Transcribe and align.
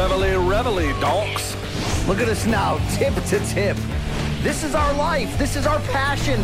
Reveille, 0.00 0.42
reveille, 0.42 0.98
donks. 0.98 1.54
Look 2.08 2.20
at 2.20 2.28
us 2.30 2.46
now, 2.46 2.78
tip 2.96 3.12
to 3.26 3.38
tip. 3.40 3.76
This 4.40 4.64
is 4.64 4.74
our 4.74 4.94
life. 4.94 5.36
This 5.36 5.56
is 5.56 5.66
our 5.66 5.78
passion. 5.80 6.42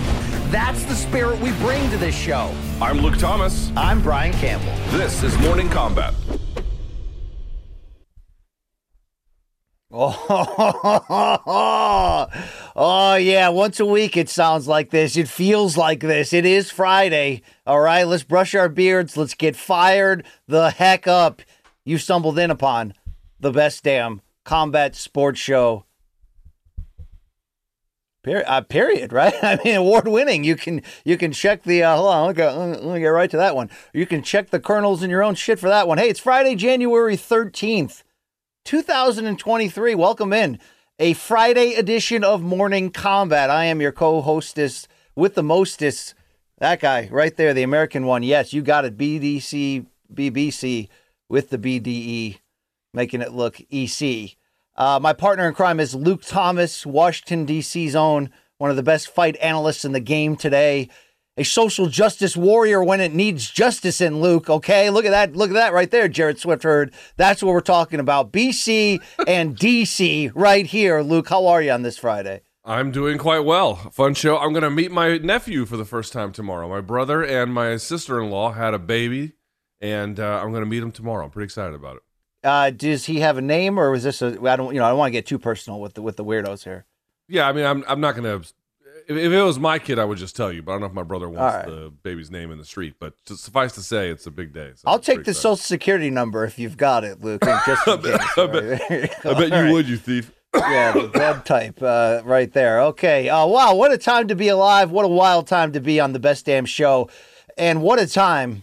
That's 0.51 0.85
the 0.85 0.95
spirit 0.95 1.41
we 1.41 1.53
bring 1.53 1.89
to 1.89 1.97
this 1.97 2.15
show. 2.15 2.55
I'm 2.83 2.99
Luke 2.99 3.17
Thomas. 3.17 3.73
I'm 3.75 4.03
Brian 4.03 4.35
Campbell. 4.35 4.75
This 4.91 5.23
is 5.23 5.39
Morning 5.39 5.71
Combat. 5.71 6.13
Oh, 9.91 11.47
oh, 12.77 13.15
yeah. 13.15 13.49
Once 13.49 13.81
a 13.81 13.87
week, 13.87 14.19
it 14.19 14.29
sounds 14.29 14.69
like 14.69 14.91
this. 14.91 15.17
It 15.17 15.29
feels 15.29 15.79
like 15.79 16.01
this. 16.01 16.35
It 16.35 16.45
is 16.45 16.71
Friday. 16.71 17.41
All 17.67 17.81
right, 17.81 18.07
let's 18.07 18.23
brush 18.23 18.55
our 18.55 18.69
beards. 18.69 19.17
Let's 19.17 19.33
get 19.33 19.57
fired 19.57 20.27
the 20.47 20.73
heck 20.73 21.07
up. 21.07 21.41
You 21.87 21.97
stumbled 21.97 22.39
in 22.39 22.51
upon 22.51 22.93
the 23.41 23.51
best 23.51 23.85
damn 23.85 24.21
combat 24.45 24.95
sports 24.95 25.41
show. 25.41 25.85
Period, 28.23 28.45
uh, 28.49 28.61
period 28.63 29.13
right? 29.13 29.35
I 29.43 29.59
mean, 29.65 29.77
award 29.77 30.09
winning. 30.09 30.45
You 30.45 30.57
can 30.57 30.83
you 31.05 31.17
can 31.17 31.33
check 31.33 31.63
the 31.63 31.83
uh, 31.83 31.97
hold 31.97 32.09
on. 32.09 32.27
Let 32.27 32.29
me, 32.29 32.35
get, 32.35 32.85
let 32.85 32.95
me 32.95 33.01
get 33.01 33.09
right 33.09 33.31
to 33.31 33.37
that 33.37 33.55
one. 33.55 33.71
You 33.93 34.07
can 34.07 34.23
check 34.23 34.51
the 34.51 34.61
kernels 34.61 35.03
in 35.03 35.11
your 35.11 35.23
own 35.23 35.35
shit 35.35 35.59
for 35.59 35.69
that 35.69 35.87
one. 35.87 35.99
Hey, 35.99 36.09
it's 36.09 36.21
Friday, 36.21 36.55
January 36.55 37.17
thirteenth, 37.17 38.03
two 38.65 38.83
thousand 38.83 39.27
and 39.27 39.39
twenty 39.39 39.69
three. 39.69 39.95
Welcome 39.95 40.33
in 40.33 40.59
a 40.99 41.13
Friday 41.13 41.75
edition 41.75 42.25
of 42.25 42.43
Morning 42.43 42.91
Combat. 42.91 43.51
I 43.51 43.67
am 43.67 43.81
your 43.81 43.93
co-hostess 43.93 44.89
with 45.15 45.35
the 45.35 45.43
mostest. 45.43 46.15
That 46.59 46.81
guy 46.81 47.09
right 47.13 47.37
there, 47.37 47.53
the 47.53 47.63
American 47.63 48.07
one. 48.07 48.23
Yes, 48.23 48.53
you 48.53 48.63
got 48.63 48.85
it. 48.85 48.97
BDC 48.97 49.87
BBC 50.13 50.89
with 51.29 51.51
the 51.51 51.59
BDE 51.59 52.39
making 52.97 53.21
it 53.21 53.33
look 53.33 53.61
EC. 53.71 54.37
Uh, 54.75 54.99
my 55.01 55.13
partner 55.13 55.47
in 55.47 55.55
crime 55.55 55.79
is 55.79 55.95
Luke 55.95 56.23
Thomas, 56.23 56.85
Washington, 56.85 57.45
D.C.'s 57.45 57.95
own, 57.95 58.31
one 58.59 58.71
of 58.71 58.77
the 58.77 58.83
best 58.83 59.09
fight 59.09 59.37
analysts 59.37 59.85
in 59.85 59.93
the 59.93 60.01
game 60.01 60.35
today. 60.35 60.89
A 61.39 61.45
social 61.45 61.87
justice 61.87 62.35
warrior 62.35 62.83
when 62.83 62.99
it 62.99 63.13
needs 63.13 63.51
justice 63.51 64.01
in 64.01 64.23
Luke. 64.23 64.49
Okay, 64.49 64.89
look 64.89 65.05
at 65.05 65.11
that. 65.11 65.37
Look 65.37 65.51
at 65.51 65.55
that 65.55 65.75
right 65.75 65.91
there, 65.91 66.09
Jared 66.09 66.39
Swift 66.39 66.63
heard. 66.63 66.95
That's 67.19 67.43
what 67.43 67.53
we're 67.53 67.61
talking 67.61 68.01
about. 68.01 68.33
BC 68.33 69.03
and 69.27 69.55
DC 69.55 70.33
right 70.35 70.65
here. 70.65 71.03
Luke, 71.03 71.29
how 71.29 71.47
are 71.47 71.61
you 71.61 71.73
on 71.73 71.83
this 71.83 71.99
Friday? 71.99 72.41
I'm 72.65 72.91
doing 72.91 73.19
quite 73.19 73.45
well. 73.45 73.77
Fun 73.93 74.15
show. 74.15 74.39
I'm 74.39 74.53
going 74.53 74.63
to 74.63 74.71
meet 74.71 74.91
my 74.91 75.19
nephew 75.19 75.67
for 75.67 75.77
the 75.77 75.85
first 75.85 76.15
time 76.15 76.33
tomorrow. 76.33 76.71
My 76.71 76.81
brother 76.81 77.23
and 77.23 77.53
my 77.53 77.77
sister 77.77 78.19
in 78.21 78.31
law 78.31 78.53
had 78.53 78.73
a 78.73 78.79
baby, 78.79 79.35
and 79.79 80.19
uh, 80.19 80.41
I'm 80.43 80.51
going 80.53 80.65
to 80.65 80.71
meet 80.71 80.83
him 80.83 80.91
tomorrow. 80.91 81.27
I'm 81.27 81.31
pretty 81.31 81.45
excited 81.45 81.75
about 81.75 81.97
it. 81.97 82.03
Uh, 82.47 82.71
does 82.71 83.07
he 83.07 83.21
have 83.21 83.39
a 83.39 83.43
name, 83.43 83.79
or 83.79 83.91
was 83.91 84.05
this 84.05 84.23
a? 84.23 84.39
I 84.45 84.55
don't, 84.55 84.73
you 84.73 84.79
know, 84.79 84.87
I 84.87 84.91
don't 84.91 84.99
want 84.99 85.09
to 85.09 85.13
get 85.13 85.27
too 85.27 85.39
personal 85.39 85.81
with 85.81 85.95
the 85.95 86.03
with 86.03 86.17
the 86.17 86.25
weirdos 86.25 86.63
here. 86.63 86.87
Yeah, 87.29 87.49
I 87.49 87.53
mean, 87.53 87.67
I'm 87.67 87.85
I'm 87.89 88.01
not 88.01 88.15
gonna. 88.15 88.37
If, 88.37 88.53
if 89.09 89.33
it 89.33 89.43
was 89.43 89.59
my 89.59 89.79
kid, 89.81 89.99
I 89.99 90.05
would 90.05 90.19
just 90.19 90.37
tell 90.37 90.53
you. 90.53 90.63
But 90.63 90.73
I 90.73 90.75
don't 90.75 90.81
know 90.83 90.87
if 90.87 90.93
my 90.93 91.03
brother 91.03 91.29
wants 91.29 91.57
right. 91.57 91.67
the 91.67 91.93
baby's 92.03 92.31
name 92.31 92.53
in 92.53 92.59
the 92.59 92.65
street. 92.65 92.95
But 93.01 93.15
to 93.27 93.37
suffice 93.37 93.73
to 93.73 93.83
say, 93.83 94.11
it's 94.11 94.27
a 94.27 94.31
big 94.31 94.53
day. 94.53 94.73
So 94.77 94.85
I'll 94.87 95.01
take 95.01 95.17
the 95.17 95.31
excited. 95.33 95.41
social 95.41 95.57
security 95.57 96.11
number 96.11 96.45
if 96.45 96.57
you've 96.57 96.77
got 96.77 97.03
it, 97.03 97.21
Luke. 97.21 97.43
Just 97.45 97.87
in 97.89 98.03
case, 98.03 98.39
I 98.39 98.47
bet, 98.47 98.81
I 99.27 99.35
bet 99.35 99.67
you 99.67 99.73
would, 99.73 99.89
you 99.89 99.97
thief. 99.97 100.33
yeah, 100.55 100.93
the 100.93 101.09
blood 101.13 101.45
type 101.45 101.83
uh, 101.83 102.23
right 102.25 102.53
there. 102.53 102.81
Okay. 102.83 103.29
Uh, 103.29 103.45
wow, 103.47 103.75
what 103.75 103.93
a 103.93 103.99
time 103.99 104.29
to 104.29 104.37
be 104.37 104.49
alive. 104.49 104.93
What 104.93 105.05
a 105.05 105.09
wild 105.09 105.49
time 105.49 105.73
to 105.73 105.81
be 105.81 105.99
on 105.99 106.13
the 106.13 106.21
best 106.21 106.47
damn 106.47 106.65
show. 106.65 107.11
And 107.59 107.83
what 107.83 107.99
a 107.99 108.07
time 108.07 108.63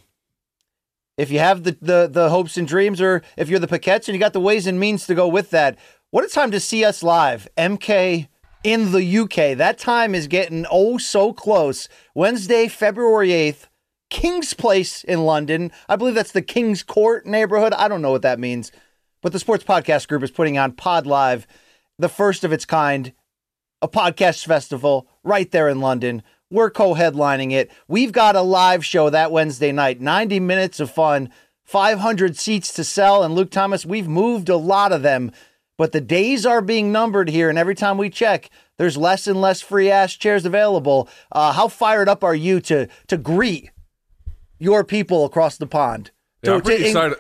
if 1.18 1.32
you 1.32 1.40
have 1.40 1.64
the, 1.64 1.78
the, 1.82 2.10
the 2.12 2.30
hopes 2.30 2.58
and 2.58 2.68
dreams, 2.68 3.02
or 3.02 3.22
if 3.38 3.50
you're 3.50 3.60
the 3.60 3.68
Paquettes 3.68 4.08
and 4.08 4.16
you 4.16 4.20
got 4.20 4.34
the 4.34 4.40
ways 4.40 4.68
and 4.68 4.80
means 4.80 5.06
to 5.08 5.16
go 5.16 5.28
with 5.28 5.52
that, 5.52 5.78
what 6.12 6.24
a 6.24 6.28
time 6.28 6.52
to 6.52 6.60
see 6.60 6.84
us 6.84 7.04
live. 7.04 7.48
MK 7.58 8.28
in 8.64 8.92
the 8.92 9.18
UK. 9.20 9.58
That 9.58 9.78
time 9.78 10.16
is 10.16 10.28
getting 10.28 10.66
oh 10.72 10.98
so 10.98 11.34
close. 11.34 11.88
Wednesday, 12.16 12.68
February 12.68 13.30
8th, 13.30 13.68
King's 14.10 14.54
Place 14.54 15.04
in 15.04 15.26
London. 15.26 15.72
I 15.90 15.96
believe 15.96 16.16
that's 16.16 16.32
the 16.32 16.42
King's 16.42 16.84
Court 16.84 17.26
neighborhood. 17.26 17.74
I 17.74 17.88
don't 17.88 18.02
know 18.02 18.12
what 18.12 18.22
that 18.22 18.40
means. 18.40 18.72
But 19.22 19.32
the 19.32 19.40
Sports 19.40 19.64
Podcast 19.64 20.08
Group 20.08 20.24
is 20.24 20.32
putting 20.32 20.58
on 20.58 20.74
Pod 20.74 21.06
Live, 21.06 21.48
the 21.98 22.10
first 22.10 22.44
of 22.44 22.52
its 22.52 22.66
kind, 22.66 23.14
a 23.82 23.88
podcast 23.88 24.46
festival 24.46 25.08
right 25.24 25.50
there 25.52 25.70
in 25.70 25.80
London. 25.80 26.24
We're 26.54 26.70
co 26.70 26.94
headlining 26.94 27.52
it. 27.52 27.72
We've 27.88 28.12
got 28.12 28.36
a 28.36 28.42
live 28.44 28.86
show 28.86 29.10
that 29.10 29.32
Wednesday 29.32 29.72
night, 29.72 30.00
90 30.00 30.40
minutes 30.40 30.80
of 30.80 30.92
fun, 30.92 31.32
500 31.64 32.38
seats 32.38 32.72
to 32.74 32.84
sell. 32.84 33.24
And 33.24 33.34
Luke 33.34 33.50
Thomas, 33.50 33.88
we've 33.88 34.08
moved 34.08 34.50
a 34.50 34.56
lot 34.56 34.92
of 34.92 35.02
them, 35.02 35.32
but 35.80 35.94
the 35.94 36.00
days 36.02 36.46
are 36.46 36.62
being 36.62 36.92
numbered 36.92 37.28
here. 37.30 37.50
And 37.50 37.58
every 37.58 37.74
time 37.74 37.98
we 37.98 38.12
check, 38.12 38.52
there's 38.78 38.96
less 38.98 39.26
and 39.26 39.42
less 39.42 39.62
free 39.62 39.90
ass 39.90 40.14
chairs 40.14 40.46
available. 40.46 41.10
Uh, 41.32 41.54
how 41.54 41.68
fired 41.68 42.08
up 42.08 42.24
are 42.24 42.36
you 42.36 42.60
to, 42.62 42.88
to 43.08 43.18
greet 43.18 43.72
your 44.60 44.84
people 44.84 45.26
across 45.26 45.58
the 45.58 45.66
pond? 45.66 46.12
Yeah, 46.44 46.52
To- 46.52 46.56
I'm 46.58 46.62
pretty 46.62 46.84
to- 46.84 46.90
in- 46.90 46.96
excited. 46.96 47.18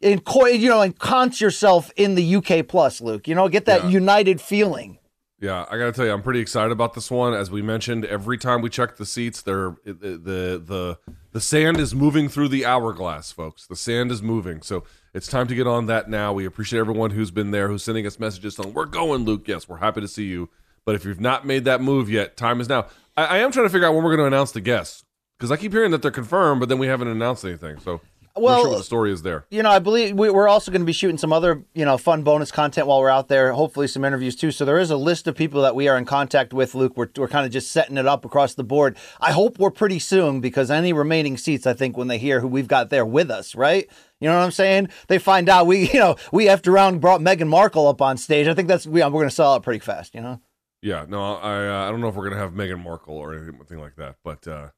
in 0.00 0.20
co- 0.20 0.46
you 0.46 0.68
know, 0.68 0.82
ensconce 0.82 1.40
yourself 1.40 1.90
in 1.96 2.14
the 2.14 2.36
UK 2.36 2.62
plus, 2.62 3.00
Luke. 3.00 3.26
You 3.26 3.34
know, 3.34 3.48
get 3.48 3.64
that 3.64 3.84
Yeah. 3.84 3.90
united 3.90 4.40
feeling. 4.40 4.97
Yeah, 5.40 5.66
I 5.70 5.78
gotta 5.78 5.92
tell 5.92 6.04
you, 6.04 6.12
I'm 6.12 6.22
pretty 6.22 6.40
excited 6.40 6.72
about 6.72 6.94
this 6.94 7.10
one. 7.12 7.32
As 7.32 7.48
we 7.48 7.62
mentioned, 7.62 8.04
every 8.04 8.38
time 8.38 8.60
we 8.60 8.68
check 8.70 8.96
the 8.96 9.06
seats, 9.06 9.40
they're 9.40 9.76
it- 9.84 10.00
the 10.00 10.60
the 10.64 10.98
the 11.30 11.40
sand 11.40 11.78
is 11.78 11.94
moving 11.94 12.28
through 12.28 12.48
the 12.48 12.66
hourglass, 12.66 13.30
folks. 13.30 13.64
The 13.66 13.76
sand 13.76 14.10
is 14.10 14.20
moving, 14.20 14.62
so 14.62 14.82
it's 15.14 15.28
time 15.28 15.46
to 15.46 15.54
get 15.54 15.66
on 15.68 15.86
that 15.86 16.10
now. 16.10 16.32
We 16.32 16.44
appreciate 16.44 16.80
everyone 16.80 17.10
who's 17.10 17.30
been 17.30 17.52
there, 17.52 17.68
who's 17.68 17.84
sending 17.84 18.04
us 18.04 18.18
messages 18.18 18.56
saying, 18.56 18.74
"We're 18.74 18.86
going, 18.86 19.24
Luke." 19.24 19.46
Yes, 19.46 19.68
we're 19.68 19.76
happy 19.76 20.00
to 20.00 20.08
see 20.08 20.24
you. 20.24 20.48
But 20.84 20.96
if 20.96 21.04
you've 21.04 21.20
not 21.20 21.46
made 21.46 21.64
that 21.66 21.80
move 21.80 22.10
yet, 22.10 22.36
time 22.36 22.60
is 22.60 22.68
now. 22.68 22.86
I, 23.16 23.24
I 23.26 23.38
am 23.38 23.52
trying 23.52 23.66
to 23.66 23.70
figure 23.70 23.86
out 23.86 23.94
when 23.94 24.02
we're 24.02 24.16
going 24.16 24.28
to 24.30 24.34
announce 24.36 24.50
the 24.52 24.60
guests 24.60 25.04
because 25.38 25.52
I 25.52 25.56
keep 25.56 25.70
hearing 25.72 25.92
that 25.92 26.02
they're 26.02 26.10
confirmed, 26.10 26.58
but 26.60 26.68
then 26.68 26.78
we 26.78 26.86
haven't 26.88 27.08
announced 27.08 27.44
anything. 27.44 27.78
So, 27.78 28.00
Well, 28.40 28.62
sure 28.64 28.76
the 28.76 28.82
story 28.82 29.12
is 29.12 29.22
there. 29.22 29.44
You 29.50 29.62
know, 29.62 29.70
I 29.70 29.78
believe 29.78 30.16
we, 30.16 30.30
we're 30.30 30.48
also 30.48 30.70
going 30.70 30.82
to 30.82 30.86
be 30.86 30.92
shooting 30.92 31.18
some 31.18 31.32
other, 31.32 31.64
you 31.74 31.84
know, 31.84 31.98
fun 31.98 32.22
bonus 32.22 32.50
content 32.50 32.86
while 32.86 33.00
we're 33.00 33.10
out 33.10 33.28
there. 33.28 33.52
Hopefully, 33.52 33.86
some 33.86 34.04
interviews 34.04 34.36
too. 34.36 34.50
So 34.50 34.64
there 34.64 34.78
is 34.78 34.90
a 34.90 34.96
list 34.96 35.26
of 35.26 35.34
people 35.34 35.62
that 35.62 35.74
we 35.74 35.88
are 35.88 35.96
in 35.96 36.04
contact 36.04 36.52
with. 36.52 36.74
Luke, 36.74 36.96
we're 36.96 37.08
we're 37.16 37.28
kind 37.28 37.46
of 37.46 37.52
just 37.52 37.70
setting 37.70 37.96
it 37.96 38.06
up 38.06 38.24
across 38.24 38.54
the 38.54 38.64
board. 38.64 38.96
I 39.20 39.32
hope 39.32 39.58
we're 39.58 39.70
pretty 39.70 39.98
soon 39.98 40.40
because 40.40 40.70
any 40.70 40.92
remaining 40.92 41.36
seats, 41.36 41.66
I 41.66 41.74
think, 41.74 41.96
when 41.96 42.08
they 42.08 42.18
hear 42.18 42.40
who 42.40 42.48
we've 42.48 42.68
got 42.68 42.90
there 42.90 43.06
with 43.06 43.30
us, 43.30 43.54
right? 43.54 43.88
You 44.20 44.28
know 44.28 44.36
what 44.36 44.44
I'm 44.44 44.50
saying? 44.50 44.88
They 45.08 45.18
find 45.18 45.48
out 45.48 45.66
we, 45.66 45.88
you 45.92 46.00
know, 46.00 46.16
we 46.32 46.46
effed 46.46 46.68
around, 46.68 47.00
brought 47.00 47.20
Meghan 47.20 47.48
Markle 47.48 47.86
up 47.86 48.02
on 48.02 48.16
stage. 48.16 48.48
I 48.48 48.54
think 48.54 48.68
that's 48.68 48.86
we, 48.86 49.02
we're 49.02 49.10
going 49.10 49.28
to 49.28 49.34
sell 49.34 49.54
out 49.54 49.62
pretty 49.62 49.80
fast. 49.80 50.14
You 50.14 50.20
know. 50.20 50.40
Yeah, 50.80 51.06
no, 51.08 51.34
I 51.34 51.66
uh, 51.66 51.88
I 51.88 51.90
don't 51.90 52.00
know 52.00 52.08
if 52.08 52.14
we're 52.14 52.28
gonna 52.28 52.40
have 52.40 52.52
Meghan 52.52 52.82
Markle 52.82 53.16
or 53.16 53.34
anything 53.34 53.80
like 53.80 53.96
that, 53.96 54.16
but 54.22 54.46
uh, 54.46 54.68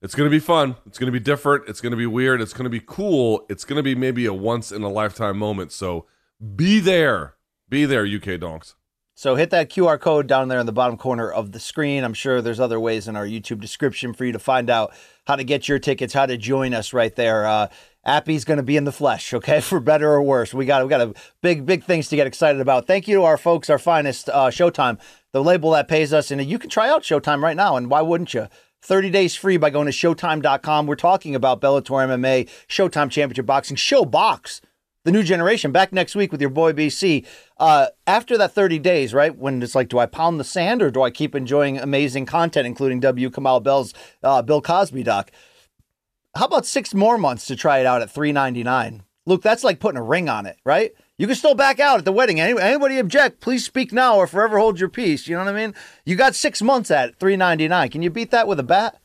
it's 0.00 0.14
gonna 0.14 0.30
be 0.30 0.38
fun. 0.38 0.76
It's 0.86 0.98
gonna 0.98 1.12
be 1.12 1.20
different. 1.20 1.68
It's 1.68 1.80
gonna 1.80 1.96
be 1.96 2.06
weird. 2.06 2.40
It's 2.40 2.52
gonna 2.52 2.70
be 2.70 2.82
cool. 2.84 3.44
It's 3.48 3.64
gonna 3.64 3.82
be 3.82 3.94
maybe 3.94 4.26
a 4.26 4.34
once 4.34 4.70
in 4.72 4.82
a 4.82 4.88
lifetime 4.88 5.38
moment. 5.38 5.72
So 5.72 6.06
be 6.54 6.80
there, 6.80 7.34
be 7.68 7.84
there, 7.84 8.06
UK 8.06 8.38
donks. 8.40 8.74
So 9.18 9.34
hit 9.34 9.50
that 9.50 9.68
QR 9.68 10.00
code 10.00 10.28
down 10.28 10.46
there 10.46 10.60
in 10.60 10.66
the 10.66 10.70
bottom 10.70 10.96
corner 10.96 11.28
of 11.28 11.50
the 11.50 11.58
screen. 11.58 12.04
I'm 12.04 12.14
sure 12.14 12.40
there's 12.40 12.60
other 12.60 12.78
ways 12.78 13.08
in 13.08 13.16
our 13.16 13.26
YouTube 13.26 13.60
description 13.60 14.12
for 14.14 14.24
you 14.24 14.30
to 14.30 14.38
find 14.38 14.70
out 14.70 14.94
how 15.26 15.34
to 15.34 15.42
get 15.42 15.66
your 15.66 15.80
tickets, 15.80 16.14
how 16.14 16.26
to 16.26 16.36
join 16.36 16.72
us 16.72 16.92
right 16.92 17.12
there. 17.16 17.44
Uh, 17.44 17.66
Appy's 18.04 18.44
going 18.44 18.58
to 18.58 18.62
be 18.62 18.76
in 18.76 18.84
the 18.84 18.92
flesh, 18.92 19.34
okay, 19.34 19.60
for 19.62 19.80
better 19.80 20.08
or 20.08 20.22
worse. 20.22 20.54
We 20.54 20.66
got 20.66 20.84
we 20.84 20.88
got 20.88 21.00
a 21.00 21.14
big 21.42 21.66
big 21.66 21.82
things 21.82 22.06
to 22.10 22.16
get 22.16 22.28
excited 22.28 22.60
about. 22.60 22.86
Thank 22.86 23.08
you 23.08 23.16
to 23.16 23.24
our 23.24 23.36
folks, 23.36 23.68
our 23.68 23.78
finest, 23.80 24.28
uh, 24.28 24.50
Showtime, 24.50 25.00
the 25.32 25.42
label 25.42 25.72
that 25.72 25.88
pays 25.88 26.12
us, 26.12 26.30
and 26.30 26.40
you 26.44 26.60
can 26.60 26.70
try 26.70 26.88
out 26.88 27.02
Showtime 27.02 27.42
right 27.42 27.56
now. 27.56 27.76
And 27.76 27.90
why 27.90 28.02
wouldn't 28.02 28.34
you? 28.34 28.46
30 28.82 29.10
days 29.10 29.34
free 29.34 29.56
by 29.56 29.70
going 29.70 29.86
to 29.86 29.92
Showtime.com. 29.92 30.86
We're 30.86 30.96
talking 30.96 31.34
about 31.34 31.60
Bellator 31.60 32.06
MMA, 32.06 32.48
Showtime 32.68 33.10
Championship 33.10 33.46
Boxing, 33.46 33.76
ShoBox, 33.76 34.60
the 35.04 35.12
new 35.12 35.22
generation. 35.22 35.72
Back 35.72 35.92
next 35.92 36.14
week 36.14 36.32
with 36.32 36.40
your 36.40 36.50
boy 36.50 36.72
BC. 36.72 37.26
Uh, 37.58 37.88
after 38.06 38.38
that 38.38 38.52
30 38.52 38.78
days, 38.78 39.12
right, 39.12 39.36
when 39.36 39.62
it's 39.62 39.74
like, 39.74 39.88
do 39.88 39.98
I 39.98 40.06
pound 40.06 40.38
the 40.38 40.44
sand 40.44 40.82
or 40.82 40.90
do 40.90 41.02
I 41.02 41.10
keep 41.10 41.34
enjoying 41.34 41.78
amazing 41.78 42.26
content, 42.26 42.66
including 42.66 43.00
W. 43.00 43.30
Kamau 43.30 43.62
Bell's 43.62 43.94
uh, 44.22 44.42
Bill 44.42 44.62
Cosby 44.62 45.02
doc? 45.02 45.30
How 46.36 46.46
about 46.46 46.66
six 46.66 46.94
more 46.94 47.18
months 47.18 47.46
to 47.46 47.56
try 47.56 47.78
it 47.78 47.86
out 47.86 48.02
at 48.02 48.10
399 48.10 49.02
Luke, 49.28 49.42
that's 49.42 49.62
like 49.62 49.78
putting 49.78 49.98
a 49.98 50.02
ring 50.02 50.30
on 50.30 50.46
it, 50.46 50.56
right? 50.64 50.92
You 51.18 51.26
can 51.26 51.34
still 51.34 51.54
back 51.54 51.80
out 51.80 51.98
at 51.98 52.04
the 52.04 52.12
wedding. 52.12 52.40
Any, 52.40 52.58
anybody 52.60 52.98
object, 52.98 53.40
please 53.40 53.64
speak 53.64 53.92
now 53.92 54.16
or 54.16 54.28
forever 54.28 54.58
hold 54.58 54.78
your 54.78 54.88
peace. 54.88 55.26
You 55.26 55.36
know 55.36 55.44
what 55.44 55.54
I 55.54 55.66
mean? 55.66 55.74
You 56.04 56.14
got 56.14 56.36
six 56.36 56.62
months 56.62 56.90
at 56.92 57.18
399 57.18 57.90
Can 57.90 58.02
you 58.02 58.10
beat 58.10 58.30
that 58.30 58.46
with 58.46 58.60
a 58.60 58.62
bat? 58.62 59.00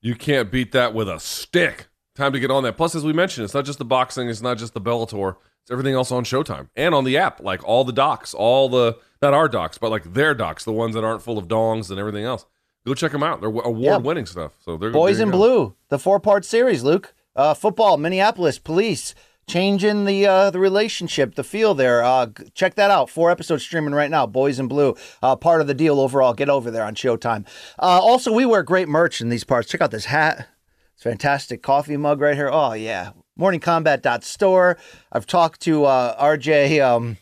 You 0.00 0.14
can't 0.14 0.50
beat 0.50 0.72
that 0.72 0.94
with 0.94 1.08
a 1.08 1.20
stick. 1.20 1.88
Time 2.14 2.32
to 2.32 2.40
get 2.40 2.50
on 2.50 2.62
that. 2.62 2.78
Plus, 2.78 2.94
as 2.94 3.04
we 3.04 3.12
mentioned, 3.12 3.44
it's 3.44 3.52
not 3.52 3.66
just 3.66 3.78
the 3.78 3.84
boxing, 3.84 4.30
it's 4.30 4.40
not 4.40 4.56
just 4.56 4.72
the 4.72 4.80
Bellator, 4.80 5.36
it's 5.60 5.70
everything 5.70 5.94
else 5.94 6.10
on 6.10 6.24
Showtime 6.24 6.68
and 6.74 6.94
on 6.94 7.04
the 7.04 7.18
app, 7.18 7.40
like 7.40 7.62
all 7.64 7.84
the 7.84 7.92
docs, 7.92 8.32
all 8.32 8.70
the 8.70 8.96
not 9.20 9.34
our 9.34 9.48
docs, 9.48 9.76
but 9.76 9.90
like 9.90 10.14
their 10.14 10.34
docs, 10.34 10.64
the 10.64 10.72
ones 10.72 10.94
that 10.94 11.04
aren't 11.04 11.22
full 11.22 11.36
of 11.36 11.48
dongs 11.48 11.90
and 11.90 11.98
everything 11.98 12.24
else. 12.24 12.46
Go 12.86 12.94
check 12.94 13.12
them 13.12 13.22
out. 13.22 13.40
They're 13.40 13.50
award-winning 13.50 14.24
yeah. 14.24 14.30
stuff. 14.30 14.52
So 14.64 14.76
they're 14.76 14.92
Boys 14.92 15.18
in 15.18 15.30
go. 15.30 15.36
Blue, 15.36 15.76
the 15.88 15.98
four-part 15.98 16.44
series. 16.44 16.84
Luke, 16.84 17.14
uh, 17.34 17.52
football, 17.52 17.96
Minneapolis 17.96 18.58
police, 18.58 19.14
changing 19.48 20.04
the 20.04 20.26
uh, 20.26 20.50
the 20.50 20.58
relationship, 20.58 21.34
the 21.34 21.44
feel 21.44 21.74
there. 21.74 22.02
Uh, 22.02 22.28
check 22.54 22.74
that 22.74 22.90
out. 22.90 23.10
Four 23.10 23.30
episodes 23.30 23.62
streaming 23.62 23.94
right 23.94 24.10
now. 24.10 24.26
Boys 24.26 24.58
in 24.58 24.68
Blue, 24.68 24.94
uh, 25.22 25.36
part 25.36 25.60
of 25.60 25.66
the 25.66 25.74
deal 25.74 26.00
overall. 26.00 26.34
Get 26.34 26.48
over 26.48 26.70
there 26.70 26.84
on 26.84 26.94
Showtime. 26.94 27.46
Uh, 27.78 28.00
also, 28.02 28.32
we 28.32 28.46
wear 28.46 28.62
great 28.62 28.88
merch 28.88 29.20
in 29.20 29.28
these 29.28 29.44
parts. 29.44 29.68
Check 29.68 29.80
out 29.80 29.90
this 29.90 30.06
hat. 30.06 30.48
It's 30.94 31.02
fantastic 31.02 31.62
coffee 31.62 31.96
mug 31.96 32.20
right 32.20 32.34
here. 32.34 32.50
Oh 32.50 32.72
yeah, 32.72 33.10
morningcombat.store. 33.38 34.78
I've 35.12 35.26
talked 35.26 35.60
to 35.62 35.84
uh, 35.84 36.22
RJ. 36.22 36.84
Um, 36.84 37.18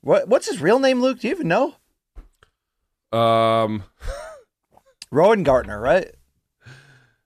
what 0.00 0.28
what's 0.28 0.48
his 0.48 0.60
real 0.60 0.78
name, 0.78 1.00
Luke? 1.00 1.20
Do 1.20 1.28
you 1.28 1.34
even 1.34 1.48
know? 1.48 1.76
Um, 3.12 3.84
Rowan 5.10 5.42
Gartner, 5.42 5.80
right? 5.80 6.10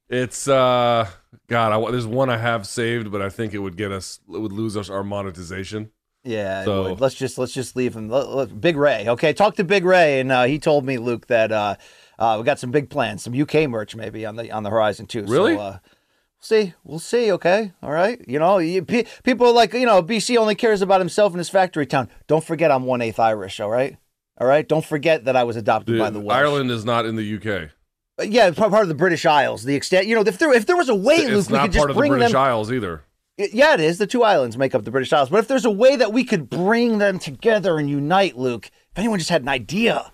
It's 0.08 0.46
uh, 0.46 1.08
God, 1.48 1.72
I, 1.72 1.90
there's 1.90 2.06
one 2.06 2.30
I 2.30 2.38
have 2.38 2.66
saved, 2.66 3.10
but 3.12 3.22
I 3.22 3.28
think 3.28 3.54
it 3.54 3.58
would 3.58 3.76
get 3.76 3.92
us, 3.92 4.20
it 4.28 4.38
would 4.38 4.52
lose 4.52 4.76
us 4.76 4.90
our 4.90 5.04
monetization. 5.04 5.90
Yeah, 6.24 6.64
so 6.64 6.94
let's 6.94 7.14
just 7.14 7.38
let's 7.38 7.52
just 7.52 7.76
leave 7.76 7.94
him. 7.94 8.08
Let, 8.08 8.28
let, 8.28 8.60
Big 8.60 8.76
Ray, 8.76 9.08
okay. 9.08 9.32
Talk 9.32 9.54
to 9.56 9.64
Big 9.64 9.84
Ray, 9.84 10.18
and 10.18 10.32
uh, 10.32 10.44
he 10.44 10.58
told 10.58 10.84
me, 10.84 10.98
Luke, 10.98 11.28
that 11.28 11.52
uh, 11.52 11.76
uh, 12.18 12.36
we 12.38 12.44
got 12.44 12.58
some 12.58 12.72
big 12.72 12.90
plans, 12.90 13.22
some 13.22 13.40
UK 13.40 13.68
merch 13.68 13.94
maybe 13.94 14.26
on 14.26 14.34
the 14.34 14.50
on 14.50 14.64
the 14.64 14.70
horizon 14.70 15.06
too. 15.06 15.22
Really? 15.22 15.54
So, 15.54 15.60
uh, 15.60 15.78
we'll 15.82 16.40
see, 16.40 16.74
we'll 16.82 16.98
see. 16.98 17.30
Okay, 17.30 17.72
all 17.80 17.92
right. 17.92 18.20
You 18.26 18.40
know, 18.40 18.58
you, 18.58 18.84
pe- 18.84 19.04
people 19.22 19.54
like 19.54 19.72
you 19.72 19.86
know, 19.86 20.02
BC 20.02 20.36
only 20.36 20.56
cares 20.56 20.82
about 20.82 21.00
himself 21.00 21.32
and 21.32 21.38
his 21.38 21.48
factory 21.48 21.86
town. 21.86 22.08
Don't 22.26 22.42
forget, 22.42 22.72
I'm 22.72 22.86
one 22.86 23.02
eighth 23.02 23.20
Irish. 23.20 23.60
All 23.60 23.70
right. 23.70 23.96
All 24.38 24.48
right, 24.48 24.68
don't 24.68 24.84
forget 24.84 25.24
that 25.24 25.36
I 25.36 25.44
was 25.44 25.56
adopted 25.56 25.94
the, 25.94 25.98
by 25.98 26.10
the 26.10 26.20
Welsh. 26.20 26.36
Ireland 26.36 26.70
is 26.70 26.84
not 26.84 27.06
in 27.06 27.16
the 27.16 27.36
UK. 27.36 27.70
Uh, 28.18 28.24
yeah, 28.24 28.50
part 28.50 28.72
of 28.82 28.88
the 28.88 28.94
British 28.94 29.26
Isles. 29.26 29.64
The 29.64 29.74
extent, 29.74 30.06
you 30.06 30.14
know, 30.14 30.22
if 30.22 30.38
there 30.38 30.52
if 30.52 30.66
there 30.66 30.76
was 30.76 30.88
a 30.88 30.94
way, 30.94 31.16
it's 31.16 31.50
Luke, 31.50 31.50
we 31.50 31.58
could 31.58 31.72
just 31.72 31.86
bring 31.86 31.88
them, 31.88 31.88
part 31.88 31.90
of 31.90 31.96
the 31.96 32.08
British 32.08 32.32
them. 32.32 32.40
Isles 32.40 32.72
either. 32.72 33.02
Yeah, 33.38 33.74
it 33.74 33.80
is. 33.80 33.98
The 33.98 34.06
two 34.06 34.22
islands 34.22 34.56
make 34.56 34.74
up 34.74 34.84
the 34.84 34.90
British 34.90 35.12
Isles. 35.12 35.28
But 35.28 35.40
if 35.40 35.48
there's 35.48 35.66
a 35.66 35.70
way 35.70 35.96
that 35.96 36.12
we 36.12 36.24
could 36.24 36.48
bring 36.48 36.98
them 36.98 37.18
together 37.18 37.78
and 37.78 37.90
unite, 37.90 38.38
Luke, 38.38 38.70
if 38.90 38.98
anyone 38.98 39.18
just 39.18 39.28
had 39.28 39.42
an 39.42 39.48
idea, 39.48 40.10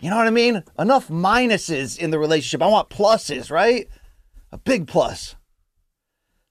you 0.00 0.08
know 0.08 0.16
what 0.16 0.26
I 0.26 0.30
mean? 0.30 0.62
Enough 0.78 1.08
minuses 1.08 1.98
in 1.98 2.10
the 2.10 2.18
relationship. 2.18 2.62
I 2.62 2.68
want 2.68 2.88
pluses, 2.88 3.50
right? 3.50 3.88
A 4.50 4.56
big 4.58 4.86
plus. 4.86 5.36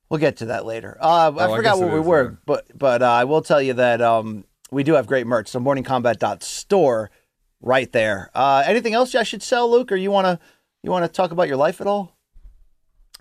We'll 0.09 0.19
get 0.19 0.37
to 0.37 0.45
that 0.47 0.65
later. 0.65 0.97
Uh, 1.01 1.31
I 1.35 1.47
forgot 1.55 1.79
where 1.79 1.91
we 1.91 1.99
were, 1.99 2.37
but 2.45 2.67
but 2.77 3.01
uh, 3.01 3.09
I 3.09 3.23
will 3.23 3.41
tell 3.41 3.61
you 3.61 3.73
that 3.73 4.01
um, 4.01 4.43
we 4.69 4.83
do 4.83 4.93
have 4.93 5.07
great 5.07 5.25
merch. 5.25 5.47
So 5.47 5.59
morningcombat.store 5.59 7.09
right 7.61 7.91
there. 7.91 8.29
Uh, 8.35 8.63
anything 8.65 8.93
else 8.93 9.15
I 9.15 9.23
should 9.23 9.41
sell, 9.41 9.71
Luke, 9.71 9.91
or 9.91 9.95
you 9.95 10.11
want 10.11 10.25
to 10.25 10.39
you 10.83 10.91
want 10.91 11.05
to 11.05 11.09
talk 11.09 11.31
about 11.31 11.47
your 11.47 11.57
life 11.57 11.81
at 11.81 11.87
all? 11.87 12.15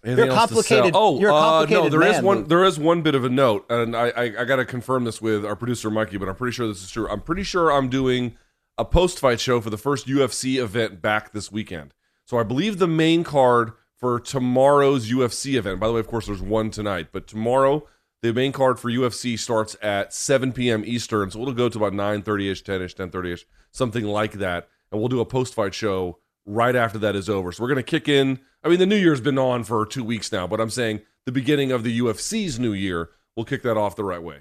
Anything 0.02 0.26
you're 0.26 0.34
complicated. 0.34 0.92
Oh, 0.94 1.20
you're 1.20 1.30
uh, 1.30 1.66
no, 1.66 1.88
there 1.90 2.00
man, 2.00 2.14
is 2.14 2.22
one. 2.22 2.38
Luke. 2.38 2.48
There 2.48 2.64
is 2.64 2.78
one 2.78 3.02
bit 3.02 3.14
of 3.14 3.24
a 3.24 3.28
note, 3.28 3.66
and 3.68 3.94
I, 3.94 4.08
I, 4.08 4.22
I 4.22 4.44
got 4.44 4.56
to 4.56 4.64
confirm 4.64 5.04
this 5.04 5.20
with 5.20 5.44
our 5.44 5.56
producer 5.56 5.90
Mikey, 5.90 6.16
but 6.16 6.28
I'm 6.28 6.36
pretty 6.36 6.54
sure 6.54 6.66
this 6.66 6.82
is 6.82 6.90
true. 6.90 7.06
I'm 7.08 7.20
pretty 7.20 7.42
sure 7.42 7.70
I'm 7.70 7.90
doing 7.90 8.36
a 8.78 8.84
post-fight 8.84 9.40
show 9.40 9.60
for 9.60 9.68
the 9.68 9.76
first 9.76 10.06
UFC 10.06 10.56
event 10.56 11.02
back 11.02 11.32
this 11.32 11.52
weekend. 11.52 11.92
So 12.24 12.38
I 12.38 12.44
believe 12.44 12.78
the 12.78 12.88
main 12.88 13.24
card 13.24 13.72
for 13.94 14.18
tomorrow's 14.18 15.10
UFC 15.10 15.58
event. 15.58 15.78
By 15.80 15.88
the 15.88 15.92
way, 15.92 16.00
of 16.00 16.06
course, 16.06 16.26
there's 16.26 16.40
one 16.40 16.70
tonight, 16.70 17.08
but 17.12 17.26
tomorrow 17.26 17.86
the 18.22 18.32
main 18.32 18.52
card 18.52 18.78
for 18.78 18.90
UFC 18.90 19.38
starts 19.38 19.76
at 19.82 20.14
7 20.14 20.52
p.m. 20.52 20.82
Eastern, 20.86 21.30
so 21.30 21.42
it'll 21.42 21.52
go 21.52 21.68
to 21.68 21.76
about 21.76 21.92
9:30ish, 21.92 22.62
10ish, 22.62 22.94
10:30ish, 22.94 23.44
something 23.70 24.04
like 24.04 24.32
that, 24.34 24.68
and 24.90 24.98
we'll 24.98 25.08
do 25.08 25.20
a 25.20 25.26
post-fight 25.26 25.74
show 25.74 26.18
right 26.46 26.74
after 26.74 26.98
that 26.98 27.16
is 27.16 27.28
over. 27.28 27.52
So 27.52 27.62
we're 27.62 27.68
gonna 27.68 27.82
kick 27.82 28.08
in. 28.08 28.40
I 28.62 28.68
mean, 28.68 28.78
the 28.78 28.86
New 28.86 28.96
Year's 28.96 29.20
been 29.20 29.38
on 29.38 29.64
for 29.64 29.86
two 29.86 30.04
weeks 30.04 30.32
now, 30.32 30.46
but 30.46 30.60
I'm 30.60 30.70
saying 30.70 31.00
the 31.26 31.32
beginning 31.32 31.72
of 31.72 31.82
the 31.82 31.98
UFC's 32.00 32.58
New 32.58 32.72
Year, 32.72 33.10
we'll 33.36 33.46
kick 33.46 33.62
that 33.62 33.76
off 33.76 33.96
the 33.96 34.04
right 34.04 34.22
way. 34.22 34.40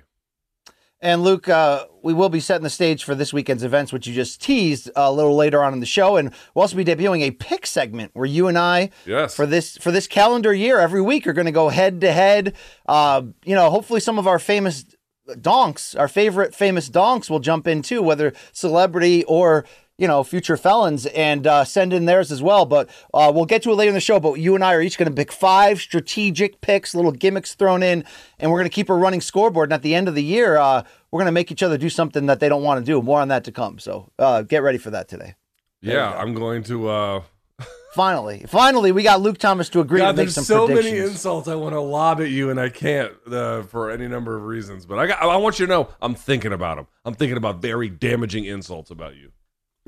And 1.01 1.23
Luke, 1.23 1.47
uh, 1.47 1.85
we 2.03 2.13
will 2.13 2.27
be 2.27 2.41
setting 2.41 2.63
the 2.63 2.69
stage 2.69 3.05
for 3.05 3.15
this 3.15 3.31
weekend's 3.31 3.63
events, 3.63 3.93
which 3.93 4.05
you 4.05 4.13
just 4.13 4.41
teased 4.41 4.89
a 4.97 5.11
little 5.13 5.35
later 5.35 5.63
on 5.63 5.71
in 5.71 5.79
the 5.79 5.85
show, 5.85 6.17
and 6.17 6.33
we'll 6.53 6.63
also 6.63 6.75
be 6.75 6.83
debuting 6.83 7.21
a 7.21 7.31
pick 7.31 7.65
segment 7.65 8.11
where 8.13 8.25
you 8.25 8.49
and 8.49 8.57
I, 8.57 8.89
yes, 9.05 9.33
for 9.33 9.45
this 9.45 9.77
for 9.77 9.91
this 9.91 10.07
calendar 10.07 10.53
year, 10.53 10.77
every 10.77 11.01
week 11.01 11.25
are 11.25 11.31
going 11.33 11.45
to 11.45 11.53
go 11.53 11.69
head 11.69 12.01
to 12.01 12.11
head. 12.11 12.53
Uh, 12.85 13.23
you 13.45 13.55
know, 13.55 13.69
hopefully 13.69 14.01
some 14.01 14.19
of 14.19 14.27
our 14.27 14.39
famous 14.39 14.83
donks, 15.39 15.95
our 15.95 16.09
favorite 16.09 16.53
famous 16.53 16.89
donks, 16.89 17.29
will 17.29 17.39
jump 17.39 17.65
in 17.65 17.81
too, 17.81 18.01
whether 18.01 18.33
celebrity 18.51 19.23
or 19.23 19.65
you 19.99 20.07
know, 20.07 20.23
future 20.23 20.55
felons 20.55 21.05
and 21.07 21.45
uh, 21.45 21.65
send 21.65 21.91
in 21.91 22.05
theirs 22.05 22.31
as 22.31 22.41
well. 22.41 22.65
But 22.65 22.89
uh, 23.13 23.31
we'll 23.35 23.45
get 23.45 23.61
to 23.63 23.71
it 23.71 23.75
later 23.75 23.89
in 23.89 23.95
the 23.95 23.99
show. 23.99 24.19
But 24.19 24.35
you 24.35 24.55
and 24.55 24.63
I 24.63 24.73
are 24.73 24.81
each 24.81 24.97
going 24.97 25.09
to 25.09 25.15
pick 25.15 25.31
five 25.31 25.79
strategic 25.79 26.61
picks, 26.61 26.95
little 26.95 27.11
gimmicks 27.11 27.53
thrown 27.53 27.83
in, 27.83 28.05
and 28.39 28.49
we're 28.49 28.59
going 28.59 28.69
to 28.69 28.73
keep 28.73 28.89
a 28.89 28.95
running 28.95 29.19
scoreboard. 29.19 29.67
And 29.67 29.73
at 29.73 29.81
the 29.81 29.93
end 29.93 30.07
of 30.07 30.15
the 30.15 30.23
year, 30.23 30.57
uh, 30.57 30.83
we're 31.11 31.19
going 31.19 31.25
to 31.25 31.33
make 31.33 31.51
each 31.51 31.61
other 31.61 31.77
do 31.77 31.89
something 31.89 32.27
that 32.27 32.39
they 32.39 32.47
don't 32.47 32.63
want 32.63 32.83
to 32.83 32.91
do. 32.91 33.01
More 33.01 33.19
on 33.19 33.27
that 33.27 33.43
to 33.43 33.51
come. 33.51 33.77
So 33.77 34.09
uh, 34.17 34.43
get 34.43 34.63
ready 34.63 34.77
for 34.77 34.89
that 34.91 35.09
today. 35.09 35.35
yeah, 35.81 36.11
I'm 36.13 36.33
going 36.33 36.63
to. 36.63 36.87
Uh, 36.87 37.23
finally, 37.93 38.45
finally, 38.47 38.93
we 38.93 39.03
got 39.03 39.19
Luke 39.19 39.37
Thomas 39.37 39.67
to 39.69 39.81
agree 39.81 39.99
God, 39.99 40.15
to 40.15 40.17
make 40.23 40.29
some 40.29 40.45
so 40.45 40.65
many 40.65 40.97
insults 40.97 41.49
I 41.49 41.55
want 41.55 41.73
to 41.73 41.81
lob 41.81 42.21
at 42.21 42.29
you, 42.29 42.49
and 42.49 42.57
I 42.57 42.69
can't 42.69 43.11
uh, 43.29 43.63
for 43.63 43.91
any 43.91 44.07
number 44.07 44.37
of 44.37 44.43
reasons. 44.43 44.85
But 44.85 44.97
I 44.97 45.07
got, 45.07 45.21
I 45.21 45.35
want 45.35 45.59
you 45.59 45.65
to 45.65 45.69
know 45.69 45.89
I'm 46.01 46.15
thinking 46.15 46.53
about 46.53 46.77
them. 46.77 46.87
I'm 47.03 47.15
thinking 47.15 47.35
about 47.35 47.61
very 47.61 47.89
damaging 47.89 48.45
insults 48.45 48.91
about 48.91 49.17
you. 49.17 49.33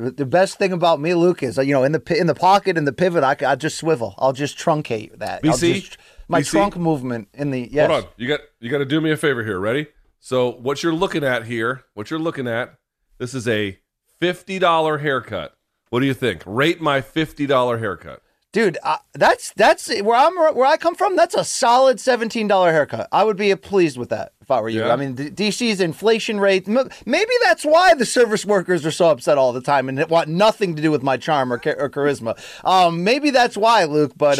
The 0.09 0.25
best 0.25 0.57
thing 0.57 0.71
about 0.71 0.99
me, 0.99 1.13
Luke, 1.13 1.43
is 1.43 1.57
you 1.57 1.73
know 1.73 1.83
in 1.83 1.91
the 1.91 2.17
in 2.19 2.27
the 2.27 2.35
pocket 2.35 2.77
in 2.77 2.85
the 2.85 2.93
pivot, 2.93 3.23
I 3.23 3.35
I 3.45 3.55
just 3.55 3.77
swivel. 3.77 4.15
I'll 4.17 4.33
just 4.33 4.57
truncate 4.57 5.19
that. 5.19 5.43
BC, 5.43 5.73
just, 5.75 5.97
my 6.27 6.41
BC? 6.41 6.49
trunk 6.49 6.77
movement 6.77 7.27
in 7.33 7.51
the 7.51 7.69
yes. 7.71 7.89
Hold 7.89 8.05
on, 8.05 8.09
you 8.17 8.27
got 8.27 8.39
you 8.59 8.69
got 8.69 8.79
to 8.79 8.85
do 8.85 8.99
me 8.99 9.11
a 9.11 9.17
favor 9.17 9.43
here. 9.43 9.59
Ready? 9.59 9.87
So 10.19 10.51
what 10.51 10.81
you're 10.81 10.93
looking 10.93 11.23
at 11.23 11.45
here, 11.45 11.83
what 11.93 12.09
you're 12.09 12.19
looking 12.19 12.47
at, 12.47 12.75
this 13.19 13.33
is 13.33 13.47
a 13.47 13.79
fifty 14.19 14.57
dollar 14.57 14.99
haircut. 14.99 15.55
What 15.89 15.99
do 15.99 16.05
you 16.05 16.13
think? 16.13 16.41
Rate 16.45 16.81
my 16.81 17.01
fifty 17.01 17.45
dollar 17.45 17.77
haircut 17.77 18.23
dude. 18.51 18.77
Uh, 18.83 18.97
that's 19.13 19.53
that's 19.53 19.89
where 20.01 20.17
I'm 20.17 20.35
where 20.55 20.65
I 20.65 20.77
come 20.77 20.95
from. 20.95 21.15
That's 21.15 21.35
a 21.35 21.43
solid 21.43 21.99
seventeen 21.99 22.47
dollar 22.47 22.71
haircut. 22.71 23.07
I 23.11 23.23
would 23.23 23.37
be 23.37 23.53
pleased 23.55 23.97
with 23.97 24.09
that 24.09 24.33
if 24.41 24.51
I 24.51 24.59
were 24.61 24.69
you. 24.69 24.81
Yeah. 24.81 24.93
I 24.93 24.95
mean, 24.95 25.15
DC's 25.15 25.81
inflation 25.81 26.39
rate. 26.39 26.67
Maybe 26.67 27.31
that's 27.43 27.63
why 27.63 27.93
the 27.93 28.05
service 28.05 28.45
workers 28.45 28.85
are 28.85 28.91
so 28.91 29.09
upset 29.09 29.37
all 29.37 29.53
the 29.53 29.61
time 29.61 29.89
and 29.89 30.09
want 30.09 30.29
nothing 30.29 30.75
to 30.75 30.81
do 30.81 30.91
with 30.91 31.03
my 31.03 31.17
charm 31.17 31.51
or, 31.51 31.57
or 31.57 31.89
charisma. 31.89 32.37
Um, 32.65 33.03
maybe 33.03 33.29
that's 33.29 33.57
why, 33.57 33.85
Luke. 33.85 34.13
But 34.15 34.37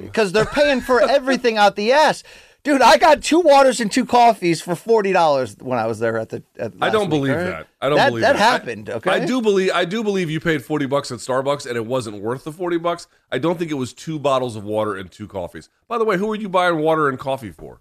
because 0.00 0.30
uh, 0.30 0.32
they're 0.32 0.52
paying 0.52 0.80
for 0.80 1.00
everything 1.02 1.56
out 1.56 1.76
the 1.76 1.92
ass. 1.92 2.22
Dude, 2.64 2.80
I 2.80 2.96
got 2.96 3.22
two 3.22 3.40
waters 3.40 3.80
and 3.80 3.90
two 3.90 4.06
coffees 4.06 4.62
for 4.62 4.76
forty 4.76 5.12
dollars 5.12 5.56
when 5.58 5.80
I 5.80 5.86
was 5.86 5.98
there 5.98 6.16
at 6.16 6.28
the. 6.28 6.44
At 6.56 6.72
I 6.80 6.90
don't 6.90 7.02
week, 7.02 7.10
believe 7.10 7.36
right? 7.36 7.44
that. 7.44 7.66
I 7.80 7.88
don't 7.88 7.98
that, 7.98 8.08
believe 8.10 8.22
that 8.22 8.34
that 8.34 8.38
happened. 8.38 8.88
Okay, 8.88 9.10
I, 9.10 9.14
I, 9.14 9.26
do 9.26 9.42
believe. 9.42 9.72
I 9.74 9.84
do 9.84 10.04
believe 10.04 10.30
you 10.30 10.38
paid 10.38 10.64
forty 10.64 10.86
bucks 10.86 11.10
at 11.10 11.18
Starbucks 11.18 11.66
and 11.66 11.76
it 11.76 11.84
wasn't 11.84 12.22
worth 12.22 12.44
the 12.44 12.52
forty 12.52 12.78
bucks. 12.78 13.08
I 13.32 13.38
don't 13.38 13.58
think 13.58 13.72
it 13.72 13.74
was 13.74 13.92
two 13.92 14.20
bottles 14.20 14.54
of 14.54 14.62
water 14.62 14.94
and 14.94 15.10
two 15.10 15.26
coffees. 15.26 15.70
By 15.88 15.98
the 15.98 16.04
way, 16.04 16.16
who 16.16 16.30
are 16.30 16.36
you 16.36 16.48
buying 16.48 16.78
water 16.78 17.08
and 17.08 17.18
coffee 17.18 17.50
for? 17.50 17.80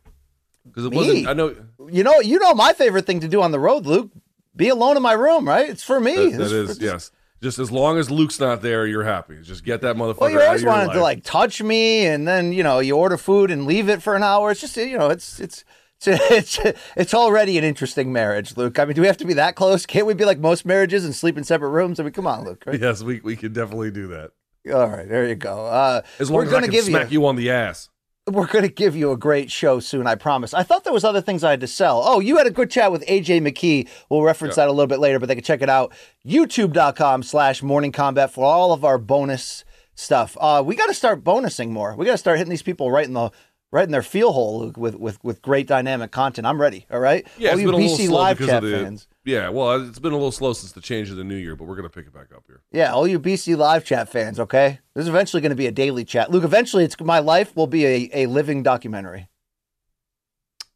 Because 0.65 0.85
it 0.85 0.89
Me? 0.89 0.97
wasn't. 0.97 1.27
I 1.27 1.33
know. 1.33 1.55
You 1.87 2.03
know. 2.03 2.19
You 2.19 2.39
know 2.39 2.55
my 2.55 2.73
favorite 2.73 3.05
thing 3.05 3.19
to 3.19 3.27
do 3.27 3.39
on 3.43 3.51
the 3.51 3.59
road, 3.59 3.85
Luke. 3.85 4.09
Be 4.55 4.69
alone 4.69 4.97
in 4.97 5.03
my 5.03 5.13
room, 5.13 5.47
right? 5.47 5.69
It's 5.69 5.83
for 5.83 5.99
me. 5.99 6.31
that, 6.31 6.37
that 6.37 6.51
is 6.51 6.77
for, 6.79 6.83
yes. 6.83 7.11
Just 7.41 7.57
as 7.57 7.71
long 7.71 7.97
as 7.97 8.11
Luke's 8.11 8.39
not 8.39 8.61
there, 8.61 8.85
you're 8.85 9.03
happy. 9.03 9.41
Just 9.41 9.63
get 9.65 9.81
that 9.81 9.95
motherfucker. 9.95 10.19
Well, 10.21 10.29
you 10.29 10.41
always 10.41 10.63
wanted 10.63 10.87
life. 10.87 10.95
to 10.95 11.01
like 11.01 11.23
touch 11.23 11.61
me, 11.61 12.05
and 12.05 12.27
then 12.27 12.53
you 12.53 12.61
know 12.61 12.79
you 12.79 12.95
order 12.95 13.17
food 13.17 13.49
and 13.49 13.65
leave 13.65 13.89
it 13.89 14.01
for 14.03 14.15
an 14.15 14.23
hour. 14.23 14.51
It's 14.51 14.61
just 14.61 14.77
you 14.77 14.97
know 14.97 15.09
it's 15.09 15.39
it's. 15.39 15.63
It's, 16.03 16.31
it's 16.57 16.79
it's 16.95 17.13
already 17.13 17.59
an 17.59 17.63
interesting 17.63 18.11
marriage, 18.11 18.57
Luke. 18.57 18.79
I 18.79 18.85
mean, 18.85 18.95
do 18.95 19.01
we 19.01 19.07
have 19.07 19.17
to 19.17 19.25
be 19.25 19.33
that 19.35 19.55
close? 19.55 19.85
Can't 19.85 20.07
we 20.07 20.15
be 20.15 20.25
like 20.25 20.39
most 20.39 20.65
marriages 20.65 21.05
and 21.05 21.13
sleep 21.13 21.37
in 21.37 21.43
separate 21.43 21.69
rooms? 21.69 21.99
I 21.99 22.03
mean, 22.03 22.11
come 22.11 22.25
on, 22.25 22.43
Luke. 22.43 22.63
Right? 22.65 22.79
Yes, 22.81 23.03
we 23.03 23.19
we 23.19 23.35
can 23.35 23.53
definitely 23.53 23.91
do 23.91 24.07
that. 24.07 24.31
All 24.73 24.87
right, 24.87 25.07
there 25.07 25.27
you 25.27 25.35
go. 25.35 25.65
Uh, 25.67 26.01
As 26.19 26.29
long 26.31 26.37
we're 26.37 26.43
as 26.45 26.51
gonna 26.51 26.63
I 26.63 26.67
can 26.67 26.71
give 26.71 26.85
smack 26.85 27.11
you 27.11 27.25
on 27.27 27.35
the 27.35 27.51
ass. 27.51 27.89
We're 28.27 28.47
going 28.47 28.63
to 28.63 28.71
give 28.71 28.95
you 28.95 29.11
a 29.11 29.17
great 29.17 29.51
show 29.51 29.79
soon, 29.79 30.05
I 30.05 30.15
promise. 30.15 30.53
I 30.53 30.63
thought 30.63 30.83
there 30.83 30.93
was 30.93 31.03
other 31.03 31.21
things 31.21 31.43
I 31.43 31.51
had 31.51 31.61
to 31.61 31.67
sell. 31.67 32.01
Oh, 32.05 32.19
you 32.19 32.37
had 32.37 32.47
a 32.47 32.51
good 32.51 32.69
chat 32.69 32.91
with 32.91 33.05
AJ 33.07 33.41
McKee. 33.41 33.87
We'll 34.09 34.21
reference 34.21 34.55
that 34.57 34.67
a 34.67 34.71
little 34.71 34.87
bit 34.87 34.99
later, 34.99 35.19
but 35.19 35.27
they 35.27 35.35
can 35.35 35.43
check 35.43 35.61
it 35.61 35.69
out. 35.69 35.93
YouTube.com 36.25 37.23
slash 37.23 37.63
morning 37.63 37.91
combat 37.91 38.31
for 38.31 38.45
all 38.45 38.73
of 38.73 38.85
our 38.85 38.97
bonus 38.97 39.65
stuff. 39.95 40.37
Uh, 40.39 40.61
we 40.65 40.75
got 40.75 40.87
to 40.87 40.93
start 40.93 41.23
bonusing 41.23 41.69
more. 41.69 41.95
We 41.95 42.05
got 42.05 42.13
to 42.13 42.17
start 42.17 42.37
hitting 42.37 42.51
these 42.51 42.61
people 42.61 42.91
right 42.91 43.05
in 43.05 43.13
the 43.13 43.31
right 43.71 43.85
in 43.85 43.91
their 43.91 44.03
feel 44.03 44.33
hole 44.33 44.71
with, 44.75 44.97
with, 44.97 45.23
with 45.23 45.41
great 45.41 45.65
dynamic 45.65 46.11
content. 46.11 46.45
I'm 46.45 46.59
ready. 46.59 46.85
All 46.91 46.99
right. 46.99 47.25
Yeah, 47.37 47.51
all 47.51 47.59
you 47.59 47.65
been 47.71 47.75
a 47.75 47.77
little 47.77 47.97
BC 47.97 48.09
live 48.09 48.37
chat 48.37 48.61
fans. 48.63 49.07
Yeah, 49.23 49.49
well, 49.49 49.87
it's 49.87 49.99
been 49.99 50.13
a 50.13 50.15
little 50.15 50.31
slow 50.31 50.53
since 50.53 50.71
the 50.71 50.81
change 50.81 51.09
of 51.11 51.15
the 51.17 51.23
new 51.23 51.35
year, 51.35 51.55
but 51.55 51.65
we're 51.65 51.75
gonna 51.75 51.89
pick 51.89 52.07
it 52.07 52.13
back 52.13 52.27
up 52.35 52.43
here. 52.47 52.63
Yeah, 52.71 52.91
all 52.93 53.07
you 53.07 53.19
BC 53.19 53.55
live 53.55 53.85
chat 53.85 54.09
fans, 54.09 54.39
okay? 54.39 54.79
This 54.95 55.03
is 55.03 55.09
eventually 55.09 55.41
going 55.41 55.51
to 55.51 55.55
be 55.55 55.67
a 55.67 55.71
daily 55.71 56.03
chat. 56.03 56.31
Luke, 56.31 56.43
eventually 56.43 56.83
it's 56.83 56.99
my 56.99 57.19
life 57.19 57.55
will 57.55 57.67
be 57.67 57.85
a, 57.85 58.09
a 58.13 58.25
living 58.25 58.63
documentary 58.63 59.29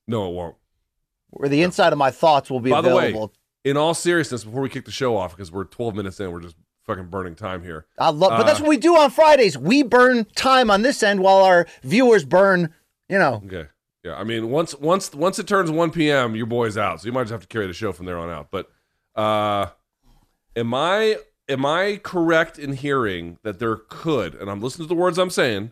No, 0.07 0.29
it 0.29 0.33
won't. 0.35 0.55
where 1.31 1.49
the 1.49 1.63
inside 1.63 1.91
of 1.91 1.97
my 1.99 2.11
thoughts 2.11 2.49
will 2.51 2.59
be 2.59 2.69
By 2.69 2.81
the 2.81 2.95
way, 2.95 3.07
available. 3.09 3.33
In 3.63 3.77
all 3.77 3.93
seriousness, 3.95 4.43
before 4.43 4.61
we 4.61 4.69
kick 4.69 4.85
the 4.85 4.91
show 4.91 5.17
off, 5.17 5.35
because 5.35 5.51
we're 5.51 5.63
12 5.65 5.95
minutes 5.95 6.19
in, 6.19 6.31
we're 6.31 6.39
just 6.39 6.55
fucking 6.85 7.07
burning 7.07 7.33
time 7.33 7.63
here. 7.63 7.87
I 7.97 8.09
love, 8.11 8.29
but 8.37 8.43
that's 8.45 8.59
Uh, 8.59 8.63
what 8.63 8.69
we 8.69 8.77
do 8.77 8.95
on 8.95 9.09
Fridays. 9.09 9.57
We 9.57 9.81
burn 9.81 10.25
time 10.35 10.69
on 10.69 10.83
this 10.83 11.01
end 11.01 11.19
while 11.21 11.37
our 11.43 11.65
viewers 11.81 12.23
burn, 12.25 12.71
you 13.09 13.17
know. 13.17 13.41
Okay. 13.43 13.65
Yeah, 14.05 14.13
I 14.17 14.23
mean, 14.23 14.51
once 14.51 14.75
once 14.75 15.15
once 15.15 15.39
it 15.39 15.47
turns 15.47 15.71
1 15.71 15.89
p.m., 15.89 16.35
your 16.35 16.45
boy's 16.45 16.77
out, 16.77 17.01
so 17.01 17.07
you 17.07 17.11
might 17.11 17.23
just 17.23 17.31
have 17.31 17.41
to 17.41 17.47
carry 17.47 17.65
the 17.65 17.73
show 17.73 17.91
from 17.91 18.05
there 18.05 18.19
on 18.19 18.29
out. 18.29 18.51
But 18.51 18.69
uh, 19.15 19.71
am 20.55 20.75
I 20.75 21.17
am 21.49 21.65
I 21.65 21.99
correct 22.03 22.59
in 22.59 22.73
hearing 22.73 23.39
that 23.41 23.57
there 23.57 23.77
could, 23.89 24.35
and 24.35 24.47
I'm 24.47 24.61
listening 24.61 24.87
to 24.87 24.93
the 24.93 24.99
words 24.99 25.17
I'm 25.17 25.31
saying, 25.31 25.71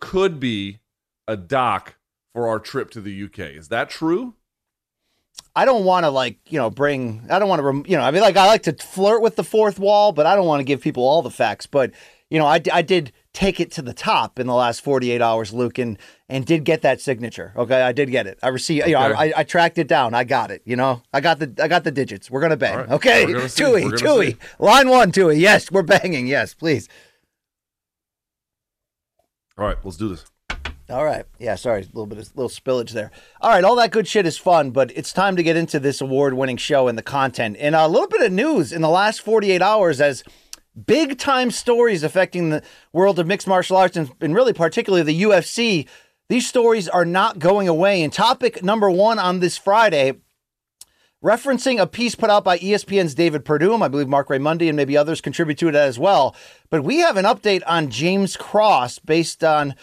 could 0.00 0.40
be 0.40 0.78
a 1.26 1.36
doc 1.36 1.96
for 2.32 2.48
our 2.48 2.58
trip 2.58 2.90
to 2.92 3.02
the 3.02 3.24
UK? 3.24 3.38
Is 3.50 3.68
that 3.68 3.90
true? 3.90 4.32
I 5.54 5.66
don't 5.66 5.84
want 5.84 6.04
to 6.04 6.10
like, 6.10 6.38
you 6.48 6.58
know, 6.58 6.70
bring. 6.70 7.26
I 7.28 7.38
don't 7.38 7.50
want 7.50 7.84
to, 7.84 7.90
you 7.90 7.98
know. 7.98 8.02
I 8.02 8.10
mean, 8.12 8.22
like 8.22 8.38
I 8.38 8.46
like 8.46 8.62
to 8.62 8.72
flirt 8.72 9.20
with 9.20 9.36
the 9.36 9.44
fourth 9.44 9.78
wall, 9.78 10.12
but 10.12 10.24
I 10.24 10.36
don't 10.36 10.46
want 10.46 10.60
to 10.60 10.64
give 10.64 10.80
people 10.80 11.02
all 11.02 11.20
the 11.20 11.30
facts. 11.30 11.66
But 11.66 11.90
you 12.30 12.38
know, 12.38 12.46
I, 12.46 12.60
I 12.72 12.82
did 12.82 13.12
take 13.32 13.60
it 13.60 13.70
to 13.72 13.82
the 13.82 13.92
top 13.94 14.38
in 14.38 14.46
the 14.46 14.54
last 14.54 14.80
48 14.82 15.22
hours, 15.22 15.52
Luke, 15.52 15.78
and 15.78 15.96
and 16.28 16.44
did 16.44 16.64
get 16.64 16.82
that 16.82 17.00
signature. 17.00 17.52
Okay, 17.56 17.80
I 17.80 17.92
did 17.92 18.10
get 18.10 18.26
it. 18.26 18.38
I 18.42 18.48
received. 18.48 18.86
You 18.86 18.94
know, 18.94 19.12
Okay. 19.12 19.32
I, 19.34 19.40
I 19.40 19.44
tracked 19.44 19.78
it 19.78 19.88
down. 19.88 20.12
I 20.14 20.24
got 20.24 20.50
it. 20.50 20.60
You 20.64 20.76
know, 20.76 21.02
I 21.12 21.20
got 21.20 21.38
the 21.38 21.52
I 21.62 21.68
got 21.68 21.84
the 21.84 21.90
digits. 21.90 22.30
We're 22.30 22.40
gonna 22.42 22.56
bang. 22.56 22.76
Right. 22.76 22.90
Okay, 22.90 23.26
We're. 23.26 23.48
Tui, 23.48 23.90
Tui, 23.96 24.30
see. 24.32 24.36
line 24.58 24.88
one, 24.88 25.10
Tui. 25.12 25.36
Yes, 25.38 25.70
we're 25.70 25.82
banging. 25.82 26.26
Yes, 26.26 26.52
please. 26.54 26.88
All 29.56 29.64
right, 29.66 29.76
let's 29.82 29.96
do 29.96 30.08
this. 30.08 30.24
All 30.90 31.04
right. 31.04 31.24
Yeah, 31.38 31.56
sorry, 31.56 31.80
a 31.82 31.84
little 31.86 32.06
bit 32.06 32.18
of 32.18 32.34
little 32.36 32.48
spillage 32.48 32.90
there. 32.92 33.10
All 33.40 33.50
right, 33.50 33.62
all 33.64 33.76
that 33.76 33.90
good 33.90 34.06
shit 34.08 34.24
is 34.26 34.38
fun, 34.38 34.70
but 34.70 34.90
it's 34.96 35.12
time 35.12 35.36
to 35.36 35.42
get 35.42 35.56
into 35.56 35.78
this 35.78 36.00
award-winning 36.00 36.56
show 36.56 36.88
and 36.88 36.96
the 36.96 37.02
content. 37.02 37.56
And 37.60 37.74
a 37.74 37.86
little 37.88 38.08
bit 38.08 38.22
of 38.22 38.32
news 38.32 38.72
in 38.72 38.80
the 38.80 38.88
last 38.88 39.20
48 39.20 39.60
hours 39.60 40.00
as 40.00 40.24
big 40.86 41.18
time 41.18 41.50
stories 41.50 42.02
affecting 42.02 42.50
the 42.50 42.62
world 42.92 43.18
of 43.18 43.26
mixed 43.26 43.46
martial 43.46 43.76
arts 43.76 43.96
and, 43.96 44.10
and 44.20 44.34
really 44.34 44.52
particularly 44.52 45.02
the 45.02 45.22
UFC. 45.22 45.86
These 46.28 46.46
stories 46.46 46.88
are 46.88 47.04
not 47.04 47.38
going 47.38 47.68
away. 47.68 48.02
And 48.02 48.12
topic 48.12 48.62
number 48.62 48.90
1 48.90 49.18
on 49.18 49.40
this 49.40 49.56
Friday 49.56 50.14
referencing 51.22 51.80
a 51.80 51.86
piece 51.86 52.14
put 52.14 52.30
out 52.30 52.44
by 52.44 52.58
ESPN's 52.58 53.14
David 53.14 53.44
Purdum. 53.44 53.82
I 53.82 53.88
believe 53.88 54.08
Marc 54.08 54.28
Raimondi 54.28 54.68
and 54.68 54.76
maybe 54.76 54.96
others 54.96 55.20
contribute 55.20 55.58
to 55.58 55.68
it 55.68 55.74
as 55.74 55.98
well. 55.98 56.34
But 56.70 56.84
we 56.84 56.98
have 56.98 57.16
an 57.16 57.24
update 57.24 57.62
on 57.66 57.90
James 57.90 58.36
Cross 58.36 59.00
based 59.00 59.42
on 59.42 59.74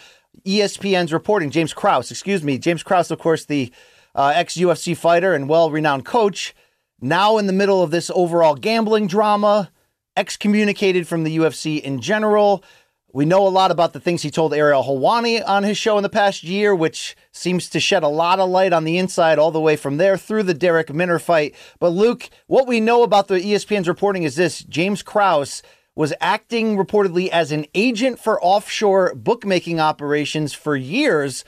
ESPN's 0.44 1.12
reporting. 1.12 1.50
James 1.50 1.74
Krause, 1.74 2.10
excuse 2.10 2.42
me. 2.42 2.58
James 2.58 2.82
Krause, 2.82 3.10
of 3.10 3.18
course, 3.18 3.44
the 3.44 3.72
uh, 4.14 4.32
ex 4.34 4.56
UFC 4.56 4.96
fighter 4.96 5.34
and 5.34 5.48
well 5.48 5.70
renowned 5.70 6.04
coach, 6.04 6.54
now 7.00 7.36
in 7.36 7.46
the 7.46 7.52
middle 7.52 7.82
of 7.82 7.90
this 7.90 8.10
overall 8.14 8.54
gambling 8.54 9.06
drama, 9.06 9.70
excommunicated 10.16 11.06
from 11.06 11.24
the 11.24 11.36
UFC 11.36 11.80
in 11.80 12.00
general. 12.00 12.64
We 13.12 13.24
know 13.24 13.46
a 13.46 13.48
lot 13.48 13.70
about 13.70 13.92
the 13.92 14.00
things 14.00 14.22
he 14.22 14.30
told 14.30 14.52
Ariel 14.52 14.82
Helwani 14.82 15.42
on 15.46 15.62
his 15.62 15.78
show 15.78 15.96
in 15.96 16.02
the 16.02 16.08
past 16.08 16.42
year, 16.42 16.74
which 16.74 17.16
seems 17.32 17.68
to 17.70 17.80
shed 17.80 18.02
a 18.02 18.08
lot 18.08 18.40
of 18.40 18.50
light 18.50 18.72
on 18.72 18.84
the 18.84 18.98
inside 18.98 19.38
all 19.38 19.50
the 19.50 19.60
way 19.60 19.76
from 19.76 19.96
there 19.96 20.18
through 20.18 20.42
the 20.42 20.54
Darrick 20.54 20.92
Minner 20.92 21.18
fight. 21.18 21.54
But 21.78 21.90
Luke, 21.90 22.28
what 22.46 22.66
we 22.66 22.78
know 22.78 23.02
about 23.02 23.28
the 23.28 23.40
ESPN's 23.40 23.88
reporting 23.88 24.24
is 24.24 24.36
this 24.36 24.58
James 24.64 25.02
Krause 25.02 25.62
was 25.94 26.12
acting 26.20 26.76
reportedly 26.76 27.28
as 27.28 27.52
an 27.52 27.64
agent 27.74 28.20
for 28.20 28.42
offshore 28.42 29.14
bookmaking 29.14 29.80
operations 29.80 30.52
for 30.52 30.76
years. 30.76 31.42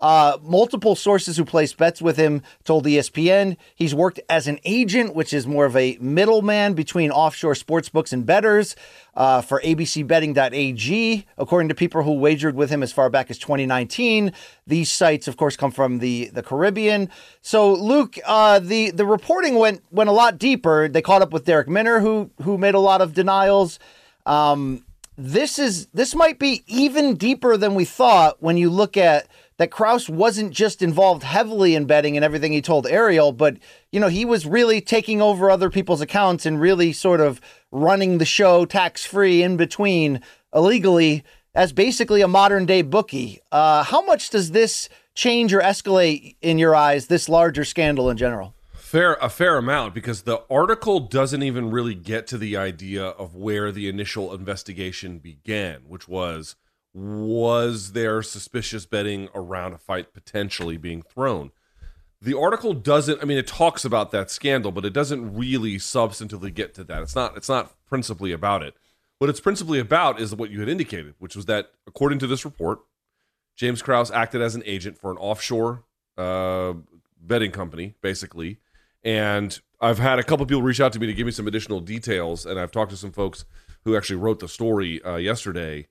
Uh, 0.00 0.36
multiple 0.42 0.94
sources 0.94 1.36
who 1.36 1.44
placed 1.44 1.78
bets 1.78 2.02
with 2.02 2.16
him 2.16 2.42
told 2.64 2.84
ESPN 2.84 3.56
he's 3.74 3.94
worked 3.94 4.20
as 4.28 4.46
an 4.46 4.58
agent, 4.64 5.14
which 5.14 5.32
is 5.32 5.46
more 5.46 5.64
of 5.64 5.76
a 5.76 5.96
middleman 6.00 6.74
between 6.74 7.10
offshore 7.10 7.54
sportsbooks 7.54 8.12
and 8.12 8.26
bettors 8.26 8.76
uh, 9.14 9.40
for 9.40 9.60
ABCBetting.ag, 9.62 11.26
according 11.38 11.68
to 11.68 11.74
people 11.74 12.02
who 12.02 12.12
wagered 12.12 12.54
with 12.54 12.70
him 12.70 12.82
as 12.82 12.92
far 12.92 13.08
back 13.08 13.30
as 13.30 13.38
2019. 13.38 14.32
These 14.66 14.90
sites, 14.90 15.28
of 15.28 15.36
course, 15.36 15.56
come 15.56 15.70
from 15.70 16.00
the 16.00 16.28
the 16.34 16.42
Caribbean. 16.42 17.08
So, 17.40 17.72
Luke, 17.72 18.18
uh, 18.26 18.58
the 18.58 18.90
the 18.90 19.06
reporting 19.06 19.54
went 19.54 19.82
went 19.90 20.10
a 20.10 20.12
lot 20.12 20.38
deeper. 20.38 20.88
They 20.88 21.02
caught 21.02 21.22
up 21.22 21.32
with 21.32 21.46
Darrick 21.46 21.68
Minner, 21.68 22.00
who 22.00 22.30
who 22.42 22.58
made 22.58 22.74
a 22.74 22.80
lot 22.80 23.00
of 23.00 23.14
denials. 23.14 23.78
Um, 24.26 24.84
this 25.16 25.58
is 25.58 25.86
this 25.94 26.14
might 26.14 26.38
be 26.38 26.64
even 26.66 27.14
deeper 27.14 27.56
than 27.56 27.74
we 27.74 27.84
thought 27.84 28.42
when 28.42 28.56
you 28.56 28.68
look 28.68 28.96
at 28.96 29.28
that 29.58 29.70
Krause 29.70 30.08
wasn't 30.08 30.52
just 30.52 30.82
involved 30.82 31.22
heavily 31.22 31.74
in 31.74 31.86
betting 31.86 32.16
and 32.16 32.24
everything 32.24 32.52
he 32.52 32.60
told 32.60 32.86
Ariel, 32.86 33.32
but 33.32 33.56
you 33.92 34.00
know, 34.00 34.08
he 34.08 34.24
was 34.24 34.46
really 34.46 34.80
taking 34.80 35.22
over 35.22 35.50
other 35.50 35.70
people's 35.70 36.00
accounts 36.00 36.44
and 36.44 36.60
really 36.60 36.92
sort 36.92 37.20
of 37.20 37.40
running 37.70 38.18
the 38.18 38.24
show 38.24 38.64
tax 38.64 39.04
free 39.04 39.42
in 39.42 39.56
between 39.56 40.20
illegally 40.54 41.22
as 41.54 41.72
basically 41.72 42.20
a 42.20 42.28
modern 42.28 42.66
day 42.66 42.82
bookie. 42.82 43.40
Uh, 43.52 43.84
how 43.84 44.04
much 44.04 44.30
does 44.30 44.50
this 44.50 44.88
change 45.14 45.54
or 45.54 45.60
escalate 45.60 46.36
in 46.42 46.58
your 46.58 46.74
eyes 46.74 47.06
this 47.06 47.28
larger 47.28 47.64
scandal 47.64 48.10
in 48.10 48.16
general? 48.16 48.54
Fair, 48.72 49.14
a 49.14 49.28
fair 49.28 49.56
amount, 49.56 49.92
because 49.92 50.22
the 50.22 50.42
article 50.48 51.00
doesn't 51.00 51.42
even 51.42 51.70
really 51.70 51.96
get 51.96 52.28
to 52.28 52.38
the 52.38 52.56
idea 52.56 53.04
of 53.04 53.34
where 53.34 53.72
the 53.72 53.88
initial 53.88 54.32
investigation 54.32 55.18
began, 55.18 55.80
which 55.88 56.06
was 56.06 56.54
was 56.94 57.92
there 57.92 58.22
suspicious 58.22 58.86
betting 58.86 59.28
around 59.34 59.72
a 59.72 59.78
fight 59.78 60.14
potentially 60.14 60.76
being 60.76 61.02
thrown? 61.02 61.50
The 62.22 62.38
article 62.38 62.72
doesn't. 62.72 63.20
I 63.20 63.26
mean, 63.26 63.36
it 63.36 63.46
talks 63.46 63.84
about 63.84 64.12
that 64.12 64.30
scandal, 64.30 64.72
but 64.72 64.84
it 64.84 64.92
doesn't 64.92 65.36
really 65.36 65.76
substantively 65.76 66.54
get 66.54 66.72
to 66.74 66.84
that. 66.84 67.02
It's 67.02 67.14
not. 67.14 67.36
It's 67.36 67.48
not 67.48 67.74
principally 67.86 68.32
about 68.32 68.62
it. 68.62 68.74
What 69.18 69.28
it's 69.28 69.40
principally 69.40 69.78
about 69.78 70.20
is 70.20 70.34
what 70.34 70.50
you 70.50 70.60
had 70.60 70.68
indicated, 70.68 71.14
which 71.18 71.36
was 71.36 71.46
that 71.46 71.72
according 71.86 72.20
to 72.20 72.26
this 72.26 72.44
report, 72.44 72.80
James 73.56 73.82
Krause 73.82 74.10
acted 74.10 74.40
as 74.40 74.54
an 74.54 74.62
agent 74.64 74.98
for 74.98 75.10
an 75.10 75.18
offshore 75.18 75.84
uh, 76.16 76.74
betting 77.20 77.50
company, 77.50 77.94
basically. 78.00 78.58
And 79.02 79.58
I've 79.80 79.98
had 79.98 80.18
a 80.18 80.22
couple 80.22 80.46
people 80.46 80.62
reach 80.62 80.80
out 80.80 80.92
to 80.94 80.98
me 80.98 81.06
to 81.06 81.12
give 81.12 81.26
me 81.26 81.32
some 81.32 81.46
additional 81.46 81.80
details, 81.80 82.46
and 82.46 82.58
I've 82.58 82.72
talked 82.72 82.90
to 82.92 82.96
some 82.96 83.12
folks 83.12 83.44
who 83.84 83.96
actually 83.96 84.16
wrote 84.16 84.40
the 84.40 84.48
story 84.48 85.02
uh, 85.02 85.16
yesterday. 85.16 85.88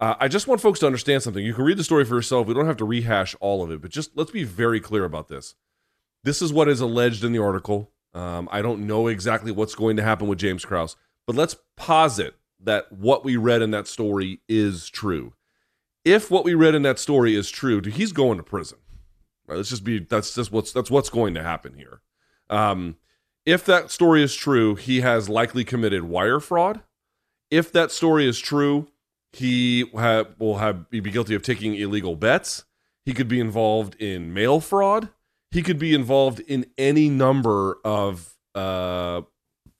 Uh, 0.00 0.14
I 0.18 0.28
just 0.28 0.46
want 0.46 0.62
folks 0.62 0.80
to 0.80 0.86
understand 0.86 1.22
something. 1.22 1.44
You 1.44 1.52
can 1.52 1.64
read 1.64 1.76
the 1.76 1.84
story 1.84 2.06
for 2.06 2.16
yourself. 2.16 2.46
We 2.46 2.54
don't 2.54 2.66
have 2.66 2.78
to 2.78 2.86
rehash 2.86 3.36
all 3.38 3.62
of 3.62 3.70
it, 3.70 3.82
but 3.82 3.90
just 3.90 4.16
let's 4.16 4.30
be 4.30 4.44
very 4.44 4.80
clear 4.80 5.04
about 5.04 5.28
this. 5.28 5.54
This 6.24 6.40
is 6.40 6.52
what 6.52 6.68
is 6.68 6.80
alleged 6.80 7.22
in 7.22 7.32
the 7.32 7.42
article. 7.42 7.90
Um, 8.14 8.48
I 8.50 8.62
don't 8.62 8.86
know 8.86 9.08
exactly 9.08 9.52
what's 9.52 9.74
going 9.74 9.96
to 9.98 10.02
happen 10.02 10.26
with 10.26 10.38
James 10.38 10.64
Krause, 10.64 10.96
but 11.26 11.36
let's 11.36 11.56
posit 11.76 12.34
that 12.62 12.90
what 12.90 13.24
we 13.24 13.36
read 13.36 13.62
in 13.62 13.70
that 13.72 13.86
story 13.86 14.40
is 14.48 14.88
true. 14.88 15.34
If 16.04 16.30
what 16.30 16.44
we 16.44 16.54
read 16.54 16.74
in 16.74 16.82
that 16.82 16.98
story 16.98 17.34
is 17.34 17.50
true, 17.50 17.82
he's 17.82 18.12
going 18.12 18.38
to 18.38 18.42
prison. 18.42 18.78
Right? 19.46 19.56
Let's 19.56 19.68
just 19.68 19.84
be 19.84 19.98
that's 19.98 20.34
just 20.34 20.50
what's 20.50 20.72
that's 20.72 20.90
what's 20.90 21.10
going 21.10 21.34
to 21.34 21.42
happen 21.42 21.74
here. 21.74 22.00
Um, 22.48 22.96
if 23.44 23.64
that 23.66 23.90
story 23.90 24.22
is 24.22 24.34
true, 24.34 24.76
he 24.76 25.02
has 25.02 25.28
likely 25.28 25.64
committed 25.64 26.04
wire 26.04 26.40
fraud. 26.40 26.80
If 27.50 27.70
that 27.72 27.90
story 27.90 28.26
is 28.26 28.38
true, 28.38 28.88
he 29.32 29.86
ha- 29.94 30.24
will 30.38 30.58
have 30.58 30.88
be 30.90 31.00
guilty 31.00 31.34
of 31.34 31.42
taking 31.42 31.74
illegal 31.74 32.16
bets. 32.16 32.64
He 33.04 33.14
could 33.14 33.28
be 33.28 33.40
involved 33.40 33.94
in 34.00 34.32
mail 34.34 34.60
fraud. 34.60 35.08
He 35.50 35.62
could 35.62 35.78
be 35.78 35.94
involved 35.94 36.40
in 36.40 36.66
any 36.78 37.08
number 37.08 37.78
of 37.84 38.34
uh, 38.54 39.22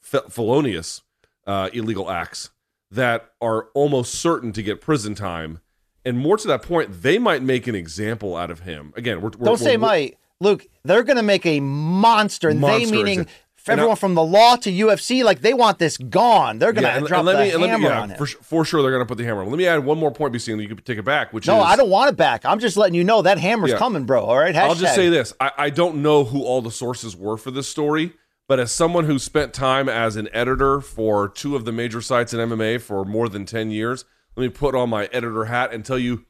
fe- 0.01 0.21
felonious 0.29 1.03
uh, 1.47 1.71
illegal 1.73 2.11
acts 2.11 2.51
that 2.91 3.31
are 3.41 3.69
almost 3.75 4.15
certain 4.15 4.53
to 4.53 4.63
get 4.63 4.81
prison 4.81 5.15
time. 5.15 5.61
And 6.05 6.19
more 6.19 6.37
to 6.39 6.49
that 6.49 6.63
point, 6.63 7.03
they 7.03 7.19
might 7.19 7.43
make 7.43 7.67
an 7.67 7.75
example 7.75 8.35
out 8.37 8.51
of 8.51 8.61
him. 8.61 8.93
Again, 8.97 9.21
we're, 9.21 9.31
we're 9.39 9.45
Don't 9.47 9.59
say 9.59 9.77
we're- 9.77 9.79
might. 9.79 10.17
Luke, 10.43 10.67
they're 10.85 11.03
going 11.03 11.19
to 11.19 11.23
make 11.23 11.45
a 11.45 11.61
monster. 11.61 12.49
And 12.49 12.59
they 12.63 12.67
Monster, 12.87 12.95
meaning 12.97 13.27
exactly. 13.61 13.65
for 13.65 13.73
And 13.73 13.81
I- 13.81 13.83
everyone 13.83 13.97
from 13.97 14.15
the 14.15 14.23
law 14.25 14.57
to 14.57 14.71
UFC. 14.71 15.23
Like 15.25 15.41
they 15.41 15.55
want 15.55 15.79
this 15.79 15.97
gone. 15.97 16.59
They're 16.59 16.73
going 16.73 16.85
to 16.85 16.91
Yeah, 16.91 16.97
and, 16.99 17.07
drop 17.07 17.19
and 17.21 17.27
let 17.27 17.33
the 17.35 17.59
me, 17.59 17.69
hammer 17.69 17.79
me, 17.79 17.85
yeah, 17.85 18.01
on 18.01 18.11
him. 18.11 18.19
for, 18.19 18.27
for 18.27 18.65
sure 18.65 18.83
they're 18.83 18.91
going 18.91 19.03
to 19.03 19.07
put 19.09 19.19
the 19.19 19.25
hammer 19.25 19.43
on. 19.43 19.49
Let 19.51 19.59
me 19.59 19.67
add 19.67 19.85
one 19.85 19.99
more 19.99 20.11
point, 20.11 20.35
BC, 20.35 20.53
and 20.53 20.61
you 20.63 20.69
can 20.69 20.77
take 20.79 20.99
it 20.99 21.05
back, 21.05 21.33
which 21.33 21.47
no, 21.47 21.59
is 21.59 21.65
I 21.65 21.77
don't 21.77 21.91
want 21.91 22.11
it 22.11 22.17
back. 22.17 22.45
I'm 22.45 22.59
just 22.59 22.77
letting 22.77 22.95
you 22.95 23.05
know 23.05 23.23
that 23.23 23.39
hammer's 23.39 23.71
Yeah. 23.71 23.79
coming, 23.79 24.05
bro. 24.05 24.23
All 24.25 24.39
right. 24.39 24.55
I'll 24.57 24.75
just 24.75 24.95
say 24.95 25.09
this: 25.09 25.33
I, 25.41 25.53
I 25.59 25.71
don't 25.71 26.03
know 26.03 26.25
who 26.25 26.43
all 26.43 26.63
the 26.63 26.71
sources 26.71 27.17
were 27.17 27.37
for 27.37 27.51
this 27.51 27.69
story, 27.69 28.13
but 28.49 28.59
as 28.61 28.73
someone 28.73 29.05
who 29.05 29.19
spent 29.19 29.53
time 29.55 29.89
as 29.89 30.17
an 30.17 30.29
editor 30.33 30.81
for 30.81 31.29
two 31.29 31.55
of 31.57 31.65
the 31.65 31.73
major 31.73 32.01
sites 32.01 32.33
in 32.35 32.41
MMA 32.41 32.81
for 32.81 33.05
more 33.05 33.29
than 33.29 33.45
ten 33.47 33.71
years, 33.71 34.05
let 34.37 34.43
me 34.45 34.49
put 34.49 34.75
on 34.75 34.89
my 34.91 35.05
editor 35.13 35.45
hat 35.47 35.73
and 35.73 35.85
tell 35.85 35.99
you 35.99 36.25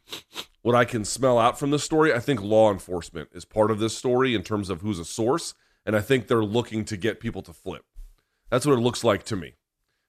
what 0.63 0.75
I 0.75 0.85
can 0.85 1.05
smell 1.07 1.39
out 1.39 1.59
from 1.59 1.71
this 1.71 1.83
story. 1.85 2.13
I 2.13 2.19
think 2.19 2.43
law 2.43 2.71
enforcement 2.71 3.31
is 3.33 3.45
part 3.47 3.71
of 3.71 3.79
this 3.79 3.97
story 3.97 4.35
in 4.35 4.43
terms 4.43 4.69
of 4.69 4.83
who's 4.83 4.99
a 4.99 5.05
source, 5.07 5.55
and 5.91 5.97
I 5.97 6.01
think 6.01 6.29
they're 6.29 6.45
looking 6.45 6.85
to 6.85 6.97
get 6.97 7.19
people 7.19 7.43
to 7.43 7.53
flip. 7.53 7.85
That's 8.49 8.65
what 8.65 8.75
it 8.79 8.81
looks 8.81 9.03
like 9.03 9.25
to 9.25 9.35
me. 9.35 9.55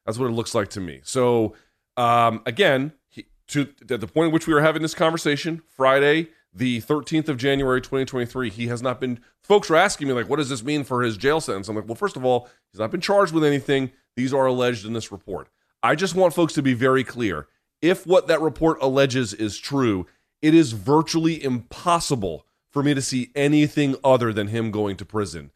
That's 0.06 0.20
what 0.20 0.28
it 0.28 0.34
looks 0.34 0.54
like 0.54 0.68
to 0.70 0.80
me. 0.80 1.00
So, 1.04 1.56
um, 1.98 2.44
again, 2.46 2.92
he, 3.10 3.26
to 3.48 3.68
at 3.90 4.00
the 4.00 4.06
point 4.06 4.28
at 4.28 4.32
which 4.32 4.46
we 4.46 4.54
were 4.54 4.62
having 4.62 4.84
this 4.84 4.94
conversation, 4.94 5.64
Friday, 5.76 6.28
the 6.54 6.82
13th 6.82 7.30
of 7.30 7.38
January, 7.38 7.82
2023, 7.82 8.52
he 8.52 8.68
has 8.68 8.84
not 8.84 9.02
been. 9.02 9.22
Folks 9.42 9.72
are 9.72 9.76
asking 9.76 10.08
me 10.08 10.14
like, 10.14 10.30
what 10.30 10.36
does 10.36 10.50
this 10.50 10.64
mean 10.64 10.84
for 10.84 11.02
his 11.02 11.18
jail 11.18 11.42
sentence? 11.42 11.68
I'm 11.68 11.76
like, 11.76 11.88
well, 11.88 11.96
first 11.96 12.16
of 12.16 12.24
all, 12.24 12.48
he's 12.72 12.80
not 12.80 12.92
been 12.92 13.02
charged 13.02 13.34
with 13.34 13.44
anything. 13.44 13.90
These 14.16 14.36
are 14.36 14.46
alleged 14.46 14.86
in 14.86 14.94
this 14.94 15.12
report. 15.12 15.50
I 15.82 15.96
just 15.96 16.14
want 16.14 16.36
folks 16.36 16.54
to 16.54 16.62
be 16.62 16.76
very 16.76 17.04
clear. 17.04 17.48
If 17.82 18.06
what 18.06 18.28
that 18.28 18.40
report 18.40 18.78
alleges 18.84 19.34
is 19.34 19.58
true, 19.58 20.06
it 20.44 20.54
is 20.54 20.74
virtually 20.74 21.44
impossible 21.44 22.46
for 22.70 22.84
me 22.84 22.94
to 22.94 23.02
see 23.02 23.32
anything 23.36 23.96
other 24.04 24.32
than 24.32 24.50
him 24.50 24.70
going 24.70 24.96
to 24.98 25.06
prison. 25.06 25.50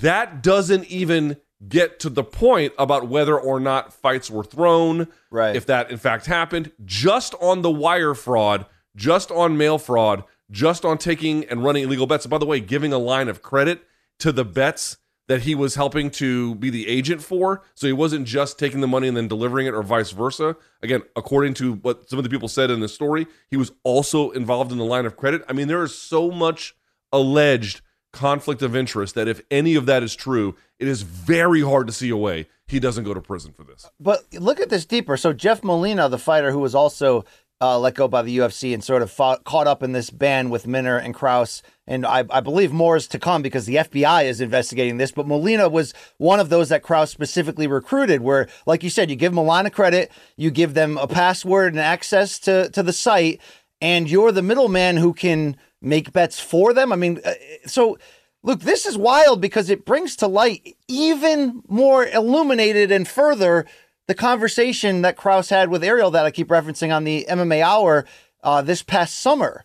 That 0.00 0.42
doesn't 0.42 0.86
even 0.86 1.36
get 1.66 1.98
to 2.00 2.10
the 2.10 2.24
point 2.24 2.74
about 2.78 3.08
whether 3.08 3.38
or 3.38 3.58
not 3.60 3.92
fights 3.92 4.30
were 4.30 4.44
thrown, 4.44 5.08
Right. 5.30 5.56
if 5.56 5.64
that 5.66 5.90
in 5.90 5.96
fact 5.98 6.26
happened, 6.26 6.72
just 6.84 7.34
on 7.40 7.62
the 7.62 7.70
wire 7.70 8.14
fraud, 8.14 8.66
just 8.96 9.30
on 9.30 9.56
mail 9.56 9.78
fraud, 9.78 10.24
just 10.50 10.84
on 10.84 10.98
taking 10.98 11.44
and 11.44 11.64
running 11.64 11.84
illegal 11.84 12.06
bets. 12.06 12.24
And 12.26 12.30
by 12.30 12.38
the 12.38 12.46
way, 12.46 12.60
giving 12.60 12.92
a 12.92 12.98
line 12.98 13.28
of 13.28 13.40
credit 13.40 13.82
to 14.18 14.30
the 14.30 14.44
bets 14.44 14.98
that 15.26 15.42
he 15.42 15.54
was 15.54 15.74
helping 15.74 16.10
to 16.10 16.54
be 16.56 16.68
the 16.68 16.86
agent 16.86 17.22
for. 17.22 17.62
So 17.74 17.86
he 17.86 17.94
wasn't 17.94 18.26
just 18.26 18.58
taking 18.58 18.80
the 18.82 18.86
money 18.86 19.08
and 19.08 19.16
then 19.16 19.26
delivering 19.26 19.66
it 19.66 19.72
or 19.72 19.82
vice 19.82 20.10
versa. 20.10 20.54
Again, 20.82 21.00
according 21.16 21.54
to 21.54 21.74
what 21.76 22.10
some 22.10 22.18
of 22.18 22.24
the 22.24 22.28
people 22.28 22.48
said 22.48 22.70
in 22.70 22.80
the 22.80 22.88
story, 22.88 23.26
he 23.48 23.56
was 23.56 23.72
also 23.84 24.30
involved 24.32 24.70
in 24.70 24.76
the 24.76 24.84
line 24.84 25.06
of 25.06 25.16
credit. 25.16 25.42
I 25.48 25.54
mean, 25.54 25.66
there 25.66 25.82
is 25.82 25.94
so 25.96 26.30
much 26.30 26.76
alleged 27.10 27.80
conflict 28.14 28.62
of 28.62 28.74
interest 28.74 29.14
that 29.14 29.28
if 29.28 29.42
any 29.50 29.74
of 29.74 29.86
that 29.86 30.02
is 30.02 30.14
true, 30.14 30.56
it 30.78 30.88
is 30.88 31.02
very 31.02 31.60
hard 31.60 31.86
to 31.86 31.92
see 31.92 32.10
a 32.10 32.16
way 32.16 32.46
he 32.66 32.80
doesn't 32.80 33.04
go 33.04 33.12
to 33.12 33.20
prison 33.20 33.52
for 33.52 33.64
this. 33.64 33.90
But 34.00 34.24
look 34.32 34.60
at 34.60 34.70
this 34.70 34.86
deeper. 34.86 35.16
So 35.16 35.32
Jeff 35.32 35.62
Molina, 35.62 36.08
the 36.08 36.18
fighter 36.18 36.50
who 36.50 36.60
was 36.60 36.74
also 36.74 37.24
uh, 37.60 37.78
let 37.78 37.94
go 37.94 38.08
by 38.08 38.22
the 38.22 38.38
UFC 38.38 38.74
and 38.74 38.82
sort 38.82 39.02
of 39.02 39.10
fought, 39.10 39.44
caught 39.44 39.66
up 39.66 39.82
in 39.82 39.92
this 39.92 40.10
ban 40.10 40.50
with 40.50 40.66
Minner 40.66 40.98
and 40.98 41.14
Krause, 41.14 41.62
and 41.86 42.04
I, 42.04 42.24
I 42.30 42.40
believe 42.40 42.72
more 42.72 42.96
is 42.96 43.06
to 43.08 43.18
come 43.18 43.42
because 43.42 43.64
the 43.66 43.76
FBI 43.76 44.24
is 44.24 44.40
investigating 44.40 44.96
this. 44.96 45.12
But 45.12 45.26
Molina 45.26 45.68
was 45.68 45.94
one 46.18 46.40
of 46.40 46.48
those 46.48 46.70
that 46.70 46.82
Krause 46.82 47.10
specifically 47.10 47.66
recruited. 47.66 48.22
Where, 48.22 48.48
like 48.66 48.82
you 48.82 48.90
said, 48.90 49.08
you 49.08 49.16
give 49.16 49.32
them 49.32 49.38
a 49.38 49.42
line 49.42 49.66
of 49.66 49.72
credit, 49.72 50.10
you 50.36 50.50
give 50.50 50.74
them 50.74 50.98
a 50.98 51.06
password 51.06 51.72
and 51.72 51.80
access 51.80 52.38
to 52.40 52.70
to 52.70 52.82
the 52.82 52.92
site, 52.92 53.40
and 53.80 54.10
you're 54.10 54.32
the 54.32 54.42
middleman 54.42 54.96
who 54.96 55.14
can 55.14 55.56
make 55.84 56.12
bets 56.12 56.40
for 56.40 56.72
them. 56.72 56.92
I 56.92 56.96
mean, 56.96 57.20
uh, 57.24 57.32
so. 57.66 57.98
Look, 58.46 58.60
this 58.60 58.84
is 58.84 58.98
wild 58.98 59.40
because 59.40 59.70
it 59.70 59.86
brings 59.86 60.16
to 60.16 60.26
light 60.26 60.76
even 60.86 61.62
more 61.66 62.06
illuminated 62.06 62.92
and 62.92 63.08
further 63.08 63.64
the 64.06 64.14
conversation 64.14 65.02
that 65.02 65.16
Krause 65.16 65.48
had 65.48 65.70
with 65.70 65.82
Ariel 65.82 66.10
that 66.10 66.26
I 66.26 66.30
keep 66.30 66.48
referencing 66.48 66.94
on 66.94 67.04
the 67.04 67.26
MMA 67.28 67.62
Hour 67.62 68.04
uh, 68.42 68.62
this 68.62 68.82
past 68.82 69.18
summer. 69.18 69.64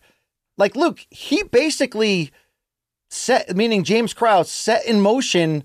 Like, 0.56 0.76
Luke, 0.76 1.06
he 1.10 1.42
basically 1.42 2.32
set, 3.10 3.54
meaning 3.56 3.84
James 3.84 4.14
Krause, 4.14 4.50
set 4.50 4.84
in 4.86 5.00
motion, 5.00 5.64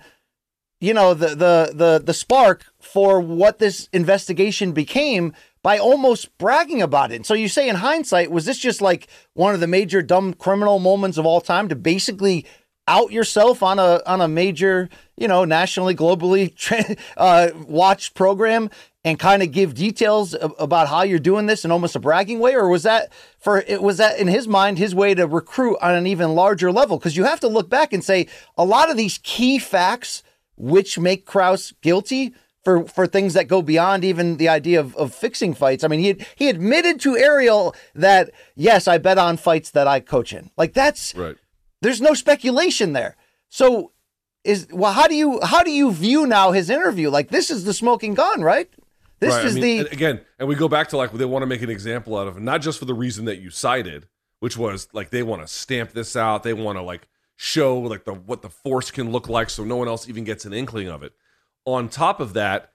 you 0.82 0.94
know, 0.94 1.14
the 1.14 1.30
the 1.30 1.72
the 1.74 2.02
the 2.04 2.14
spark 2.14 2.66
for 2.80 3.20
what 3.20 3.60
this 3.60 3.88
investigation 3.94 4.74
became 4.74 5.34
by 5.66 5.80
almost 5.80 6.38
bragging 6.38 6.84
about 6.84 7.12
it. 7.12 7.16
And 7.16 7.26
So 7.26 7.34
you 7.34 7.50
say, 7.50 7.68
in 7.68 7.78
hindsight, 7.78 8.30
was 8.30 8.46
this 8.46 8.60
just 8.60 8.84
like 8.84 9.08
one 9.34 9.56
of 9.56 9.62
the 9.62 9.66
major 9.66 10.04
dumb 10.04 10.36
criminal 10.36 10.78
moments 10.78 11.18
of 11.18 11.26
all 11.26 11.42
time 11.42 11.70
to 11.70 11.76
basically 11.76 12.46
out 12.88 13.12
yourself 13.12 13.64
on 13.64 13.80
a 13.80 14.00
on 14.06 14.22
a 14.22 14.28
major, 14.28 14.90
you 15.18 15.28
know, 15.28 15.44
nationally, 15.44 15.96
globally 15.96 16.54
uh, 17.18 17.50
watched 17.68 18.14
program 18.14 18.70
and 19.04 19.18
kind 19.18 19.42
of 19.42 19.52
give 19.52 19.74
details 19.74 20.36
about 20.60 20.88
how 20.88 21.02
you're 21.02 21.18
doing 21.18 21.48
this 21.48 21.66
in 21.66 21.72
almost 21.72 21.96
a 21.96 22.00
bragging 22.00 22.38
way, 22.38 22.54
or 22.54 22.70
was 22.70 22.84
that 22.84 23.12
for 23.40 23.64
it 23.68 23.82
was 23.82 23.98
that 23.98 24.20
in 24.20 24.28
his 24.28 24.48
mind 24.48 24.78
his 24.78 24.94
way 24.94 25.16
to 25.16 25.26
recruit 25.26 25.80
on 25.82 25.96
an 25.96 26.06
even 26.06 26.36
larger 26.36 26.72
level? 26.72 27.00
Because 27.00 27.18
you 27.18 27.24
have 27.24 27.40
to 27.40 27.48
look 27.48 27.72
back 27.72 27.92
and 27.92 28.04
say 28.04 28.28
a 28.56 28.64
lot 28.64 28.92
of 28.92 28.98
these 28.98 29.20
key 29.24 29.58
facts 29.58 30.22
which 30.58 31.00
make 31.00 31.26
Krause 31.26 31.74
guilty 31.82 32.36
for 32.66 32.86
for 32.86 33.08
things 33.08 33.34
that 33.36 33.48
go 33.48 33.62
beyond 33.62 34.04
even 34.04 34.38
the 34.38 34.50
idea 34.50 34.80
of, 34.80 34.96
of 34.98 35.14
fixing 35.14 35.54
fights. 35.54 35.84
I 35.84 35.88
mean, 35.88 36.00
he 36.02 36.26
he 36.36 36.50
admitted 36.50 37.00
to 37.02 37.16
Ariel 37.16 37.74
that 37.94 38.32
yes, 38.56 38.88
I 38.88 38.98
bet 38.98 39.18
on 39.18 39.38
fights 39.38 39.72
that 39.72 39.88
I 39.88 40.00
coach 40.02 40.34
in. 40.34 40.50
Like 40.58 40.74
that's 40.74 41.16
Right. 41.16 41.38
there's 41.82 42.02
no 42.02 42.14
speculation 42.16 42.92
there. 42.94 43.16
So 43.50 43.92
is 44.44 44.68
well, 44.72 44.94
how 44.94 45.08
do 45.08 45.16
you 45.16 45.40
how 45.44 45.64
do 45.64 45.72
you 45.72 45.92
view 45.94 46.26
now 46.26 46.52
his 46.52 46.70
interview? 46.70 47.10
Like 47.10 47.30
this 47.30 47.50
is 47.50 47.64
the 47.64 47.74
smoking 47.74 48.16
gun, 48.16 48.42
right? 48.42 48.70
This 49.20 49.34
Right, 49.34 49.46
I 49.46 49.48
is 49.48 49.56
mean, 49.56 49.64
the 49.64 49.78
and 49.80 49.88
again, 49.94 50.22
and 50.40 50.50
we 50.50 50.56
go 50.56 50.68
back 50.68 50.90
to 50.90 50.98
like 50.98 51.12
they 51.14 51.24
want 51.26 51.44
to 51.44 51.48
make 51.48 51.62
an 51.62 51.70
example 51.70 52.18
out 52.18 52.28
of 52.28 52.36
him, 52.36 52.44
not 52.44 52.62
just 52.62 52.80
for 52.80 52.86
the 52.86 52.94
reason 52.94 53.26
that 53.26 53.40
you 53.40 53.50
cited, 53.50 54.08
which 54.40 54.58
was 54.58 54.90
like 54.92 55.10
they 55.12 55.24
want 55.24 55.42
to 55.42 55.48
stamp 55.48 55.92
this 55.94 56.16
out, 56.16 56.44
they 56.44 56.54
want 56.54 56.78
to 56.78 56.82
like 56.82 57.08
show 57.38 57.78
like 57.80 58.04
the 58.06 58.14
what 58.14 58.42
the 58.42 58.50
force 58.50 58.92
can 58.92 59.12
look 59.12 59.30
like, 59.30 59.50
so 59.50 59.64
no 59.64 59.78
one 59.78 59.88
else 59.88 60.10
even 60.10 60.24
gets 60.26 60.46
an 60.46 60.54
inkling 60.54 60.90
of 60.90 61.02
it. 61.04 61.14
On 61.66 61.90
top 61.90 62.20
of 62.20 62.34
that, 62.34 62.72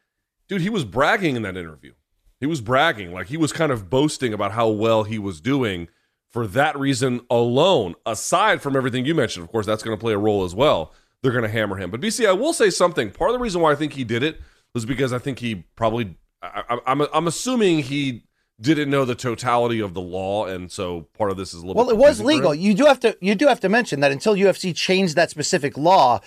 dude, 0.48 0.60
he 0.60 0.70
was 0.70 0.84
bragging 0.84 1.36
in 1.36 1.42
that 1.42 1.56
interview. 1.56 1.92
He 2.40 2.46
was 2.46 2.60
bragging, 2.60 3.12
like 3.12 3.28
he 3.28 3.36
was 3.36 3.52
kind 3.52 3.70
of 3.70 3.90
boasting 3.90 4.32
about 4.32 4.52
how 4.52 4.68
well 4.68 5.04
he 5.04 5.18
was 5.18 5.40
doing. 5.40 5.88
For 6.28 6.46
that 6.46 6.78
reason 6.78 7.22
alone, 7.28 7.96
aside 8.06 8.62
from 8.62 8.76
everything 8.76 9.04
you 9.04 9.16
mentioned, 9.16 9.44
of 9.44 9.50
course, 9.50 9.66
that's 9.66 9.82
going 9.82 9.96
to 9.96 10.00
play 10.00 10.12
a 10.12 10.18
role 10.18 10.44
as 10.44 10.54
well. 10.54 10.92
They're 11.22 11.32
going 11.32 11.42
to 11.42 11.50
hammer 11.50 11.76
him. 11.76 11.90
But 11.90 12.00
BC, 12.00 12.26
I 12.26 12.32
will 12.32 12.52
say 12.52 12.70
something. 12.70 13.10
Part 13.10 13.30
of 13.30 13.34
the 13.34 13.40
reason 13.40 13.60
why 13.60 13.72
I 13.72 13.74
think 13.74 13.94
he 13.94 14.04
did 14.04 14.22
it 14.22 14.40
was 14.72 14.86
because 14.86 15.12
I 15.12 15.18
think 15.18 15.40
he 15.40 15.66
probably 15.74 16.16
I, 16.42 16.62
I, 16.68 16.78
I'm 16.86 17.00
I'm 17.12 17.26
assuming 17.26 17.80
he 17.80 18.24
didn't 18.60 18.90
know 18.90 19.04
the 19.04 19.14
totality 19.14 19.80
of 19.80 19.94
the 19.94 20.00
law, 20.00 20.46
and 20.46 20.70
so 20.70 21.02
part 21.16 21.30
of 21.30 21.36
this 21.36 21.54
is 21.54 21.62
a 21.62 21.66
little. 21.66 21.82
well, 21.82 21.90
it 21.90 21.96
was 21.96 22.20
legal. 22.20 22.54
You 22.54 22.74
do 22.74 22.86
have 22.86 23.00
to 23.00 23.16
you 23.20 23.34
do 23.34 23.46
have 23.46 23.60
to 23.60 23.68
mention 23.68 24.00
that 24.00 24.12
until 24.12 24.34
UFC 24.34 24.74
changed 24.74 25.16
that 25.16 25.30
specific 25.30 25.76
law, 25.76 26.20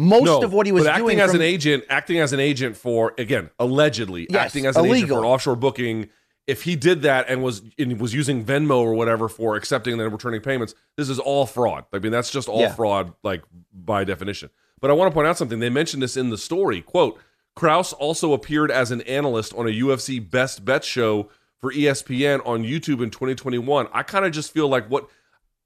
most 0.00 0.24
No, 0.24 0.42
of 0.42 0.52
what 0.52 0.64
he 0.64 0.70
was 0.70 0.84
but 0.84 0.90
acting 0.90 1.04
doing 1.06 1.20
as 1.20 1.32
from- 1.32 1.40
an 1.40 1.42
agent, 1.42 1.84
acting 1.90 2.20
as 2.20 2.32
an 2.32 2.38
agent 2.38 2.76
for 2.76 3.14
again 3.18 3.50
allegedly 3.58 4.28
Yes, 4.30 4.46
acting 4.46 4.64
as 4.64 4.76
an 4.76 4.86
agent 4.86 5.08
for 5.08 5.24
offshore 5.26 5.56
booking. 5.56 6.08
If 6.46 6.62
he 6.62 6.76
did 6.76 7.02
that 7.02 7.26
and 7.28 7.42
was 7.42 7.62
and 7.78 8.00
was 8.00 8.14
using 8.14 8.44
Venmo 8.44 8.76
or 8.78 8.94
whatever 8.94 9.28
for 9.28 9.56
accepting 9.56 9.92
and 9.94 10.00
then 10.00 10.10
returning 10.12 10.40
payments, 10.40 10.74
this 10.96 11.08
is 11.08 11.18
all 11.18 11.46
fraud. 11.46 11.84
I 11.92 11.98
mean, 11.98 12.12
that's 12.12 12.30
just 12.30 12.48
all 12.48 12.60
Yeah. 12.60 12.74
fraud, 12.74 13.12
like 13.24 13.42
by 13.72 14.04
definition. 14.04 14.50
But 14.80 14.90
I 14.90 14.94
want 14.94 15.10
to 15.10 15.14
point 15.14 15.26
out 15.26 15.36
something. 15.36 15.58
They 15.58 15.68
mentioned 15.68 16.00
this 16.02 16.16
in 16.16 16.30
the 16.30 16.38
story. 16.38 16.80
Quote: 16.80 17.18
Krause 17.56 17.92
also 17.92 18.32
appeared 18.34 18.70
as 18.70 18.92
an 18.92 19.00
analyst 19.02 19.52
on 19.54 19.66
a 19.66 19.70
UFC 19.72 20.20
Best 20.20 20.64
Bet 20.64 20.84
show 20.84 21.28
for 21.60 21.72
ESPN 21.72 22.40
on 22.46 22.62
YouTube 22.62 23.02
in 23.02 23.10
2021. 23.10 23.88
I 23.92 24.04
kind 24.04 24.24
of 24.24 24.30
just 24.30 24.52
feel 24.52 24.68
like 24.68 24.86
what 24.86 25.08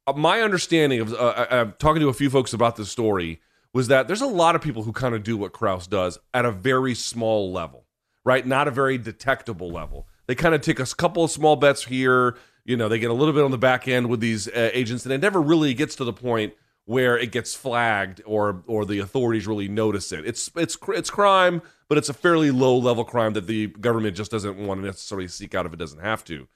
uh, 0.06 0.14
my 0.14 0.40
understanding 0.40 1.00
of 1.00 1.12
uh, 1.12 1.16
uh, 1.16 1.46
uh, 1.50 1.64
talking 1.78 2.00
to 2.00 2.08
a 2.08 2.14
few 2.14 2.30
folks 2.30 2.54
about 2.54 2.76
this 2.76 2.90
story 2.90 3.40
was 3.74 3.88
that 3.88 4.06
there's 4.06 4.20
a 4.20 4.26
lot 4.26 4.54
of 4.54 4.62
people 4.62 4.82
who 4.82 4.92
kind 4.92 5.14
of 5.14 5.22
do 5.22 5.36
what 5.36 5.52
Krause 5.52 5.86
does 5.86 6.18
at 6.34 6.44
a 6.44 6.50
very 6.50 6.94
small 6.94 7.52
level, 7.52 7.86
right? 8.24 8.46
Not 8.46 8.68
a 8.68 8.70
very 8.70 8.98
detectable 8.98 9.70
level. 9.70 10.06
They 10.26 10.34
kind 10.34 10.54
of 10.54 10.60
take 10.60 10.78
a 10.78 10.86
couple 10.86 11.24
of 11.24 11.30
small 11.30 11.56
bets 11.56 11.84
here. 11.84 12.36
You 12.64 12.76
know, 12.76 12.88
they 12.88 12.98
get 12.98 13.10
a 13.10 13.14
little 13.14 13.34
bit 13.34 13.44
on 13.44 13.50
the 13.50 13.58
back 13.58 13.88
end 13.88 14.08
with 14.08 14.20
these 14.20 14.46
uh, 14.48 14.70
agents, 14.72 15.04
and 15.04 15.12
it 15.12 15.20
never 15.20 15.40
really 15.40 15.74
gets 15.74 15.96
to 15.96 16.04
the 16.04 16.12
point 16.12 16.54
where 16.84 17.16
it 17.16 17.32
gets 17.32 17.54
flagged 17.54 18.20
or 18.26 18.62
or 18.66 18.84
the 18.84 18.98
authorities 18.98 19.46
really 19.46 19.68
notice 19.68 20.12
it. 20.12 20.26
It's 20.26 20.50
it's 20.56 20.76
it's 20.88 21.10
crime, 21.10 21.62
but 21.88 21.98
it's 21.98 22.08
a 22.08 22.14
fairly 22.14 22.50
low 22.50 22.76
level 22.76 23.04
crime 23.04 23.32
that 23.32 23.46
the 23.46 23.68
government 23.68 24.16
just 24.16 24.30
doesn't 24.30 24.58
want 24.58 24.80
to 24.80 24.86
necessarily 24.86 25.28
seek 25.28 25.54
out 25.54 25.66
if 25.66 25.72
it 25.72 25.78
doesn't 25.78 26.00
have 26.00 26.24
to. 26.26 26.48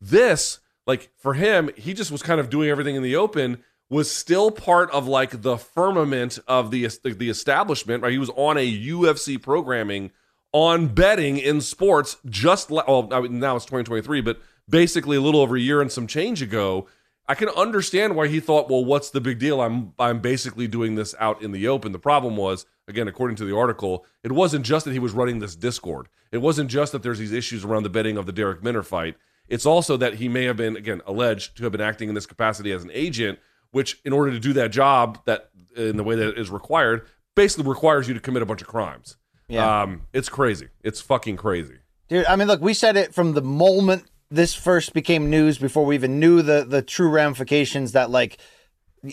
This, 0.00 0.60
like 0.86 1.10
for 1.16 1.34
him, 1.34 1.70
he 1.76 1.94
just 1.94 2.10
was 2.10 2.22
kind 2.22 2.40
of 2.40 2.50
doing 2.50 2.68
everything 2.68 2.96
in 2.96 3.02
the 3.02 3.16
open. 3.16 3.62
Was 3.90 4.10
still 4.10 4.50
part 4.50 4.90
of 4.90 5.06
like 5.06 5.42
the 5.42 5.56
firmament 5.58 6.38
of 6.48 6.70
the 6.70 6.88
the 7.04 7.28
establishment. 7.28 8.02
Right, 8.02 8.12
he 8.12 8.18
was 8.18 8.30
on 8.30 8.56
a 8.56 8.66
UFC 8.66 9.40
programming 9.40 10.10
on 10.52 10.86
betting 10.86 11.36
in 11.36 11.60
sports 11.60 12.16
just 12.26 12.70
le- 12.70 12.84
well 12.86 13.08
now 13.28 13.56
it's 13.56 13.64
2023 13.64 14.20
but 14.20 14.40
basically 14.70 15.16
a 15.16 15.20
little 15.20 15.40
over 15.40 15.56
a 15.56 15.60
year 15.60 15.82
and 15.82 15.92
some 15.92 16.06
change 16.06 16.40
ago. 16.40 16.86
I 17.26 17.34
can 17.34 17.48
understand 17.50 18.14
why 18.14 18.28
he 18.28 18.40
thought 18.40 18.70
well 18.70 18.84
what's 18.84 19.10
the 19.10 19.20
big 19.20 19.38
deal? 19.38 19.60
I'm 19.60 19.92
I'm 19.98 20.20
basically 20.20 20.66
doing 20.66 20.94
this 20.94 21.14
out 21.18 21.42
in 21.42 21.52
the 21.52 21.68
open. 21.68 21.92
The 21.92 21.98
problem 21.98 22.36
was 22.36 22.66
again 22.88 23.08
according 23.08 23.36
to 23.36 23.44
the 23.44 23.56
article 23.56 24.06
it 24.22 24.32
wasn't 24.32 24.64
just 24.64 24.84
that 24.86 24.92
he 24.92 24.98
was 24.98 25.12
running 25.12 25.40
this 25.40 25.56
discord. 25.56 26.08
It 26.32 26.38
wasn't 26.38 26.70
just 26.70 26.92
that 26.92 27.02
there's 27.02 27.18
these 27.18 27.32
issues 27.32 27.64
around 27.64 27.82
the 27.82 27.90
betting 27.90 28.16
of 28.16 28.26
the 28.26 28.32
Darrick 28.32 28.62
Minner 28.62 28.82
fight. 28.82 29.16
It's 29.48 29.66
also 29.66 29.96
that 29.98 30.14
he 30.14 30.28
may 30.28 30.44
have 30.44 30.56
been 30.56 30.76
again 30.76 31.02
alleged 31.06 31.56
to 31.56 31.64
have 31.64 31.72
been 31.72 31.80
acting 31.80 32.08
in 32.08 32.14
this 32.14 32.26
capacity 32.26 32.72
as 32.72 32.82
an 32.82 32.90
agent 32.94 33.38
which 33.74 34.00
in 34.04 34.12
order 34.12 34.30
to 34.30 34.38
do 34.40 34.52
that 34.54 34.70
job 34.70 35.18
that 35.26 35.50
in 35.76 35.96
the 35.96 36.04
way 36.04 36.14
that 36.16 36.38
is 36.38 36.50
required 36.50 37.06
basically 37.34 37.68
requires 37.68 38.06
you 38.08 38.14
to 38.14 38.20
commit 38.20 38.40
a 38.42 38.46
bunch 38.46 38.62
of 38.62 38.68
crimes 38.68 39.16
Yeah. 39.48 39.82
um, 39.82 40.02
it's 40.12 40.28
crazy. 40.28 40.68
It's 40.82 41.00
fucking 41.00 41.36
crazy. 41.36 41.74
Dude, 42.08 42.26
I 42.26 42.36
mean, 42.36 42.46
look, 42.48 42.60
we 42.60 42.74
said 42.74 42.96
it 42.96 43.12
from 43.14 43.32
the 43.34 43.42
moment 43.42 44.04
this 44.30 44.54
first 44.54 44.92
became 44.94 45.30
news 45.30 45.58
before 45.58 45.84
we 45.84 45.94
even 45.96 46.18
knew 46.20 46.42
the 46.42 46.64
the 46.64 46.82
true 46.82 47.08
ramifications 47.10 47.92
that 47.92 48.10
like 48.10 48.38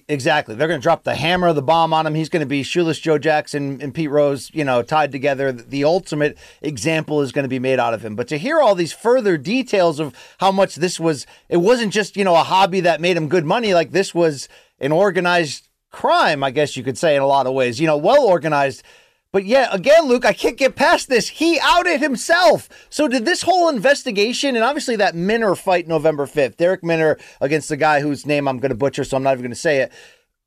exactly. 0.07 0.55
They're 0.55 0.67
going 0.67 0.79
to 0.79 0.83
drop 0.83 1.03
the 1.03 1.15
hammer 1.15 1.47
of 1.47 1.55
the 1.55 1.61
bomb 1.61 1.93
on 1.93 2.05
him. 2.05 2.15
He's 2.15 2.29
going 2.29 2.41
to 2.41 2.47
be 2.47 2.63
shoeless 2.63 2.99
joe 2.99 3.17
jackson 3.17 3.81
and 3.81 3.93
pete 3.93 4.09
rose 4.09 4.51
you 4.53 4.63
know 4.63 4.81
tied 4.81 5.11
together. 5.11 5.51
The 5.51 5.83
ultimate 5.83 6.37
example 6.61 7.21
is 7.21 7.31
going 7.31 7.43
to 7.43 7.49
be 7.49 7.59
made 7.59 7.79
out 7.79 7.93
of 7.93 8.03
him. 8.03 8.15
But 8.15 8.27
to 8.29 8.37
hear 8.37 8.59
all 8.59 8.75
these 8.75 8.93
further 8.93 9.37
details 9.37 9.99
of 9.99 10.15
how 10.39 10.51
much 10.51 10.75
this 10.75 10.99
was 10.99 11.25
it 11.49 11.57
wasn't 11.57 11.93
just 11.93 12.17
you 12.17 12.23
know 12.23 12.35
a 12.35 12.43
hobby 12.43 12.79
that 12.81 13.01
made 13.01 13.17
him 13.17 13.27
good 13.27 13.45
money. 13.45 13.73
Like 13.73 13.91
this 13.91 14.13
was 14.13 14.47
an 14.79 14.91
organized 14.91 15.67
crime 15.91 16.41
i 16.41 16.49
guess 16.49 16.77
you 16.77 16.83
could 16.83 16.97
say 16.97 17.17
in 17.17 17.21
a 17.21 17.27
lot 17.27 17.47
of 17.47 17.53
ways. 17.53 17.79
You 17.79 17.87
know 17.87 17.97
well 17.97 18.23
organized 18.23 18.83
but 19.31 19.45
yeah, 19.45 19.69
again, 19.71 20.05
Luke, 20.05 20.25
I 20.25 20.33
can't 20.33 20.57
get 20.57 20.75
past 20.75 21.07
this. 21.07 21.29
He 21.29 21.59
outed 21.61 22.01
himself. 22.01 22.67
So 22.89 23.07
did 23.07 23.25
this 23.25 23.43
whole 23.43 23.69
investigation, 23.69 24.55
and 24.55 24.63
obviously 24.63 24.97
that 24.97 25.15
Minner 25.15 25.55
fight 25.55 25.87
November 25.87 26.25
5th, 26.25 26.57
Darrick 26.57 26.83
Minner 26.83 27.17
against 27.39 27.69
the 27.69 27.77
guy 27.77 28.01
whose 28.01 28.25
name 28.25 28.47
I'm 28.47 28.59
going 28.59 28.71
to 28.71 28.75
butcher, 28.75 29.03
so 29.03 29.15
I'm 29.15 29.23
not 29.23 29.31
even 29.31 29.43
going 29.43 29.51
to 29.51 29.55
say 29.55 29.79
it. 29.79 29.91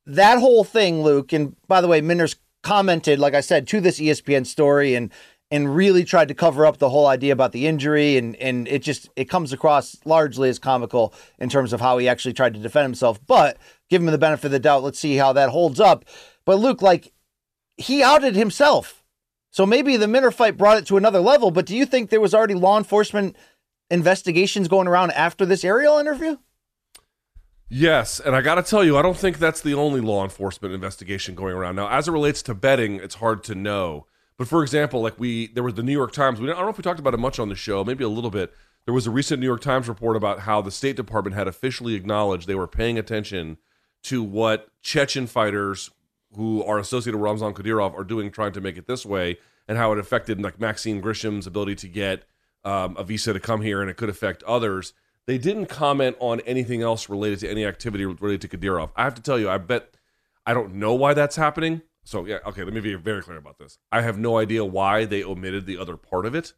That 0.06 0.38
whole 0.38 0.64
thing, 0.64 1.02
Luke, 1.02 1.32
and 1.32 1.56
by 1.66 1.80
the 1.80 1.88
way, 1.88 2.02
Minner's 2.02 2.36
commented, 2.62 3.18
like 3.18 3.34
I 3.34 3.40
said, 3.40 3.66
to 3.68 3.80
this 3.80 4.00
ESPN 4.00 4.46
story 4.46 4.94
and 4.94 5.10
and 5.50 5.76
really 5.76 6.04
tried 6.04 6.28
to 6.28 6.34
cover 6.34 6.66
up 6.66 6.78
the 6.78 6.88
whole 6.88 7.06
idea 7.06 7.32
about 7.32 7.52
the 7.52 7.66
injury 7.66 8.16
and 8.16 8.34
and 8.36 8.66
it 8.66 8.82
just 8.82 9.08
it 9.14 9.26
comes 9.26 9.52
across 9.52 9.96
largely 10.04 10.48
as 10.48 10.58
comical 10.58 11.14
in 11.38 11.48
terms 11.48 11.72
of 11.72 11.80
how 11.80 11.96
he 11.98 12.08
actually 12.08 12.32
tried 12.32 12.54
to 12.54 12.60
defend 12.60 12.84
himself. 12.84 13.24
But 13.26 13.58
give 13.88 14.02
him 14.02 14.06
the 14.06 14.18
benefit 14.18 14.46
of 14.46 14.52
the 14.52 14.58
doubt. 14.58 14.82
Let's 14.82 14.98
see 14.98 15.16
how 15.16 15.32
that 15.34 15.50
holds 15.50 15.78
up. 15.78 16.04
But 16.44 16.56
Luke, 16.56 16.82
like 16.82 17.13
he 17.76 18.02
outed 18.02 18.36
himself. 18.36 19.02
So 19.50 19.64
maybe 19.64 19.96
the 19.96 20.08
Minner 20.08 20.32
fight 20.32 20.56
brought 20.56 20.78
it 20.78 20.86
to 20.86 20.96
another 20.96 21.20
level, 21.20 21.50
but 21.50 21.66
do 21.66 21.76
you 21.76 21.86
think 21.86 22.10
there 22.10 22.20
was 22.20 22.34
already 22.34 22.54
law 22.54 22.76
enforcement 22.76 23.36
investigations 23.90 24.68
going 24.68 24.88
around 24.88 25.12
after 25.12 25.46
this 25.46 25.64
Ariel 25.64 25.98
interview? 25.98 26.38
Yes, 27.68 28.20
and 28.20 28.36
I 28.36 28.42
got 28.42 28.56
to 28.56 28.62
tell 28.62 28.84
you, 28.84 28.96
I 28.96 29.02
don't 29.02 29.16
think 29.16 29.38
that's 29.38 29.60
the 29.60 29.74
only 29.74 30.00
law 30.00 30.22
enforcement 30.22 30.74
investigation 30.74 31.34
going 31.34 31.54
around 31.54 31.76
now. 31.76 31.88
As 31.88 32.08
it 32.08 32.12
relates 32.12 32.42
to 32.42 32.54
betting, 32.54 32.96
it's 32.96 33.16
hard 33.16 33.42
to 33.44 33.54
know. 33.54 34.06
But 34.36 34.48
for 34.48 34.62
example, 34.62 35.00
like 35.00 35.18
we, 35.18 35.46
there 35.48 35.62
was 35.62 35.74
the 35.74 35.82
New 35.82 35.92
York 35.92 36.12
Times. 36.12 36.40
We, 36.40 36.50
I 36.50 36.54
don't 36.54 36.64
know 36.64 36.68
if 36.70 36.76
we 36.76 36.82
talked 36.82 37.00
about 37.00 37.14
it 37.14 37.20
much 37.20 37.38
on 37.38 37.48
the 37.48 37.54
show, 37.54 37.84
maybe 37.84 38.04
a 38.04 38.08
little 38.08 38.30
bit. 38.30 38.52
There 38.84 38.94
was 38.94 39.06
a 39.06 39.10
recent 39.10 39.40
New 39.40 39.46
York 39.46 39.62
Times 39.62 39.88
report 39.88 40.16
about 40.16 40.40
how 40.40 40.60
the 40.60 40.70
State 40.70 40.96
Department 40.96 41.36
had 41.36 41.48
officially 41.48 41.94
acknowledged 41.94 42.46
they 42.46 42.54
were 42.54 42.66
paying 42.66 42.98
attention 42.98 43.56
to 44.04 44.22
what 44.22 44.68
Chechen 44.82 45.26
fighters 45.26 45.90
who 46.36 46.62
are 46.64 46.78
associated 46.78 47.18
with 47.18 47.24
Ramzan 47.24 47.54
Kadyrov 47.54 47.98
are 47.98 48.04
doing, 48.04 48.30
trying 48.30 48.52
to 48.52 48.60
make 48.60 48.76
it 48.76 48.86
this 48.86 49.04
way, 49.06 49.38
and 49.68 49.78
how 49.78 49.92
it 49.92 49.98
affected 49.98 50.40
like 50.40 50.60
Maxim 50.60 51.00
Grishin's 51.00 51.46
ability 51.46 51.76
to 51.76 51.88
get 51.88 52.24
um, 52.64 52.96
a 52.96 53.04
visa 53.04 53.32
to 53.32 53.40
come 53.40 53.62
here, 53.62 53.80
and 53.80 53.90
it 53.90 53.96
could 53.96 54.08
affect 54.08 54.42
others. 54.44 54.92
They 55.26 55.38
didn't 55.38 55.66
comment 55.66 56.16
on 56.20 56.40
anything 56.40 56.82
else 56.82 57.08
related 57.08 57.40
to 57.40 57.50
any 57.50 57.64
activity 57.64 58.04
related 58.04 58.42
to 58.42 58.56
Kadyrov. 58.56 58.90
I 58.96 59.04
have 59.04 59.14
to 59.14 59.22
tell 59.22 59.38
you, 59.38 59.48
I 59.48 59.58
bet 59.58 59.96
I 60.46 60.52
don't 60.52 60.74
know 60.74 60.94
why 60.94 61.14
that's 61.14 61.36
happening. 61.36 61.82
So 62.04 62.26
yeah, 62.26 62.38
okay, 62.46 62.62
let 62.62 62.74
me 62.74 62.80
be 62.80 62.94
very 62.94 63.22
clear 63.22 63.38
about 63.38 63.58
this. 63.58 63.78
I 63.90 64.02
have 64.02 64.18
no 64.18 64.36
idea 64.36 64.64
why 64.64 65.06
they 65.06 65.24
omitted 65.24 65.64
the 65.64 65.78
other 65.78 65.96
part 65.96 66.26
of 66.26 66.34
it, 66.34 66.52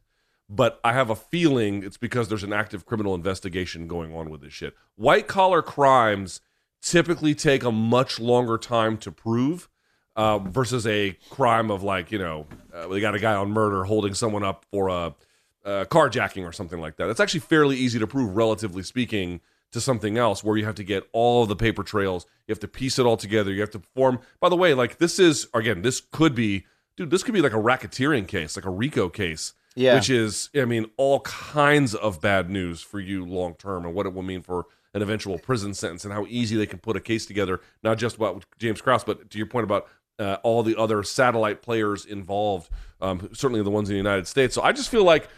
but 0.49 0.79
I 0.83 0.91
have 0.93 1.09
a 1.09 1.15
feeling 1.15 1.83
it's 1.83 1.97
because 1.97 2.27
there's 2.27 2.43
an 2.43 2.51
active 2.51 2.85
criminal 2.85 3.15
investigation 3.15 3.87
going 3.87 4.13
on 4.13 4.29
with 4.29 4.41
this 4.41 4.53
shit. 4.53 4.75
White 4.95 5.27
collar 5.27 5.61
crimes 5.61 6.41
typically 6.81 7.35
take 7.35 7.63
a 7.63 7.71
much 7.71 8.19
longer 8.19 8.57
time 8.57 8.97
to 8.97 9.11
prove 9.11 9.69
uh, 10.17 10.39
versus 10.39 10.85
a 10.87 11.15
crime 11.29 11.69
of 11.71 11.83
like 11.83 12.11
you 12.11 12.17
know 12.17 12.47
uh, 12.73 12.87
they 12.87 12.99
got 12.99 13.15
a 13.15 13.19
guy 13.19 13.35
on 13.35 13.51
murder 13.51 13.83
holding 13.83 14.13
someone 14.13 14.43
up 14.43 14.65
for 14.71 14.89
a, 14.89 15.15
a 15.63 15.85
carjacking 15.85 16.45
or 16.45 16.51
something 16.51 16.81
like 16.81 16.97
that. 16.97 17.09
It's 17.09 17.19
actually 17.19 17.41
fairly 17.41 17.77
easy 17.77 17.99
to 17.99 18.07
prove, 18.07 18.35
relatively 18.35 18.83
speaking, 18.83 19.41
to 19.71 19.79
something 19.79 20.17
else 20.17 20.43
where 20.43 20.57
you 20.57 20.65
have 20.65 20.75
to 20.75 20.83
get 20.83 21.07
all 21.13 21.45
the 21.45 21.55
paper 21.55 21.83
trails. 21.83 22.25
You 22.47 22.51
have 22.51 22.59
to 22.59 22.67
piece 22.67 22.97
it 22.97 23.05
all 23.05 23.17
together. 23.17 23.51
You 23.51 23.61
have 23.61 23.71
to 23.71 23.79
form. 23.79 24.19
By 24.39 24.49
the 24.49 24.55
way, 24.55 24.73
like 24.73 24.97
this 24.97 25.19
is 25.19 25.47
again, 25.53 25.83
this 25.83 26.01
could 26.11 26.33
be, 26.33 26.65
dude, 26.95 27.11
this 27.11 27.23
could 27.23 27.33
be 27.33 27.41
like 27.41 27.53
a 27.53 27.57
racketeering 27.57 28.27
case, 28.27 28.55
like 28.55 28.65
a 28.65 28.71
RICO 28.71 29.09
case. 29.09 29.53
Yeah. 29.75 29.93
Which 29.93 30.09
is, 30.09 30.49
I 30.55 30.65
mean, 30.65 30.87
all 30.97 31.19
kinds 31.19 31.93
of 31.93 32.19
bad 32.19 32.49
news 32.49 32.81
for 32.81 32.99
you 32.99 33.23
long 33.23 33.53
term 33.53 33.85
and 33.85 33.93
what 33.93 34.07
it 34.07 34.13
will 34.15 34.23
mean 34.23 34.41
for 34.41 34.65
an 34.97 35.01
eventual 35.01 35.39
prison 35.39 35.73
sentence 35.73 36.03
and 36.03 36.13
how 36.13 36.25
easy 36.27 36.57
they 36.57 36.65
can 36.65 36.79
put 36.79 36.97
a 36.97 36.99
case 36.99 37.25
together, 37.25 37.61
not 37.83 37.97
just 37.97 38.17
about 38.17 38.43
James 38.59 38.81
Krause, 38.81 39.05
but 39.05 39.29
to 39.29 39.37
your 39.37 39.47
point 39.47 39.63
about 39.63 39.87
uh, 40.19 40.37
all 40.43 40.63
the 40.63 40.75
other 40.75 41.03
satellite 41.03 41.61
players 41.61 42.03
involved, 42.05 42.69
um, 42.99 43.29
certainly 43.33 43.63
the 43.63 43.69
ones 43.69 43.89
in 43.89 43.93
the 43.93 43.97
United 43.97 44.27
States. 44.27 44.53
So 44.53 44.61
I 44.61 44.73
just 44.73 44.89
feel 44.89 45.03
like 45.03 45.29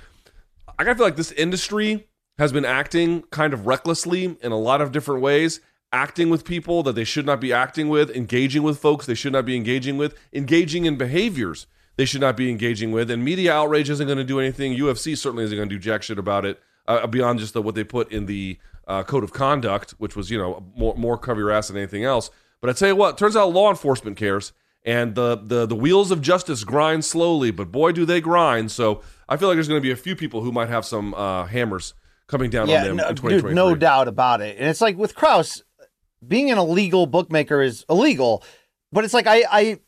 I 0.80 0.86
feel 0.86 1.06
like 1.06 1.17
this 1.17 1.34
industry 1.34 2.08
has 2.38 2.54
been 2.54 2.65
acting 2.65 3.24
kind 3.24 3.54
of 3.54 3.67
recklessly 3.67 4.38
in 4.41 4.52
a 4.52 4.58
lot 4.58 4.80
of 4.82 4.93
different 4.93 5.22
ways, 5.22 5.60
acting 5.91 6.30
with 6.30 6.45
people 6.45 6.84
that 6.84 6.93
they 6.93 7.04
should 7.04 7.26
not 7.26 7.41
be 7.41 7.52
acting 7.52 7.89
with, 7.89 8.10
engaging 8.12 8.63
with 8.63 8.80
folks 8.80 9.06
they 9.06 9.13
should 9.13 9.34
not 9.34 9.45
be 9.45 9.58
engaging 9.58 9.98
with, 9.98 10.17
engaging 10.34 10.86
in 10.86 10.98
behaviors 10.98 11.67
they 11.98 12.06
should 12.06 12.22
not 12.22 12.38
be 12.38 12.50
engaging 12.50 12.93
with. 12.93 13.12
And 13.12 13.26
media 13.26 13.54
outrage 13.54 13.89
isn't 13.89 14.08
going 14.08 14.19
to 14.19 14.24
do 14.24 14.39
anything. 14.39 14.74
UFC 14.74 15.17
certainly 15.17 15.43
isn't 15.43 15.58
going 15.58 15.67
to 15.67 15.76
do 15.76 15.80
jack 15.80 16.02
shit 16.02 16.17
about 16.17 16.45
it 16.45 16.62
uh, 16.88 17.06
beyond 17.08 17.39
just 17.39 17.54
the, 17.54 17.62
what 17.62 17.76
they 17.76 17.84
put 17.84 18.10
in 18.10 18.26
the 18.26 18.58
uh, 18.89 19.04
code 19.04 19.23
of 19.23 19.32
conduct, 19.32 19.91
which 19.91 20.15
was, 20.15 20.30
you 20.30 20.38
know, 20.38 20.65
more, 20.75 20.95
more 20.95 21.17
cover 21.17 21.39
your 21.39 21.52
ass 21.52 21.69
than 21.69 21.78
anything 21.78 22.04
else. 22.04 22.30
But 22.60 22.69
I 22.69 22.73
tell 22.73 22.89
you 22.89 22.95
what, 22.95 23.17
turns 23.17 23.38
out 23.38 23.54
law 23.54 23.69
enforcement 23.69 24.17
cares. 24.17 24.52
And 24.86 25.13
the, 25.13 25.36
the 25.36 25.65
the 25.65 25.75
wheels 25.75 26.10
of 26.10 26.21
justice 26.21 26.63
grind 26.63 27.04
slowly, 27.04 27.52
but 27.52 27.69
boy, 27.69 27.91
do 27.91 28.06
they 28.06 28.21
grind! 28.21 28.71
So 28.71 29.02
I 29.28 29.36
feel 29.36 29.49
like 29.49 29.58
there's 29.58 29.67
going 29.67 29.80
to 29.80 29.86
be 29.86 29.91
a 29.91 29.95
few 29.97 30.15
people 30.15 30.41
who 30.41 30.54
might 30.54 30.69
have 30.69 30.86
some 30.86 31.13
uh, 31.15 31.45
hammers 31.47 31.93
coming 32.28 32.49
down 32.49 32.69
on 32.69 32.84
them 32.86 32.95
no, 32.95 33.04
in 33.04 33.10
dude, 33.10 33.17
2023. 33.17 33.54
no 33.54 33.75
doubt 33.75 34.08
about 34.08 34.39
it. 34.39 34.58
And 34.58 34.69
it's 34.69 34.80
like 34.80 34.97
with 34.97 35.15
Krause, 35.15 35.63
being 36.25 36.49
an 36.49 36.58
illegal 36.58 37.08
bookmaker 37.08 37.62
is 37.62 37.86
illegal, 37.89 38.41
but 38.93 39.04
it's 39.04 39.13
like 39.13 39.28
I, 39.28 39.43
I 39.52 39.80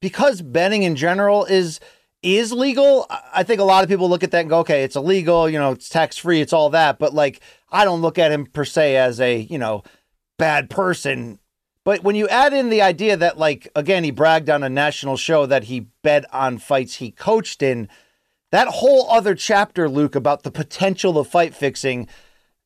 because 0.00 0.42
betting 0.42 0.82
in 0.82 0.96
general 0.96 1.44
is 1.44 1.78
is 2.22 2.52
legal. 2.52 3.06
I 3.32 3.42
think 3.42 3.60
a 3.60 3.64
lot 3.64 3.82
of 3.82 3.88
people 3.88 4.08
look 4.08 4.22
at 4.22 4.30
that 4.30 4.40
and 4.40 4.50
go, 4.50 4.60
okay, 4.60 4.84
it's 4.84 4.96
illegal, 4.96 5.48
you 5.48 5.58
know, 5.58 5.72
it's 5.72 5.88
tax 5.88 6.16
free, 6.16 6.40
it's 6.40 6.52
all 6.52 6.70
that. 6.70 6.98
But 6.98 7.14
like, 7.14 7.40
I 7.72 7.84
don't 7.84 8.02
look 8.02 8.18
at 8.18 8.30
him 8.30 8.46
per 8.46 8.64
se 8.64 8.96
as 8.96 9.20
a 9.20 9.40
you 9.40 9.58
know 9.58 9.82
bad 10.38 10.70
person. 10.70 11.38
But 11.84 12.04
when 12.04 12.14
you 12.14 12.28
add 12.28 12.52
in 12.52 12.68
the 12.68 12.82
idea 12.82 13.16
that, 13.16 13.38
like, 13.38 13.68
again, 13.74 14.04
he 14.04 14.12
bragged 14.12 14.48
on 14.48 14.62
a 14.62 14.68
national 14.68 15.16
show 15.16 15.46
that 15.46 15.64
he 15.64 15.88
bet 16.02 16.32
on 16.32 16.58
fights 16.58 16.96
he 16.96 17.10
coached 17.10 17.60
in, 17.60 17.88
that 18.52 18.68
whole 18.68 19.10
other 19.10 19.34
chapter, 19.34 19.88
Luke, 19.88 20.14
about 20.14 20.42
the 20.44 20.50
potential 20.50 21.18
of 21.18 21.26
fight 21.26 21.54
fixing, 21.54 22.06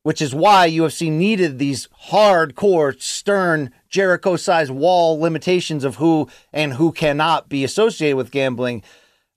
which 0.02 0.20
is 0.20 0.34
why 0.34 0.68
UFC 0.68 1.10
needed 1.10 1.58
these 1.58 1.88
hardcore, 2.10 3.00
stern, 3.00 3.70
Jericho 3.88 4.36
sized 4.36 4.70
wall 4.70 5.18
limitations 5.18 5.84
of 5.84 5.96
who 5.96 6.28
and 6.52 6.74
who 6.74 6.92
cannot 6.92 7.48
be 7.48 7.64
associated 7.64 8.16
with 8.16 8.30
gambling. 8.30 8.82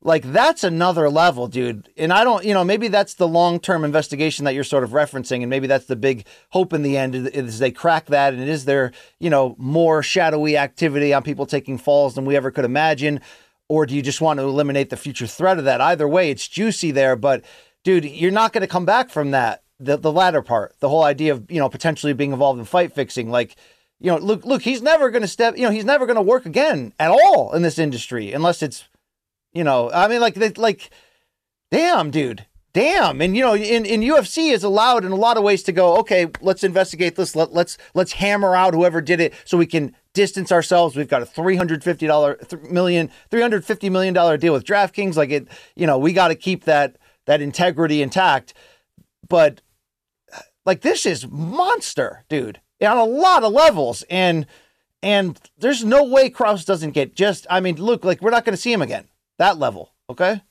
Like, 0.02 0.24
that's 0.24 0.64
another 0.64 1.10
level, 1.10 1.48
dude. 1.48 1.90
And 1.98 2.14
I 2.14 2.24
don't, 2.24 2.46
you 2.46 2.54
know, 2.54 2.64
maybe 2.64 2.88
that's 2.88 3.16
the 3.16 3.28
long 3.28 3.60
term 3.60 3.84
investigation 3.84 4.46
that 4.46 4.54
you're 4.54 4.64
sort 4.64 4.86
of 4.86 4.92
referencing. 4.92 5.42
And 5.42 5.50
maybe 5.50 5.68
that's 5.68 5.86
the 5.88 5.98
big 5.98 6.26
hope 6.52 6.72
in 6.72 6.84
the 6.84 6.96
end 6.96 7.16
is- 7.16 7.60
they 7.60 7.72
crack 7.72 8.06
that. 8.06 8.34
And 8.34 8.48
is 8.48 8.64
there, 8.64 8.94
you 9.20 9.30
know, 9.30 9.56
more 9.58 10.02
shadowy 10.02 10.56
activity 10.56 11.14
on 11.14 11.24
people 11.24 11.46
taking 11.46 11.78
falls 11.78 12.16
than 12.16 12.24
we 12.24 12.38
ever 12.38 12.50
could 12.50 12.64
imagine? 12.64 13.20
Or 13.68 13.86
do 13.86 13.94
you 13.94 14.02
just 14.02 14.22
want 14.22 14.40
to 14.40 14.44
eliminate 14.44 14.90
the 14.90 14.98
future 14.98 15.28
threat 15.28 15.60
of 15.60 15.66
that? 15.66 15.82
Either 15.82 16.08
way, 16.08 16.32
it's 16.32 16.48
juicy 16.48 16.92
there. 16.92 17.18
But, 17.18 17.44
dude, 17.84 18.06
you're 18.06 18.32
not 18.32 18.54
going 18.54 18.62
to 18.62 18.68
come 18.68 18.86
back 18.86 19.10
from 19.10 19.32
that. 19.32 19.64
The, 19.82 19.98
the 19.98 20.12
latter 20.12 20.42
part, 20.42 20.76
the 20.80 20.90
whole 20.90 21.04
idea 21.04 21.34
of, 21.34 21.50
you 21.50 21.60
know, 21.60 21.70
potentially 21.70 22.12
being 22.14 22.34
involved 22.34 22.60
in 22.60 22.66
fight 22.66 22.94
fixing. 22.94 23.30
Like, 23.30 23.56
you 24.00 24.12
know, 24.12 24.18
look, 24.18 24.46
look, 24.46 24.62
he's 24.62 24.82
never 24.82 25.10
going 25.10 25.22
to 25.22 25.28
step, 25.28 25.58
you 25.58 25.64
know, 25.64 25.72
he's 25.72 25.86
never 25.86 26.06
going 26.06 26.18
to 26.18 26.22
work 26.22 26.46
again 26.46 26.94
at 27.00 27.12
all 27.12 27.54
in 27.54 27.62
this 27.62 27.80
industry 27.80 28.34
unless 28.34 28.62
it's, 28.62 28.89
you 29.54 29.64
know, 29.64 29.90
I 29.92 30.08
mean, 30.08 30.22
like, 30.22 30.58
like, 30.58 30.90
damn, 31.72 32.12
dude. 32.12 32.46
damn. 32.74 33.22
And 33.22 33.36
you 33.36 33.42
know 33.42 33.56
in, 33.56 33.86
in 33.86 34.02
ufc 34.02 34.52
is 34.52 34.64
allowed 34.64 35.04
in 35.04 35.12
a 35.12 35.16
lot 35.16 35.38
of 35.38 35.44
ways 35.44 35.64
to 35.64 35.72
go 35.72 35.98
okay 35.98 36.28
let's 36.42 36.64
investigate 36.64 37.16
this. 37.16 37.36
Let, 37.36 37.52
let's 37.54 37.78
let's 37.94 38.14
hammer 38.14 38.56
out 38.56 38.74
whoever 38.74 39.02
did 39.02 39.20
it 39.20 39.34
so 39.44 39.58
we 39.58 39.66
can 39.66 39.96
distance 40.14 40.52
ourselves. 40.52 40.96
We've 40.96 41.08
got 41.08 41.22
a 41.22 41.26
350 41.26 42.08
dollar 42.08 42.40
million 42.70 43.10
350 43.32 43.90
million 43.90 44.14
dollar 44.14 44.38
deal 44.38 44.54
with 44.54 44.66
draftkings. 44.66 45.16
Like 45.16 45.32
it 45.32 45.48
you 45.76 45.88
know 45.88 45.98
we 45.98 46.14
got 46.14 46.30
to 46.30 46.36
keep 46.36 46.66
that 46.66 46.98
that 47.26 47.42
integrity 47.42 48.02
intact. 48.02 48.54
But 49.28 49.62
like 50.66 50.82
this 50.82 51.06
is 51.06 51.28
monster 51.28 52.24
dude 52.30 52.62
on 52.82 52.98
a 52.98 53.04
lot 53.04 53.44
of 53.44 53.52
levels. 53.52 54.04
And 54.10 54.46
and 55.02 55.40
there's 55.58 55.84
no 55.84 56.04
way 56.04 56.30
Krause 56.30 56.66
doesn't 56.66 56.92
get 56.92 57.16
just 57.16 57.48
I 57.50 57.60
mean 57.62 57.76
look 57.78 58.04
like 58.06 58.22
we're 58.22 58.32
not 58.32 58.46
going 58.46 58.56
to 58.56 58.62
see 58.62 58.72
him 58.74 58.82
again 58.82 59.08
that 59.40 59.58
level 59.58 59.94
okay 60.10 60.42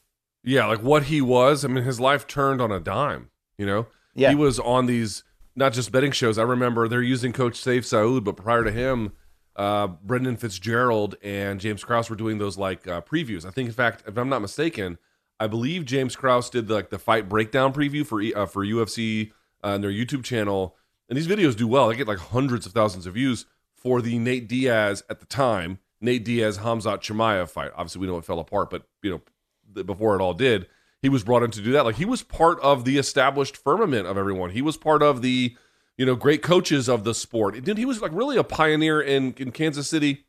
Yeah, 0.45 0.67
like 0.67 0.83
what 0.83 1.05
he 1.05 1.21
was. 1.21 1.65
I 1.65 1.69
mean, 1.69 1.85
his 1.85 2.01
life 2.01 2.27
turned 2.27 2.61
on 2.61 2.71
a 2.73 2.81
dime. 2.81 3.31
You 3.59 3.67
know, 3.67 3.87
Yeah. 4.15 4.31
he 4.31 4.35
was 4.35 4.59
on 4.59 4.87
these 4.87 5.23
not 5.57 5.73
just 5.73 5.91
betting 5.93 6.13
shows. 6.13 6.39
I 6.39 6.43
remember 6.45 6.87
they're 6.89 7.03
using 7.03 7.33
Coach 7.33 7.57
Safe 7.57 7.83
Saud, 7.85 8.23
but 8.25 8.37
prior 8.37 8.63
to 8.65 8.71
him, 8.71 9.13
uh, 9.57 9.89
Brendan 9.89 10.37
Fitzgerald 10.37 11.17
and 11.23 11.59
James 11.61 11.83
Krause 11.83 12.09
were 12.09 12.15
doing 12.17 12.39
those 12.39 12.57
like 12.57 12.87
uh, 12.87 13.01
previews. 13.01 13.45
I 13.45 13.51
think, 13.51 13.67
in 13.69 13.75
fact, 13.75 14.05
if 14.07 14.17
I'm 14.17 14.29
not 14.29 14.41
mistaken, 14.41 14.99
I 15.41 15.49
believe 15.49 15.85
James 15.85 16.15
Krause 16.15 16.49
did 16.49 16.71
like 16.71 16.91
the 16.91 16.99
fight 16.99 17.29
breakdown 17.29 17.73
preview 17.75 18.07
for 18.07 18.23
uh, 18.41 18.47
for 18.47 18.65
UFC 18.65 19.33
uh, 19.65 19.71
on 19.75 19.81
their 19.81 19.91
YouTube 19.91 20.23
channel, 20.23 20.77
and 21.09 21.17
these 21.19 21.27
videos 21.29 21.57
do 21.57 21.67
well. 21.67 21.89
They 21.89 21.97
get 21.97 22.07
like 22.09 22.19
hundreds 22.19 22.65
of 22.67 22.73
thousands 22.73 23.07
of 23.07 23.15
views 23.15 23.45
for 23.75 24.01
the 24.01 24.19
Nate 24.19 24.49
Diaz 24.49 25.03
at 25.11 25.19
the 25.19 25.27
time, 25.27 25.79
Nate 26.01 26.25
Diaz 26.25 26.59
Khamzat 26.59 27.01
Chimaev 27.01 27.51
fight. 27.51 27.73
Obviously, 27.75 28.01
we 28.01 28.07
know 28.07 28.19
it 28.19 28.25
fell 28.25 28.39
apart, 28.39 28.71
but 28.71 28.83
you 29.03 29.11
know, 29.11 29.83
before 29.83 30.15
it 30.15 30.23
all 30.23 30.35
did, 30.35 30.67
he 31.01 31.09
was 31.09 31.25
brought 31.25 31.43
in 31.43 31.51
to 31.53 31.61
do 31.61 31.73
that. 31.73 31.85
Like 31.85 31.97
he 31.97 32.05
was 32.05 32.23
part 32.23 32.61
of 32.61 32.85
the 32.85 32.99
established 32.99 33.57
firmament 33.57 34.07
of 34.07 34.17
everyone. 34.17 34.51
He 34.51 34.63
was 34.63 34.77
part 34.77 35.03
of 35.03 35.23
the 35.23 35.57
you 35.97 36.07
know 36.07 36.15
great 36.15 36.43
coaches 36.43 36.89
of 36.89 37.05
the 37.05 37.15
sport. 37.15 37.63
Dude, 37.63 37.79
he 37.79 37.85
was 37.85 38.01
like 38.01 38.13
really 38.13 38.37
a 38.37 38.45
pioneer 38.45 39.01
in 39.01 39.35
in 39.39 39.53
Kansas 39.53 39.89
City 39.89 40.25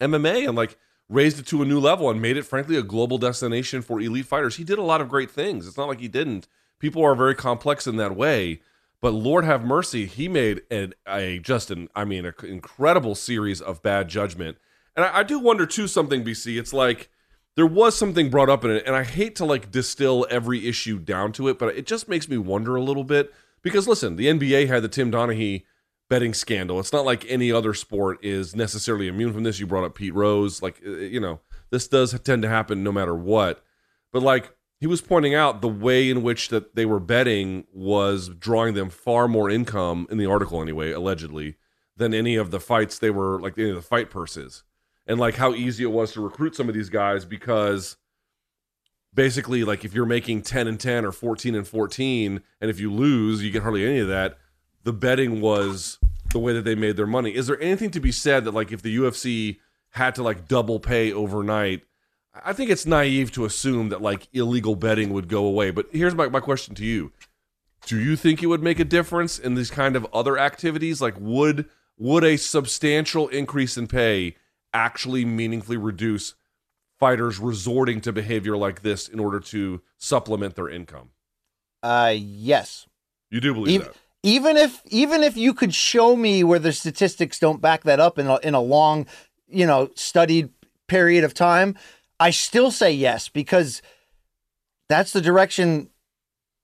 MMA 0.00 0.48
and 0.48 0.56
like 0.56 0.76
raised 1.08 1.38
it 1.38 1.46
to 1.46 1.62
a 1.62 1.66
new 1.66 1.78
level 1.78 2.08
and 2.10 2.20
made 2.22 2.36
it 2.36 2.44
frankly 2.44 2.76
a 2.76 2.82
global 2.82 3.18
destination 3.18 3.82
for 3.82 4.00
elite 4.00 4.26
fighters. 4.26 4.56
He 4.56 4.64
did 4.64 4.78
a 4.78 4.82
lot 4.82 5.00
of 5.00 5.08
great 5.08 5.30
things. 5.30 5.66
It's 5.66 5.76
not 5.76 5.88
like 5.88 6.00
he 6.00 6.08
didn't. 6.08 6.48
People 6.78 7.04
are 7.04 7.14
very 7.14 7.34
complex 7.34 7.86
in 7.86 7.96
that 7.96 8.16
way. 8.16 8.60
But 9.00 9.12
Lord 9.12 9.44
have 9.44 9.62
mercy, 9.64 10.06
he 10.06 10.28
made 10.28 10.62
an, 10.70 10.94
a 11.06 11.38
just 11.38 11.70
an 11.70 11.88
I 11.94 12.04
mean 12.04 12.24
an 12.24 12.32
incredible 12.42 13.14
series 13.14 13.60
of 13.60 13.82
bad 13.82 14.08
judgment. 14.08 14.56
And 14.96 15.04
I, 15.04 15.18
I 15.18 15.22
do 15.22 15.38
wonder 15.38 15.66
too 15.66 15.86
something 15.86 16.24
BC. 16.24 16.58
It's 16.58 16.72
like 16.72 17.10
there 17.56 17.66
was 17.66 17.96
something 17.96 18.30
brought 18.30 18.50
up 18.50 18.64
in 18.64 18.70
it, 18.70 18.84
and 18.86 18.96
I 18.96 19.04
hate 19.04 19.36
to 19.36 19.44
like 19.44 19.70
distill 19.70 20.26
every 20.30 20.66
issue 20.68 20.98
down 20.98 21.32
to 21.32 21.48
it, 21.48 21.58
but 21.58 21.76
it 21.76 21.86
just 21.86 22.08
makes 22.08 22.28
me 22.28 22.38
wonder 22.38 22.76
a 22.76 22.82
little 22.82 23.04
bit 23.04 23.32
because 23.62 23.86
listen, 23.88 24.16
the 24.16 24.26
NBA 24.26 24.68
had 24.68 24.82
the 24.82 24.88
Tim 24.88 25.10
Donaghy 25.10 25.64
betting 26.08 26.34
scandal. 26.34 26.80
It's 26.80 26.92
not 26.92 27.04
like 27.04 27.24
any 27.28 27.50
other 27.50 27.74
sport 27.74 28.18
is 28.22 28.54
necessarily 28.54 29.08
immune 29.08 29.32
from 29.32 29.44
this. 29.44 29.58
You 29.58 29.66
brought 29.66 29.84
up 29.84 29.94
Pete 29.94 30.14
Rose, 30.14 30.62
like 30.62 30.80
uh, 30.86 30.90
you 30.90 31.20
know, 31.20 31.40
this 31.70 31.88
does 31.88 32.18
tend 32.20 32.42
to 32.42 32.48
happen 32.48 32.82
no 32.84 32.92
matter 32.92 33.14
what. 33.14 33.64
But 34.12 34.22
like 34.22 34.54
he 34.80 34.86
was 34.86 35.00
pointing 35.00 35.34
out 35.34 35.62
the 35.62 35.68
way 35.68 36.10
in 36.10 36.22
which 36.22 36.48
that 36.48 36.74
they 36.74 36.84
were 36.84 37.00
betting 37.00 37.66
was 37.72 38.28
drawing 38.28 38.74
them 38.74 38.90
far 38.90 39.28
more 39.28 39.48
income 39.48 40.06
in 40.10 40.18
the 40.18 40.26
article 40.26 40.60
anyway, 40.60 40.92
allegedly, 40.92 41.56
than 41.96 42.12
any 42.12 42.36
of 42.36 42.50
the 42.50 42.60
fights 42.60 42.98
they 42.98 43.10
were 43.10 43.40
like 43.40 43.56
any 43.56 43.70
of 43.70 43.76
the 43.76 43.82
fight 43.82 44.10
purses. 44.10 44.62
And 45.06 45.20
like 45.20 45.34
how 45.34 45.52
easy 45.52 45.84
it 45.84 45.88
was 45.88 46.12
to 46.12 46.20
recruit 46.20 46.56
some 46.56 46.68
of 46.68 46.74
these 46.74 46.88
guys 46.88 47.24
because 47.24 47.96
basically 49.14 49.64
like 49.64 49.84
if 49.84 49.94
you're 49.94 50.06
making 50.06 50.42
10 50.42 50.66
and 50.66 50.80
10 50.80 51.04
or 51.04 51.12
14 51.12 51.54
and 51.54 51.68
14 51.68 52.42
and 52.60 52.70
if 52.70 52.80
you 52.80 52.92
lose 52.92 53.42
you 53.42 53.50
get 53.50 53.62
hardly 53.62 53.86
any 53.86 54.00
of 54.00 54.08
that 54.08 54.38
the 54.82 54.92
betting 54.92 55.40
was 55.40 55.98
the 56.32 56.38
way 56.38 56.52
that 56.52 56.64
they 56.64 56.74
made 56.74 56.96
their 56.96 57.06
money. 57.06 57.34
Is 57.34 57.46
there 57.46 57.60
anything 57.60 57.90
to 57.92 58.00
be 58.00 58.10
said 58.10 58.44
that 58.44 58.54
like 58.54 58.72
if 58.72 58.82
the 58.82 58.96
ufc 58.96 59.58
had 59.90 60.14
to 60.16 60.22
like 60.22 60.48
double 60.48 60.80
pay 60.80 61.12
overnight 61.12 61.84
i 62.44 62.52
think 62.52 62.70
it's 62.70 62.84
naive 62.84 63.30
to 63.30 63.44
assume 63.44 63.90
that 63.90 64.02
like 64.02 64.26
illegal 64.32 64.74
betting 64.74 65.12
would 65.12 65.28
go 65.28 65.44
away 65.44 65.70
but 65.70 65.86
here's 65.92 66.14
my, 66.14 66.28
my 66.28 66.40
question 66.40 66.74
to 66.74 66.84
you. 66.84 67.12
Do 67.86 68.00
you 68.00 68.16
think 68.16 68.42
it 68.42 68.46
would 68.46 68.62
make 68.62 68.80
a 68.80 68.84
difference 68.84 69.38
in 69.38 69.54
these 69.54 69.70
kind 69.70 69.94
of 69.94 70.06
other 70.12 70.38
activities? 70.38 71.02
Like 71.02 71.14
would 71.18 71.68
would 71.98 72.24
a 72.24 72.36
substantial 72.36 73.28
increase 73.28 73.76
in 73.76 73.86
pay 73.86 74.36
actually 74.74 75.24
meaningfully 75.24 75.76
reduce 75.78 76.34
fighters 76.98 77.38
resorting 77.38 78.00
to 78.02 78.12
behavior 78.12 78.56
like 78.56 78.82
this 78.82 79.08
in 79.08 79.18
order 79.20 79.40
to 79.40 79.80
supplement 79.98 80.54
their 80.56 80.68
income. 80.68 81.10
uh 81.82 82.12
yes 82.14 82.86
You 83.30 83.40
do 83.40 83.54
believe 83.54 83.74
even, 83.74 83.86
that? 83.86 83.96
even 84.22 84.56
if 84.56 84.82
even 84.86 85.22
if 85.22 85.36
you 85.36 85.54
could 85.54 85.74
show 85.74 86.16
me 86.16 86.42
where 86.44 86.58
the 86.58 86.72
statistics 86.72 87.38
don't 87.38 87.60
back 87.60 87.84
that 87.84 88.00
up 88.00 88.18
in 88.18 88.26
a, 88.26 88.36
in 88.38 88.54
a 88.54 88.60
long 88.60 89.06
you 89.48 89.66
know 89.66 89.90
studied 89.94 90.50
period 90.88 91.24
of 91.24 91.34
time 91.34 91.76
i 92.20 92.30
still 92.30 92.70
say 92.70 92.90
yes 92.92 93.28
because 93.28 93.82
that's 94.88 95.12
the 95.12 95.20
direction 95.20 95.88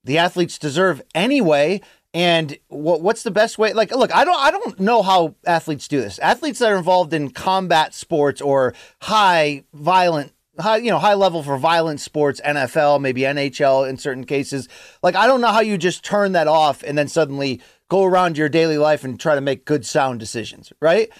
the 0.04 0.18
athletes 0.18 0.58
deserve 0.58 1.02
anyway 1.14 1.80
and 2.12 2.58
what 2.68 3.00
what's 3.00 3.22
the 3.22 3.30
best 3.30 3.58
way 3.58 3.72
like 3.72 3.94
look 3.94 4.12
i 4.14 4.24
don't 4.24 4.38
i 4.38 4.50
don't 4.50 4.80
know 4.80 5.02
how 5.02 5.34
athletes 5.46 5.86
do 5.88 6.00
this. 6.00 6.18
Athletes 6.18 6.58
that 6.58 6.72
are 6.72 6.76
involved 6.76 7.12
in 7.12 7.30
combat 7.30 7.94
sports 7.94 8.40
or 8.40 8.74
high 9.02 9.64
violent 9.72 10.32
high 10.58 10.78
you 10.78 10.90
know 10.90 10.98
high 10.98 11.14
level 11.14 11.42
for 11.42 11.56
violent 11.56 12.00
sports 12.00 12.40
nfl 12.44 13.00
maybe 13.00 13.22
nhl 13.22 13.88
in 13.88 13.96
certain 13.96 14.24
cases 14.24 14.68
like 15.02 15.14
i 15.14 15.26
don't 15.26 15.40
know 15.40 15.48
how 15.48 15.60
you 15.60 15.78
just 15.78 16.04
turn 16.04 16.32
that 16.32 16.48
off 16.48 16.82
and 16.82 16.98
then 16.98 17.06
suddenly 17.06 17.60
go 17.88 18.04
around 18.04 18.36
your 18.36 18.48
daily 18.48 18.78
life 18.78 19.04
and 19.04 19.20
try 19.20 19.34
to 19.34 19.40
make 19.40 19.64
good 19.64 19.84
sound 19.86 20.18
decisions 20.18 20.72
right? 20.80 21.10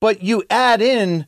But 0.00 0.22
you 0.22 0.44
add 0.50 0.82
in 0.82 1.26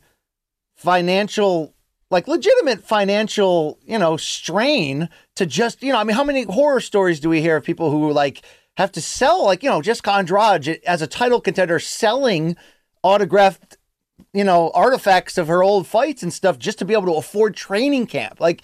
financial 0.75 1.73
like 2.11 2.27
legitimate 2.27 2.83
financial 2.83 3.79
you 3.83 3.97
know 3.97 4.15
strain 4.15 5.09
to 5.35 5.45
just 5.45 5.81
you 5.81 5.91
know 5.91 5.97
i 5.97 6.03
mean 6.03 6.15
how 6.15 6.23
many 6.23 6.43
horror 6.43 6.79
stories 6.79 7.19
do 7.19 7.27
we 7.27 7.41
hear 7.41 7.57
of 7.57 7.63
people 7.63 7.89
who 7.89 8.11
like 8.11 8.43
have 8.77 8.91
to 8.91 9.01
sell 9.01 9.43
like 9.43 9.63
you 9.63 9.69
know 9.69 9.81
Jessica 9.81 10.11
Andrade 10.11 10.79
as 10.85 11.01
a 11.01 11.07
title 11.07 11.41
contender 11.41 11.79
selling 11.79 12.55
autographed 13.03 13.77
you 14.33 14.43
know 14.43 14.71
artifacts 14.73 15.37
of 15.37 15.47
her 15.47 15.63
old 15.63 15.87
fights 15.87 16.23
and 16.23 16.31
stuff 16.31 16.59
just 16.59 16.79
to 16.79 16.85
be 16.85 16.93
able 16.93 17.07
to 17.07 17.15
afford 17.15 17.55
training 17.55 18.05
camp. 18.07 18.39
Like 18.39 18.61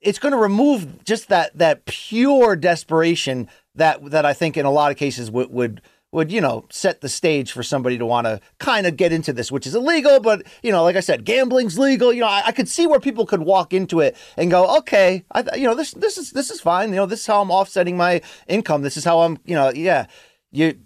it's 0.00 0.18
going 0.18 0.32
to 0.32 0.38
remove 0.38 1.04
just 1.04 1.28
that 1.28 1.56
that 1.58 1.84
pure 1.84 2.56
desperation 2.56 3.48
that 3.74 4.10
that 4.10 4.24
I 4.24 4.32
think 4.32 4.56
in 4.56 4.66
a 4.66 4.70
lot 4.70 4.92
of 4.92 4.96
cases 4.96 5.30
would 5.30 5.50
would 5.50 5.82
would 6.12 6.32
you 6.32 6.40
know 6.40 6.66
set 6.70 7.00
the 7.00 7.08
stage 7.08 7.52
for 7.52 7.62
somebody 7.62 7.96
to 7.98 8.06
want 8.06 8.26
to 8.26 8.40
kind 8.58 8.86
of 8.86 8.96
get 8.96 9.12
into 9.12 9.32
this, 9.32 9.52
which 9.52 9.66
is 9.66 9.74
illegal, 9.74 10.20
but 10.20 10.46
you 10.62 10.72
know, 10.72 10.82
like 10.82 10.96
I 10.96 11.00
said, 11.00 11.24
gambling's 11.24 11.78
legal. 11.78 12.12
You 12.12 12.22
know, 12.22 12.28
I, 12.28 12.42
I 12.46 12.52
could 12.52 12.68
see 12.68 12.86
where 12.86 13.00
people 13.00 13.26
could 13.26 13.42
walk 13.42 13.72
into 13.72 14.00
it 14.00 14.16
and 14.36 14.50
go, 14.50 14.78
okay, 14.78 15.24
I, 15.32 15.44
you 15.56 15.64
know, 15.64 15.74
this 15.74 15.92
this 15.92 16.18
is 16.18 16.32
this 16.32 16.50
is 16.50 16.60
fine. 16.60 16.90
You 16.90 16.96
know, 16.96 17.06
this 17.06 17.20
is 17.20 17.26
how 17.26 17.40
I'm 17.40 17.50
offsetting 17.50 17.96
my 17.96 18.22
income. 18.48 18.82
This 18.82 18.96
is 18.96 19.04
how 19.04 19.20
I'm, 19.20 19.38
you 19.44 19.54
know, 19.54 19.70
yeah, 19.70 20.06
you. 20.50 20.78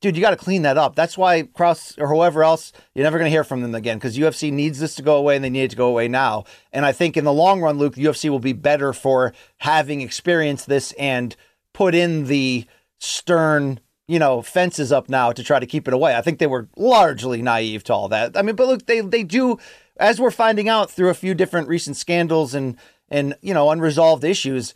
Dude, 0.00 0.16
you 0.16 0.22
got 0.22 0.30
to 0.30 0.36
clean 0.36 0.62
that 0.62 0.78
up. 0.78 0.94
That's 0.96 1.18
why 1.18 1.42
Cross 1.42 1.98
or 1.98 2.08
whoever 2.08 2.42
else, 2.42 2.72
you're 2.94 3.04
never 3.04 3.18
going 3.18 3.26
to 3.26 3.30
hear 3.30 3.44
from 3.44 3.60
them 3.60 3.74
again 3.74 3.98
because 3.98 4.16
UFC 4.16 4.50
needs 4.50 4.78
this 4.78 4.94
to 4.94 5.02
go 5.02 5.16
away 5.16 5.36
and 5.36 5.44
they 5.44 5.50
need 5.50 5.64
it 5.64 5.70
to 5.72 5.76
go 5.76 5.88
away 5.88 6.08
now. 6.08 6.44
And 6.72 6.86
I 6.86 6.92
think 6.92 7.18
in 7.18 7.24
the 7.24 7.32
long 7.34 7.60
run, 7.60 7.76
Luke, 7.76 7.96
UFC 7.96 8.30
will 8.30 8.38
be 8.38 8.54
better 8.54 8.94
for 8.94 9.34
having 9.58 10.00
experienced 10.00 10.68
this 10.68 10.92
and 10.92 11.36
put 11.74 11.94
in 11.94 12.28
the 12.28 12.64
stern, 12.98 13.80
you 14.10 14.18
know, 14.18 14.42
fences 14.42 14.90
up 14.90 15.08
now 15.08 15.30
to 15.30 15.44
try 15.44 15.60
to 15.60 15.66
keep 15.66 15.86
it 15.86 15.94
away. 15.94 16.16
I 16.16 16.20
think 16.20 16.40
they 16.40 16.48
were 16.48 16.68
largely 16.76 17.42
naive 17.42 17.84
to 17.84 17.94
all 17.94 18.08
that. 18.08 18.36
I 18.36 18.42
mean, 18.42 18.56
but 18.56 18.66
look, 18.66 18.86
they 18.86 19.02
they 19.02 19.22
do, 19.22 19.56
as 19.98 20.20
we're 20.20 20.32
finding 20.32 20.68
out 20.68 20.90
through 20.90 21.10
a 21.10 21.14
few 21.14 21.32
different 21.32 21.68
recent 21.68 21.96
scandals 21.96 22.52
and 22.52 22.76
and 23.08 23.36
you 23.40 23.54
know 23.54 23.70
unresolved 23.70 24.24
issues 24.24 24.74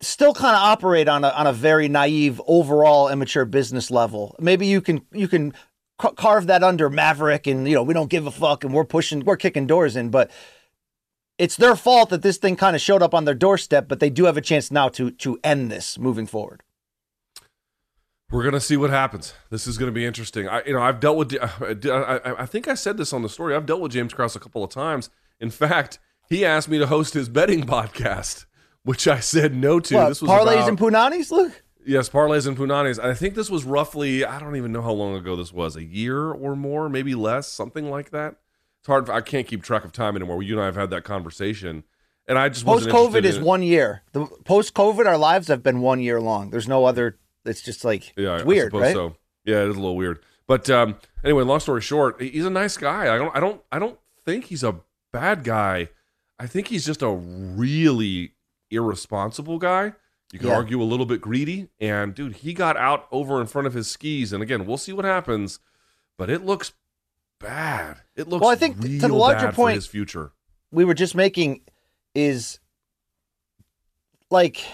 still 0.00 0.34
kind 0.34 0.56
of 0.56 0.62
operate 0.62 1.06
on 1.06 1.22
a 1.22 1.28
on 1.28 1.46
a 1.46 1.52
very 1.52 1.86
naive 1.86 2.40
overall 2.48 3.08
immature 3.08 3.44
business 3.44 3.92
level. 3.92 4.34
Maybe 4.40 4.66
you 4.66 4.80
can 4.80 5.02
you 5.12 5.28
can 5.28 5.54
ca- 6.00 6.10
carve 6.10 6.48
that 6.48 6.64
under 6.64 6.90
Maverick 6.90 7.46
and 7.46 7.68
you 7.68 7.76
know 7.76 7.84
we 7.84 7.94
don't 7.94 8.10
give 8.10 8.26
a 8.26 8.32
fuck 8.32 8.64
and 8.64 8.74
we're 8.74 8.84
pushing 8.84 9.24
we're 9.24 9.36
kicking 9.36 9.68
doors 9.68 9.94
in, 9.94 10.10
but 10.10 10.32
it's 11.38 11.54
their 11.54 11.76
fault 11.76 12.10
that 12.10 12.22
this 12.22 12.38
thing 12.38 12.56
kind 12.56 12.74
of 12.74 12.82
showed 12.82 13.02
up 13.02 13.14
on 13.14 13.24
their 13.24 13.34
doorstep. 13.34 13.86
But 13.86 14.00
they 14.00 14.10
do 14.10 14.24
have 14.24 14.36
a 14.36 14.40
chance 14.40 14.72
now 14.72 14.88
to 14.88 15.12
to 15.12 15.38
end 15.44 15.70
this 15.70 15.96
moving 15.96 16.26
forward. 16.26 16.64
We're 18.30 18.44
gonna 18.44 18.60
see 18.60 18.76
what 18.76 18.90
happens. 18.90 19.34
This 19.50 19.66
is 19.66 19.76
gonna 19.78 19.90
be 19.92 20.04
interesting. 20.04 20.48
I, 20.48 20.62
you 20.64 20.72
know, 20.72 20.82
I've 20.82 21.00
dealt 21.00 21.16
with. 21.16 21.36
I, 21.40 22.20
I, 22.24 22.42
I 22.42 22.46
think 22.46 22.68
I 22.68 22.74
said 22.74 22.96
this 22.96 23.12
on 23.12 23.22
the 23.22 23.28
story. 23.28 23.54
I've 23.56 23.66
dealt 23.66 23.80
with 23.80 23.92
James 23.92 24.14
Krause 24.14 24.36
a 24.36 24.40
couple 24.40 24.62
of 24.62 24.70
times. 24.70 25.10
In 25.40 25.50
fact, 25.50 25.98
he 26.28 26.44
asked 26.44 26.68
me 26.68 26.78
to 26.78 26.86
host 26.86 27.14
his 27.14 27.28
betting 27.28 27.62
podcast, 27.66 28.46
which 28.84 29.08
I 29.08 29.20
said 29.20 29.54
no 29.54 29.80
to. 29.80 29.94
What, 29.96 30.08
this 30.10 30.22
was 30.22 30.30
parlays 30.30 30.54
about- 30.54 30.68
and 30.68 30.78
punanis, 30.78 31.30
Luke. 31.30 31.62
Yes, 31.84 32.10
parlays 32.10 32.46
and 32.46 32.56
punanis. 32.58 33.02
I 33.02 33.14
think 33.14 33.34
this 33.34 33.48
was 33.48 33.64
roughly, 33.64 34.22
I 34.22 34.38
don't 34.38 34.54
even 34.56 34.70
know 34.70 34.82
how 34.82 34.92
long 34.92 35.14
ago 35.16 35.34
this 35.34 35.50
was, 35.50 35.76
a 35.76 35.82
year 35.82 36.30
or 36.30 36.54
more, 36.54 36.90
maybe 36.90 37.14
less, 37.14 37.48
something 37.50 37.88
like 37.90 38.10
that. 38.10 38.36
It's 38.80 38.86
hard. 38.86 39.08
I 39.08 39.22
can't 39.22 39.46
keep 39.46 39.62
track 39.62 39.86
of 39.86 39.90
time 39.90 40.14
anymore. 40.14 40.42
You 40.42 40.52
and 40.56 40.62
I 40.62 40.66
have 40.66 40.76
had 40.76 40.90
that 40.90 41.04
conversation. 41.04 41.84
and 42.28 42.38
I 42.38 42.50
just 42.50 42.66
post 42.66 42.86
COVID 42.90 43.24
is 43.24 43.38
one 43.40 43.62
year. 43.62 44.02
The 44.12 44.26
post 44.44 44.74
COVID, 44.74 45.06
our 45.06 45.16
lives 45.16 45.48
have 45.48 45.62
been 45.62 45.80
one 45.80 46.00
year 46.00 46.20
long. 46.20 46.50
There's 46.50 46.68
no 46.68 46.84
other. 46.84 47.18
It's 47.44 47.62
just 47.62 47.84
like 47.84 48.12
Yeah, 48.16 48.36
it's 48.36 48.44
weird, 48.44 48.72
right? 48.74 48.92
So 48.94 49.16
yeah, 49.44 49.62
it 49.62 49.68
is 49.68 49.76
a 49.76 49.80
little 49.80 49.96
weird. 49.96 50.20
But 50.46 50.68
um, 50.68 50.96
anyway, 51.24 51.44
long 51.44 51.60
story 51.60 51.80
short, 51.80 52.20
he's 52.20 52.44
a 52.44 52.50
nice 52.50 52.76
guy. 52.76 53.14
I 53.14 53.16
don't, 53.18 53.34
I 53.36 53.40
don't, 53.40 53.62
I 53.70 53.78
don't 53.78 53.98
think 54.24 54.46
he's 54.46 54.62
a 54.64 54.80
bad 55.12 55.44
guy. 55.44 55.88
I 56.38 56.46
think 56.46 56.68
he's 56.68 56.84
just 56.84 57.02
a 57.02 57.10
really 57.10 58.32
irresponsible 58.70 59.58
guy. 59.58 59.92
You 60.32 60.38
can 60.38 60.48
Yeah. 60.48 60.54
argue 60.56 60.80
a 60.82 60.84
little 60.84 61.06
bit 61.06 61.20
greedy, 61.20 61.68
and 61.80 62.14
dude, 62.14 62.36
he 62.36 62.52
got 62.54 62.76
out 62.76 63.06
over 63.12 63.40
in 63.40 63.46
front 63.46 63.66
of 63.66 63.74
his 63.74 63.88
skis. 63.90 64.32
And 64.32 64.42
again, 64.42 64.66
we'll 64.66 64.76
see 64.76 64.92
what 64.92 65.04
happens, 65.04 65.58
but 66.18 66.28
it 66.30 66.44
looks 66.44 66.72
bad. 67.38 67.98
It 68.16 68.28
looks 68.28 68.40
Well, 68.42 68.50
I 68.50 68.54
think 68.56 68.80
to 68.80 68.88
the 68.98 69.08
larger 69.08 69.52
point- 69.52 69.76
his 69.76 69.86
future. 69.86 70.32
we 70.72 70.84
were 70.84 70.94
just 70.94 71.14
making 71.14 71.62
is 72.14 72.58
like 74.30 74.64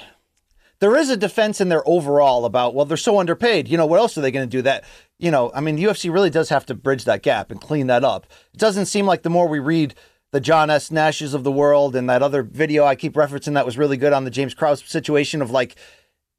there 0.81 0.97
is 0.97 1.11
a 1.11 1.17
defense 1.17 1.61
in 1.61 1.69
there 1.69 1.87
overall 1.89 2.45
about 2.45 2.75
well 2.75 2.85
they're 2.85 2.97
so 2.97 3.19
underpaid. 3.19 3.69
You 3.69 3.77
know 3.77 3.87
what 3.87 4.01
else 4.01 4.17
are 4.17 4.21
they 4.21 4.31
going 4.31 4.49
to 4.49 4.57
do 4.57 4.63
that? 4.63 4.85
You 5.19 5.31
know 5.31 5.51
i 5.55 5.61
mean 5.61 5.79
ufc 5.79 6.13
really 6.13 6.31
does 6.31 6.51
have 6.51 6.67
to 6.67 6.75
bridge 6.75 7.05
that 7.05 7.23
gap 7.23 7.51
and 7.51 7.61
clean 7.61 7.87
that 7.87 8.05
up. 8.05 8.27
It 8.53 8.59
doesn't 8.59 8.87
seem 8.87 9.07
like 9.07 9.23
the 9.23 9.31
more 9.31 9.49
we 9.49 9.59
read 9.59 9.95
the 10.33 10.41
john 10.41 10.69
s. 10.71 10.91
Nashes 10.91 11.35
of 11.35 11.45
the 11.45 11.53
world 11.53 11.97
and 11.97 12.09
that 12.11 12.23
other 12.23 12.43
video 12.43 12.85
i 12.85 12.95
keep 12.95 13.15
referencing 13.15 13.55
that 13.55 13.65
was 13.65 13.79
really 13.79 13.97
good 13.97 14.13
on 14.13 14.25
the 14.25 14.31
james 14.31 14.53
krause 14.53 14.85
situation 14.85 15.41
of 15.41 15.51
like 15.51 15.77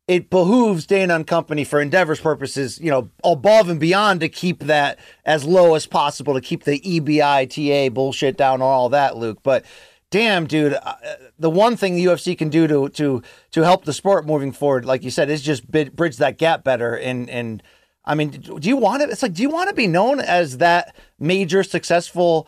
it 0.07 0.29
behooves 0.29 0.85
Dana 0.85 1.15
and 1.15 1.27
Company 1.27 1.65
for 1.65 1.81
Endeavor's 1.81 2.21
purposes, 2.21 2.79
you 2.79 2.89
know, 2.89 3.09
above 3.25 3.67
and 3.67 3.79
beyond 3.79 4.21
to 4.21 4.29
keep 4.29 4.59
that 4.61 4.99
as 5.25 5.43
low 5.43 5.75
as 5.75 5.85
possible 5.85 6.33
to 6.33 6.39
keep 6.39 6.63
the 6.63 6.79
EBITA 6.79 7.93
bullshit 7.93 8.37
down 8.37 8.55
and 8.55 8.63
all 8.63 8.87
that, 8.89 9.17
Luke. 9.17 9.39
But 9.43 9.65
damn, 10.11 10.47
dude, 10.47 10.73
uh, 10.73 10.95
the 11.37 11.49
one 11.49 11.77
thing 11.77 11.95
the 11.95 12.05
UFC 12.05 12.37
can 12.37 12.49
do 12.49 12.67
to 12.67 12.89
to 12.89 13.21
to 13.51 13.61
help 13.61 13.85
the 13.85 13.93
sport 13.93 14.25
moving 14.25 14.51
forward, 14.51 14.85
like 14.85 15.03
you 15.03 15.11
said, 15.11 15.29
is 15.29 15.41
just 15.41 15.69
bid, 15.69 15.95
bridge 15.95 16.17
that 16.17 16.37
gap 16.37 16.63
better. 16.63 16.95
And 16.95 17.29
and 17.29 17.63
I 18.05 18.15
mean, 18.15 18.29
do 18.29 18.69
you 18.69 18.77
want 18.77 19.03
to? 19.03 19.09
It's 19.09 19.23
like, 19.23 19.33
do 19.33 19.41
you 19.41 19.49
want 19.49 19.69
to 19.69 19.75
be 19.75 19.87
known 19.87 20.19
as 20.19 20.57
that 20.57 20.95
major 21.19 21.63
successful 21.63 22.47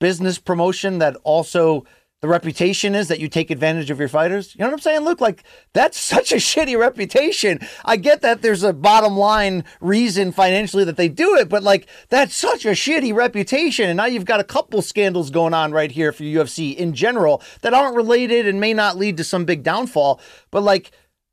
business 0.00 0.38
promotion 0.38 0.98
that 0.98 1.16
also 1.22 1.84
the 2.22 2.28
reputation 2.28 2.94
is 2.94 3.08
that 3.08 3.18
you 3.18 3.28
take 3.28 3.50
advantage 3.50 3.90
of 3.90 3.98
your 3.98 4.08
fighters. 4.08 4.54
You 4.54 4.60
know 4.60 4.68
what 4.68 4.74
I'm 4.74 4.78
saying? 4.78 5.00
Look, 5.00 5.20
like 5.20 5.42
that's 5.72 5.98
such 6.12 6.30
a 6.30 6.36
shitty 6.36 6.78
reputation. 6.78 7.58
I 7.84 7.96
get 7.96 8.22
that 8.22 8.42
there's 8.42 8.62
a 8.62 8.72
bottom 8.72 9.16
line 9.16 9.64
reason 9.80 10.30
financially 10.30 10.84
that 10.84 10.96
they 10.96 11.08
do 11.08 11.34
it, 11.34 11.48
but 11.48 11.64
like 11.64 11.88
that's 12.10 12.34
such 12.34 12.64
a 12.64 12.70
shitty 12.70 13.12
reputation. 13.12 13.90
And 13.90 13.96
now 13.96 14.06
you've 14.06 14.24
got 14.24 14.38
a 14.38 14.44
couple 14.44 14.82
scandals 14.82 15.30
going 15.30 15.52
on 15.52 15.72
right 15.72 15.90
here 15.90 16.12
for 16.12 16.22
UFC 16.22 16.76
in 16.76 16.94
general 16.94 17.42
that 17.62 17.74
aren't 17.74 17.96
related 17.96 18.46
and 18.46 18.60
may 18.60 18.72
not 18.72 18.96
lead 18.96 19.16
to 19.16 19.24
some 19.24 19.44
big 19.44 19.64
downfall. 19.64 20.20
But 20.52 20.62
like 20.62 20.92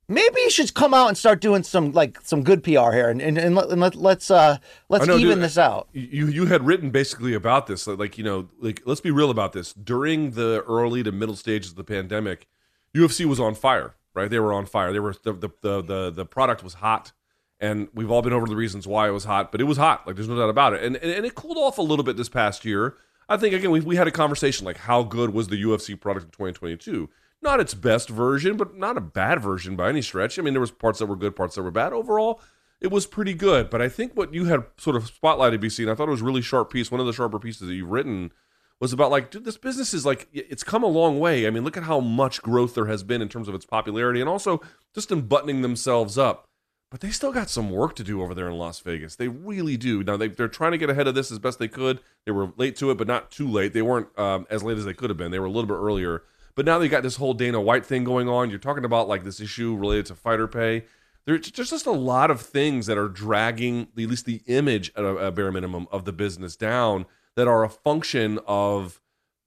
maybe 0.10 0.42
you 0.42 0.50
should 0.50 0.74
come 0.74 0.94
out 0.94 1.08
and 1.08 1.18
start 1.18 1.40
doing 1.40 1.64
some 1.64 1.94
like 1.94 2.20
some 2.24 2.44
good 2.44 2.64
PR 2.64 2.92
here 2.92 3.10
and 3.10 3.22
and, 3.22 3.38
and, 3.38 3.56
let, 3.56 3.70
and 3.70 3.80
let, 3.80 3.96
let's 3.96 4.30
uh 4.30 4.58
let's 4.90 5.06
know, 5.06 5.18
even 5.18 5.36
dude, 5.36 5.46
this 5.46 5.58
out. 5.58 5.88
You 5.94 6.28
you 6.28 6.48
had 6.48 6.66
written 6.66 6.90
basically 6.90 7.34
about 7.34 7.68
this, 7.68 7.88
like, 7.88 8.00
like 8.00 8.18
you 8.18 8.24
know, 8.24 8.50
like 8.60 8.82
let's 8.86 9.00
be 9.00 9.12
real 9.12 9.30
about 9.30 9.54
this. 9.54 9.72
During 9.74 10.32
the 10.32 10.64
early 10.68 11.04
to 11.04 11.12
middle 11.12 11.36
stages 11.36 11.72
of 11.72 11.78
the 11.78 11.84
pandemic, 11.84 12.48
UFC 12.94 13.26
was 13.26 13.40
on 13.40 13.56
fire, 13.56 13.96
right? 14.14 14.30
They 14.30 14.40
were 14.40 14.52
on 14.52 14.66
fire. 14.66 14.92
They 14.92 15.00
were 15.00 15.16
the 15.24 15.34
the 15.34 15.50
the 15.62 15.82
the, 15.82 16.12
the 16.12 16.26
product 16.26 16.64
was 16.64 16.76
hot, 16.76 17.14
and 17.60 17.88
we've 17.94 18.12
all 18.12 18.22
been 18.22 18.34
over 18.34 18.48
the 18.48 18.56
reasons 18.56 18.88
why 18.88 19.08
it 19.08 19.12
was 19.12 19.26
hot, 19.26 19.52
but 19.52 19.62
it 19.62 19.66
was 19.66 19.78
hot. 19.78 20.06
Like 20.06 20.16
there's 20.16 20.28
no 20.28 20.38
doubt 20.38 20.50
about 20.50 20.74
it. 20.74 20.84
And 20.84 20.96
and, 20.98 21.12
and 21.12 21.26
it 21.26 21.36
cooled 21.36 21.58
off 21.58 21.78
a 21.78 21.84
little 21.84 22.04
bit 22.04 22.18
this 22.18 22.30
past 22.30 22.66
year. 22.66 22.98
I 23.30 23.38
think 23.38 23.54
again 23.54 23.70
we 23.70 23.80
we 23.80 23.96
had 23.96 24.08
a 24.08 24.12
conversation 24.12 24.66
like 24.66 24.78
how 24.78 25.04
good 25.04 25.34
was 25.34 25.50
the 25.50 25.62
UFC 25.62 26.00
product 26.00 26.26
in 26.26 26.32
2022? 26.32 27.10
Not 27.42 27.60
its 27.60 27.74
best 27.74 28.10
version, 28.10 28.58
but 28.58 28.76
not 28.76 28.98
a 28.98 29.02
bad 29.02 29.42
version 29.42 29.76
by 29.76 29.90
any 29.90 30.02
stretch. 30.02 30.38
I 30.38 30.42
mean, 30.42 30.54
there 30.54 30.62
was 30.62 30.72
parts 30.72 31.00
that 31.00 31.06
were 31.06 31.16
good, 31.16 31.36
parts 31.36 31.56
that 31.56 31.64
were 31.64 31.72
bad. 31.72 31.94
Overall, 31.94 32.42
it 32.82 32.92
was 32.92 33.06
pretty 33.06 33.34
good. 33.34 33.70
But 33.70 33.82
I 33.82 33.88
think 33.90 34.16
what 34.16 34.34
you 34.34 34.46
had 34.46 34.66
sort 34.78 34.96
of 34.96 35.10
spotlighted, 35.10 35.64
BC, 35.64 35.80
and 35.80 35.92
I 35.92 35.96
thought 35.96 36.10
it 36.10 36.12
was 36.12 36.22
a 36.22 36.26
really 36.26 36.42
sharp 36.42 36.72
piece. 36.72 36.92
One 36.92 37.00
of 37.00 37.08
the 37.08 37.14
sharper 37.14 37.40
pieces 37.40 37.68
that 37.68 37.74
you've 37.74 37.90
written 37.90 38.32
was 38.80 38.94
about 38.94 39.12
like, 39.12 39.32
dude, 39.32 39.46
this 39.46 39.58
business 39.58 39.94
is 39.94 40.06
like, 40.06 40.28
it's 40.34 40.64
come 40.64 40.84
a 40.84 40.88
long 40.88 41.20
way. 41.20 41.46
I 41.46 41.50
mean, 41.50 41.64
look 41.64 41.78
at 41.78 41.84
how 41.84 42.00
much 42.00 42.42
growth 42.42 42.76
there 42.76 42.86
has 42.86 43.04
been 43.04 43.22
in 43.22 43.30
terms 43.30 43.48
of 43.48 43.56
its 43.56 43.66
popularity 43.66 44.20
and 44.22 44.30
also 44.30 44.62
just 44.94 45.12
in 45.12 45.22
buttoning 45.22 45.62
themselves 45.62 46.18
up. 46.18 46.46
But 46.92 47.02
they 47.02 47.12
still 47.12 47.32
got 47.32 47.50
some 47.50 47.70
work 47.70 47.96
to 47.98 48.04
do 48.04 48.22
over 48.24 48.34
there 48.34 48.48
in 48.48 48.58
Las 48.58 48.80
Vegas. 48.80 49.16
They 49.16 49.28
really 49.28 49.78
do. 49.78 50.04
Now 50.04 50.18
they, 50.18 50.28
they're 50.28 50.48
trying 50.48 50.72
to 50.72 50.78
get 50.78 50.90
ahead 50.90 51.08
of 51.08 51.14
this 51.14 51.32
as 51.32 51.38
best 51.38 51.60
they 51.60 51.68
could. 51.68 52.00
They 52.26 52.32
were 52.32 52.52
late 52.58 52.76
to 52.78 52.90
it, 52.90 52.98
but 52.98 53.06
not 53.06 53.30
too 53.30 53.48
late. 53.48 53.74
They 53.74 53.84
weren't 53.84 54.08
um, 54.18 54.48
as 54.50 54.64
late 54.64 54.78
as 54.78 54.86
they 54.86 54.94
could 54.94 55.12
have 55.12 55.18
been. 55.18 55.30
They 55.30 55.40
were 55.40 55.46
a 55.46 55.52
little 55.52 55.68
bit 55.68 55.76
earlier. 55.76 56.24
But 56.60 56.66
now 56.66 56.78
they 56.78 56.90
got 56.90 57.04
this 57.04 57.16
whole 57.16 57.34
Dana 57.34 57.62
White 57.62 57.86
thing 57.86 58.04
going 58.04 58.28
on. 58.28 58.50
You're 58.50 58.60
talking 58.60 58.84
about 58.84 59.08
like 59.08 59.24
this 59.24 59.40
issue 59.40 59.78
related 59.78 60.08
to 60.08 60.16
fighter 60.16 60.46
pay. 60.46 60.84
There's 61.26 61.50
just 61.50 61.86
a 61.86 61.92
lot 61.92 62.30
of 62.30 62.42
things 62.42 62.86
that 62.88 62.98
are 62.98 63.08
dragging 63.08 63.84
at 63.84 63.96
least 63.96 64.26
the 64.26 64.42
image 64.46 64.92
at 64.98 65.06
a, 65.06 65.28
a 65.28 65.32
bare 65.32 65.54
minimum 65.54 65.88
of 65.90 66.04
the 66.04 66.12
business 66.12 66.58
down 66.58 67.06
that 67.38 67.48
are 67.48 67.64
a 67.64 67.70
function 67.70 68.40
of 68.46 69.00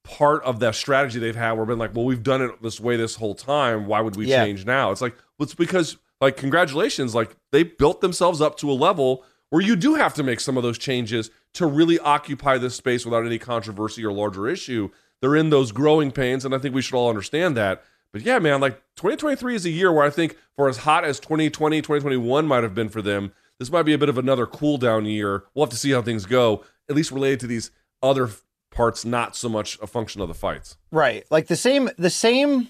part 0.05 0.42
of 0.44 0.59
that 0.61 0.75
strategy 0.75 1.18
they've 1.18 1.37
had 1.37 1.53
where 1.53 1.66
been 1.66 1.79
like, 1.79 1.94
well, 1.94 2.07
we've 2.07 2.22
done 2.22 2.40
it 2.40 2.62
this 2.62 2.81
way 2.81 2.96
this 2.96 3.16
whole 3.16 3.35
time. 3.35 3.87
Why 3.87 4.01
would 4.01 4.16
we 4.16 4.29
Yeah. 4.29 4.46
change 4.46 4.64
now? 4.64 4.90
It's 4.90 5.03
like, 5.03 5.14
well, 5.38 5.44
it's 5.44 5.55
because 5.55 5.98
like 6.22 6.38
congratulations, 6.38 7.14
like 7.14 7.37
they 7.51 7.62
built 7.62 8.01
themselves 8.01 8.40
up 8.40 8.57
to 8.61 8.70
a 8.70 8.72
level 8.72 9.22
where 9.51 9.61
you 9.61 9.77
do 9.77 9.96
have 9.96 10.14
to 10.14 10.22
make 10.22 10.40
some 10.40 10.57
of 10.57 10.62
those 10.62 10.79
changes 10.79 11.31
to 11.53 11.66
really 11.66 11.98
occupy 11.98 12.57
this 12.57 12.75
space 12.75 13.05
without 13.05 13.27
any 13.27 13.38
controversy 13.38 14.03
or 14.03 14.11
larger 14.14 14.48
issue. 14.48 14.88
They're 15.22 15.37
in 15.37 15.48
those 15.48 15.72
growing 15.72 16.11
pains, 16.11 16.44
and 16.44 16.54
I 16.54 16.58
think 16.58 16.74
we 16.74 16.82
should 16.82 16.96
all 16.96 17.08
understand 17.08 17.56
that. 17.56 17.82
But 18.12 18.22
yeah, 18.22 18.38
man, 18.40 18.61
like 18.61 18.74
2023 18.96 19.54
is 19.54 19.64
a 19.64 19.70
year 19.70 19.90
where 19.90 20.04
I 20.04 20.11
think 20.11 20.37
for 20.54 20.68
as 20.68 20.78
hot 20.78 21.04
as 21.04 21.18
2020, 21.20 21.80
2021 21.80 22.46
might 22.46 22.62
have 22.62 22.74
been 22.74 22.90
for 22.90 23.00
them, 23.00 23.32
this 23.58 23.70
might 23.70 23.85
be 23.85 23.94
a 23.94 23.98
bit 23.98 24.08
of 24.08 24.18
another 24.18 24.46
cool 24.46 24.76
down 24.76 25.06
year. 25.06 25.44
We'll 25.54 25.64
have 25.64 25.70
to 25.70 25.78
see 25.78 25.92
how 25.92 26.02
things 26.02 26.26
go, 26.26 26.64
at 26.90 26.96
least 26.96 27.12
related 27.12 27.40
to 27.40 27.46
these 27.46 27.70
other 28.02 28.28
parts, 28.72 29.04
not 29.04 29.37
so 29.37 29.48
much 29.48 29.78
a 29.80 29.87
function 29.87 30.20
of 30.20 30.28
the 30.28 30.35
fights. 30.35 30.76
Right. 30.90 31.24
Like 31.30 31.46
the 31.46 31.56
same 31.56 31.88
the 31.96 32.11
same 32.11 32.68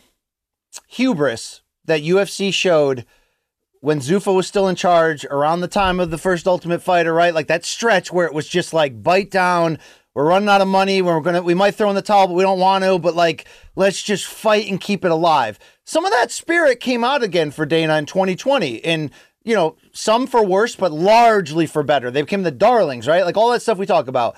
hubris 0.89 1.63
that 1.87 2.03
UFC 2.03 2.53
showed 2.53 3.07
when 3.81 3.99
Zuffa 3.99 4.33
was 4.35 4.47
still 4.47 4.69
in 4.69 4.77
charge 4.77 5.25
around 5.25 5.61
the 5.61 5.69
time 5.69 5.99
of 5.99 6.11
the 6.11 6.19
first 6.19 6.47
Ultimate 6.47 6.83
Fighter, 6.83 7.13
right? 7.13 7.35
Like 7.35 7.49
that 7.49 7.65
stretch 7.65 8.13
where 8.13 8.27
it 8.27 8.35
was 8.35 8.47
just 8.47 8.73
like 8.73 9.03
bite 9.03 9.31
down, 9.31 9.79
we're 10.15 10.27
running 10.27 10.49
out 10.49 10.61
of 10.61 10.69
money, 10.69 11.03
we're 11.03 11.21
gonna 11.21 11.43
we 11.43 11.55
might 11.55 11.75
throw 11.75 11.89
in 11.89 11.97
the 11.97 12.03
towel, 12.03 12.27
but 12.27 12.35
we 12.35 12.43
don't 12.43 12.59
want 12.59 12.85
to, 12.85 12.99
but 12.99 13.15
like 13.15 13.47
let's 13.77 14.03
just 14.03 14.27
fight 14.27 14.69
and 14.69 14.81
keep 14.81 15.05
it 15.05 15.11
alive. 15.11 15.59
Some 15.85 16.05
of 16.05 16.13
that 16.13 16.31
spirit 16.31 16.81
came 16.81 17.05
out 17.05 17.23
again 17.23 17.51
for 17.51 17.67
Dana 17.67 17.97
in 17.97 18.07
2020. 18.07 18.85
And 18.85 19.11
you 19.45 19.55
know, 19.55 19.77
some 19.93 20.27
for 20.27 20.45
worse, 20.45 20.77
but 20.77 20.93
largely 20.93 21.67
for 21.67 21.83
better. 21.83 22.11
They 22.11 22.23
became 22.23 22.43
the 22.43 22.51
darlings, 22.51 23.09
right? 23.09 23.25
Like 23.25 23.37
all 23.37 23.51
that 23.51 23.63
stuff 23.63 23.79
we 23.79 23.87
talk 23.87 24.07
about. 24.07 24.37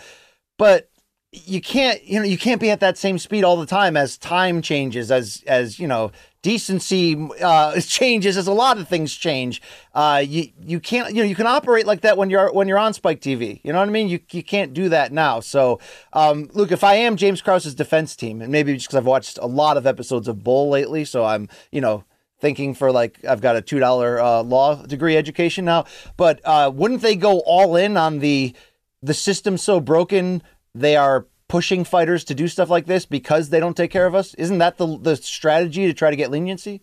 But 0.56 0.90
you 1.34 1.60
can't 1.60 2.02
you 2.04 2.18
know 2.18 2.24
you 2.24 2.38
can't 2.38 2.60
be 2.60 2.70
at 2.70 2.80
that 2.80 2.96
same 2.96 3.18
speed 3.18 3.44
all 3.44 3.56
the 3.56 3.66
time 3.66 3.96
as 3.96 4.16
time 4.16 4.62
changes 4.62 5.10
as 5.10 5.42
as 5.46 5.78
you 5.78 5.86
know 5.86 6.12
decency 6.42 7.16
uh 7.42 7.80
changes 7.80 8.36
as 8.36 8.46
a 8.46 8.52
lot 8.52 8.78
of 8.78 8.88
things 8.88 9.14
change. 9.14 9.60
Uh 9.94 10.22
you 10.26 10.50
you 10.60 10.78
can't 10.78 11.10
you 11.14 11.22
know 11.22 11.28
you 11.28 11.34
can 11.34 11.46
operate 11.46 11.86
like 11.86 12.02
that 12.02 12.16
when 12.16 12.30
you're 12.30 12.52
when 12.52 12.68
you're 12.68 12.78
on 12.78 12.94
spike 12.94 13.20
tv 13.20 13.60
you 13.64 13.72
know 13.72 13.78
what 13.78 13.88
i 13.88 13.90
mean? 13.90 14.08
You 14.08 14.20
you 14.30 14.42
can't 14.42 14.72
do 14.72 14.88
that 14.90 15.12
now. 15.12 15.40
So 15.40 15.80
um 16.12 16.48
look 16.52 16.70
if 16.70 16.84
i 16.84 16.94
am 16.94 17.16
james 17.16 17.42
krause's 17.42 17.74
defense 17.74 18.14
team 18.14 18.40
and 18.40 18.52
maybe 18.52 18.72
just 18.74 18.86
because 18.86 18.96
i've 18.96 19.06
watched 19.06 19.38
a 19.38 19.46
lot 19.46 19.76
of 19.76 19.86
episodes 19.86 20.28
of 20.28 20.42
bull 20.44 20.68
lately 20.70 21.04
so 21.04 21.24
i'm 21.24 21.48
you 21.72 21.80
know 21.80 22.04
thinking 22.40 22.74
for 22.74 22.92
like 22.92 23.24
I've 23.24 23.40
got 23.40 23.56
a 23.56 23.62
two 23.62 23.78
dollar 23.78 24.20
uh, 24.20 24.42
law 24.42 24.74
degree 24.74 25.16
education 25.16 25.64
now. 25.64 25.86
But 26.18 26.40
uh, 26.44 26.70
wouldn't 26.74 27.00
they 27.00 27.16
go 27.16 27.40
all 27.46 27.74
in 27.74 27.96
on 27.96 28.18
the 28.18 28.54
the 29.02 29.14
system 29.14 29.56
so 29.58 29.80
broken 29.80 30.42
they 30.74 30.96
are 30.96 31.26
pushing 31.48 31.84
fighters 31.84 32.24
to 32.24 32.34
do 32.34 32.48
stuff 32.48 32.70
like 32.70 32.86
this 32.86 33.06
because 33.06 33.50
they 33.50 33.60
don't 33.60 33.76
take 33.76 33.90
care 33.90 34.06
of 34.06 34.14
us? 34.14 34.34
Isn't 34.34 34.58
that 34.58 34.78
the 34.78 34.98
the 34.98 35.16
strategy 35.16 35.86
to 35.86 35.94
try 35.94 36.10
to 36.10 36.16
get 36.16 36.30
leniency? 36.30 36.82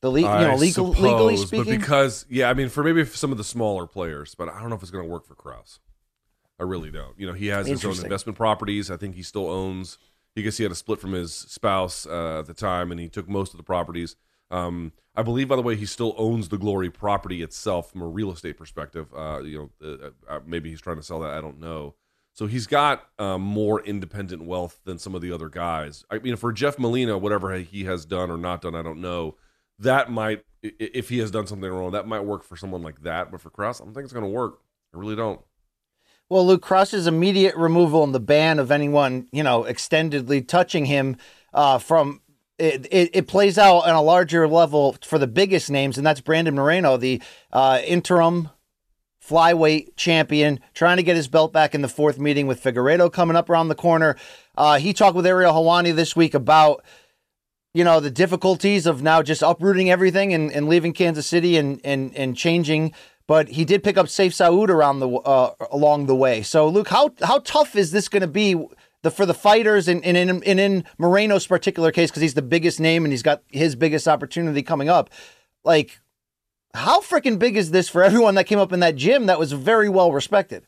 The 0.00 0.10
le- 0.10 0.20
you 0.20 0.26
know 0.26 0.56
legal 0.56 0.88
legally 0.88 1.36
suppose, 1.36 1.48
speaking. 1.48 1.64
But 1.64 1.80
because 1.80 2.26
yeah, 2.28 2.48
I 2.48 2.54
mean 2.54 2.68
for 2.68 2.82
maybe 2.82 3.04
for 3.04 3.16
some 3.16 3.32
of 3.32 3.38
the 3.38 3.44
smaller 3.44 3.86
players, 3.86 4.34
but 4.34 4.48
I 4.48 4.60
don't 4.60 4.70
know 4.70 4.76
if 4.76 4.82
it's 4.82 4.90
going 4.90 5.04
to 5.04 5.10
work 5.10 5.26
for 5.26 5.34
Krause. 5.34 5.80
I 6.58 6.64
really 6.64 6.90
don't. 6.90 7.18
You 7.18 7.26
know, 7.26 7.32
he 7.32 7.46
has 7.48 7.66
his 7.66 7.84
own 7.84 7.98
investment 7.98 8.36
properties. 8.36 8.90
I 8.90 8.96
think 8.96 9.14
he 9.14 9.22
still 9.22 9.48
owns. 9.48 9.98
He 10.34 10.42
guess 10.42 10.58
he 10.58 10.62
had 10.62 10.72
a 10.72 10.76
split 10.76 11.00
from 11.00 11.12
his 11.12 11.34
spouse 11.34 12.06
uh, 12.06 12.40
at 12.40 12.46
the 12.46 12.54
time, 12.54 12.90
and 12.90 13.00
he 13.00 13.08
took 13.08 13.28
most 13.28 13.52
of 13.52 13.56
the 13.56 13.62
properties. 13.62 14.14
Um, 14.50 14.92
I 15.14 15.22
believe, 15.22 15.48
by 15.48 15.56
the 15.56 15.62
way, 15.62 15.76
he 15.76 15.86
still 15.86 16.14
owns 16.18 16.48
the 16.48 16.58
Glory 16.58 16.90
property 16.90 17.42
itself 17.42 17.90
from 17.90 18.02
a 18.02 18.06
real 18.06 18.30
estate 18.30 18.56
perspective. 18.56 19.08
Uh, 19.16 19.40
you 19.42 19.70
know, 19.80 19.88
uh, 19.88 20.10
uh, 20.28 20.40
maybe 20.46 20.70
he's 20.70 20.80
trying 20.80 20.96
to 20.96 21.02
sell 21.02 21.20
that. 21.20 21.30
I 21.30 21.40
don't 21.40 21.60
know. 21.60 21.94
So 22.32 22.46
he's 22.46 22.66
got 22.66 23.06
um, 23.18 23.42
more 23.42 23.82
independent 23.82 24.44
wealth 24.44 24.80
than 24.84 24.98
some 24.98 25.14
of 25.14 25.20
the 25.20 25.32
other 25.32 25.48
guys. 25.48 26.04
I 26.10 26.18
mean, 26.18 26.36
for 26.36 26.52
Jeff 26.52 26.78
Molina, 26.78 27.18
whatever 27.18 27.54
he 27.58 27.84
has 27.84 28.04
done 28.04 28.30
or 28.30 28.38
not 28.38 28.62
done, 28.62 28.74
I 28.74 28.82
don't 28.82 29.00
know. 29.00 29.36
That 29.78 30.10
might, 30.10 30.44
if 30.62 31.08
he 31.08 31.18
has 31.18 31.30
done 31.30 31.46
something 31.46 31.70
wrong, 31.70 31.92
that 31.92 32.06
might 32.06 32.20
work 32.20 32.44
for 32.44 32.56
someone 32.56 32.82
like 32.82 33.02
that. 33.02 33.30
But 33.30 33.40
for 33.40 33.50
Krause, 33.50 33.80
I 33.80 33.84
don't 33.84 33.94
think 33.94 34.04
it's 34.04 34.12
going 34.12 34.24
to 34.24 34.30
work. 34.30 34.60
I 34.94 34.98
really 34.98 35.16
don't. 35.16 35.40
Well, 36.28 36.46
Luke 36.46 36.62
Krause's 36.62 37.08
immediate 37.08 37.56
removal 37.56 38.04
and 38.04 38.14
the 38.14 38.20
ban 38.20 38.60
of 38.60 38.70
anyone, 38.70 39.26
you 39.32 39.42
know, 39.42 39.64
extendedly 39.64 40.46
touching 40.46 40.84
him 40.84 41.16
uh, 41.52 41.78
from 41.78 42.20
it, 42.60 42.86
it, 42.90 43.10
it 43.14 43.26
plays 43.26 43.58
out 43.58 43.80
on 43.80 43.94
a 43.94 44.02
larger 44.02 44.46
level 44.46 44.96
for 45.02 45.18
the 45.18 45.26
biggest 45.26 45.70
names, 45.70 45.96
and 45.96 46.06
that's 46.06 46.20
Brandon 46.20 46.54
Moreno, 46.54 46.96
the 46.96 47.22
uh, 47.52 47.80
interim 47.84 48.50
flyweight 49.24 49.96
champion, 49.96 50.60
trying 50.74 50.96
to 50.96 51.02
get 51.02 51.16
his 51.16 51.28
belt 51.28 51.52
back 51.52 51.74
in 51.74 51.82
the 51.82 51.88
fourth 51.88 52.18
meeting 52.18 52.46
with 52.46 52.62
Figueiredo 52.62 53.12
coming 53.12 53.36
up 53.36 53.50
around 53.50 53.68
the 53.68 53.74
corner. 53.74 54.16
Uh, 54.56 54.78
he 54.78 54.92
talked 54.92 55.16
with 55.16 55.26
Ariel 55.26 55.52
Helwani 55.52 55.94
this 55.94 56.16
week 56.16 56.34
about 56.34 56.84
you 57.72 57.84
know 57.84 58.00
the 58.00 58.10
difficulties 58.10 58.86
of 58.86 59.02
now 59.02 59.22
just 59.22 59.42
uprooting 59.42 59.90
everything 59.90 60.34
and, 60.34 60.50
and 60.52 60.68
leaving 60.68 60.92
Kansas 60.92 61.26
City 61.26 61.56
and, 61.56 61.80
and 61.84 62.14
and 62.16 62.36
changing. 62.36 62.92
But 63.26 63.50
he 63.50 63.64
did 63.64 63.84
pick 63.84 63.96
up 63.96 64.06
Sayif 64.06 64.32
Saud 64.32 64.68
around 64.70 64.98
the 64.98 65.08
uh, 65.08 65.54
along 65.70 66.06
the 66.06 66.16
way. 66.16 66.42
So 66.42 66.68
Luke, 66.68 66.88
how 66.88 67.10
how 67.22 67.38
tough 67.40 67.76
is 67.76 67.92
this 67.92 68.08
going 68.08 68.22
to 68.22 68.26
be 68.26 68.56
the 69.02 69.10
for 69.10 69.24
the 69.24 69.34
fighters 69.34 69.88
and, 69.88 70.04
and 70.04 70.16
in 70.16 70.42
and 70.42 70.60
in 70.60 70.84
Moreno's 70.98 71.46
particular 71.46 71.92
case 71.92 72.10
because 72.10 72.22
he's 72.22 72.34
the 72.34 72.42
biggest 72.42 72.80
name 72.80 73.04
and 73.04 73.12
he's 73.12 73.22
got 73.22 73.42
his 73.48 73.76
biggest 73.76 74.08
opportunity 74.08 74.62
coming 74.62 74.88
up. 74.88 75.10
Like, 75.64 76.00
how 76.74 77.00
freaking 77.00 77.38
big 77.38 77.56
is 77.56 77.70
this 77.70 77.88
for 77.88 78.02
everyone 78.02 78.34
that 78.36 78.44
came 78.44 78.58
up 78.58 78.72
in 78.72 78.80
that 78.80 78.96
gym 78.96 79.26
that 79.26 79.38
was 79.38 79.52
very 79.52 79.88
well 79.88 80.12
respected? 80.12 80.66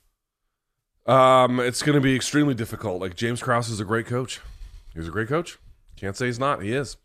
Um, 1.07 1.61
it's 1.61 1.83
going 1.83 1.95
to 1.95 2.01
be 2.01 2.15
extremely 2.15 2.55
difficult. 2.55 3.01
Like 3.01 3.17
James 3.17 3.43
Krause 3.43 3.69
is 3.69 3.81
a 3.81 3.85
great 3.85 4.07
coach. 4.07 4.41
He's 4.95 5.09
a 5.09 5.11
great 5.11 5.29
coach. 5.29 5.59
Can't 5.97 6.17
say 6.17 6.27
he's 6.27 6.39
not. 6.39 6.63
He 6.63 6.73
is. 6.73 6.97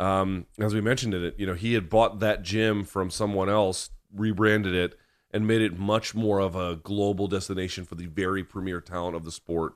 Um, 0.00 0.46
as 0.58 0.74
we 0.74 0.80
mentioned 0.80 1.14
in 1.14 1.24
it, 1.24 1.34
you 1.38 1.46
know, 1.46 1.54
he 1.54 1.74
had 1.74 1.90
bought 1.90 2.20
that 2.20 2.42
gym 2.42 2.84
from 2.84 3.10
someone 3.10 3.48
else, 3.48 3.90
rebranded 4.14 4.74
it, 4.74 4.98
and 5.30 5.46
made 5.46 5.60
it 5.60 5.78
much 5.78 6.14
more 6.14 6.38
of 6.38 6.56
a 6.56 6.76
global 6.76 7.26
destination 7.26 7.84
for 7.84 7.94
the 7.94 8.06
very 8.06 8.44
premier 8.44 8.80
talent 8.80 9.16
of 9.16 9.24
the 9.24 9.32
sport 9.32 9.74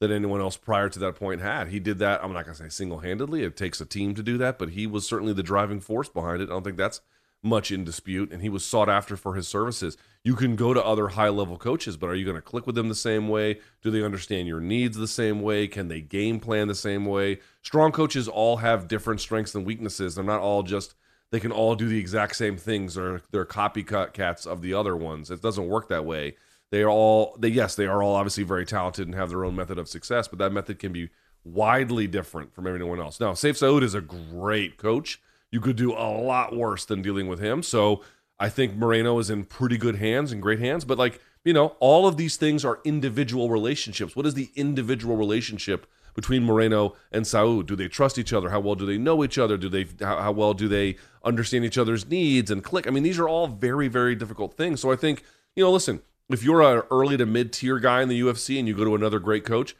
than 0.00 0.10
anyone 0.10 0.40
else 0.40 0.56
prior 0.56 0.88
to 0.88 0.98
that 0.98 1.14
point 1.14 1.40
had. 1.40 1.68
He 1.68 1.78
did 1.78 1.98
that. 1.98 2.22
I'm 2.22 2.32
not 2.32 2.44
going 2.44 2.56
to 2.56 2.62
say 2.62 2.68
single 2.68 2.98
handedly. 2.98 3.42
It 3.44 3.56
takes 3.56 3.80
a 3.80 3.86
team 3.86 4.14
to 4.14 4.22
do 4.22 4.38
that, 4.38 4.58
but 4.58 4.70
he 4.70 4.86
was 4.86 5.06
certainly 5.06 5.32
the 5.32 5.42
driving 5.42 5.80
force 5.80 6.08
behind 6.08 6.42
it. 6.42 6.48
I 6.48 6.52
don't 6.52 6.64
think 6.64 6.76
that's 6.76 7.00
much 7.42 7.70
in 7.70 7.84
dispute, 7.84 8.30
and 8.32 8.42
he 8.42 8.48
was 8.48 8.64
sought 8.64 8.88
after 8.88 9.16
for 9.16 9.34
his 9.34 9.48
services. 9.48 9.96
You 10.22 10.34
can 10.34 10.56
go 10.56 10.74
to 10.74 10.84
other 10.84 11.08
high 11.08 11.30
level 11.30 11.56
coaches, 11.56 11.96
but 11.96 12.08
are 12.08 12.14
you 12.14 12.24
going 12.24 12.36
to 12.36 12.42
click 12.42 12.66
with 12.66 12.74
them 12.74 12.88
the 12.88 12.94
same 12.94 13.28
way? 13.28 13.60
Do 13.82 13.90
they 13.90 14.02
understand 14.02 14.46
your 14.46 14.60
needs 14.60 14.96
the 14.96 15.08
same 15.08 15.40
way? 15.40 15.66
Can 15.66 15.88
they 15.88 16.02
game 16.02 16.40
plan 16.40 16.68
the 16.68 16.74
same 16.74 17.06
way? 17.06 17.38
Strong 17.62 17.92
coaches 17.92 18.28
all 18.28 18.58
have 18.58 18.88
different 18.88 19.20
strengths 19.20 19.54
and 19.54 19.64
weaknesses. 19.64 20.14
They're 20.14 20.24
not 20.24 20.40
all 20.40 20.62
just 20.62 20.94
they 21.30 21.40
can 21.40 21.52
all 21.52 21.76
do 21.76 21.88
the 21.88 21.98
exact 21.98 22.36
same 22.36 22.56
things 22.56 22.98
or 22.98 23.22
they're 23.30 23.46
copycat 23.46 24.12
cats 24.12 24.46
of 24.46 24.62
the 24.62 24.74
other 24.74 24.96
ones. 24.96 25.30
It 25.30 25.40
doesn't 25.40 25.68
work 25.68 25.88
that 25.88 26.04
way. 26.04 26.34
They 26.70 26.82
are 26.82 26.90
all 26.90 27.36
they 27.38 27.48
yes, 27.48 27.74
they 27.74 27.86
are 27.86 28.02
all 28.02 28.14
obviously 28.14 28.44
very 28.44 28.66
talented 28.66 29.06
and 29.06 29.14
have 29.14 29.30
their 29.30 29.44
own 29.44 29.56
method 29.56 29.78
of 29.78 29.88
success, 29.88 30.28
but 30.28 30.38
that 30.38 30.52
method 30.52 30.78
can 30.78 30.92
be 30.92 31.10
widely 31.44 32.06
different 32.06 32.54
from 32.54 32.66
everyone 32.66 33.00
else. 33.00 33.18
Now, 33.18 33.32
Sayif 33.32 33.58
Saud 33.58 33.82
is 33.82 33.94
a 33.94 34.00
great 34.00 34.76
coach 34.76 35.20
you 35.50 35.60
could 35.60 35.76
do 35.76 35.92
a 35.92 36.08
lot 36.10 36.54
worse 36.54 36.84
than 36.84 37.02
dealing 37.02 37.28
with 37.28 37.40
him. 37.40 37.62
So 37.62 38.02
I 38.38 38.48
think 38.48 38.74
Moreno 38.74 39.18
is 39.18 39.30
in 39.30 39.44
pretty 39.44 39.76
good 39.76 39.96
hands 39.96 40.32
and 40.32 40.40
great 40.40 40.60
hands. 40.60 40.84
But 40.84 40.98
like, 40.98 41.20
you 41.44 41.52
know, 41.52 41.76
all 41.80 42.06
of 42.06 42.16
these 42.16 42.36
things 42.36 42.64
are 42.64 42.80
individual 42.84 43.50
relationships. 43.50 44.14
What 44.14 44.26
is 44.26 44.34
the 44.34 44.50
individual 44.54 45.16
relationship 45.16 45.86
between 46.14 46.44
Moreno 46.44 46.94
and 47.12 47.24
Saud? 47.24 47.66
Do 47.66 47.76
they 47.76 47.88
trust 47.88 48.18
each 48.18 48.32
other? 48.32 48.50
How 48.50 48.60
well 48.60 48.74
do 48.74 48.86
they 48.86 48.98
know 48.98 49.24
each 49.24 49.38
other? 49.38 49.56
Do 49.56 49.68
they 49.68 49.86
how, 50.00 50.18
how 50.18 50.32
well 50.32 50.54
do 50.54 50.68
they 50.68 50.96
understand 51.24 51.64
each 51.64 51.78
other's 51.78 52.08
needs 52.08 52.50
and 52.50 52.62
click? 52.62 52.86
I 52.86 52.90
mean, 52.90 53.02
these 53.02 53.18
are 53.18 53.28
all 53.28 53.46
very, 53.46 53.88
very 53.88 54.14
difficult 54.14 54.54
things. 54.54 54.80
So 54.80 54.92
I 54.92 54.96
think, 54.96 55.24
you 55.56 55.64
know, 55.64 55.70
listen, 55.70 56.00
if 56.28 56.42
you're 56.42 56.62
an 56.62 56.82
early 56.90 57.16
to 57.16 57.26
mid 57.26 57.52
tier 57.52 57.78
guy 57.78 58.02
in 58.02 58.08
the 58.08 58.20
UFC 58.20 58.58
and 58.58 58.68
you 58.68 58.74
go 58.74 58.84
to 58.84 58.94
another 58.94 59.18
great 59.18 59.44
coach, 59.44 59.74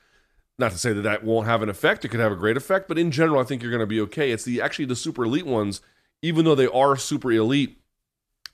not 0.61 0.72
to 0.72 0.78
say 0.78 0.92
that 0.92 1.02
that 1.02 1.24
won't 1.24 1.46
have 1.46 1.62
an 1.62 1.68
effect; 1.68 2.04
it 2.04 2.08
could 2.08 2.20
have 2.20 2.32
a 2.32 2.36
great 2.36 2.56
effect, 2.56 2.86
but 2.86 2.98
in 2.98 3.11
general, 3.11 3.40
I 3.40 3.44
think 3.44 3.62
you're 3.62 3.70
going 3.70 3.80
to 3.80 3.86
be 3.86 4.00
okay. 4.02 4.30
It's 4.30 4.44
the 4.44 4.61
actually 4.61 4.84
the 4.84 4.96
super 4.96 5.24
elite 5.24 5.46
ones, 5.46 5.80
even 6.22 6.44
though 6.44 6.54
they 6.54 6.66
are 6.66 6.96
super 6.96 7.32
elite, 7.32 7.80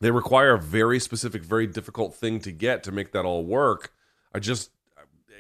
they 0.01 0.11
require 0.11 0.55
a 0.55 0.59
very 0.59 0.99
specific, 0.99 1.43
very 1.43 1.67
difficult 1.67 2.15
thing 2.15 2.41
to 2.41 2.53
get 2.53 2.83
to 2.85 2.93
make 2.93 3.13
that 3.13 3.25
all 3.25 3.45
work. 3.45 3.93
I 4.35 4.39
just, 4.39 4.71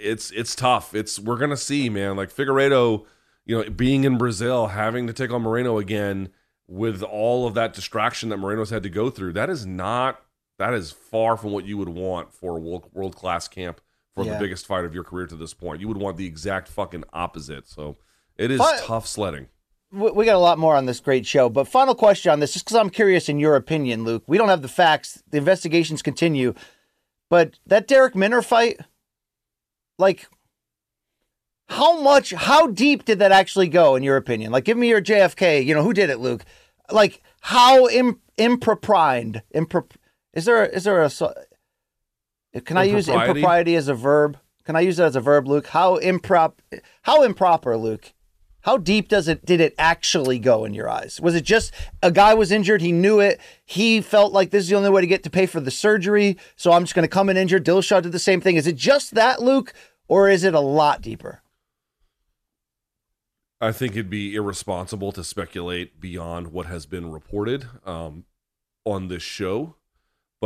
it's 0.00 0.30
it's 0.32 0.54
tough. 0.54 0.94
It's 0.94 1.18
we're 1.18 1.38
gonna 1.38 1.56
see, 1.56 1.88
man. 1.88 2.16
Like 2.16 2.34
Figueiredo, 2.34 3.06
you 3.44 3.56
know, 3.56 3.70
being 3.70 4.04
in 4.04 4.18
Brazil, 4.18 4.68
having 4.68 5.06
to 5.06 5.12
take 5.12 5.30
on 5.30 5.42
Moreno 5.42 5.78
again 5.78 6.30
with 6.66 7.02
all 7.02 7.46
of 7.46 7.54
that 7.54 7.72
distraction 7.72 8.28
that 8.30 8.38
Moreno's 8.38 8.70
had 8.70 8.82
to 8.82 8.90
go 8.90 9.08
through. 9.08 9.32
That 9.32 9.48
is 9.48 9.64
not. 9.64 10.20
That 10.58 10.74
is 10.74 10.90
far 10.90 11.36
from 11.36 11.52
what 11.52 11.66
you 11.66 11.76
would 11.76 11.90
want 11.90 12.32
for 12.32 12.56
a 12.56 12.60
world 12.60 13.14
class 13.14 13.46
camp 13.46 13.80
for 14.16 14.24
yeah. 14.24 14.32
the 14.32 14.38
biggest 14.38 14.66
fight 14.66 14.84
of 14.84 14.94
your 14.94 15.04
career 15.04 15.26
to 15.26 15.36
this 15.36 15.52
point. 15.52 15.80
You 15.80 15.88
would 15.88 15.98
want 15.98 16.16
the 16.16 16.26
exact 16.26 16.68
fucking 16.68 17.04
opposite. 17.12 17.68
So 17.68 17.96
it 18.36 18.50
is 18.50 18.58
but, 18.58 18.82
tough 18.82 19.06
sledding. 19.06 19.48
We 19.92 20.24
got 20.24 20.34
a 20.34 20.40
lot 20.40 20.58
more 20.58 20.74
on 20.74 20.86
this 20.86 21.00
great 21.00 21.26
show, 21.26 21.48
but 21.48 21.68
final 21.68 21.94
question 21.94 22.32
on 22.32 22.40
this, 22.40 22.54
just 22.54 22.64
because 22.64 22.76
I'm 22.76 22.90
curious 22.90 23.28
in 23.28 23.38
your 23.38 23.54
opinion, 23.54 24.04
Luke. 24.04 24.24
We 24.26 24.36
don't 24.36 24.48
have 24.48 24.62
the 24.62 24.68
facts. 24.68 25.22
The 25.30 25.38
investigations 25.38 26.02
continue, 26.02 26.54
but 27.30 27.58
that 27.66 27.86
Darrick 27.86 28.14
Minner 28.14 28.42
fight, 28.42 28.80
like, 29.98 30.26
how 31.68 32.00
much, 32.00 32.32
how 32.32 32.66
deep 32.66 33.04
did 33.04 33.20
that 33.20 33.32
actually 33.32 33.68
go 33.68 33.96
in 33.96 34.02
your 34.02 34.16
opinion? 34.16 34.50
Like, 34.50 34.64
give 34.64 34.76
me 34.76 34.88
your 34.88 35.02
JFK. 35.02 35.64
You 35.64 35.74
know, 35.74 35.82
who 35.82 35.92
did 35.92 36.10
it, 36.10 36.18
Luke? 36.18 36.44
Like, 36.90 37.22
how 37.40 37.86
Im- 37.88 38.20
impropried? 38.36 39.42
Impro- 39.54 39.90
is 40.32 40.46
there 40.46 40.66
is 40.66 40.84
there 40.84 41.02
a 41.02 41.10
can 42.64 42.76
I 42.76 42.84
use 42.84 43.08
impropriety 43.08 43.76
as 43.76 43.88
a 43.88 43.94
verb? 43.94 44.38
Can 44.64 44.76
I 44.76 44.80
use 44.80 44.98
it 44.98 45.04
as 45.04 45.16
a 45.16 45.20
verb, 45.20 45.46
Luke? 45.46 45.68
How 45.68 45.98
improp 45.98 46.54
how 47.02 47.22
improper, 47.22 47.76
Luke? 47.76 48.12
How 48.62 48.76
deep 48.76 49.08
does 49.08 49.28
it 49.28 49.46
did 49.46 49.60
it 49.60 49.74
actually 49.78 50.40
go 50.40 50.64
in 50.64 50.74
your 50.74 50.90
eyes? 50.90 51.20
Was 51.20 51.36
it 51.36 51.44
just 51.44 51.72
a 52.02 52.10
guy 52.10 52.34
was 52.34 52.50
injured, 52.50 52.82
he 52.82 52.90
knew 52.90 53.20
it, 53.20 53.40
he 53.64 54.00
felt 54.00 54.32
like 54.32 54.50
this 54.50 54.64
is 54.64 54.68
the 54.68 54.76
only 54.76 54.90
way 54.90 55.02
to 55.02 55.06
get 55.06 55.22
to 55.22 55.30
pay 55.30 55.46
for 55.46 55.60
the 55.60 55.70
surgery, 55.70 56.36
so 56.56 56.72
I'm 56.72 56.82
just 56.82 56.94
gonna 56.94 57.06
come 57.06 57.28
in 57.28 57.36
injured. 57.36 57.64
Dillashaw 57.64 58.02
did 58.02 58.10
the 58.10 58.18
same 58.18 58.40
thing. 58.40 58.56
Is 58.56 58.66
it 58.66 58.74
just 58.76 59.14
that, 59.14 59.40
Luke, 59.40 59.72
or 60.08 60.28
is 60.28 60.42
it 60.42 60.54
a 60.54 60.60
lot 60.60 61.00
deeper? 61.00 61.42
I 63.60 63.70
think 63.72 63.92
it'd 63.92 64.10
be 64.10 64.34
irresponsible 64.34 65.12
to 65.12 65.22
speculate 65.22 66.00
beyond 66.00 66.48
what 66.48 66.66
has 66.66 66.86
been 66.86 67.10
reported 67.10 67.66
um, 67.86 68.24
on 68.84 69.08
this 69.08 69.22
show 69.22 69.75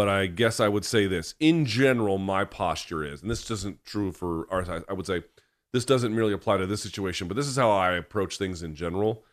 but 0.01 0.09
I 0.09 0.29
guess 0.29 0.61
I 0.61 0.69
would 0.69 0.87
say 0.87 1.07
this 1.07 1.35
in 1.41 1.67
general. 1.67 2.17
My 2.17 2.47
posture 2.47 3.05
is, 3.05 3.21
and 3.21 3.31
this 3.31 3.51
isn't 3.51 3.85
true 3.85 4.13
for 4.13 4.51
our. 4.51 4.83
I 4.89 4.95
would 4.95 5.05
say 5.05 5.25
this 5.75 5.85
doesn't 5.85 6.15
merely 6.15 6.33
apply 6.33 6.57
to 6.57 6.67
this 6.67 6.83
situation, 6.83 7.29
but 7.29 7.37
this 7.37 7.47
is 7.47 7.57
how 7.57 7.71
I 7.71 7.93
approach 7.93 8.39
things 8.39 8.63
in 8.63 8.75
general. 8.75 9.25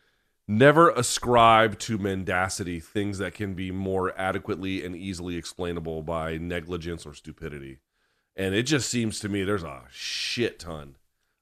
Never 0.45 0.89
ascribe 0.89 1.79
to 1.79 1.97
mendacity 1.97 2.81
things 2.81 3.17
that 3.17 3.33
can 3.33 3.53
be 3.53 3.71
more 3.71 4.13
adequately 4.19 4.83
and 4.83 4.93
easily 4.93 5.37
explainable 5.37 6.03
by 6.03 6.37
negligence 6.37 7.05
or 7.05 7.13
stupidity. 7.13 7.79
And 8.35 8.53
it 8.53 8.63
just 8.63 8.89
seems 8.89 9.21
to 9.21 9.29
me 9.29 9.45
there's 9.45 9.63
a 9.63 9.83
shit 9.89 10.59
ton 10.59 10.97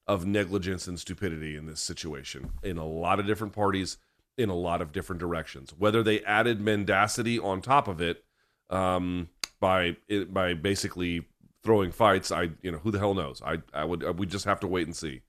of 0.06 0.28
negligence 0.28 0.88
and 0.88 1.00
stupidity 1.00 1.56
in 1.56 1.66
this 1.66 1.82
situation 1.82 2.52
in 2.62 2.78
a 2.78 2.86
lot 2.86 3.20
of 3.20 3.26
different 3.26 3.54
parties, 3.54 3.98
in 4.38 4.50
a 4.50 4.56
lot 4.56 4.84
of 4.84 4.92
different 4.92 5.20
directions. 5.20 5.74
Whether 5.76 6.04
they 6.04 6.24
added 6.26 6.62
mendacity 6.62 7.40
on 7.40 7.64
top 7.64 7.88
of 7.88 8.00
it 8.00 8.24
um, 8.70 9.30
by 9.59 9.97
by 10.30 10.53
basically 10.53 11.26
throwing 11.63 11.91
fights. 11.91 12.32
I 12.32 12.51
you 12.61 12.72
know 12.72 12.78
who 12.80 12.91
the 12.91 12.99
hell 12.99 13.13
knows. 13.13 13.41
I 13.45 13.59
I 13.74 13.86
would 13.86 14.03
I 14.03 14.11
would 14.11 14.30
just 14.30 14.45
have 14.45 14.59
to 14.61 14.68
wait 14.68 14.88
and 14.88 14.95
see. 14.95 15.22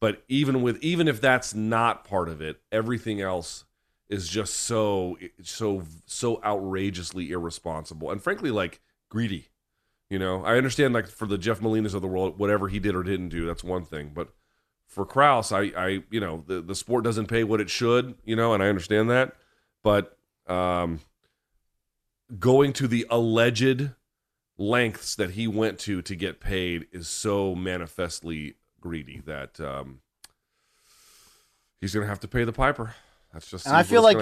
But 0.00 0.22
even 0.28 0.62
with 0.62 0.82
even 0.82 1.08
if 1.08 1.20
that's 1.20 1.54
not 1.54 2.04
part 2.04 2.28
of 2.28 2.40
it, 2.40 2.60
everything 2.70 3.20
else 3.20 3.64
is 4.08 4.28
just 4.28 4.54
so 4.54 5.16
so 5.42 5.82
so 6.06 6.42
outrageously 6.44 7.30
irresponsible 7.30 8.10
and 8.10 8.22
frankly 8.22 8.50
like 8.50 8.80
greedy. 9.08 9.48
You 10.10 10.18
know, 10.18 10.44
I 10.44 10.56
understand 10.56 10.92
like 10.94 11.08
for 11.08 11.26
the 11.26 11.38
Jeff 11.38 11.60
Molinas 11.60 11.94
of 11.94 12.02
the 12.02 12.08
world, 12.08 12.38
whatever 12.38 12.68
he 12.68 12.78
did 12.78 12.94
or 12.94 13.02
didn't 13.02 13.30
do, 13.30 13.46
that's 13.46 13.64
one 13.64 13.84
thing. 13.84 14.12
But 14.14 14.28
for 14.86 15.04
Krause, 15.04 15.50
I, 15.50 15.62
I, 15.76 16.02
you 16.10 16.20
know, 16.20 16.44
the, 16.46 16.60
the 16.60 16.74
sport 16.74 17.04
doesn't 17.04 17.26
pay 17.26 17.42
what 17.42 17.60
it 17.60 17.70
should, 17.70 18.14
you 18.24 18.36
know, 18.36 18.52
and 18.52 18.62
I 18.62 18.68
understand 18.68 19.10
that. 19.10 19.34
But 19.82 20.16
um, 20.46 21.00
going 22.38 22.72
to 22.74 22.88
the 22.88 23.06
alleged 23.10 23.90
lengths 24.56 25.14
that 25.16 25.30
he 25.30 25.48
went 25.48 25.78
to 25.80 26.02
to 26.02 26.14
get 26.14 26.40
paid 26.40 26.86
is 26.92 27.08
so 27.08 27.54
manifestly 27.54 28.54
greedy 28.80 29.20
that 29.26 29.60
um, 29.60 30.00
he's 31.80 31.92
going 31.92 32.04
to 32.04 32.08
have 32.08 32.20
to 32.20 32.28
pay 32.28 32.44
the 32.44 32.52
piper. 32.52 32.94
That's 33.32 33.50
just 33.50 33.66
and 33.66 33.74
I 33.74 33.82
feel 33.82 34.02
like 34.02 34.16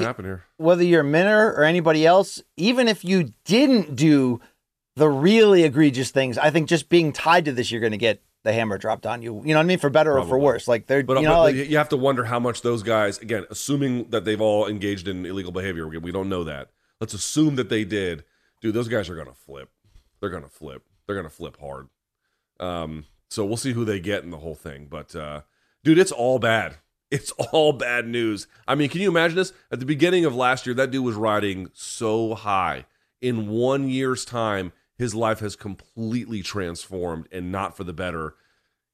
whether 0.56 0.82
you're 0.82 1.04
Minner 1.04 1.52
or 1.52 1.64
anybody 1.64 2.06
else, 2.06 2.42
even 2.56 2.88
if 2.88 3.04
you 3.04 3.34
didn't 3.44 3.94
do 3.94 4.40
the 4.96 5.08
really 5.08 5.64
egregious 5.64 6.10
things, 6.10 6.38
I 6.38 6.48
think 6.48 6.68
just 6.68 6.88
being 6.88 7.12
tied 7.12 7.44
to 7.44 7.52
this, 7.52 7.70
you're 7.70 7.80
going 7.80 7.92
to 7.92 7.98
get 7.98 8.22
the 8.42 8.54
hammer 8.54 8.78
dropped 8.78 9.04
on 9.04 9.20
you. 9.20 9.42
You 9.44 9.52
know 9.52 9.58
what 9.58 9.64
I 9.64 9.66
mean? 9.66 9.78
For 9.78 9.90
better 9.90 10.12
Probably. 10.12 10.28
or 10.28 10.30
for 10.30 10.38
worse. 10.38 10.66
Like 10.66 10.86
they're, 10.86 11.02
but, 11.02 11.18
you 11.18 11.24
know, 11.24 11.34
but 11.34 11.54
like, 11.54 11.56
you 11.56 11.76
have 11.76 11.90
to 11.90 11.96
wonder 11.98 12.24
how 12.24 12.40
much 12.40 12.62
those 12.62 12.82
guys, 12.82 13.18
again, 13.18 13.44
assuming 13.50 14.08
that 14.10 14.24
they've 14.24 14.40
all 14.40 14.66
engaged 14.66 15.06
in 15.06 15.26
illegal 15.26 15.52
behavior. 15.52 15.86
We 15.86 16.10
don't 16.10 16.30
know 16.30 16.44
that 16.44 16.70
let's 17.02 17.14
assume 17.14 17.56
that 17.56 17.68
they 17.68 17.84
did. 17.84 18.22
Dude, 18.60 18.74
those 18.74 18.86
guys 18.86 19.10
are 19.10 19.16
gonna 19.16 19.34
flip. 19.34 19.68
They're 20.20 20.30
gonna 20.30 20.48
flip. 20.48 20.84
They're 21.04 21.16
gonna 21.16 21.28
flip 21.28 21.58
hard. 21.58 21.88
Um, 22.60 23.06
so 23.28 23.44
we'll 23.44 23.56
see 23.56 23.72
who 23.72 23.84
they 23.84 23.98
get 23.98 24.22
in 24.22 24.30
the 24.30 24.38
whole 24.38 24.54
thing. 24.54 24.86
But 24.88 25.16
uh, 25.16 25.40
dude, 25.82 25.98
it's 25.98 26.12
all 26.12 26.38
bad. 26.38 26.76
It's 27.12 27.30
all 27.52 27.74
bad 27.74 28.08
news. 28.08 28.46
I 28.66 28.74
mean, 28.74 28.88
can 28.88 29.02
you 29.02 29.10
imagine 29.10 29.36
this? 29.36 29.52
At 29.70 29.80
the 29.80 29.84
beginning 29.84 30.24
of 30.24 30.34
last 30.34 30.64
year, 30.64 30.74
that 30.76 30.90
dude 30.90 31.04
was 31.04 31.14
riding 31.14 31.68
so 31.74 32.34
high. 32.34 32.86
In 33.20 33.50
one 33.50 33.90
year's 33.90 34.24
time, 34.24 34.72
his 34.96 35.14
life 35.14 35.40
has 35.40 35.54
completely 35.54 36.40
transformed 36.40 37.28
and 37.30 37.52
not 37.52 37.76
for 37.76 37.84
the 37.84 37.92
better. 37.92 38.36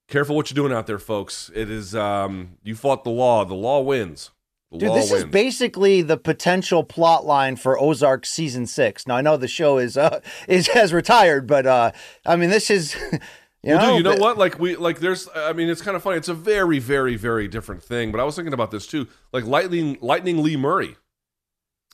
Careful 0.08 0.34
what 0.34 0.50
you're 0.50 0.56
doing 0.56 0.76
out 0.76 0.88
there, 0.88 0.98
folks. 0.98 1.48
It 1.54 1.70
is 1.70 1.94
um 1.94 2.56
you 2.64 2.74
fought 2.74 3.04
the 3.04 3.10
law. 3.10 3.44
The 3.44 3.54
law 3.54 3.82
wins. 3.82 4.32
The 4.70 4.78
Dude, 4.78 4.94
this 4.94 5.10
wins. 5.10 5.24
is 5.24 5.30
basically 5.30 6.02
the 6.02 6.18
potential 6.18 6.84
plot 6.84 7.24
line 7.24 7.56
for 7.56 7.80
Ozark 7.80 8.26
season 8.26 8.66
six. 8.66 9.06
Now 9.06 9.16
I 9.16 9.22
know 9.22 9.38
the 9.38 9.48
show 9.48 9.78
is 9.78 9.96
uh, 9.96 10.20
is 10.48 10.68
has 10.68 10.92
retired, 10.92 11.46
but 11.46 11.66
uh, 11.66 11.92
I 12.26 12.36
mean 12.36 12.50
this 12.50 12.70
is 12.70 12.94
you 13.12 13.74
well, 13.74 13.78
know 13.78 13.86
dude, 13.88 13.96
you 13.96 14.02
know 14.02 14.10
but- 14.12 14.20
what? 14.20 14.38
Like 14.38 14.58
we 14.58 14.76
like 14.76 15.00
there's 15.00 15.26
I 15.34 15.54
mean 15.54 15.70
it's 15.70 15.80
kind 15.80 15.96
of 15.96 16.02
funny. 16.02 16.18
It's 16.18 16.28
a 16.28 16.34
very 16.34 16.78
very 16.78 17.16
very 17.16 17.48
different 17.48 17.82
thing, 17.82 18.12
but 18.12 18.20
I 18.20 18.24
was 18.24 18.36
thinking 18.36 18.52
about 18.52 18.70
this 18.70 18.86
too. 18.86 19.06
Like 19.32 19.44
Lightning 19.46 19.96
Lightning 20.02 20.42
Lee 20.42 20.56
Murray. 20.56 20.96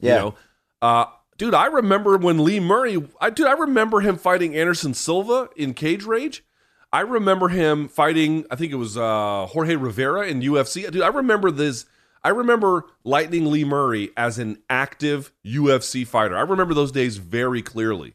Yeah. 0.01 0.15
You 0.15 0.21
know? 0.21 0.35
Uh 0.83 1.05
dude, 1.39 1.55
I 1.55 1.67
remember 1.67 2.17
when 2.19 2.43
Lee 2.43 2.59
Murray 2.59 3.01
I 3.21 3.31
dude, 3.31 3.47
I 3.47 3.53
remember 3.53 4.01
him 4.01 4.17
fighting 4.17 4.57
Anderson 4.57 4.95
Silva 4.95 5.49
in 5.57 5.75
Cage 5.75 6.03
Rage. 6.05 6.45
I 6.93 7.01
remember 7.03 7.49
him 7.49 7.87
fighting 7.87 8.47
I 8.51 8.57
think 8.57 8.73
it 8.73 8.77
was 8.77 8.97
uh 8.97 9.47
Jorge 9.47 9.77
Rivera 9.77 10.27
in 10.27 10.41
UFC. 10.41 10.91
Dude, 10.91 11.03
I 11.03 11.09
remember 11.09 11.53
this 11.53 11.87
I 12.25 12.31
remember 12.31 12.87
Lightning 13.05 13.51
Lee 13.51 13.65
Murray 13.65 14.11
as 14.17 14.39
an 14.39 14.63
active 14.71 15.31
UFC 15.45 16.07
fighter. 16.07 16.37
I 16.37 16.41
remember 16.41 16.73
those 16.73 16.91
days 16.91 17.19
very 17.19 17.61
clearly. 17.61 18.15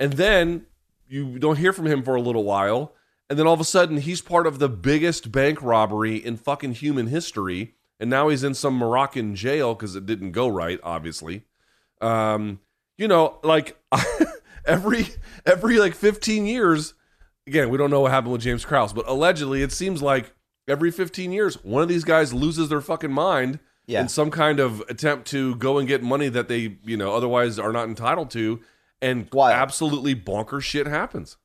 And 0.00 0.14
then 0.14 0.66
you 1.06 1.38
don't 1.38 1.58
hear 1.58 1.74
from 1.74 1.86
him 1.86 2.02
for 2.02 2.14
a 2.14 2.20
little 2.20 2.44
while. 2.44 2.94
And 3.28 3.38
then 3.38 3.46
all 3.46 3.52
of 3.52 3.60
a 3.60 3.64
sudden, 3.64 3.98
he's 3.98 4.22
part 4.22 4.46
of 4.46 4.58
the 4.58 4.70
biggest 4.70 5.30
bank 5.30 5.60
robbery 5.62 6.16
in 6.16 6.38
fucking 6.38 6.74
human 6.74 7.08
history. 7.08 7.74
And 8.00 8.08
now 8.08 8.28
he's 8.28 8.42
in 8.42 8.54
some 8.54 8.74
Moroccan 8.74 9.34
jail 9.34 9.74
because 9.74 9.96
it 9.96 10.06
didn't 10.06 10.32
go 10.32 10.48
right, 10.48 10.80
obviously. 10.82 11.42
Um, 12.00 12.60
you 12.96 13.08
know, 13.08 13.38
like 13.42 13.76
every 14.64 15.08
every 15.44 15.78
like 15.78 15.94
15 15.94 16.46
years, 16.46 16.94
again, 17.46 17.68
we 17.68 17.76
don't 17.76 17.90
know 17.90 18.00
what 18.00 18.12
happened 18.12 18.32
with 18.32 18.42
James 18.42 18.64
Krause, 18.64 18.92
but 18.92 19.08
allegedly 19.08 19.62
it 19.62 19.72
seems 19.72 20.02
like 20.02 20.32
every 20.68 20.90
15 20.90 21.32
years, 21.32 21.62
one 21.64 21.82
of 21.82 21.88
these 21.88 22.04
guys 22.04 22.32
loses 22.34 22.68
their 22.68 22.80
fucking 22.80 23.12
mind 23.12 23.58
Yeah. 23.86 24.00
in 24.00 24.08
some 24.08 24.30
kind 24.30 24.58
of 24.60 24.80
attempt 24.88 25.28
to 25.28 25.54
go 25.56 25.78
and 25.78 25.86
get 25.86 26.02
money 26.02 26.28
that 26.28 26.48
they, 26.48 26.76
you 26.84 26.96
know, 26.96 27.14
otherwise 27.14 27.58
are 27.58 27.72
not 27.72 27.88
entitled 27.88 28.30
to. 28.32 28.60
And 29.00 29.28
Wild. 29.32 29.54
absolutely 29.54 30.14
bonkers 30.16 30.62
shit 30.62 30.86
happens. 30.86 31.36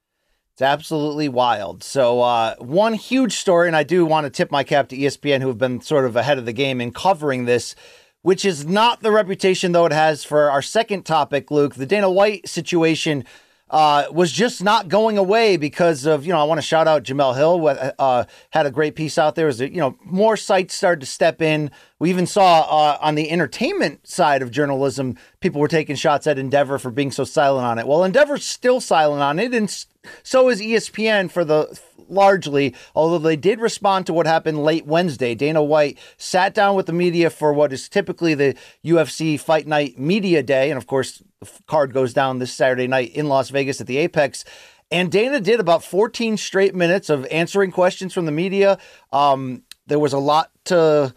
It's 0.54 0.62
absolutely 0.62 1.30
wild. 1.30 1.84
So, 1.84 2.22
uh, 2.22 2.56
one 2.58 2.94
huge 2.94 3.34
story, 3.38 3.68
and 3.68 3.76
I 3.76 3.84
do 3.84 4.06
want 4.06 4.26
to 4.26 4.30
tip 4.30 4.52
my 4.52 4.64
cap 4.64 4.90
to 4.90 4.98
ESPN, 4.98 5.42
who 5.42 5.48
have 5.48 5.58
been 5.58 5.82
sort 5.82 6.06
of 6.06 6.16
ahead 6.16 6.38
of 6.38 6.46
the 6.46 6.54
game 6.54 6.82
in 6.82 6.92
covering 6.92 7.46
this, 7.46 7.76
which 8.22 8.44
is 8.46 8.66
not 8.66 9.02
the 9.02 9.12
reputation, 9.12 9.72
though, 9.72 9.86
it 9.86 9.92
has 9.94 10.24
for 10.24 10.50
our 10.52 10.62
second 10.62 11.04
topic, 11.06 11.52
Luke. 11.52 11.76
The 11.76 11.86
Dana 11.86 12.10
White 12.12 12.48
situation 12.48 13.24
uh, 13.72 14.04
was 14.12 14.32
just 14.32 14.62
not 14.62 14.90
going 14.90 15.18
away 15.18 15.56
because 15.56 16.06
of, 16.06 16.26
you 16.26 16.34
know, 16.34 16.40
I 16.40 16.44
want 16.44 16.58
to 16.58 16.62
shout 16.62 16.90
out 16.90 17.04
Jemele 17.04 17.36
Hill, 17.36 17.94
uh, 17.98 18.26
had 18.50 18.66
a 18.66 18.72
great 18.72 18.96
piece 18.96 19.18
out 19.18 19.36
there. 19.36 19.52
That, 19.52 19.72
you 19.72 19.80
know, 19.80 19.98
more 20.04 20.36
sites 20.36 20.76
started 20.76 21.00
to 21.00 21.06
step 21.06 21.42
in. 21.42 21.72
We 21.98 22.10
even 22.10 22.28
saw 22.28 22.62
uh, 22.62 22.98
on 23.02 23.16
the 23.16 23.32
entertainment 23.32 24.06
side 24.06 24.42
of 24.42 24.52
journalism, 24.52 25.18
people 25.40 25.62
were 25.62 25.70
taking 25.70 25.96
shots 25.96 26.28
at 26.28 26.38
Endeavor 26.38 26.78
for 26.80 26.92
being 26.92 27.12
so 27.12 27.24
silent 27.24 27.66
on 27.66 27.80
it. 27.80 27.88
Well, 27.88 28.04
Endeavor's 28.04 28.44
still 28.44 28.82
silent 28.82 29.22
on 29.22 29.40
it, 29.40 29.54
and 29.54 29.74
so 30.22 30.50
is 30.50 30.60
ESPN 30.60 31.32
for 31.32 31.46
the 31.46 31.80
largely, 32.12 32.76
although 32.94 33.18
they 33.18 33.36
did 33.36 33.60
respond 33.60 34.06
to 34.06 34.14
what 34.14 34.28
happened 34.28 34.64
late 34.64 34.86
Wednesday. 34.86 35.36
Dana 35.36 35.64
White 35.64 35.98
sat 36.18 36.54
down 36.54 36.76
with 36.76 36.86
the 36.86 36.94
media 36.94 37.30
for 37.30 37.54
what 37.54 37.74
is 37.74 37.90
typically 37.90 38.34
the 38.34 38.56
UFC 38.86 39.40
Fight 39.40 39.68
Night 39.68 39.98
Media 39.98 40.44
Day. 40.44 40.70
And 40.70 40.78
of 40.78 40.88
course, 40.88 41.24
the 41.40 41.50
card 41.68 41.94
goes 41.94 42.14
down 42.14 42.40
this 42.40 42.54
Saturday 42.54 42.88
night 42.88 43.12
in 43.14 43.28
Las 43.28 43.50
Vegas 43.50 43.82
at 43.82 43.88
the 43.88 43.98
Apex. 43.98 44.44
And 44.92 45.12
Dana 45.12 45.40
did 45.40 45.60
about 45.60 45.84
14 45.84 46.36
straight 46.38 46.76
minutes 46.76 47.10
of 47.10 47.26
answering 47.32 47.72
questions 47.72 48.14
from 48.14 48.26
the 48.26 48.32
media. 48.32 48.78
Um, 49.14 49.64
there 49.88 50.00
was 50.00 50.14
a 50.14 50.20
lot 50.20 50.52
to 50.66 51.14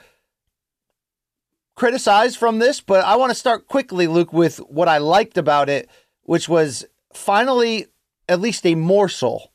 criticize 1.75 2.37
from 2.37 2.61
this, 2.61 2.81
but 2.81 3.05
I 3.05 3.17
want 3.17 3.31
to 3.31 3.35
start 3.35 3.67
quickly, 3.67 4.07
Luke, 4.07 4.33
with 4.33 4.59
what 4.59 4.89
I 4.89 4.99
liked 4.99 5.37
about 5.37 5.69
it, 5.69 5.91
which 6.23 6.49
was 6.49 6.85
finally 7.13 7.87
at 8.29 8.41
least 8.41 8.65
a 8.65 8.75
morsel 8.75 9.53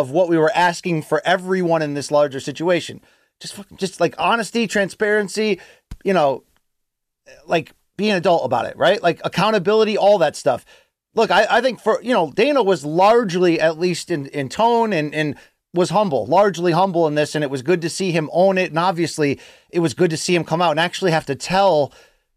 of 0.00 0.10
what 0.10 0.28
we 0.28 0.36
were 0.36 0.50
asking 0.54 1.02
for 1.02 1.22
everyone 1.24 1.82
in 1.82 1.94
this 1.94 2.10
larger 2.10 2.40
situation. 2.40 3.00
Just 3.40 3.60
just 3.76 4.00
like 4.00 4.14
honesty, 4.18 4.66
transparency, 4.66 5.60
you 6.04 6.12
know, 6.12 6.42
like 7.46 7.72
being 7.96 8.12
adult 8.12 8.44
about 8.44 8.66
it, 8.66 8.76
right? 8.76 9.02
Like 9.02 9.20
accountability, 9.24 9.96
all 9.96 10.18
that 10.18 10.36
stuff. 10.36 10.64
Look, 11.14 11.30
I, 11.30 11.46
I 11.48 11.60
think 11.60 11.80
for 11.80 12.02
you 12.02 12.12
know, 12.12 12.32
Dana 12.32 12.62
was 12.62 12.84
largely, 12.84 13.60
at 13.60 13.78
least 13.78 14.10
in, 14.10 14.26
in 14.26 14.48
tone 14.48 14.92
and 14.92 15.14
and 15.14 15.36
was 15.72 15.90
humble, 15.90 16.26
largely 16.26 16.72
humble 16.72 17.06
in 17.06 17.14
this, 17.14 17.34
and 17.34 17.44
it 17.44 17.50
was 17.50 17.62
good 17.62 17.82
to 17.82 17.90
see 17.90 18.12
him 18.12 18.30
own 18.32 18.58
it. 18.58 18.70
And 18.70 18.78
obviously, 18.78 19.40
it 19.70 19.80
was 19.80 19.94
good 19.94 20.10
to 20.10 20.16
see 20.16 20.34
him 20.34 20.44
come 20.44 20.62
out 20.62 20.72
and 20.72 20.80
actually 20.80 21.10
have 21.10 21.26
to 21.26 21.34
tell 21.34 21.92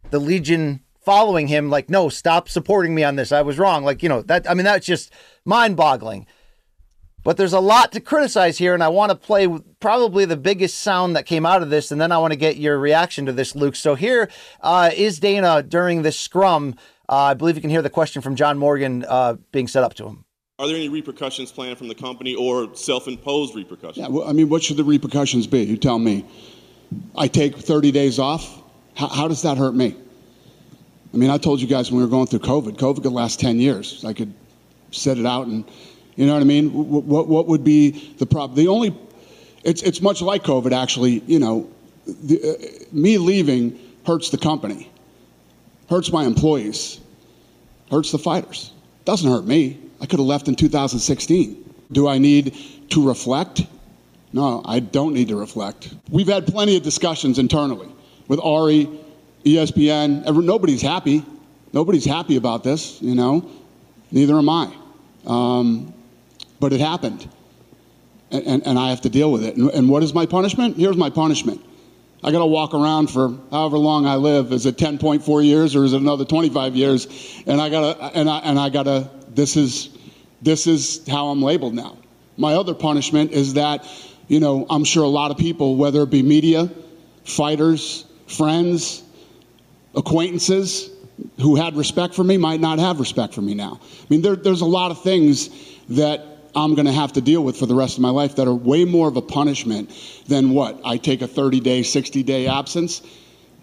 the 0.10 0.20
Legion 0.20 0.82
following 1.02 1.48
him, 1.48 1.70
like, 1.70 1.90
no, 1.90 2.10
stop 2.10 2.50
supporting 2.50 2.94
me 2.94 3.04
on 3.04 3.16
this. 3.16 3.32
I 3.32 3.42
was 3.42 3.58
wrong. 3.58 3.84
Like, 3.84 4.04
you 4.04 4.10
know, 4.10 4.22
that 4.24 4.50
I 4.50 4.54
mean, 4.54 4.66
that's 4.66 4.86
just 4.86 5.14
mind-boggling. 5.46 6.28
But 7.28 7.36
there's 7.36 7.52
a 7.52 7.60
lot 7.60 7.92
to 7.92 8.00
criticize 8.00 8.58
here, 8.58 8.74
and 8.74 8.82
I 8.82 8.88
want 8.88 9.10
to 9.10 9.16
play 9.18 9.50
probably 9.82 10.24
the 10.24 10.38
biggest 10.38 10.80
sound 10.80 11.18
that 11.18 11.26
came 11.26 11.46
out 11.46 11.62
of 11.62 11.70
this, 11.70 11.92
and 11.92 12.00
then 12.00 12.10
I 12.14 12.20
want 12.20 12.32
to 12.32 12.38
get 12.38 12.56
your 12.56 12.80
reaction 12.80 13.26
to 13.26 13.34
this, 13.34 13.54
Luke. 13.54 13.76
So 13.76 13.96
here 13.96 14.30
uh, 14.62 14.92
is 14.96 15.20
Dana 15.20 15.62
during 15.62 16.04
this 16.04 16.18
scrum. 16.18 16.76
Uh, 17.10 17.16
I 17.16 17.34
believe 17.34 17.56
you 17.56 17.62
can 17.62 17.70
hear 17.70 17.82
the 17.82 17.90
question 17.90 18.22
from 18.22 18.38
John 18.38 18.58
Morgan 18.58 19.04
uh, 19.06 19.34
being 19.52 19.68
set 19.68 19.84
up 19.84 19.94
to 19.96 20.08
him. 20.08 20.24
Are 20.58 20.68
there 20.68 20.78
any 20.78 20.88
repercussions 20.88 21.52
planned 21.52 21.78
from 21.78 21.90
the 21.90 21.96
company 21.96 22.34
or 22.34 22.74
self-imposed 22.74 23.56
repercussions? 23.56 23.98
Yeah, 23.98 24.08
well, 24.08 24.26
I 24.26 24.32
mean, 24.32 24.48
what 24.48 24.64
should 24.64 24.78
the 24.78 24.86
repercussions 24.86 25.48
be? 25.48 25.64
You 25.64 25.76
tell 25.76 26.00
me. 26.00 26.24
I 27.18 27.28
take 27.28 27.58
30 27.58 27.92
days 27.92 28.20
off. 28.20 28.64
How, 28.96 29.10
how 29.10 29.28
does 29.28 29.42
that 29.42 29.58
hurt 29.58 29.76
me? 29.76 29.98
I 31.14 31.18
mean, 31.18 31.30
I 31.30 31.38
told 31.38 31.60
you 31.60 31.68
guys 31.68 31.92
when 31.92 31.98
we 31.98 32.06
were 32.06 32.10
going 32.10 32.28
through 32.28 32.40
COVID, 32.40 32.78
COVID 32.78 33.04
could 33.04 33.12
last 33.12 33.42
10 33.42 33.60
years. 33.60 34.06
I 34.06 34.14
could 34.14 34.34
set 34.92 35.18
it 35.18 35.26
out 35.26 35.48
and, 35.48 35.66
you 36.18 36.26
know 36.26 36.34
what 36.34 36.42
I 36.42 36.46
mean? 36.46 36.74
What, 36.74 37.28
what, 37.28 37.48
would 37.48 37.64
be 37.64 38.14
the 38.18 38.26
problem? 38.26 38.58
The 38.58 38.68
only, 38.68 38.98
it's, 39.64 39.84
it's 39.84 40.02
much 40.02 40.22
like 40.22 40.44
COVID, 40.44 40.76
actually. 40.76 41.22
You 41.28 41.38
know, 41.38 41.70
the, 42.06 42.42
uh, 42.42 42.86
me 42.92 43.20
leaving 43.20 43.80
hurts 44.06 44.32
the 44.32 44.38
company, 44.38 44.90
hurts 45.90 46.12
my 46.12 46.26
employees, 46.26 47.00
hurts 47.92 48.12
the 48.12 48.18
fighters. 48.18 48.72
Doesn't 49.06 49.30
hurt 49.30 49.46
me. 49.46 49.80
I 50.02 50.08
could 50.08 50.20
have 50.20 50.28
left 50.28 50.48
in 50.48 50.56
2016. 50.56 51.74
Do 51.92 52.08
I 52.08 52.18
need 52.18 52.56
to 52.90 53.08
reflect? 53.08 53.66
No, 54.34 54.64
I 54.66 54.80
don't 54.80 55.14
need 55.14 55.28
to 55.30 55.36
reflect. 55.36 55.94
We've 56.10 56.28
had 56.28 56.48
plenty 56.48 56.76
of 56.76 56.84
discussions 56.84 57.38
internally 57.38 57.90
with 58.28 58.40
Ari, 58.40 58.90
ESPN. 59.46 60.44
Nobody's 60.44 60.82
happy. 60.82 61.24
Nobody's 61.74 62.06
happy 62.06 62.38
about 62.38 62.64
this, 62.64 63.02
you 63.02 63.14
know. 63.14 63.50
Neither 64.12 64.36
am 64.36 64.50
I. 64.50 64.74
Um, 65.26 65.94
but 66.60 66.74
it 66.74 66.80
happened. 66.80 67.28
And, 68.32 68.46
and, 68.46 68.68
and 68.68 68.80
I 68.80 68.90
have 68.90 69.02
to 69.02 69.10
deal 69.10 69.32
with 69.32 69.44
it. 69.44 69.56
And, 69.56 69.70
and 69.72 69.90
what 69.90 70.04
is 70.04 70.14
my 70.14 70.26
punishment? 70.26 70.78
Here's 70.78 70.98
my 70.98 71.10
punishment. 71.10 71.64
I 72.24 72.32
got 72.32 72.40
to 72.40 72.46
walk 72.46 72.74
around 72.74 73.10
for 73.12 73.38
however 73.52 73.78
long 73.78 74.06
I 74.06 74.16
live. 74.16 74.52
Is 74.52 74.66
it 74.66 74.78
10.4 74.78 75.46
years 75.46 75.76
or 75.76 75.86
is 75.86 75.94
it 75.94 76.02
another 76.02 76.26
25 76.26 76.76
years? 76.76 77.08
And 77.46 77.62
I 77.62 77.70
got 77.70 77.98
to, 77.98 78.04
and 78.18 78.30
I, 78.30 78.40
and 78.40 78.60
I 78.60 78.70
got 78.70 78.84
to, 78.84 79.10
this 79.30 79.56
is, 79.56 79.90
this 80.42 80.68
is 80.68 81.08
how 81.08 81.28
I'm 81.28 81.42
labeled 81.42 81.74
now. 81.74 81.98
My 82.38 82.54
other 82.54 82.74
punishment 82.74 83.32
is 83.32 83.54
that, 83.54 83.88
you 84.28 84.40
know, 84.40 84.66
I'm 84.70 84.84
sure 84.84 85.04
a 85.04 85.10
lot 85.10 85.32
of 85.32 85.38
people, 85.38 85.76
whether 85.76 86.02
it 86.02 86.10
be 86.10 86.24
media, 86.24 86.70
fighters, 87.24 88.06
friends, 88.28 89.04
acquaintances 89.96 90.90
who 91.40 91.56
had 91.56 91.76
respect 91.76 92.14
for 92.14 92.24
me 92.24 92.38
might 92.38 92.60
not 92.60 92.80
have 92.80 93.00
respect 93.00 93.34
for 93.34 93.42
me 93.42 93.54
now. 93.54 93.80
I 93.82 94.06
mean, 94.10 94.22
there, 94.22 94.36
there's 94.36 94.62
a 94.62 94.66
lot 94.66 94.92
of 94.92 95.02
things 95.02 95.50
that 95.90 96.37
I'm 96.58 96.74
going 96.74 96.88
to 96.88 96.92
have 96.92 97.14
to 97.14 97.22
deal 97.22 97.44
with 97.44 97.58
for 97.58 97.68
the 97.68 97.76
rest 97.76 97.98
of 97.98 98.02
my 98.02 98.10
life 98.10 98.36
that 98.38 98.48
are 98.48 98.56
way 98.56 98.84
more 98.84 99.08
of 99.08 99.16
a 99.16 99.22
punishment 99.22 99.92
than 100.28 100.52
what? 100.52 100.82
I 100.84 100.98
take 100.98 101.22
a 101.22 101.28
30 101.28 101.60
day, 101.60 101.84
60 101.84 102.24
day 102.24 102.48
absence. 102.48 103.04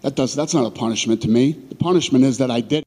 That 0.01 0.15
does, 0.15 0.33
that's 0.33 0.53
not 0.53 0.65
a 0.65 0.71
punishment 0.71 1.21
to 1.23 1.29
me. 1.29 1.51
The 1.51 1.75
punishment 1.75 2.23
is 2.23 2.37
that 2.37 2.49
I 2.49 2.61
did. 2.61 2.85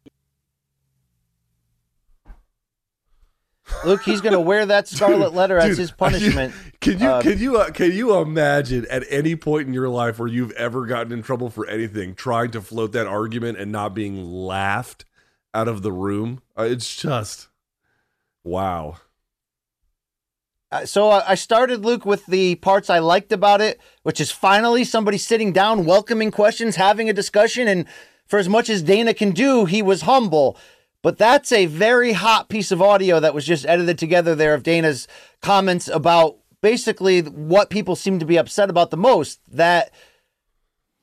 Luke, 3.84 4.02
he's 4.02 4.22
going 4.22 4.32
to 4.32 4.40
wear 4.40 4.64
that 4.64 4.88
scarlet 4.88 5.34
letter 5.34 5.59
as 5.59 5.70
Dude, 5.70 5.78
his 5.78 5.90
punishment. 5.90 6.54
Can 6.80 7.00
you 7.00 7.09
Uh, 7.09 7.20
can 7.20 7.38
you 7.38 7.56
uh, 7.56 7.70
can 7.70 7.90
you 7.90 8.16
imagine 8.16 8.86
at 8.88 9.02
any 9.11 9.34
point 9.34 9.66
in 9.66 9.74
your 9.74 9.88
life 9.88 10.20
where 10.20 10.28
you've 10.28 10.52
ever 10.52 10.86
gotten 10.86 11.12
in 11.12 11.22
trouble 11.22 11.50
for 11.50 11.66
anything, 11.66 12.14
trying 12.14 12.52
to 12.52 12.61
float 12.61 12.92
that 12.92 13.09
argument 13.09 13.59
and 13.59 13.72
not 13.72 13.94
being 13.94 14.24
laughed 14.24 15.04
out 15.52 15.66
of 15.66 15.82
the 15.82 15.90
room? 15.90 16.40
Uh, 16.56 16.62
it's 16.62 16.94
just 16.94 17.48
wow. 18.44 18.98
Uh, 20.70 20.84
so 20.84 21.10
I 21.10 21.30
I 21.30 21.34
started 21.34 21.84
Luke 21.84 22.04
with 22.04 22.26
the 22.26 22.56
parts 22.56 22.90
I 22.90 22.98
liked 22.98 23.32
about 23.32 23.60
it, 23.60 23.80
which 24.02 24.20
is 24.20 24.30
finally 24.30 24.84
somebody 24.84 25.18
sitting 25.18 25.52
down, 25.52 25.84
welcoming 25.84 26.30
questions, 26.30 26.76
having 26.76 27.08
a 27.08 27.12
discussion, 27.12 27.68
and 27.68 27.86
for 28.26 28.38
as 28.38 28.48
much 28.48 28.68
as 28.68 28.82
Dana 28.82 29.14
can 29.14 29.30
do, 29.30 29.64
he 29.64 29.82
was 29.82 30.02
humble. 30.02 30.58
But 31.02 31.16
that's 31.16 31.52
a 31.52 31.66
very 31.66 32.12
hot 32.12 32.48
piece 32.48 32.70
of 32.70 32.82
audio 32.82 33.20
that 33.20 33.34
was 33.34 33.46
just 33.46 33.64
edited 33.66 33.98
together 33.98 34.34
there 34.34 34.54
of 34.54 34.62
Dana's 34.62 35.08
comments 35.40 35.88
about 35.88 36.36
basically 36.60 37.22
what 37.22 37.70
people 37.70 37.96
seem 37.96 38.18
to 38.18 38.26
be 38.26 38.36
upset 38.36 38.68
about 38.68 38.90
the 38.90 38.96
most. 38.96 39.40
That 39.50 39.90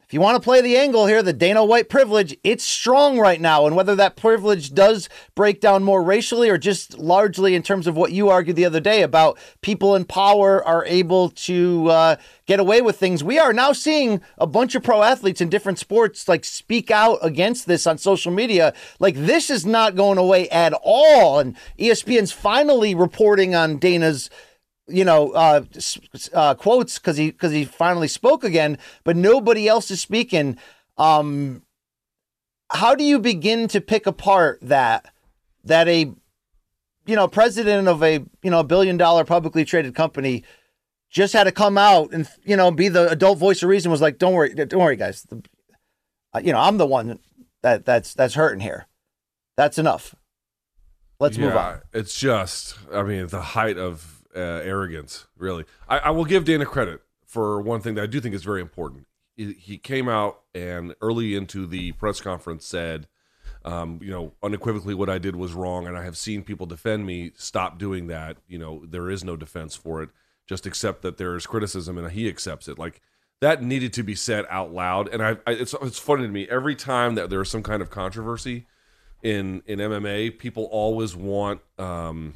if 0.06 0.14
you 0.14 0.22
want 0.22 0.36
to 0.36 0.44
play 0.44 0.62
the 0.62 0.78
angle 0.78 1.08
here, 1.08 1.24
the 1.24 1.34
Dana 1.34 1.66
White 1.66 1.90
privilege, 1.90 2.38
it's 2.44 2.64
strong 2.64 3.18
right 3.18 3.42
now. 3.42 3.66
And 3.66 3.76
whether 3.76 3.96
that 3.96 4.16
privilege 4.16 4.72
does 4.72 5.10
break 5.34 5.60
down 5.60 5.84
more 5.84 6.04
racially 6.04 6.48
or 6.48 6.60
just 6.60 7.00
largely 7.00 7.56
in 7.56 7.64
terms 7.64 7.88
of 7.88 7.98
what 7.98 8.12
you 8.12 8.30
argued 8.30 8.56
the 8.56 8.66
other 8.66 8.80
day 8.80 9.02
about 9.02 9.40
people 9.62 9.96
in 9.96 10.06
power 10.06 10.64
are 10.64 10.86
able 10.86 11.30
to 11.30 11.90
uh, 11.90 12.16
get 12.46 12.60
away 12.60 12.82
with 12.82 13.00
things, 13.00 13.24
we 13.24 13.40
are 13.40 13.52
now 13.52 13.74
seeing 13.74 14.22
a 14.38 14.46
bunch 14.46 14.76
of 14.76 14.84
pro 14.84 15.02
athletes 15.02 15.42
in 15.42 15.50
different 15.50 15.80
sports 15.80 16.28
like 16.28 16.46
speak 16.46 16.92
out 16.92 17.18
against 17.24 17.66
this 17.66 17.88
on 17.88 17.98
social 17.98 18.32
media. 18.32 18.76
Like 19.00 19.16
this 19.16 19.50
is 19.50 19.66
not 19.66 19.96
going 19.96 20.20
away 20.20 20.48
at 20.50 20.74
all. 20.84 21.40
And 21.40 21.56
ESPN's 21.80 22.32
finally 22.32 22.94
reporting 22.94 23.56
on 23.56 23.78
Dana's 23.78 24.30
you 24.88 25.04
know, 25.04 25.32
uh, 25.32 25.64
uh, 26.34 26.56
quotes 26.56 27.00
because 27.00 27.18
he 27.18 27.32
because 27.32 27.52
he 27.52 27.66
finally 27.66 28.08
spoke 28.08 28.44
again, 28.44 28.78
but 29.04 29.16
nobody 29.16 29.68
else 29.68 29.90
is 29.92 30.02
speaking. 30.02 30.58
Um, 30.98 31.64
how 32.72 32.96
do 32.96 33.04
you 33.04 33.20
begin 33.20 33.68
to 33.70 33.82
pick 33.82 34.06
apart 34.06 34.60
that 34.62 35.12
that 35.64 35.88
a 35.88 36.12
you 37.06 37.16
know 37.16 37.28
president 37.28 37.88
of 37.88 38.04
a 38.04 38.24
you 38.44 38.52
know 38.52 38.64
billion 38.64 38.98
dollar 38.98 39.26
publicly 39.26 39.66
traded 39.66 39.96
company 39.96 40.44
just 41.10 41.34
had 41.34 41.46
to 41.46 41.52
come 41.52 41.78
out 41.78 42.12
and 42.12 42.28
you 42.44 42.56
know 42.56 42.72
be 42.72 42.88
the 42.88 43.10
adult 43.10 43.38
voice 43.38 43.64
of 43.64 43.70
reason 43.70 43.92
was 43.92 44.02
like, 44.02 44.18
don't 44.18 44.34
worry, 44.34 44.54
don't 44.54 44.76
worry, 44.76 44.96
guys. 44.96 45.24
The, 45.24 45.42
uh, 46.34 46.42
you 46.44 46.52
know, 46.52 46.60
I'm 46.60 46.78
the 46.78 46.86
one 46.86 47.20
that 47.64 47.86
that's 47.86 48.14
that's 48.14 48.36
hurting 48.36 48.60
here. 48.60 48.88
That's 49.58 49.78
enough. 49.78 50.14
Let's 51.20 51.38
move 51.38 51.56
on. 51.56 51.82
It's 51.94 52.20
just, 52.20 52.78
I 52.94 53.04
mean, 53.04 53.28
the 53.28 53.42
height 53.42 53.78
of 53.78 54.15
uh, 54.36 54.62
arrogance, 54.64 55.28
really. 55.38 55.66
I, 55.88 56.00
I 56.00 56.10
will 56.12 56.26
give 56.26 56.46
Dana 56.46 56.66
credit 56.66 57.02
for 57.26 57.62
one 57.62 57.82
thing 57.82 57.96
that 57.96 58.04
I 58.04 58.08
do 58.08 58.20
think 58.20 58.36
is 58.36 58.44
very 58.44 58.62
important. 58.62 59.08
He, 59.36 59.54
he 59.54 59.78
came 59.78 60.08
out 60.08 60.42
and 60.54 60.96
early 61.02 61.36
into 61.36 61.66
the 61.66 61.94
press 61.94 62.22
conference 62.22 62.66
said, 62.66 63.08
um, 63.64 64.00
you 64.02 64.12
know, 64.12 64.34
unequivocally 64.44 64.94
what 64.94 65.10
I 65.10 65.18
did 65.18 65.36
was 65.36 65.54
wrong, 65.54 65.88
and 65.88 65.98
I 65.98 66.04
have 66.04 66.18
seen 66.18 66.44
people 66.44 66.68
defend 66.68 67.06
me. 67.06 67.32
Stop 67.36 67.80
doing 67.80 68.08
that. 68.08 68.38
You 68.48 68.60
know, 68.60 68.84
there 68.86 69.10
is 69.10 69.24
no 69.24 69.36
defense 69.36 69.76
for 69.76 70.04
it. 70.04 70.10
Just 70.48 70.68
accept 70.68 71.02
that 71.02 71.18
there 71.18 71.36
is 71.36 71.48
criticism, 71.48 71.98
and 71.98 72.12
he 72.12 72.30
accepts 72.30 72.68
it. 72.68 72.78
Like 72.78 73.02
that 73.42 73.64
needed 73.64 73.92
to 73.94 74.04
be 74.04 74.14
said 74.14 74.46
out 74.50 74.72
loud. 74.72 75.08
And 75.10 75.24
I, 75.24 75.38
I 75.48 75.54
it's 75.54 75.74
it's 75.82 75.98
funny 75.98 76.24
to 76.24 76.32
me 76.32 76.48
every 76.48 76.76
time 76.76 77.16
that 77.16 77.32
there 77.32 77.42
is 77.42 77.50
some 77.50 77.64
kind 77.64 77.82
of 77.82 77.90
controversy 77.90 78.68
in 79.24 79.64
in 79.66 79.80
MMA, 79.80 80.38
people 80.38 80.66
always 80.66 81.16
want 81.16 81.62
um, 81.80 82.36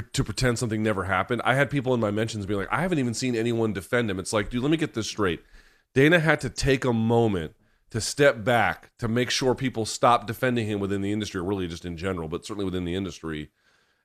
to 0.00 0.24
pretend 0.24 0.58
something 0.58 0.82
never 0.82 1.04
happened. 1.04 1.42
I 1.44 1.54
had 1.54 1.70
people 1.70 1.94
in 1.94 2.00
my 2.00 2.10
mentions 2.10 2.46
be 2.46 2.54
like, 2.54 2.68
I 2.70 2.82
haven't 2.82 2.98
even 2.98 3.14
seen 3.14 3.34
anyone 3.34 3.72
defend 3.72 4.10
him. 4.10 4.18
It's 4.18 4.32
like, 4.32 4.50
dude, 4.50 4.62
let 4.62 4.70
me 4.70 4.76
get 4.76 4.94
this 4.94 5.06
straight. 5.06 5.42
Dana 5.94 6.18
had 6.18 6.40
to 6.40 6.50
take 6.50 6.84
a 6.84 6.92
moment 6.92 7.54
to 7.90 8.00
step 8.00 8.44
back 8.44 8.90
to 8.98 9.08
make 9.08 9.30
sure 9.30 9.54
people 9.54 9.86
stop 9.86 10.26
defending 10.26 10.66
him 10.66 10.80
within 10.80 11.00
the 11.00 11.12
industry, 11.12 11.40
or 11.40 11.44
really 11.44 11.66
just 11.66 11.84
in 11.84 11.96
general, 11.96 12.28
but 12.28 12.44
certainly 12.44 12.64
within 12.64 12.84
the 12.84 12.94
industry. 12.94 13.50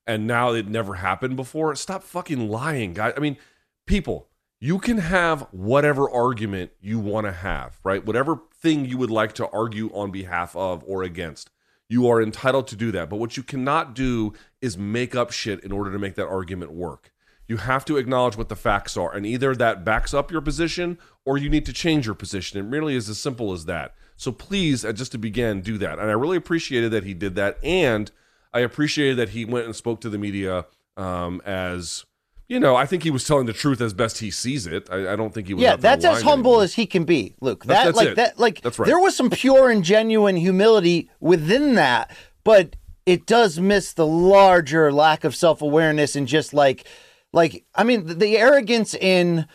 And 0.07 0.25
now 0.25 0.53
it 0.53 0.67
never 0.67 0.95
happened 0.95 1.35
before. 1.35 1.75
Stop 1.75 2.03
fucking 2.03 2.49
lying, 2.49 2.93
guys. 2.93 3.13
I 3.15 3.19
mean, 3.19 3.37
people, 3.85 4.29
you 4.59 4.79
can 4.79 4.99
have 4.99 5.47
whatever 5.51 6.09
argument 6.09 6.71
you 6.79 6.99
want 6.99 7.25
to 7.27 7.33
have, 7.33 7.79
right? 7.83 8.05
Whatever 8.05 8.39
thing 8.55 8.85
you 8.85 8.97
would 8.97 9.11
like 9.11 9.33
to 9.33 9.47
argue 9.49 9.89
on 9.93 10.11
behalf 10.11 10.55
of 10.55 10.83
or 10.87 11.03
against. 11.03 11.49
You 11.89 12.07
are 12.07 12.21
entitled 12.21 12.67
to 12.67 12.75
do 12.75 12.91
that. 12.91 13.09
But 13.09 13.17
what 13.17 13.37
you 13.37 13.43
cannot 13.43 13.93
do 13.93 14.33
is 14.61 14.77
make 14.77 15.15
up 15.15 15.31
shit 15.31 15.63
in 15.63 15.71
order 15.71 15.91
to 15.91 15.99
make 15.99 16.15
that 16.15 16.27
argument 16.27 16.71
work. 16.71 17.11
You 17.47 17.57
have 17.57 17.83
to 17.85 17.97
acknowledge 17.97 18.37
what 18.37 18.49
the 18.49 18.55
facts 18.55 18.95
are. 18.95 19.13
And 19.13 19.25
either 19.25 19.53
that 19.55 19.83
backs 19.83 20.13
up 20.13 20.31
your 20.31 20.41
position 20.41 20.97
or 21.25 21.37
you 21.37 21.49
need 21.49 21.65
to 21.65 21.73
change 21.73 22.05
your 22.05 22.15
position. 22.15 22.59
It 22.59 22.69
really 22.69 22.95
is 22.95 23.09
as 23.09 23.19
simple 23.19 23.51
as 23.51 23.65
that. 23.65 23.95
So 24.15 24.31
please, 24.31 24.85
uh, 24.85 24.93
just 24.93 25.11
to 25.11 25.17
begin, 25.17 25.61
do 25.61 25.77
that. 25.79 25.99
And 25.99 26.09
I 26.09 26.13
really 26.13 26.37
appreciated 26.37 26.91
that 26.91 27.03
he 27.03 27.13
did 27.13 27.35
that. 27.35 27.57
And 27.63 28.11
I 28.53 28.61
appreciated 28.61 29.17
that 29.17 29.29
he 29.29 29.45
went 29.45 29.65
and 29.65 29.75
spoke 29.75 29.99
to 30.01 30.09
the 30.09 30.17
media 30.17 30.65
um, 30.95 31.41
as, 31.45 32.05
you 32.53 32.59
know, 32.59 32.75
I 32.75 32.85
think 32.85 33.03
he 33.03 33.09
was 33.11 33.23
telling 33.25 33.47
the 33.47 33.53
truth 33.53 33.81
as 33.81 33.93
best 33.93 34.19
he 34.19 34.29
sees 34.29 34.67
it. 34.67 34.87
I, 34.91 35.13
I 35.13 35.15
don't 35.15 35.33
think 35.33 35.47
he 35.47 35.53
was. 35.55 35.63
Yeah, 35.63 35.75
that's 35.75 36.05
as 36.05 36.21
humble 36.21 36.51
anyone. 36.51 36.63
as 36.65 36.73
he 36.75 36.85
can 36.85 37.03
be, 37.03 37.33
Luke. 37.41 37.65
That's- 37.65 37.85
That 37.85 37.85
that's 37.95 37.97
like 37.97 38.07
it. 38.09 38.15
that 38.17 38.39
like 38.39 38.61
That's 38.61 38.77
right. 38.79 38.85
there 38.85 38.99
was 38.99 39.15
some 39.15 39.29
pure 39.29 39.69
and 39.69 39.83
genuine 39.83 40.35
humility 40.35 41.09
within 41.19 41.75
that, 41.75 42.11
but 42.43 42.75
it 43.05 43.25
does 43.25 43.59
miss 43.59 43.93
the 43.93 44.05
larger 44.07 44.91
lack 44.91 45.23
of 45.23 45.35
self-awareness 45.35 46.15
and 46.15 46.27
just 46.27 46.53
like 46.53 46.85
like 47.33 47.65
I 47.75 47.83
mean 47.83 48.05
the, 48.05 48.13
the 48.13 48.37
arrogance 48.37 48.93
in 48.93 49.47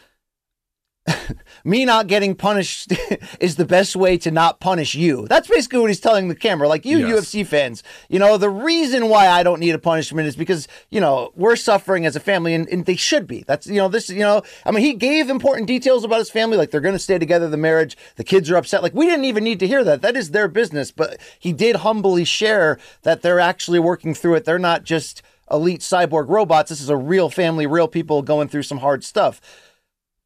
me 1.64 1.84
not 1.84 2.06
getting 2.06 2.34
punished 2.34 2.92
is 3.40 3.56
the 3.56 3.64
best 3.64 3.96
way 3.96 4.18
to 4.18 4.30
not 4.30 4.61
punish 4.61 4.94
you. 4.94 5.26
That's 5.28 5.48
basically 5.48 5.80
what 5.80 5.90
he's 5.90 6.00
telling 6.00 6.28
the 6.28 6.34
camera. 6.34 6.68
Like 6.68 6.84
you 6.84 6.98
Yes. 6.98 7.26
UFC 7.26 7.46
fans, 7.46 7.82
you 8.09 8.18
know, 8.18 8.36
the 8.36 8.50
reason 8.50 9.09
why 9.09 9.28
I 9.28 9.42
don't 9.42 9.61
need 9.61 9.74
a 9.74 9.78
punishment 9.78 10.28
is 10.28 10.36
because, 10.36 10.68
you 10.90 11.00
know, 11.00 11.32
we're 11.34 11.56
suffering 11.56 12.06
as 12.06 12.16
a 12.16 12.20
family 12.20 12.54
and, 12.54 12.68
and 12.68 12.86
they 12.86 12.96
should 12.96 13.26
be. 13.26 13.44
That's, 13.46 13.66
you 13.66 13.76
know, 13.76 13.88
this, 13.88 14.09
you 14.11 14.20
know, 14.20 14.42
I 14.64 14.70
mean, 14.70 14.84
he 14.84 14.94
gave 14.94 15.30
important 15.30 15.66
details 15.66 16.04
about 16.04 16.18
his 16.18 16.30
family, 16.30 16.56
like 16.56 16.70
they're 16.70 16.80
going 16.80 16.94
to 16.94 16.98
stay 16.98 17.18
together, 17.18 17.48
the 17.48 17.56
marriage, 17.56 17.96
the 18.16 18.24
kids 18.24 18.50
are 18.50 18.56
upset. 18.56 18.82
Like 18.82 18.94
we 18.94 19.06
didn't 19.06 19.24
even 19.24 19.44
need 19.44 19.61
to 19.61 19.66
hear 19.66 19.84
that. 19.84 20.02
That 20.02 20.16
is 20.16 20.30
their 20.30 20.48
business. 20.48 20.90
But 20.90 21.20
he 21.38 21.52
did 21.52 21.76
humbly 21.76 22.24
share 22.24 22.78
that 23.02 23.22
they're 23.22 23.40
actually 23.40 23.78
working 23.78 24.14
through 24.14 24.34
it. 24.34 24.44
They're 24.44 24.59
not 24.59 24.84
just 24.84 25.22
elite 25.50 25.80
cyborg 25.80 26.28
robots. 26.28 26.70
This 26.70 26.80
is 26.80 26.90
a 26.90 26.96
real 26.96 27.30
family, 27.30 27.66
real 27.66 27.88
people 27.88 28.22
going 28.22 28.48
through 28.48 28.64
some 28.64 28.78
hard 28.78 29.02
stuff. 29.04 29.40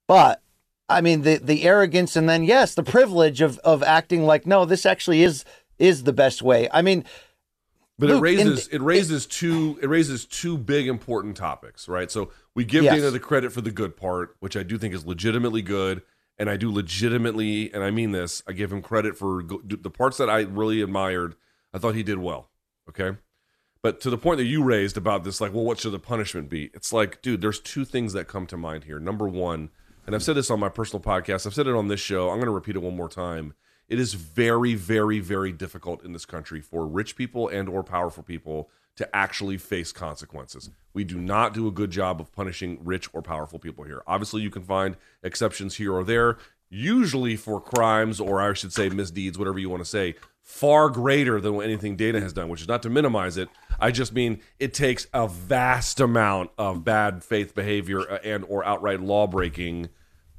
But 0.09 0.42
I 0.93 1.01
mean 1.01 1.23
the 1.23 1.39
the 1.39 1.65
arrogance 1.65 2.17
and 2.17 2.29
then 2.29 2.45
yes, 2.45 2.75
the 2.75 2.83
privilege 2.83 3.41
of 3.41 3.59
of 3.61 3.83
acting 3.83 4.25
like 4.25 4.47
no, 4.47 4.65
this 4.65 4.87
actually 4.87 5.23
is 5.23 5.45
is 5.79 6.05
the 6.05 6.13
best 6.13 6.43
way. 6.43 6.69
I 6.73 6.83
mean, 6.83 7.05
But 7.99 8.11
it 8.11 8.15
Luke, 8.15 8.19
in 8.19 8.23
raises 8.23 8.69
it 8.69 8.81
raises 8.81 9.27
two 9.27 9.79
it 9.83 9.89
raises 9.89 10.25
two 10.27 10.57
big 10.59 10.87
important 10.89 11.37
topics, 11.37 11.89
right? 11.89 12.11
So 12.11 12.31
we 12.55 12.65
give 12.65 12.85
Yes. 12.85 12.97
Dana 12.97 13.11
the 13.11 13.21
credit 13.21 13.53
for 13.53 13.61
the 13.61 13.71
good 13.71 13.97
part, 13.97 14.37
which 14.41 14.57
I 14.57 14.63
do 14.63 14.79
think 14.79 14.95
is 14.95 15.07
legitimately 15.07 15.63
good, 15.63 16.03
and 16.39 16.49
I 16.51 16.57
do 16.57 16.71
legitimately, 16.73 17.73
and 17.73 17.83
I 17.83 17.91
mean 17.91 18.13
this, 18.13 18.43
I 18.47 18.53
give 18.53 18.73
him 18.73 18.83
credit 18.83 19.17
for 19.17 19.43
go- 19.43 19.63
the 19.65 19.91
parts 19.91 20.17
that 20.19 20.29
I 20.31 20.41
really 20.43 20.83
admired. 20.83 21.35
I 21.75 21.79
thought 21.79 21.95
he 21.95 22.03
did 22.03 22.19
well. 22.19 22.51
Okay, 22.89 23.17
but 23.83 24.01
to 24.03 24.11
the 24.11 24.19
point 24.19 24.39
that 24.39 24.45
you 24.45 24.63
raised 24.63 24.97
about 24.97 25.25
this, 25.25 25.41
like, 25.41 25.53
well, 25.53 25.65
what 25.65 25.79
should 25.79 25.93
the 25.93 25.99
punishment 25.99 26.49
be? 26.51 26.71
It's 26.75 26.93
like, 26.93 27.23
dude, 27.23 27.41
there's 27.41 27.61
two 27.61 27.85
things 27.85 28.13
that 28.13 28.29
come 28.29 28.47
to 28.49 28.57
mind 28.57 28.85
here. 28.85 28.99
Number 29.01 29.27
one, 29.29 29.71
and 30.07 30.15
I've 30.15 30.23
said 30.23 30.37
this 30.37 30.51
on 30.51 30.61
my 30.61 30.69
personal 30.69 31.03
podcast, 31.03 31.47
I've 31.47 31.55
said 31.55 31.67
it 31.67 31.75
on 31.75 31.89
this 31.89 32.01
show. 32.01 32.31
I'm 32.31 32.37
going 32.37 32.47
to 32.47 32.53
repeat 32.53 32.77
it 32.77 32.83
one 32.83 32.97
more 32.97 33.09
time. 33.09 33.55
It 33.89 33.99
is 33.99 34.15
very, 34.15 34.75
very, 34.75 35.21
very 35.21 35.53
difficult 35.53 36.05
in 36.05 36.13
this 36.13 36.25
country 36.25 36.61
for 36.61 36.87
rich 36.87 37.17
people 37.17 37.49
and 37.49 37.69
or 37.69 37.83
powerful 37.83 38.23
people 38.23 38.71
to 38.97 39.17
actually 39.17 39.59
face 39.59 39.93
consequences. 39.93 40.71
We 40.93 41.05
do 41.05 41.19
not 41.19 41.55
do 41.55 41.67
a 41.67 41.73
good 41.73 41.91
job 41.91 42.21
of 42.21 42.33
punishing 42.33 42.79
rich 42.83 43.09
or 43.13 43.23
powerful 43.23 43.59
people 43.59 43.85
here. 43.85 44.03
Obviously, 44.07 44.43
you 44.43 44.51
can 44.51 44.63
find 44.63 44.97
exceptions 45.23 45.77
here 45.77 45.95
or 45.95 46.05
there, 46.05 46.39
usually 46.69 47.37
for 47.37 47.61
crimes 47.61 48.21
or 48.21 48.41
I 48.41 48.53
should 48.55 48.73
say 48.73 48.89
misdeeds, 48.89 49.39
whatever 49.39 49.59
you 49.59 49.71
want 49.71 49.83
to 49.83 49.89
say, 49.89 50.15
far 50.43 50.89
greater 50.89 51.41
than 51.41 51.61
anything 51.63 51.97
Dana 51.97 52.21
has 52.21 52.33
done, 52.33 52.49
which 52.49 52.63
is 52.63 52.69
not 52.69 52.83
to 52.83 52.91
minimize 52.91 53.37
it. 53.37 53.49
I 53.79 53.91
just 53.91 54.13
mean 54.13 54.41
it 54.59 54.75
takes 54.75 55.07
a 55.13 55.29
vast 55.29 56.01
amount 56.01 56.51
of 56.59 56.85
bad 56.85 57.23
faith 57.25 57.55
behavior 57.55 58.01
uh, 58.01 58.19
and 58.25 58.45
or 58.49 58.65
outright 58.65 59.01
law 59.01 59.27
breaking 59.27 59.89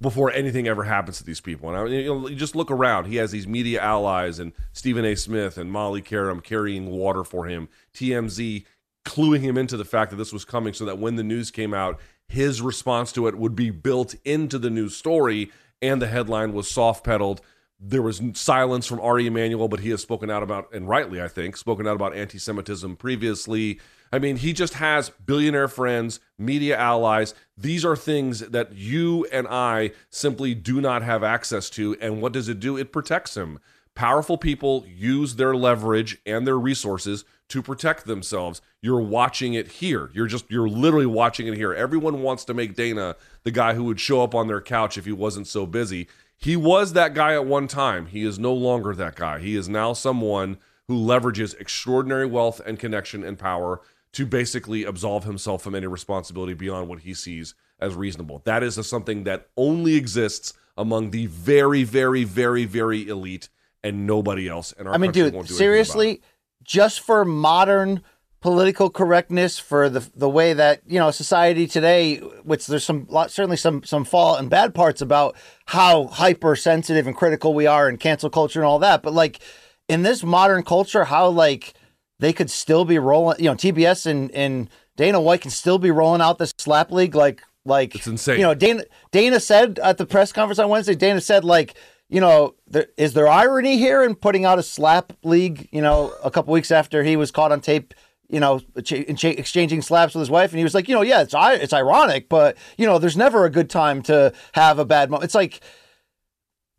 before 0.02 0.32
anything 0.32 0.68
ever 0.68 0.84
happens 0.84 1.18
to 1.18 1.24
these 1.24 1.42
people. 1.42 1.70
And 1.70 1.78
I, 1.78 1.86
you, 1.86 2.06
know, 2.06 2.28
you 2.28 2.36
just 2.36 2.56
look 2.56 2.70
around. 2.70 3.06
He 3.06 3.16
has 3.16 3.32
these 3.32 3.48
media 3.48 3.82
allies 3.82 4.38
and 4.38 4.52
Stephen 4.74 5.06
A. 5.06 5.16
Smith 5.16 5.58
and 5.58 5.72
Molly 5.72 6.02
Qerim 6.02 6.44
carrying 6.44 6.92
water 6.92 7.24
for 7.24 7.46
him. 7.46 7.70
TMZ 7.94 8.66
cluing 9.06 9.42
him 9.42 9.58
into 9.58 9.78
the 9.78 9.86
fact 9.86 10.12
that 10.12 10.18
this 10.18 10.34
was 10.34 10.46
coming 10.46 10.74
so 10.74 10.86
that 10.86 11.00
when 11.00 11.16
the 11.16 11.24
news 11.24 11.52
came 11.52 11.74
out, 11.74 12.00
his 12.28 12.62
response 12.62 13.12
to 13.14 13.28
it 13.28 13.38
would 13.38 13.56
be 13.56 13.70
built 13.70 14.16
into 14.26 14.58
the 14.58 14.70
news 14.70 14.96
story 14.96 15.52
and 15.82 16.02
the 16.02 16.08
headline 16.08 16.54
was 16.54 16.70
soft 16.70 17.04
pedaled. 17.04 17.42
There 17.86 18.02
was 18.02 18.22
silence 18.34 18.88
from 18.88 19.02
Ari 19.02 19.28
Emanuel, 19.28 19.68
but 19.68 19.82
he 19.82 19.90
has 19.90 20.02
spoken 20.02 20.30
out 20.30 20.42
about, 20.42 20.74
and 20.74 20.88
rightly, 20.88 21.22
I 21.22 21.28
think, 21.28 21.58
spoken 21.58 21.86
out 21.86 21.96
about 21.96 22.16
anti 22.16 22.40
Semitism 22.40 22.96
previously. 22.96 23.80
I 24.14 24.20
mean, 24.20 24.38
he 24.38 24.54
just 24.54 24.76
has 24.76 25.10
billionaire 25.10 25.68
friends, 25.68 26.20
media 26.38 26.78
allies. 26.78 27.34
These 27.58 27.84
are 27.84 27.96
things 27.96 28.40
that 28.40 28.74
you 28.74 29.26
and 29.34 29.48
I 29.50 29.92
simply 30.10 30.54
do 30.54 30.80
not 30.80 31.02
have 31.02 31.24
access 31.24 31.70
to. 31.72 31.98
And 32.00 32.22
what 32.22 32.32
does 32.32 32.48
it 32.48 32.60
do? 32.60 32.78
It 32.78 32.94
protects 32.94 33.36
him. 33.36 33.60
Powerful 33.96 34.38
people 34.38 34.86
use 34.88 35.36
their 35.36 35.56
leverage 35.56 36.20
and 36.26 36.48
their 36.48 36.58
resources 36.58 37.26
to 37.50 37.62
protect 37.62 38.06
themselves. 38.06 38.62
You're 38.82 39.02
watching 39.02 39.54
it 39.54 39.68
here. 39.68 40.10
You're 40.14 40.28
just 40.28 40.50
you're 40.50 40.70
literally 40.70 41.06
watching 41.06 41.48
it 41.48 41.56
here. 41.56 41.74
Everyone 41.74 42.22
wants 42.22 42.46
to 42.46 42.54
make 42.54 42.76
Dana 42.76 43.16
the 43.44 43.52
guy 43.52 43.76
who 43.76 43.84
would 43.84 44.00
show 44.00 44.24
up 44.24 44.34
on 44.34 44.48
their 44.48 44.62
couch 44.62 44.98
if 44.98 45.06
he 45.06 45.12
wasn't 45.12 45.48
so 45.48 45.66
busy. 45.66 46.08
He 46.44 46.58
was 46.58 46.92
that 46.92 47.14
guy 47.14 47.34
at 47.34 47.46
one 47.46 47.70
time. 47.70 48.08
He 48.08 48.26
is 48.26 48.38
no 48.38 48.54
longer 48.54 48.94
that 48.96 49.16
guy. 49.16 49.40
He 49.40 49.56
is 49.56 49.70
now 49.70 49.94
someone 49.94 50.58
who 50.90 51.00
leverages 51.00 51.58
extraordinary 51.58 52.26
wealth 52.26 52.60
and 52.66 52.78
connection 52.78 53.24
and 53.24 53.40
power 53.40 53.80
to 54.12 54.26
basically 54.26 54.84
absolve 54.84 55.24
himself 55.24 55.64
from 55.64 55.74
any 55.74 55.88
responsibility 55.88 56.54
beyond 56.54 56.90
what 56.90 57.00
he 57.00 57.14
sees 57.14 57.56
as 57.80 57.96
reasonable. 57.96 58.42
That 58.44 58.62
is 58.62 58.76
something 58.86 59.24
that 59.24 59.48
only 59.56 59.96
exists 59.96 60.54
among 60.76 61.12
the 61.12 61.28
very, 61.28 61.86
very, 61.86 62.26
very, 62.26 62.66
very 62.66 63.08
elite 63.08 63.48
and 63.82 64.06
nobody 64.06 64.50
else. 64.50 64.74
And 64.78 64.88
our 64.88 64.94
I 64.94 64.98
mean, 64.98 65.12
dude, 65.12 65.34
won't 65.34 65.48
do 65.48 65.54
anything 65.54 65.56
about 65.56 65.56
it. 65.56 65.58
seriously, 65.58 66.22
just 66.64 67.00
for 67.00 67.24
modern 67.24 68.04
political 68.44 68.90
correctness, 68.90 69.58
for 69.58 69.90
the 69.90 70.02
the 70.16 70.28
way 70.28 70.52
that 70.52 70.82
you 70.86 71.00
know 71.00 71.12
society 71.12 71.66
today, 71.66 72.18
which 72.18 72.68
there's 72.68 72.84
some 72.84 73.08
lot, 73.10 73.32
certainly 73.32 73.56
some 73.56 73.84
some 73.84 74.04
fault 74.04 74.38
and 74.38 74.50
bad 74.50 74.76
parts 74.76 75.02
about 75.02 75.38
how 75.68 76.08
hypersensitive 76.08 77.08
and 77.08 77.16
critical 77.16 77.54
we 77.54 77.66
are 77.66 77.88
and 77.88 78.02
cancel 78.02 78.30
culture 78.30 78.60
and 78.60 78.68
all 78.68 78.80
that. 78.80 79.02
But 79.02 79.14
like 79.14 79.40
in 79.88 80.04
this 80.04 80.26
modern 80.26 80.64
culture, 80.64 81.06
how 81.06 81.30
like 81.30 81.74
they 82.20 82.34
could 82.34 82.50
still 82.50 82.84
be 82.84 83.00
rolling, 83.00 83.40
you 83.40 83.46
know, 83.46 83.56
TBS 83.56 84.06
and 84.06 84.30
and 84.32 84.70
Dana 84.98 85.22
White 85.22 85.40
can 85.40 85.52
still 85.52 85.80
be 85.80 85.90
rolling 85.90 86.22
out 86.22 86.38
this 86.38 86.54
slap 86.58 86.92
league 86.92 87.16
like 87.16 87.42
like 87.64 87.96
It's 87.96 88.08
insane. 88.08 88.40
You 88.40 88.44
know, 88.44 88.54
Dana 88.54 88.84
Dana 89.12 89.40
said 89.40 89.80
at 89.80 89.98
the 89.98 90.06
press 90.06 90.34
conference 90.34 90.60
on 90.60 90.68
Wednesday, 90.68 90.96
Dana 90.96 91.22
said 91.22 91.46
like, 91.46 91.76
you 92.10 92.20
know, 92.20 92.56
there, 92.68 92.88
is 92.98 93.14
there 93.14 93.30
irony 93.30 93.78
here 93.78 94.04
in 94.04 94.16
putting 94.16 94.44
out 94.44 94.60
a 94.60 94.64
slap 94.64 95.14
league? 95.24 95.70
You 95.72 95.82
know, 95.82 96.14
a 96.22 96.30
couple 96.30 96.54
weeks 96.54 96.72
after 96.72 97.04
he 97.04 97.16
was 97.16 97.32
caught 97.32 97.54
on 97.54 97.62
tape. 97.62 97.94
You 98.30 98.40
know, 98.40 98.60
ch- 98.84 99.06
ch- 99.16 99.26
exchanging 99.26 99.82
slaps 99.82 100.16
with 100.16 100.22
his 100.22 100.30
wife, 100.30 100.52
and 100.52 100.58
he 100.58 100.64
was 100.64 100.74
like, 100.74 100.88
you 100.88 100.96
know, 100.96 101.02
yeah, 101.02 101.22
it's 101.22 101.34
i- 101.34 101.54
it's 101.54 101.74
ironic, 101.74 102.30
but 102.30 102.58
you 102.78 102.86
know, 102.88 102.98
there's 102.98 103.18
never 103.18 103.46
a 103.46 103.50
good 103.50 103.70
time 103.70 104.02
to 104.04 104.34
have 104.54 104.80
a 104.80 104.86
bad 104.86 105.12
moment. 105.12 105.26
It's 105.26 105.36
like, 105.36 105.60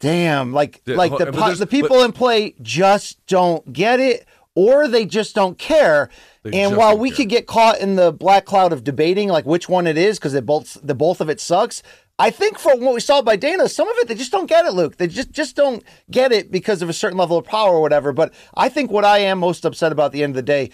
damn, 0.01 0.53
like 0.53 0.83
Yeah, 0.87 0.97
like 0.97 1.13
the 1.19 1.27
the 1.59 1.67
people 1.67 2.03
in 2.03 2.13
play 2.13 2.55
just 2.63 3.25
don't 3.27 3.73
get 3.73 4.01
it, 4.01 4.27
or 4.55 4.89
they 4.89 5.05
just 5.07 5.35
don't 5.35 5.59
care. 5.59 6.09
And 6.53 6.77
while 6.77 6.97
we 6.99 7.11
care. 7.11 7.17
could 7.17 7.29
get 7.31 7.47
caught 7.47 7.79
in 7.79 7.97
the 7.97 8.13
black 8.13 8.45
cloud 8.45 8.73
of 8.73 8.85
debating 8.85 9.29
like 9.29 9.47
which 9.47 9.69
one 9.69 9.87
it 9.87 9.97
is 9.97 10.19
because 10.19 10.33
they 10.33 10.41
both 10.41 10.79
the 10.83 10.95
both 10.95 11.21
of 11.21 11.29
it 11.29 11.41
sucks. 11.41 11.83
I 12.17 12.31
think 12.31 12.59
from 12.61 12.81
what 12.81 12.95
we 12.95 13.01
saw 13.01 13.23
by 13.23 13.35
Dana, 13.35 13.69
some 13.69 13.89
of 13.89 13.97
it 13.99 14.09
they 14.09 14.15
just 14.15 14.31
don't 14.31 14.47
get 14.47 14.65
it, 14.67 14.73
Luke. 14.73 14.97
They 14.99 15.09
just 15.09 15.33
just 15.33 15.57
don't 15.57 15.83
get 16.11 16.33
it 16.33 16.51
because 16.51 16.81
of 16.83 16.89
a 16.89 16.93
certain 16.93 17.19
level 17.19 17.37
of 17.39 17.45
power 17.45 17.75
or 17.75 17.81
whatever. 17.81 18.13
But 18.13 18.33
I 18.55 18.69
think 18.69 18.91
what 18.91 19.05
I 19.05 19.19
am 19.19 19.39
most 19.39 19.65
upset 19.65 19.91
about 19.91 20.07
at 20.07 20.13
the 20.13 20.23
end 20.23 20.33
of 20.33 20.37
the 20.37 20.43
day, 20.43 20.71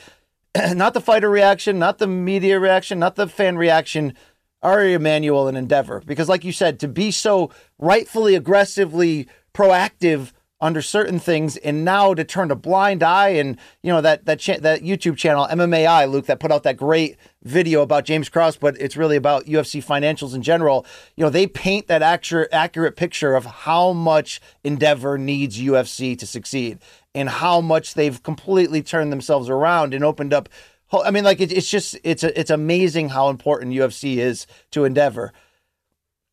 not 0.74 0.94
the 0.94 1.00
fighter 1.00 1.30
reaction, 1.30 1.78
not 1.78 1.98
the 1.98 2.06
media 2.06 2.58
reaction, 2.58 2.98
not 2.98 3.16
the 3.16 3.28
fan 3.28 3.56
reaction, 3.56 4.14
Ari 4.62 4.94
Emanuel 4.94 5.48
and 5.48 5.56
Endeavor. 5.56 6.02
Because 6.04 6.28
like 6.28 6.44
you 6.44 6.52
said, 6.52 6.80
to 6.80 6.88
be 6.88 7.10
so 7.10 7.50
rightfully 7.78 8.34
aggressively 8.34 9.28
proactive 9.54 10.32
under 10.60 10.82
certain 10.82 11.18
things 11.18 11.56
and 11.58 11.84
now 11.84 12.12
to 12.12 12.22
turn 12.22 12.50
a 12.50 12.54
blind 12.54 13.02
eye 13.02 13.30
and 13.30 13.56
you 13.82 13.90
know 13.90 14.00
that 14.00 14.26
that 14.26 14.38
cha- 14.38 14.58
that 14.58 14.82
YouTube 14.82 15.16
channel 15.16 15.46
MMAI 15.50 16.10
Luke 16.10 16.26
that 16.26 16.38
put 16.38 16.52
out 16.52 16.64
that 16.64 16.76
great 16.76 17.16
video 17.42 17.80
about 17.80 18.04
James 18.04 18.28
Krause 18.28 18.56
but 18.56 18.78
it's 18.80 18.96
really 18.96 19.16
about 19.16 19.46
UFC 19.46 19.82
financials 19.82 20.34
in 20.34 20.42
general 20.42 20.84
you 21.16 21.24
know 21.24 21.30
they 21.30 21.46
paint 21.46 21.86
that 21.86 22.02
accurate 22.02 22.50
accurate 22.52 22.96
picture 22.96 23.34
of 23.34 23.46
how 23.46 23.92
much 23.92 24.40
Endeavor 24.62 25.16
needs 25.16 25.58
UFC 25.58 26.18
to 26.18 26.26
succeed 26.26 26.78
and 27.14 27.28
how 27.28 27.60
much 27.60 27.94
they've 27.94 28.22
completely 28.22 28.82
turned 28.82 29.12
themselves 29.12 29.48
around 29.48 29.94
and 29.94 30.04
opened 30.04 30.32
up 30.32 30.48
I 30.92 31.10
mean 31.10 31.24
like 31.24 31.40
it, 31.40 31.52
it's 31.52 31.70
just 31.70 31.96
it's 32.04 32.22
a, 32.24 32.38
it's 32.38 32.50
amazing 32.50 33.10
how 33.10 33.28
important 33.28 33.72
UFC 33.74 34.16
is 34.16 34.46
to 34.72 34.84
Endeavor 34.84 35.32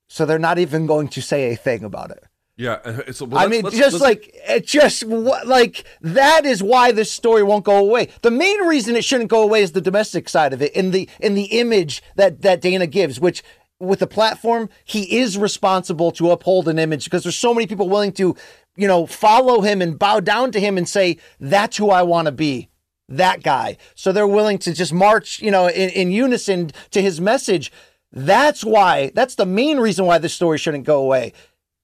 so 0.08 0.26
they're 0.26 0.40
not 0.40 0.58
even 0.60 0.86
going 0.86 1.08
to 1.10 1.22
say 1.22 1.52
a 1.52 1.56
thing 1.56 1.84
about 1.84 2.12
it 2.12 2.24
Yeah, 2.56 2.80
uh, 2.86 3.12
so, 3.12 3.26
well, 3.26 3.44
I 3.44 3.48
mean, 3.48 3.64
let's- 3.64 3.78
just 3.78 3.94
let's- 4.00 4.04
like 4.04 4.32
it 4.48 4.66
just 4.66 5.04
like 5.04 5.84
that 6.02 6.46
is 6.46 6.64
why 6.64 6.92
this 6.92 7.12
story 7.12 7.44
won't 7.44 7.66
go 7.66 7.78
away. 7.78 8.10
The 8.22 8.32
main 8.32 8.62
reason 8.66 8.96
it 8.96 9.04
shouldn't 9.06 9.30
go 9.30 9.44
away 9.44 9.62
is 9.62 9.74
the 9.74 9.82
domestic 9.82 10.28
side 10.30 10.54
of 10.54 10.62
it, 10.62 10.74
in 10.74 10.92
the 10.92 11.08
in 11.20 11.36
the 11.36 11.46
image 11.62 12.02
that 12.16 12.42
that 12.42 12.62
Dana 12.62 12.88
gives, 12.88 13.20
which 13.20 13.44
with 13.80 14.00
the 14.00 14.08
platform 14.08 14.70
he 14.86 15.20
is 15.20 15.38
responsible 15.38 16.12
to 16.14 16.32
uphold 16.32 16.68
an 16.68 16.80
image 16.80 17.04
because 17.04 17.22
there's 17.24 17.36
so 17.36 17.54
many 17.54 17.68
people 17.68 17.88
willing 17.88 18.12
to, 18.14 18.36
you 18.78 18.88
know, 18.88 19.06
follow 19.06 19.62
him 19.62 19.82
and 19.82 20.00
bow 20.00 20.20
down 20.20 20.52
to 20.52 20.60
him 20.60 20.78
and 20.78 20.88
say 20.88 21.18
that's 21.40 21.78
who 21.78 21.90
I 21.90 22.04
want 22.04 22.28
to 22.28 22.32
be. 22.32 22.70
That 23.10 23.42
guy. 23.42 23.78
So 23.96 24.12
they're 24.12 24.28
willing 24.28 24.58
to 24.60 24.74
just 24.74 24.94
march, 24.94 25.42
you 25.42 25.50
know, 25.50 25.68
in, 25.68 25.90
in 25.90 26.12
unison 26.12 26.72
to 26.92 27.02
his 27.02 27.20
message. 27.20 27.72
That's 28.12 28.64
why, 28.64 29.12
that's 29.16 29.36
the 29.36 29.46
main 29.46 29.80
reason 29.80 30.06
why 30.06 30.18
this 30.18 30.34
story 30.34 30.58
shouldn't 30.58 30.86
go 30.86 31.02
away. 31.02 31.34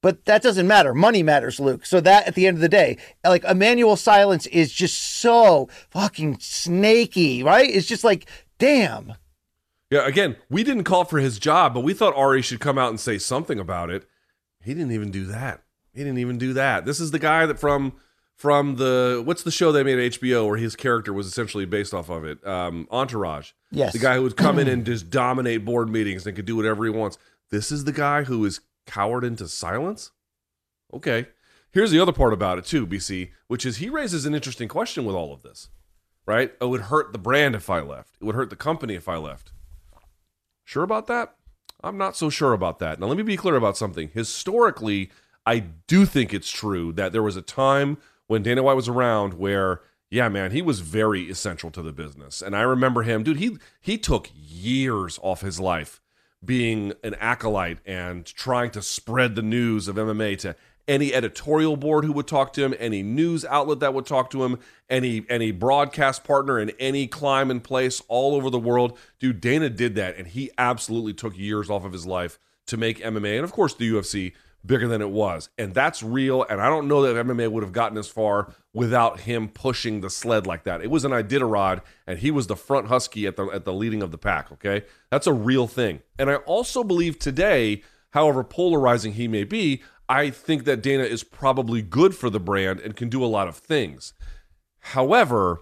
But 0.02 0.26
that 0.26 0.44
doesn't 0.44 0.68
matter. 0.68 0.94
Money 0.94 1.24
matters, 1.24 1.62
Luke. 1.62 1.86
So 1.86 2.02
that 2.02 2.28
at 2.28 2.36
the 2.36 2.46
end 2.46 2.58
of 2.58 2.62
the 2.62 2.70
day, 2.70 2.98
like 3.24 3.46
Emanuel 3.46 3.96
Silence 3.96 4.46
is 4.48 4.74
just 4.74 5.02
so 5.02 5.70
fucking 5.90 6.40
snaky, 6.40 7.42
right? 7.42 7.70
It's 7.70 7.88
just 7.88 8.04
like, 8.04 8.26
damn. 8.60 9.14
Yeah, 9.90 10.06
again, 10.06 10.36
we 10.50 10.64
didn't 10.64 10.84
call 10.84 11.06
for 11.06 11.20
his 11.20 11.40
job, 11.40 11.74
but 11.74 11.86
we 11.86 11.94
thought 11.94 12.16
Ari 12.16 12.42
should 12.42 12.60
come 12.60 12.78
out 12.78 12.90
and 12.90 13.00
say 13.00 13.18
something 13.18 13.60
about 13.60 13.90
it. 13.90 14.06
He 14.62 14.74
didn't 14.74 14.92
even 14.92 15.12
do 15.12 15.24
that. 15.26 15.64
He 15.94 16.04
didn't 16.04 16.20
even 16.20 16.38
do 16.38 16.54
that. 16.54 16.86
This 16.86 17.00
is 17.00 17.12
the 17.12 17.20
guy 17.20 17.46
that 17.46 17.60
from 17.60 17.94
from 18.36 18.76
the 18.78 19.22
what's 19.24 19.44
the 19.44 19.52
show 19.52 19.72
they 19.72 19.84
made 19.84 20.00
at 20.00 20.14
HBO 20.14 20.48
where 20.48 20.58
his 20.58 20.76
character 20.76 21.14
was 21.14 21.28
essentially 21.28 21.66
based 21.66 21.94
off 21.94 22.10
of 22.10 22.26
it. 22.26 22.46
Um, 22.46 22.88
Entourage. 22.92 23.52
Yes. 23.72 23.94
The 23.94 24.00
guy 24.00 24.16
who 24.16 24.24
would 24.24 24.36
come 24.36 24.60
in 24.60 24.68
and 24.68 24.86
just 24.86 25.10
dominate 25.10 25.64
board 25.64 25.90
meetings 25.90 26.26
and 26.26 26.36
could 26.36 26.46
do 26.46 26.56
whatever 26.56 26.84
he 26.84 26.90
wants. 26.90 27.18
This 27.52 27.72
is 27.72 27.84
the 27.84 27.92
guy 27.92 28.24
who 28.24 28.44
is 28.46 28.62
cowered 28.88 29.24
into 29.24 29.48
silence. 29.48 30.12
Okay. 30.94 31.28
Here's 31.72 31.92
the 31.92 32.00
other 32.00 32.12
part 32.12 32.34
about 32.34 32.58
it 32.58 32.66
too, 32.66 32.86
BC, 32.86 33.32
which 33.48 33.66
is 33.66 33.78
he 33.78 33.90
raises 33.90 34.26
an 34.26 34.36
interesting 34.36 34.68
question 34.68 35.06
with 35.06 35.16
all 35.16 35.34
of 35.34 35.44
this. 35.44 35.70
Right? 36.26 36.54
It 36.62 36.66
would 36.66 36.82
hurt 36.82 37.12
the 37.12 37.20
brand 37.20 37.54
if 37.54 37.70
I 37.70 37.82
left. 37.82 38.16
It 38.20 38.24
would 38.24 38.36
hurt 38.36 38.50
the 38.50 38.56
company 38.56 38.96
if 38.96 39.10
I 39.10 39.18
left. 39.18 39.52
Sure 40.64 40.84
about 40.84 41.08
that? 41.08 41.36
I'm 41.84 41.98
not 41.98 42.16
so 42.16 42.30
sure 42.30 42.54
about 42.54 42.80
that. 42.80 43.00
Now, 43.00 43.08
let 43.08 43.18
me 43.18 43.24
be 43.24 43.36
clear 43.36 43.56
about 43.56 43.76
something. 43.76 44.10
Historically, 44.14 45.12
I 45.46 45.60
do 45.88 46.06
think 46.06 46.34
it's 46.34 46.50
true 46.50 46.94
that 46.94 47.12
there 47.12 47.24
was 47.24 47.36
a 47.36 47.42
time 47.42 47.98
when 48.28 48.44
Dana 48.44 48.64
White 48.64 48.76
was 48.76 48.88
around 48.88 49.34
where, 49.34 49.82
yeah, 50.10 50.30
man, 50.30 50.52
he 50.52 50.62
was 50.62 50.80
very 50.80 51.30
essential 51.30 51.70
to 51.72 51.82
the 51.82 51.92
business. 51.92 52.42
And 52.42 52.56
I 52.56 52.62
remember 52.62 53.04
him, 53.04 53.24
dude, 53.24 53.38
he 53.38 53.58
he 53.82 53.98
took 53.98 54.30
years 54.34 55.20
off 55.22 55.42
his 55.42 55.60
life 55.60 56.02
being 56.44 56.94
an 57.04 57.16
acolyte 57.16 57.80
and 57.86 58.26
trying 58.26 58.72
to 58.72 58.82
spread 58.82 59.36
the 59.36 59.42
news 59.42 59.88
of 59.88 59.96
MMA 59.96 60.38
to 60.40 60.56
any 60.88 61.14
editorial 61.14 61.78
board 61.78 62.04
who 62.04 62.12
would 62.12 62.28
talk 62.28 62.52
to 62.54 62.64
him, 62.64 62.74
any 62.78 63.02
news 63.02 63.46
outlet 63.46 63.80
that 63.80 63.94
would 63.94 64.06
talk 64.06 64.30
to 64.30 64.44
him, 64.44 64.60
any 64.90 65.26
any 65.30 65.52
broadcast 65.52 66.24
partner 66.24 66.60
in 66.60 66.72
any 66.80 67.08
climb 67.08 67.50
and 67.50 67.64
place 67.64 68.02
all 68.08 68.36
over 68.36 68.50
the 68.50 68.60
world. 68.60 68.98
Dude, 69.20 69.42
Dana 69.42 69.70
did 69.70 69.96
that 69.96 70.18
and 70.18 70.28
he 70.28 70.52
absolutely 70.58 71.14
took 71.14 71.38
years 71.38 71.70
off 71.70 71.86
of 71.86 71.94
his 71.94 72.06
life 72.06 72.40
to 72.68 72.78
make 72.78 73.00
MMA 73.00 73.36
and 73.36 73.44
of 73.44 73.52
course 73.52 73.74
the 73.74 73.90
UFC 73.92 74.34
bigger 74.66 74.88
than 74.88 75.02
it 75.02 75.10
was. 75.10 75.50
And 75.58 75.74
that's 75.74 76.02
real 76.02 76.44
and 76.44 76.62
I 76.62 76.70
don't 76.70 76.88
know 76.88 77.02
that 77.02 77.26
MMA 77.26 77.50
would 77.50 77.64
have 77.64 77.74
gotten 77.74 77.98
as 77.98 78.08
far 78.08 78.54
without 78.74 79.22
him 79.22 79.50
pushing 79.50 80.02
the 80.02 80.10
sled 80.10 80.48
like 80.48 80.64
that. 80.64 80.82
It 80.82 80.90
was 80.90 81.06
an 81.06 81.12
Iditarod 81.12 81.82
and 82.08 82.20
he 82.20 82.32
was 82.32 82.48
the 82.48 82.56
front 82.56 82.88
husky 82.88 83.28
at 83.28 83.36
the 83.36 83.48
at 83.48 83.66
the 83.66 83.74
leading 83.74 84.02
of 84.02 84.12
the 84.12 84.18
pack, 84.18 84.52
okay? 84.52 84.84
That's 85.12 85.28
a 85.28 85.34
real 85.34 85.68
thing. 85.68 86.02
And 86.18 86.30
I 86.30 86.36
also 86.36 86.84
believe 86.84 87.20
today, 87.20 87.84
however 88.12 88.44
polarizing 88.44 89.14
he 89.14 89.28
may 89.28 89.44
be, 89.44 89.82
I 90.10 90.30
think 90.30 90.66
that 90.66 90.82
Dana 90.82 91.04
is 91.04 91.24
probably 91.24 91.82
good 91.82 92.16
for 92.16 92.30
the 92.30 92.40
brand 92.40 92.80
and 92.80 92.96
can 92.96 93.10
do 93.10 93.24
a 93.24 93.28
lot 93.28 93.48
of 93.48 93.56
things. 93.56 94.14
However, 94.80 95.60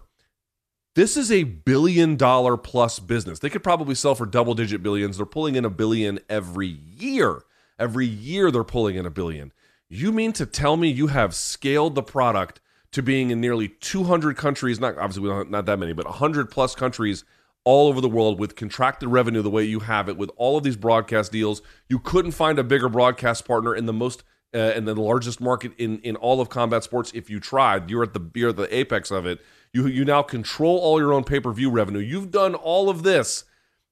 this 0.95 1.15
is 1.15 1.31
a 1.31 1.43
billion 1.43 2.17
dollar 2.17 2.57
plus 2.57 2.99
business. 2.99 3.39
They 3.39 3.49
could 3.49 3.63
probably 3.63 3.95
sell 3.95 4.15
for 4.15 4.25
double 4.25 4.55
digit 4.55 4.83
billions. 4.83 5.17
They're 5.17 5.25
pulling 5.25 5.55
in 5.55 5.63
a 5.63 5.69
billion 5.69 6.19
every 6.27 6.67
year. 6.67 7.43
Every 7.81 8.05
year 8.05 8.51
they're 8.51 8.63
pulling 8.63 8.95
in 8.95 9.07
a 9.07 9.09
billion. 9.09 9.51
You 9.89 10.11
mean 10.11 10.33
to 10.33 10.45
tell 10.45 10.77
me 10.77 10.87
you 10.87 11.07
have 11.07 11.33
scaled 11.33 11.95
the 11.95 12.03
product 12.03 12.61
to 12.91 13.01
being 13.01 13.31
in 13.31 13.41
nearly 13.41 13.69
200 13.69 14.37
countries, 14.37 14.79
not 14.79 14.99
obviously 14.99 15.45
not 15.49 15.65
that 15.65 15.79
many, 15.79 15.91
but 15.91 16.05
100 16.05 16.51
plus 16.51 16.75
countries 16.75 17.25
all 17.63 17.87
over 17.87 17.99
the 17.99 18.07
world 18.07 18.39
with 18.39 18.55
contracted 18.55 19.09
revenue 19.09 19.41
the 19.41 19.49
way 19.49 19.63
you 19.63 19.79
have 19.79 20.07
it 20.07 20.15
with 20.15 20.29
all 20.35 20.57
of 20.57 20.63
these 20.63 20.75
broadcast 20.75 21.31
deals. 21.31 21.63
You 21.89 21.97
couldn't 21.97 22.33
find 22.33 22.59
a 22.59 22.63
bigger 22.63 22.87
broadcast 22.87 23.45
partner 23.45 23.75
in 23.75 23.87
the 23.87 23.93
most 23.93 24.23
uh, 24.53 24.73
in 24.75 24.85
the 24.85 24.95
largest 24.95 25.41
market 25.41 25.71
in 25.79 25.99
in 26.01 26.15
all 26.17 26.39
of 26.39 26.49
combat 26.49 26.83
sports 26.83 27.11
if 27.15 27.31
you 27.31 27.39
tried. 27.39 27.89
You're 27.89 28.03
at 28.03 28.13
the 28.13 28.29
you're 28.35 28.49
at 28.49 28.57
the 28.57 28.75
apex 28.75 29.09
of 29.09 29.25
it. 29.25 29.39
You 29.73 29.87
you 29.87 30.05
now 30.05 30.21
control 30.21 30.77
all 30.77 30.99
your 30.99 31.13
own 31.13 31.23
pay-per-view 31.23 31.71
revenue. 31.71 31.99
You've 31.99 32.29
done 32.29 32.53
all 32.53 32.89
of 32.89 33.01
this 33.01 33.45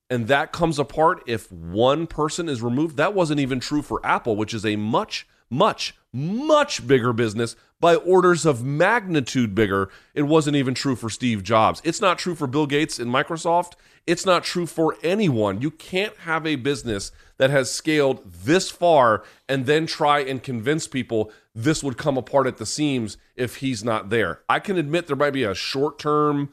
and 0.09 0.27
that 0.27 0.51
comes 0.51 0.79
apart 0.79 1.21
if 1.27 1.51
one 1.51 2.07
person 2.07 2.49
is 2.49 2.61
removed. 2.61 2.97
That 2.97 3.13
wasn't 3.13 3.39
even 3.39 3.59
true 3.59 3.81
for 3.81 4.05
Apple, 4.05 4.35
which 4.35 4.53
is 4.53 4.65
a 4.65 4.75
much 4.75 5.27
much 5.49 5.95
much 6.11 6.85
bigger 6.87 7.13
business 7.13 7.55
by 7.79 7.95
orders 7.95 8.45
of 8.45 8.63
magnitude 8.63 9.55
bigger. 9.55 9.89
It 10.13 10.23
wasn't 10.23 10.55
even 10.55 10.73
true 10.73 10.95
for 10.95 11.09
Steve 11.09 11.43
Jobs. 11.43 11.81
It's 11.83 12.01
not 12.01 12.17
true 12.17 12.35
for 12.35 12.47
Bill 12.47 12.65
Gates 12.65 12.99
and 12.99 13.11
Microsoft. 13.11 13.73
It's 14.07 14.25
not 14.25 14.43
true 14.43 14.65
for 14.65 14.97
anyone. 15.03 15.61
You 15.61 15.71
can't 15.71 16.15
have 16.17 16.45
a 16.45 16.55
business 16.55 17.11
that 17.37 17.51
has 17.51 17.71
scaled 17.71 18.23
this 18.25 18.69
far 18.71 19.23
and 19.47 19.65
then 19.65 19.85
try 19.85 20.19
and 20.19 20.41
convince 20.41 20.87
people 20.87 21.31
this 21.53 21.83
would 21.83 21.97
come 21.97 22.17
apart 22.17 22.47
at 22.47 22.57
the 22.57 22.65
seams 22.65 23.17
if 23.35 23.57
he's 23.57 23.83
not 23.83 24.09
there. 24.09 24.41
I 24.49 24.59
can 24.59 24.77
admit 24.77 25.07
there 25.07 25.15
might 25.15 25.31
be 25.31 25.43
a 25.43 25.55
short 25.55 25.99
term, 25.99 26.49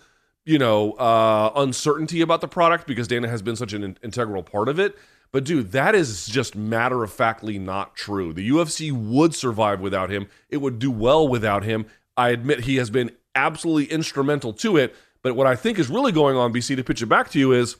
you 0.46 0.58
know, 0.58 0.92
uh, 0.92 1.52
uncertainty 1.56 2.22
about 2.22 2.40
the 2.40 2.48
product 2.48 2.86
because 2.86 3.08
Dana 3.08 3.28
has 3.28 3.42
been 3.42 3.56
such 3.56 3.72
an 3.72 3.82
in- 3.82 3.98
integral 4.02 4.42
part 4.42 4.68
of 4.68 4.78
it. 4.78 4.96
But 5.32 5.44
dude, 5.44 5.72
that 5.72 5.94
is 5.94 6.26
just 6.26 6.54
matter 6.54 7.02
of 7.02 7.12
factly 7.12 7.58
not 7.58 7.96
true. 7.96 8.32
The 8.32 8.48
UFC 8.48 8.92
would 8.92 9.34
survive 9.34 9.80
without 9.80 10.08
him. 10.08 10.28
It 10.48 10.58
would 10.58 10.78
do 10.78 10.90
well 10.90 11.26
without 11.26 11.64
him. 11.64 11.86
I 12.16 12.30
admit 12.30 12.60
he 12.60 12.76
has 12.76 12.90
been 12.90 13.10
absolutely 13.34 13.92
instrumental 13.92 14.52
to 14.54 14.76
it. 14.76 14.94
But 15.22 15.34
what 15.34 15.48
I 15.48 15.56
think 15.56 15.80
is 15.80 15.90
really 15.90 16.12
going 16.12 16.36
on, 16.36 16.52
BC, 16.52 16.76
to 16.76 16.84
pitch 16.84 17.02
it 17.02 17.06
back 17.06 17.28
to 17.30 17.38
you 17.38 17.52
is 17.52 17.76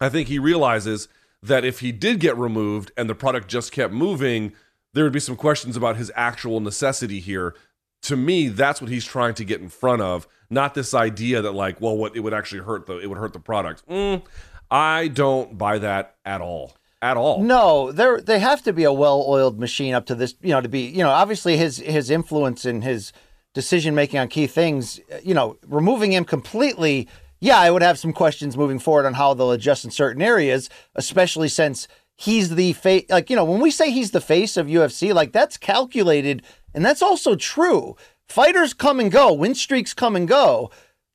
I 0.00 0.08
think 0.08 0.28
he 0.28 0.38
realizes 0.38 1.08
that 1.42 1.64
if 1.64 1.80
he 1.80 1.92
did 1.92 2.20
get 2.20 2.36
removed 2.38 2.90
and 2.96 3.08
the 3.08 3.14
product 3.14 3.48
just 3.48 3.70
kept 3.70 3.92
moving, 3.92 4.54
there 4.94 5.04
would 5.04 5.12
be 5.12 5.20
some 5.20 5.36
questions 5.36 5.76
about 5.76 5.96
his 5.96 6.10
actual 6.14 6.60
necessity 6.60 7.20
here. 7.20 7.54
To 8.02 8.16
me, 8.16 8.48
that's 8.48 8.80
what 8.80 8.90
he's 8.90 9.04
trying 9.04 9.34
to 9.34 9.44
get 9.44 9.60
in 9.60 9.68
front 9.68 10.02
of, 10.02 10.26
not 10.50 10.74
this 10.74 10.92
idea 10.92 11.40
that 11.42 11.52
like, 11.52 11.80
well, 11.80 11.96
what 11.96 12.16
it 12.16 12.20
would 12.20 12.34
actually 12.34 12.62
hurt 12.62 12.86
the 12.86 12.98
it 12.98 13.08
would 13.08 13.18
hurt 13.18 13.32
the 13.32 13.40
product. 13.40 13.86
Mm, 13.88 14.22
I 14.70 15.08
don't 15.08 15.56
buy 15.56 15.78
that 15.78 16.16
at 16.24 16.40
all. 16.40 16.76
At 17.00 17.16
all. 17.16 17.42
No, 17.42 17.90
there 17.90 18.20
they 18.20 18.38
have 18.38 18.62
to 18.62 18.72
be 18.72 18.84
a 18.84 18.92
well-oiled 18.92 19.58
machine 19.58 19.92
up 19.92 20.06
to 20.06 20.14
this, 20.14 20.34
you 20.40 20.50
know, 20.50 20.60
to 20.60 20.68
be, 20.68 20.82
you 20.82 21.02
know, 21.02 21.10
obviously 21.10 21.56
his 21.56 21.78
his 21.78 22.10
influence 22.10 22.64
and 22.64 22.84
his 22.84 23.12
decision 23.54 23.94
making 23.94 24.18
on 24.20 24.28
key 24.28 24.46
things, 24.46 25.00
you 25.22 25.34
know, 25.34 25.58
removing 25.66 26.12
him 26.12 26.24
completely, 26.24 27.08
yeah, 27.40 27.58
I 27.58 27.70
would 27.70 27.82
have 27.82 27.98
some 27.98 28.12
questions 28.12 28.56
moving 28.56 28.78
forward 28.78 29.04
on 29.04 29.14
how 29.14 29.34
they'll 29.34 29.50
adjust 29.50 29.84
in 29.84 29.90
certain 29.90 30.22
areas, 30.22 30.70
especially 30.94 31.48
since 31.48 31.88
he's 32.14 32.54
the 32.54 32.72
face 32.72 33.04
like, 33.10 33.30
you 33.30 33.36
know, 33.36 33.44
when 33.44 33.60
we 33.60 33.70
say 33.70 33.90
he's 33.90 34.12
the 34.12 34.20
face 34.20 34.56
of 34.56 34.68
UFC, 34.68 35.12
like 35.12 35.32
that's 35.32 35.56
calculated 35.56 36.42
and 36.74 36.84
that's 36.84 37.02
also 37.02 37.34
true. 37.34 37.96
Fighters 38.28 38.74
come 38.74 39.00
and 39.00 39.10
go, 39.10 39.32
win 39.32 39.54
streaks 39.54 39.92
come 39.94 40.16
and 40.16 40.26
go. 40.26 40.70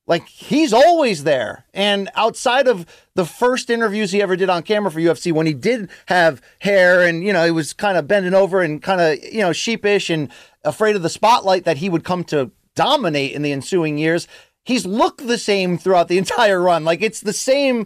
Like 0.05 0.27
he's 0.27 0.71
always 0.71 1.25
there. 1.25 1.65
And 1.73 2.09
outside 2.15 2.67
of 2.67 2.85
the 3.15 3.25
first 3.25 3.69
interviews 3.69 4.11
he 4.11 4.21
ever 4.21 4.37
did 4.37 4.49
on 4.49 4.63
camera 4.63 4.89
for 4.89 4.99
UFC, 4.99 5.33
when 5.33 5.47
he 5.47 5.53
did 5.53 5.89
have 6.07 6.41
hair 6.59 7.01
and, 7.05 7.23
you 7.23 7.33
know, 7.33 7.43
he 7.43 7.51
was 7.51 7.73
kind 7.73 7.97
of 7.97 8.07
bending 8.07 8.33
over 8.33 8.61
and 8.61 8.81
kind 8.81 9.01
of, 9.01 9.21
you 9.23 9.41
know, 9.41 9.51
sheepish 9.51 10.09
and 10.09 10.31
afraid 10.63 10.95
of 10.95 11.01
the 11.01 11.09
spotlight 11.09 11.65
that 11.65 11.77
he 11.77 11.89
would 11.89 12.05
come 12.05 12.23
to 12.25 12.51
dominate 12.75 13.33
in 13.33 13.41
the 13.41 13.51
ensuing 13.51 13.97
years, 13.97 14.27
he's 14.63 14.85
looked 14.85 15.27
the 15.27 15.37
same 15.37 15.77
throughout 15.77 16.07
the 16.07 16.17
entire 16.19 16.61
run. 16.61 16.85
Like 16.85 17.01
it's 17.01 17.19
the 17.19 17.33
same, 17.33 17.85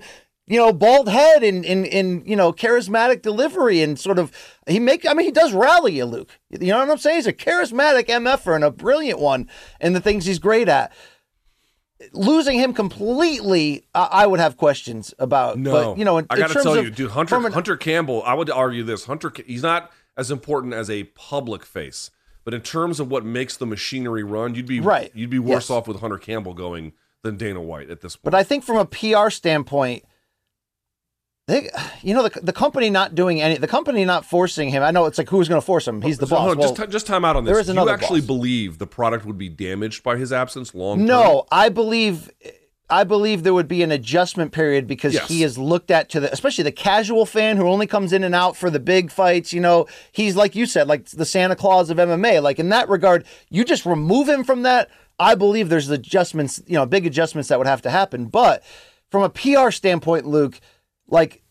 you 0.51 0.57
know, 0.57 0.73
bald 0.73 1.07
head 1.07 1.43
and, 1.43 1.65
and, 1.65 1.87
and 1.87 2.27
you 2.27 2.35
know, 2.35 2.51
charismatic 2.51 3.21
delivery 3.21 3.81
and 3.81 3.97
sort 3.97 4.19
of, 4.19 4.31
he 4.67 4.79
make, 4.79 5.07
I 5.07 5.13
mean, 5.13 5.25
he 5.25 5.31
does 5.31 5.53
rally 5.53 5.95
you, 5.95 6.05
Luke. 6.05 6.37
You 6.49 6.67
know 6.67 6.79
what 6.79 6.89
I'm 6.89 6.97
saying? 6.97 7.15
He's 7.17 7.27
a 7.27 7.33
charismatic 7.33 8.07
MFer 8.07 8.55
and 8.55 8.63
a 8.63 8.71
brilliant 8.71 9.19
one 9.19 9.47
and 9.79 9.95
the 9.95 10.01
things 10.01 10.25
he's 10.25 10.39
great 10.39 10.67
at 10.67 10.91
losing 12.13 12.57
him 12.57 12.73
completely, 12.73 13.85
I, 13.93 14.09
I 14.11 14.27
would 14.27 14.39
have 14.39 14.57
questions 14.57 15.13
about. 15.19 15.57
No, 15.57 15.71
but, 15.71 15.97
you 15.97 16.05
know, 16.05 16.17
in, 16.17 16.25
I 16.29 16.37
got 16.37 16.47
to 16.49 16.53
tell 16.61 16.77
of- 16.77 16.83
you, 16.85 16.91
dude, 16.91 17.11
Hunter 17.11 17.35
an- 17.35 17.51
Hunter 17.51 17.77
Campbell. 17.77 18.23
I 18.23 18.33
would 18.33 18.49
argue 18.49 18.83
this: 18.83 19.05
Hunter, 19.05 19.31
he's 19.45 19.61
not 19.63 19.91
as 20.17 20.31
important 20.31 20.73
as 20.73 20.89
a 20.89 21.03
public 21.03 21.65
face, 21.65 22.11
but 22.43 22.53
in 22.53 22.61
terms 22.61 22.99
of 22.99 23.09
what 23.09 23.23
makes 23.23 23.55
the 23.57 23.65
machinery 23.65 24.23
run, 24.23 24.55
you'd 24.55 24.65
be 24.65 24.79
Right. 24.79 25.11
You'd 25.13 25.29
be 25.29 25.39
worse 25.39 25.69
Yes. 25.69 25.69
off 25.69 25.87
with 25.87 25.99
Hunter 25.99 26.17
Campbell 26.17 26.53
going 26.53 26.93
than 27.23 27.37
Dana 27.37 27.61
White 27.61 27.89
at 27.89 28.01
this 28.01 28.15
point. 28.15 28.23
But 28.23 28.35
I 28.35 28.43
think 28.43 28.63
from 28.63 28.77
a 28.77 28.85
PR 28.85 29.29
standpoint, 29.29 30.03
they, 31.47 31.69
you 32.01 32.13
know, 32.13 32.27
the, 32.27 32.39
the 32.41 32.53
company 32.53 32.89
not 32.89 33.15
doing 33.15 33.41
any, 33.41 33.57
the 33.57 33.67
company 33.67 34.05
not 34.05 34.25
forcing 34.25 34.69
him. 34.69 34.83
I 34.83 34.91
know 34.91 35.05
it's 35.05 35.17
like 35.17 35.29
who's 35.29 35.49
going 35.49 35.59
to 35.59 35.65
force 35.65 35.87
him? 35.87 36.01
He's 36.01 36.17
the 36.19 36.27
So, 36.27 36.35
boss. 36.35 36.51
on, 36.51 36.57
Well, 36.57 36.73
just, 36.75 36.89
just 36.91 37.07
time 37.07 37.25
out 37.25 37.35
on 37.35 37.43
this. 37.43 37.51
there 37.51 37.59
is 37.59 37.67
Do 37.67 37.73
you 37.73 37.89
actually 37.89 38.21
boss. 38.21 38.27
believe 38.27 38.77
the 38.77 38.87
product 38.87 39.25
would 39.25 39.37
be 39.37 39.49
damaged 39.49 40.03
by 40.03 40.17
his 40.17 40.31
absence 40.31 40.73
long 40.75 40.99
term? 40.99 41.07
no, 41.07 41.45
I 41.51 41.69
believe. 41.69 42.29
I 42.89 43.05
believe 43.05 43.43
there 43.43 43.53
would 43.53 43.69
be 43.69 43.83
an 43.83 43.91
adjustment 43.93 44.51
period 44.51 44.85
because 44.85 45.13
Yes. 45.13 45.29
he 45.29 45.43
is 45.43 45.57
looked 45.57 45.91
at 45.91 46.09
to 46.09 46.19
the, 46.19 46.29
especially 46.33 46.65
the 46.65 46.73
casual 46.73 47.25
fan 47.25 47.55
who 47.55 47.69
only 47.69 47.87
comes 47.87 48.11
in 48.11 48.21
and 48.21 48.35
out 48.35 48.57
for 48.57 48.69
the 48.69 48.81
big 48.81 49.11
fights. 49.11 49.53
You 49.53 49.61
know, 49.61 49.87
he's 50.11 50.35
like 50.35 50.57
you 50.57 50.65
said, 50.65 50.89
like 50.89 51.05
the 51.05 51.23
Santa 51.23 51.55
Claus 51.55 51.89
of 51.89 51.95
MMA. 51.97 52.43
Like 52.43 52.59
in 52.59 52.67
that 52.67 52.89
regard, 52.89 53.23
you 53.49 53.63
just 53.63 53.85
remove 53.85 54.27
him 54.27 54.43
from 54.43 54.63
that. 54.63 54.89
I 55.17 55.35
believe 55.35 55.69
there's 55.69 55.89
adjustments, 55.89 56.61
you 56.67 56.73
know, 56.73 56.85
big 56.85 57.05
adjustments 57.05 57.47
that 57.47 57.57
would 57.59 57.67
have 57.67 57.81
to 57.83 57.89
happen. 57.89 58.25
But 58.25 58.61
from 59.09 59.23
a 59.23 59.29
PR 59.29 59.71
standpoint, 59.71 60.25
Luke, 60.27 60.59
like 61.11 61.43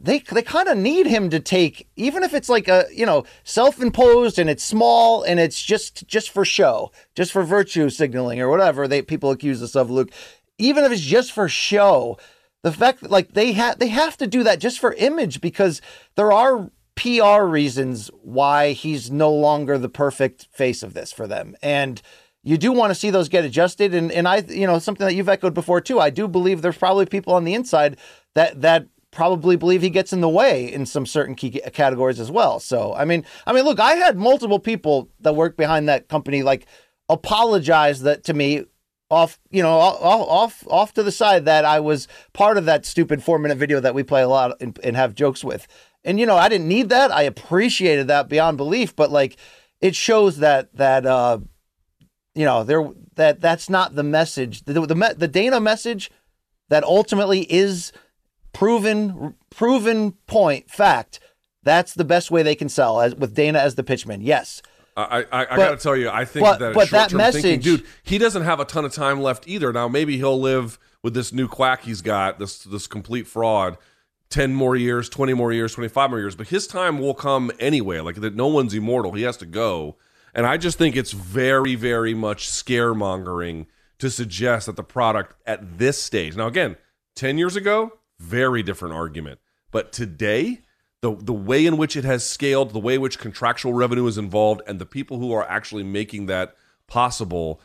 they 0.00 0.20
they 0.20 0.42
kind 0.42 0.68
of 0.68 0.78
need 0.78 1.06
him 1.06 1.30
to 1.30 1.40
take 1.40 1.88
even 1.96 2.22
if 2.22 2.32
it's 2.34 2.48
like 2.48 2.68
a 2.68 2.86
you 2.94 3.06
know 3.06 3.24
self-imposed 3.42 4.38
and 4.38 4.48
it's 4.48 4.64
small 4.64 5.22
and 5.22 5.40
it's 5.40 5.60
just 5.62 6.06
just 6.06 6.30
for 6.30 6.44
show 6.44 6.92
just 7.16 7.32
for 7.32 7.42
virtue 7.42 7.90
signaling 7.90 8.40
or 8.40 8.48
whatever 8.48 8.86
they 8.86 9.02
people 9.02 9.30
accuse 9.30 9.62
us 9.62 9.74
of 9.74 9.90
luke 9.90 10.10
even 10.58 10.84
if 10.84 10.92
it's 10.92 11.02
just 11.02 11.32
for 11.32 11.48
show 11.48 12.16
the 12.62 12.72
fact 12.72 13.00
that 13.00 13.10
like 13.10 13.34
they 13.34 13.52
have 13.52 13.78
they 13.78 13.88
have 13.88 14.16
to 14.16 14.26
do 14.26 14.42
that 14.42 14.60
just 14.60 14.78
for 14.78 14.92
image 14.94 15.40
because 15.40 15.80
there 16.14 16.32
are 16.32 16.70
pr 16.94 17.42
reasons 17.42 18.10
why 18.22 18.72
he's 18.72 19.10
no 19.10 19.32
longer 19.32 19.78
the 19.78 19.88
perfect 19.88 20.48
face 20.52 20.82
of 20.82 20.94
this 20.94 21.12
for 21.12 21.26
them. 21.26 21.56
And 21.62 22.00
you 22.44 22.58
do 22.58 22.72
want 22.72 22.90
to 22.90 22.94
see 22.94 23.10
those 23.10 23.28
get 23.28 23.44
adjusted. 23.44 23.94
And 23.94 24.12
and 24.12 24.28
I 24.28 24.38
you 24.48 24.66
know 24.66 24.78
something 24.78 25.06
that 25.06 25.14
you've 25.14 25.28
echoed 25.28 25.54
before 25.54 25.80
too 25.80 26.00
I 26.00 26.10
do 26.10 26.28
believe 26.28 26.62
there's 26.62 26.78
probably 26.78 27.06
people 27.06 27.34
on 27.34 27.44
the 27.44 27.54
inside 27.54 27.96
that 28.34 28.60
that 28.62 28.86
probably 29.12 29.56
believe 29.56 29.82
he 29.82 29.90
gets 29.90 30.12
in 30.12 30.22
the 30.22 30.28
way 30.28 30.72
in 30.72 30.86
some 30.86 31.06
certain 31.06 31.34
key 31.34 31.50
categories 31.72 32.18
as 32.18 32.30
well. 32.30 32.58
So, 32.58 32.94
I 32.94 33.04
mean, 33.04 33.24
I 33.46 33.52
mean, 33.52 33.64
look, 33.64 33.78
I 33.78 33.94
had 33.94 34.16
multiple 34.16 34.58
people 34.58 35.10
that 35.20 35.36
work 35.36 35.56
behind 35.56 35.88
that 35.88 36.08
company 36.08 36.42
like 36.42 36.66
apologize 37.08 38.00
that 38.02 38.24
to 38.24 38.34
me 38.34 38.64
off, 39.10 39.38
you 39.50 39.62
know, 39.62 39.72
off 39.78 39.98
off 40.00 40.66
off 40.68 40.94
to 40.94 41.02
the 41.02 41.12
side 41.12 41.44
that 41.44 41.66
I 41.66 41.78
was 41.78 42.08
part 42.32 42.56
of 42.56 42.64
that 42.64 42.86
stupid 42.86 43.20
4-minute 43.20 43.58
video 43.58 43.78
that 43.80 43.94
we 43.94 44.02
play 44.02 44.22
a 44.22 44.28
lot 44.28 44.56
and, 44.60 44.78
and 44.82 44.96
have 44.96 45.14
jokes 45.14 45.44
with. 45.44 45.68
And 46.04 46.18
you 46.18 46.26
know, 46.26 46.36
I 46.36 46.48
didn't 46.48 46.68
need 46.68 46.88
that. 46.88 47.12
I 47.12 47.22
appreciated 47.22 48.08
that 48.08 48.28
beyond 48.28 48.56
belief, 48.56 48.96
but 48.96 49.12
like 49.12 49.36
it 49.80 49.94
shows 49.94 50.38
that 50.38 50.74
that 50.76 51.04
uh 51.04 51.38
you 52.34 52.46
know, 52.46 52.64
there 52.64 52.88
that 53.16 53.40
that's 53.42 53.68
not 53.68 53.94
the 53.94 54.02
message. 54.02 54.64
The 54.64 54.72
the, 54.72 55.14
the 55.18 55.28
Dana 55.28 55.60
message 55.60 56.10
that 56.70 56.82
ultimately 56.82 57.40
is 57.52 57.92
proven 58.52 59.34
proven 59.50 60.12
point 60.26 60.70
fact 60.70 61.20
that's 61.62 61.94
the 61.94 62.04
best 62.04 62.30
way 62.30 62.42
they 62.42 62.54
can 62.54 62.68
sell 62.68 63.00
as 63.00 63.14
with 63.14 63.34
Dana 63.34 63.58
as 63.58 63.76
the 63.76 63.84
pitchman. 63.84 64.18
Yes. 64.22 64.62
I, 64.94 65.24
I, 65.32 65.46
I 65.52 65.56
got 65.56 65.70
to 65.70 65.76
tell 65.78 65.96
you, 65.96 66.10
I 66.10 66.26
think 66.26 66.44
but- 66.44 66.58
that 66.58 66.74
but 66.74 66.90
that 66.90 67.10
short-term 67.10 67.32
thinking, 67.32 67.50
message- 67.50 67.64
dude, 67.64 67.84
he 68.02 68.18
doesn't 68.18 68.42
have 68.42 68.60
a 68.60 68.64
ton 68.66 68.84
of 68.84 68.92
time 68.92 69.22
left 69.22 69.48
either. 69.48 69.72
Now, 69.72 69.88
maybe 69.88 70.18
he'll 70.18 70.40
live 70.40 70.78
with 71.02 71.14
this 71.14 71.32
new 71.32 71.48
quack 71.48 71.84
he's 71.84 72.02
got, 72.02 72.38
this 72.38 72.58
this 72.64 72.86
complete 72.86 73.26
fraud, 73.26 73.78
ten 74.28 74.52
more 74.52 74.76
years, 74.76 75.08
twenty 75.08 75.32
more 75.32 75.50
years, 75.50 75.72
twenty 75.72 75.88
five 75.88 76.10
more 76.10 76.18
years. 76.18 76.36
But 76.36 76.48
his 76.48 76.66
time 76.66 76.98
will 76.98 77.14
come 77.14 77.50
anyway. 77.58 78.00
Like 78.00 78.16
that, 78.16 78.34
no 78.34 78.48
one's 78.48 78.74
immortal. 78.74 79.12
He 79.12 79.22
has 79.22 79.38
to 79.38 79.46
go, 79.46 79.96
and 80.34 80.44
I 80.46 80.58
just 80.58 80.76
think 80.76 80.94
it's 80.94 81.12
very, 81.12 81.74
very 81.74 82.12
much 82.12 82.48
scaremongering 82.50 83.66
to 83.98 84.10
suggest 84.10 84.66
that 84.66 84.76
the 84.76 84.84
product 84.84 85.34
at 85.46 85.78
this 85.78 86.02
stage. 86.02 86.36
Now, 86.36 86.48
again, 86.48 86.76
ten 87.16 87.38
years 87.38 87.56
ago, 87.56 87.98
very 88.22 88.62
different 88.62 88.94
argument, 88.94 89.40
but 89.70 89.92
today 89.92 90.60
the 91.02 91.14
the 91.16 91.32
way 91.32 91.66
in 91.66 91.76
which 91.76 91.96
it 91.96 92.04
has 92.04 92.28
scaled, 92.28 92.70
the 92.70 92.78
way 92.78 92.94
in 92.94 93.00
which 93.00 93.18
contractual 93.18 93.74
revenue 93.74 94.06
is 94.06 94.16
involved, 94.16 94.62
and 94.66 94.78
the 94.78 94.86
people 94.86 95.18
who 95.18 95.32
are 95.32 95.46
actually 95.48 95.82
making 95.82 96.26
that 96.26 96.54
possible, 96.86 97.60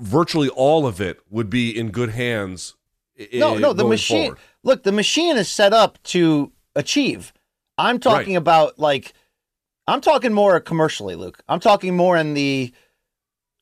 virtually 0.00 0.48
all 0.48 0.86
of 0.86 1.00
it 1.00 1.20
would 1.30 1.50
be 1.50 1.78
in 1.78 1.90
good 1.90 2.10
hands. 2.10 2.74
No, 3.32 3.56
no, 3.56 3.72
the 3.72 3.84
machine. 3.84 4.24
forward. 4.24 4.38
Look, 4.62 4.82
the 4.82 4.92
machine 4.92 5.36
is 5.36 5.48
set 5.48 5.72
up 5.72 6.02
to 6.04 6.52
achieve. 6.74 7.32
I'm 7.78 8.00
talking 8.00 8.34
about 8.34 8.78
like 8.78 9.12
I'm 9.86 10.00
talking 10.00 10.32
more 10.32 10.58
commercially, 10.60 11.14
Luke. 11.14 11.42
I'm 11.48 11.60
talking 11.60 11.96
more 11.96 12.16
in 12.16 12.34
the 12.34 12.72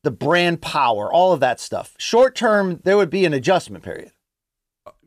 the 0.03 0.11
brand 0.11 0.61
power, 0.61 1.11
all 1.11 1.33
of 1.33 1.41
that 1.41 1.59
stuff. 1.59 1.95
Short 1.97 2.35
term, 2.35 2.79
there 2.83 2.95
would 2.95 3.09
be 3.09 3.25
an 3.25 3.33
adjustment 3.33 3.83
period. 3.83 4.11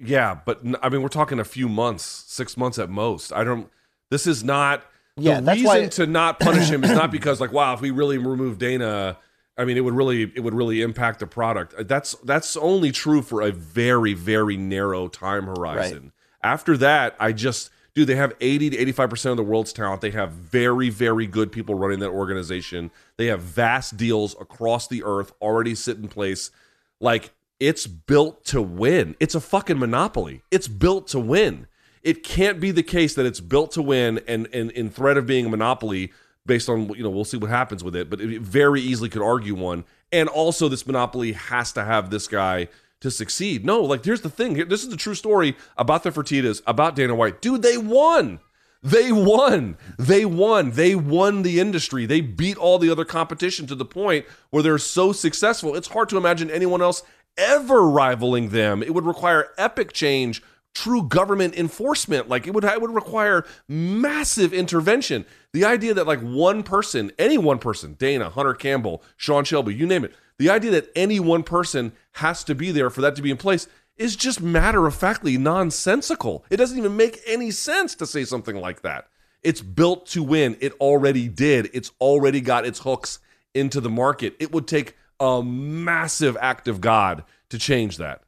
Yeah, 0.01 0.39
but 0.45 0.61
I 0.83 0.89
mean, 0.89 1.03
we're 1.03 1.09
talking 1.09 1.39
a 1.39 1.45
few 1.45 1.68
months, 1.68 2.05
six 2.05 2.57
months 2.57 2.79
at 2.79 2.91
most. 2.91 3.33
I 3.33 3.45
don't. 3.45 3.70
This 4.11 4.26
is 4.26 4.43
not. 4.43 4.85
Yeah, 5.16 5.41
the 5.41 5.53
reason 5.53 5.66
why- 5.66 5.87
to 5.87 6.07
not 6.07 6.39
punish 6.41 6.70
him 6.70 6.85
is 6.85 6.91
not 6.91 7.11
because 7.11 7.41
like, 7.41 7.53
wow, 7.53 7.74
if 7.74 7.81
we 7.81 7.91
really 7.91 8.18
remove 8.18 8.59
Dana, 8.59 9.18
I 9.57 9.64
mean, 9.64 9.76
it 9.76 9.81
would 9.81 9.95
really, 9.95 10.31
it 10.35 10.41
would 10.41 10.55
really 10.55 10.81
impact 10.81 11.18
the 11.18 11.26
product. 11.26 11.74
Uh, 11.74 11.83
that's 11.83 12.12
that's 12.24 12.57
only 12.57 12.93
true 12.93 13.22
for 13.22 13.43
a 13.43 13.51
very, 13.51 14.14
very 14.14 14.57
narrow 14.57 15.09
time 15.09 15.47
horizon. 15.47 16.12
After 16.43 16.76
that, 16.76 17.16
I 17.18 17.33
just 17.33 17.70
dude, 17.95 18.07
they 18.07 18.14
have 18.14 18.33
80 18.41 18.70
to 18.70 18.76
85% 18.93 19.33
of 19.33 19.37
the 19.39 19.43
world's 19.43 19.72
talent. 19.72 20.03
They 20.03 20.12
have 20.12 20.31
very, 20.31 20.89
very 20.89 21.26
good 21.26 21.51
people 21.51 21.74
running 21.74 21.99
that 21.99 22.11
organization. 22.11 22.93
They 23.16 23.26
have 23.26 23.41
vast 23.41 23.97
deals 23.97 24.37
across 24.41 24.87
the 24.87 25.03
earth 25.03 25.33
already 25.43 25.74
sit 25.74 25.97
in 25.97 26.07
place. 26.07 26.53
Like, 27.01 27.33
it's 27.61 27.86
built 27.86 28.44
to 28.46 28.62
win. 28.62 29.16
It's 29.20 29.34
a 29.34 29.40
fucking 29.40 29.78
monopoly. 29.78 30.42
It's 30.50 30.68
built 30.68 31.09
to 31.09 31.18
win. 31.18 31.66
It 32.02 32.22
can't 32.22 32.61
be 32.61 32.70
the 32.70 32.82
case 32.82 33.14
that 33.14 33.26
it's 33.26 33.40
built 33.40 33.72
to 33.72 33.82
win 33.82 34.20
and, 34.28 34.48
and 34.52 34.70
in 34.70 34.90
threat 34.90 35.16
of 35.16 35.26
being 35.26 35.46
a 35.46 35.48
monopoly 35.48 36.12
based 36.46 36.68
on, 36.68 36.88
you 36.94 37.02
know, 37.02 37.11
we'll 37.11 37.24
see 37.24 37.36
what 37.36 37.50
happens 37.50 37.84
with 37.84 37.94
it, 37.94 38.09
but 38.09 38.20
it 38.20 38.40
very 38.40 38.80
easily 38.80 39.09
could 39.09 39.22
argue 39.22 39.54
one. 39.54 39.84
And 40.11 40.28
also, 40.28 40.68
this 40.68 40.86
monopoly 40.86 41.32
has 41.32 41.72
to 41.72 41.84
have 41.84 42.11
this 42.11 42.26
guy 42.26 42.68
to 43.00 43.11
succeed. 43.11 43.64
No, 43.64 43.80
like 43.82 44.04
here's 44.04 44.22
the 44.22 44.30
thing. 44.30 44.68
This 44.68 44.82
is 44.82 44.88
the 44.88 44.96
true 44.96 45.14
story 45.14 45.56
about 45.76 46.02
the 46.02 46.11
Fertitas, 46.11 46.62
about 46.66 46.96
Dana 46.96 47.14
White. 47.14 47.42
Dude, 47.42 47.62
they 47.62 47.76
won. 47.76 48.40
They 48.82 49.11
won. 49.11 49.76
They 49.98 50.24
won. 50.24 50.70
They 50.72 50.94
won 50.94 51.42
the 51.42 51.59
industry. 51.59 52.06
They 52.06 52.20
beat 52.20 52.56
all 52.56 52.78
the 52.78 52.90
other 52.90 53.04
competition 53.04 53.66
to 53.66 53.74
the 53.74 53.84
point 53.84 54.24
where 54.50 54.62
they're 54.62 54.78
so 54.78 55.12
successful. 55.12 55.74
It's 55.74 55.88
hard 55.88 56.09
to 56.11 56.16
imagine 56.16 56.50
anyone 56.50 56.80
else 56.80 57.02
ever 57.39 57.89
rivaling 57.89 58.51
them. 58.51 58.82
It 58.82 58.93
would 58.93 59.07
require 59.07 59.53
epic 59.57 59.93
change, 59.93 60.43
true 60.74 61.03
government 61.03 61.55
enforcement. 61.55 62.28
Like 62.28 62.47
it 62.47 62.53
would 62.53 62.64
it 62.64 62.82
would 62.82 62.95
require 62.95 63.47
massive 63.66 64.53
intervention. 64.53 65.24
The 65.55 65.64
idea 65.64 65.95
that 65.95 66.07
like 66.07 66.20
one 66.20 66.62
person, 66.62 67.12
any 67.18 67.39
one 67.39 67.59
person, 67.59 67.95
Dana, 67.95 68.28
Hunter 68.28 68.55
Campbell, 68.55 69.03
Sean 69.16 69.45
Shelby, 69.45 69.74
you 69.74 69.86
name 69.86 70.05
it, 70.05 70.14
the 70.39 70.51
idea 70.51 70.70
that 70.72 70.91
any 70.95 71.18
one 71.18 71.43
person 71.43 71.93
has 72.12 72.45
to 72.45 72.55
be 72.55 72.70
there 72.70 72.91
for 72.91 73.01
that 73.01 73.16
to 73.16 73.22
be 73.22 73.30
in 73.30 73.36
place 73.36 73.66
is 73.97 74.14
just 74.14 74.41
matter 74.41 74.86
of 74.86 74.95
factly 74.95 75.36
nonsensical. 75.36 76.45
It 76.51 76.57
doesn't 76.59 76.78
even 76.78 76.97
make 76.97 77.20
any 77.26 77.51
sense 77.51 77.95
to 77.97 78.07
say 78.07 78.24
something 78.24 78.57
like 78.57 78.82
that. 78.82 79.09
It's 79.43 79.61
built 79.61 80.07
to 80.09 80.22
win. 80.22 80.57
It 80.61 80.72
already 80.74 81.28
did. 81.28 81.70
It's 81.72 81.93
already 82.01 82.41
got 82.41 82.66
its 82.66 82.80
hooks 82.80 83.18
into 83.55 83.80
the 83.80 83.91
market. 83.91 84.34
It 84.39 84.53
would 84.53 84.68
take 84.68 84.97
a 85.21 85.43
massive 85.43 86.37
act 86.41 86.69
of 86.69 86.81
God 86.81 87.25
to 87.51 87.59
change 87.59 87.97
that. 87.97 88.23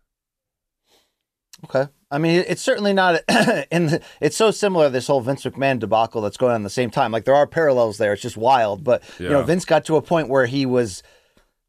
Okay. 1.65 1.87
I 2.11 2.19
mean, 2.19 2.45
it's 2.49 2.63
certainly 2.63 2.93
not, 2.93 3.21
in 3.71 3.87
the, 3.87 4.03
it's 4.21 4.37
so 4.37 4.51
similar, 4.51 4.89
this 4.89 5.07
whole 5.07 5.21
Vince 5.21 5.45
McMahon 5.45 5.79
debacle 5.79 6.21
that's 6.21 6.37
going 6.37 6.53
on 6.53 6.63
at 6.63 6.65
the 6.65 6.71
same 6.71 6.91
time. 6.91 7.13
Like, 7.13 7.25
there 7.25 7.37
are 7.37 7.47
parallels 7.47 7.99
there. 7.99 8.13
It's 8.13 8.23
just 8.23 8.37
wild. 8.37 8.83
But, 8.83 9.03
you 9.19 9.29
know, 9.29 9.43
Vince 9.43 9.65
got 9.65 9.85
to 9.85 9.97
a 9.97 10.03
point 10.03 10.29
where 10.29 10.47
he 10.47 10.67
was, 10.67 11.05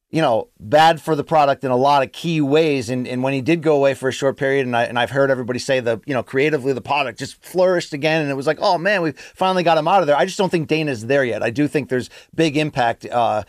you 0.09 0.21
know, 0.21 0.49
bad 0.59 0.99
for 0.99 1.15
the 1.15 1.23
product 1.23 1.63
in 1.63 1.69
a 1.69 1.75
lot 1.75 2.01
of 2.01 2.11
key 2.11 2.41
ways. 2.41 2.89
And, 2.89 3.07
and 3.07 3.21
when 3.21 3.33
he 3.33 3.41
did 3.41 3.61
go 3.61 3.75
away 3.75 3.93
for 3.93 4.09
a 4.09 4.11
short 4.11 4.37
period, 4.37 4.65
and, 4.65 4.75
I, 4.75 4.83
and 4.85 4.97
I've 4.97 5.11
heard 5.11 5.29
everybody 5.29 5.59
say 5.59 5.79
the, 5.79 6.01
you 6.07 6.13
know, 6.13 6.23
creatively 6.23 6.73
the 6.73 6.81
product 6.81 7.19
just 7.19 7.43
flourished 7.43 7.93
again. 7.93 8.23
And 8.23 8.31
it 8.31 8.35
was 8.35 8.47
like, 8.47 8.57
oh 8.61 8.79
man, 8.79 9.03
we 9.03 9.11
finally 9.11 9.63
got 9.63 9.77
him 9.77 9.87
out 9.87 10.01
of 10.01 10.07
there. 10.07 10.17
I 10.17 10.25
just 10.25 10.39
don't 10.39 10.49
think 10.49 10.67
Dana's 10.67 11.05
there 11.05 11.23
yet. 11.23 11.43
I 11.43 11.51
do 11.51 11.67
think 11.67 11.89
there's 11.89 12.09
big 12.33 12.57
impact, 12.57 13.05
uh, 13.05 13.43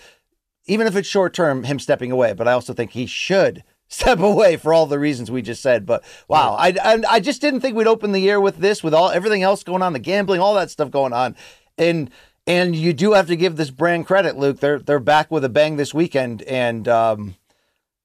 even 0.66 0.86
if 0.86 0.96
it's 0.96 1.08
short 1.08 1.34
term, 1.34 1.64
him 1.64 1.78
stepping 1.78 2.12
away. 2.12 2.32
But 2.32 2.48
I 2.48 2.52
also 2.52 2.72
think 2.72 2.92
he 2.92 3.06
should 3.06 3.64
step 3.88 4.20
away 4.20 4.56
for 4.56 4.72
all 4.72 4.86
the 4.86 4.98
reasons 4.98 5.30
we 5.30 5.42
just 5.42 5.62
said. 5.62 5.84
But 5.86 6.02
wow, 6.28 6.54
I, 6.58 6.74
I 6.82 7.02
I 7.08 7.20
just 7.20 7.40
didn't 7.40 7.60
think 7.60 7.76
we'd 7.76 7.86
open 7.86 8.12
the 8.12 8.20
year 8.20 8.40
with 8.40 8.58
this, 8.58 8.82
with 8.82 8.94
all 8.94 9.10
everything 9.10 9.42
else 9.42 9.62
going 9.64 9.82
on, 9.82 9.92
the 9.92 9.98
gambling, 9.98 10.40
all 10.40 10.54
that 10.54 10.70
stuff 10.70 10.90
going 10.90 11.12
on, 11.12 11.36
and 11.76 12.10
and 12.46 12.74
you 12.74 12.92
do 12.92 13.12
have 13.12 13.26
to 13.28 13.36
give 13.36 13.56
this 13.56 13.70
brand 13.70 14.06
credit, 14.06 14.36
Luke. 14.36 14.60
They're 14.60 14.78
they're 14.78 14.98
back 14.98 15.30
with 15.30 15.44
a 15.44 15.48
bang 15.48 15.76
this 15.76 15.92
weekend, 15.94 16.42
and 16.42 16.88
um, 16.88 17.36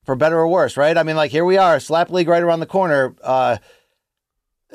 for 0.04 0.16
better 0.16 0.38
or 0.38 0.48
worse, 0.48 0.78
right? 0.78 0.98
I 0.98 1.04
mean, 1.04 1.16
like 1.16 1.32
here 1.32 1.46
we 1.46 1.58
are, 1.58 1.80
slap 1.80 2.10
league 2.12 2.28
right 2.28 2.44
around 2.44 2.60
the 2.60 2.66
corner. 2.66 3.16
Uh, 3.24 3.58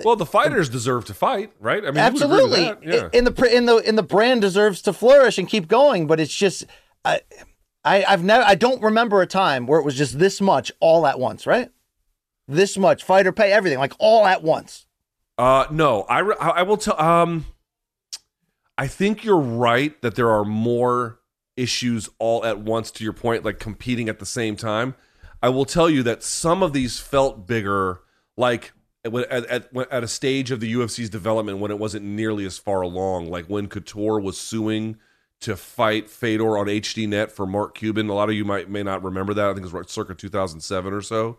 Well, 0.05 0.17
the 0.17 0.27
fighters 0.27 0.69
deserve 0.69 1.05
to 1.07 1.15
fight, 1.15 1.53
right? 1.61 1.85
I 1.85 1.91
mean, 1.91 1.97
you 1.97 2.13
would 2.13 2.23
agree 2.23 2.43
with 2.43 2.69
absolutely, 2.69 2.93
Yeah. 2.93 3.09
in 3.13 3.25
the 3.25 3.57
in 3.57 3.67
the 3.67 3.77
in 3.79 3.97
the 3.97 4.03
brand 4.03 4.41
deserves 4.41 4.81
to 4.83 4.93
flourish 4.93 5.39
and 5.39 5.49
keep 5.49 5.69
going, 5.69 6.07
but 6.07 6.19
it's 6.21 6.35
just. 6.35 6.65
I, 7.05 7.21
I, 7.85 8.05
I've 8.05 8.23
never, 8.23 8.45
I 8.45 8.55
don't 8.55 8.83
remember 8.83 9.23
a 9.23 9.27
time 9.27 9.67
where 9.67 9.81
it 9.81 9.85
was 9.85 9.97
just 9.97 10.19
this 10.19 10.41
much 10.41 10.71
all 10.81 11.07
at 11.07 11.19
once, 11.19 11.47
right? 11.47 11.71
This 12.47 12.77
much 12.77 13.03
fighter 13.03 13.33
pay, 13.33 13.53
everything 13.53 13.79
like 13.79 13.95
all 13.99 14.25
at 14.27 14.43
once. 14.43 14.87
Uh, 15.39 15.67
no, 15.71 16.03
I, 16.03 16.19
re- 16.21 16.37
I 16.39 16.63
will 16.63 16.77
tell. 16.77 17.01
Um, 17.01 17.47
I 18.79 18.87
think 18.87 19.25
you're 19.25 19.39
right 19.39 20.01
that 20.03 20.15
there 20.15 20.31
are 20.31 20.45
more 20.45 21.19
issues 21.57 22.09
all 22.19 22.45
at 22.45 22.61
once. 22.61 22.91
To 22.93 23.05
your 23.05 23.13
point, 23.13 23.45
like 23.45 23.59
competing 23.59 24.09
at 24.09 24.19
the 24.19 24.27
same 24.27 24.57
time. 24.57 24.95
I 25.43 25.49
will 25.49 25.65
tell 25.65 25.91
you 25.91 26.05
that 26.05 26.23
some 26.23 26.63
of 26.63 26.73
these 26.73 27.01
felt 27.01 27.47
bigger, 27.49 28.01
like 28.37 28.73
at, 29.05 29.15
at, 29.15 29.77
at 29.77 30.05
a 30.05 30.09
stage 30.09 30.53
of 30.53 30.61
the 30.61 30.73
UFC's 30.73 31.11
development 31.11 31.59
when 31.59 31.73
it 31.73 31.79
wasn't 31.79 32.05
nearly 32.05 32.45
as 32.45 32.59
far 32.59 32.83
along. 32.83 33.29
Like 33.29 33.47
when 33.47 33.67
Couture 33.67 34.21
was 34.21 34.39
suing 34.39 34.99
to 35.43 35.57
fight 35.57 36.09
Fedor 36.09 36.59
on 36.59 36.67
HDNet 36.67 37.31
for 37.31 37.47
Mark 37.47 37.75
Cuban. 37.75 38.09
A 38.09 38.15
lot 38.15 38.29
of 38.29 38.35
you 38.35 38.45
might 38.45 38.69
may 38.69 38.83
not 38.83 39.03
remember 39.03 39.35
that. 39.35 39.49
I 39.49 39.55
think 39.55 39.67
it 39.67 39.73
was 39.73 39.91
circa 39.91 40.15
2007 40.15 40.93
or 40.93 41.03
so 41.03 41.39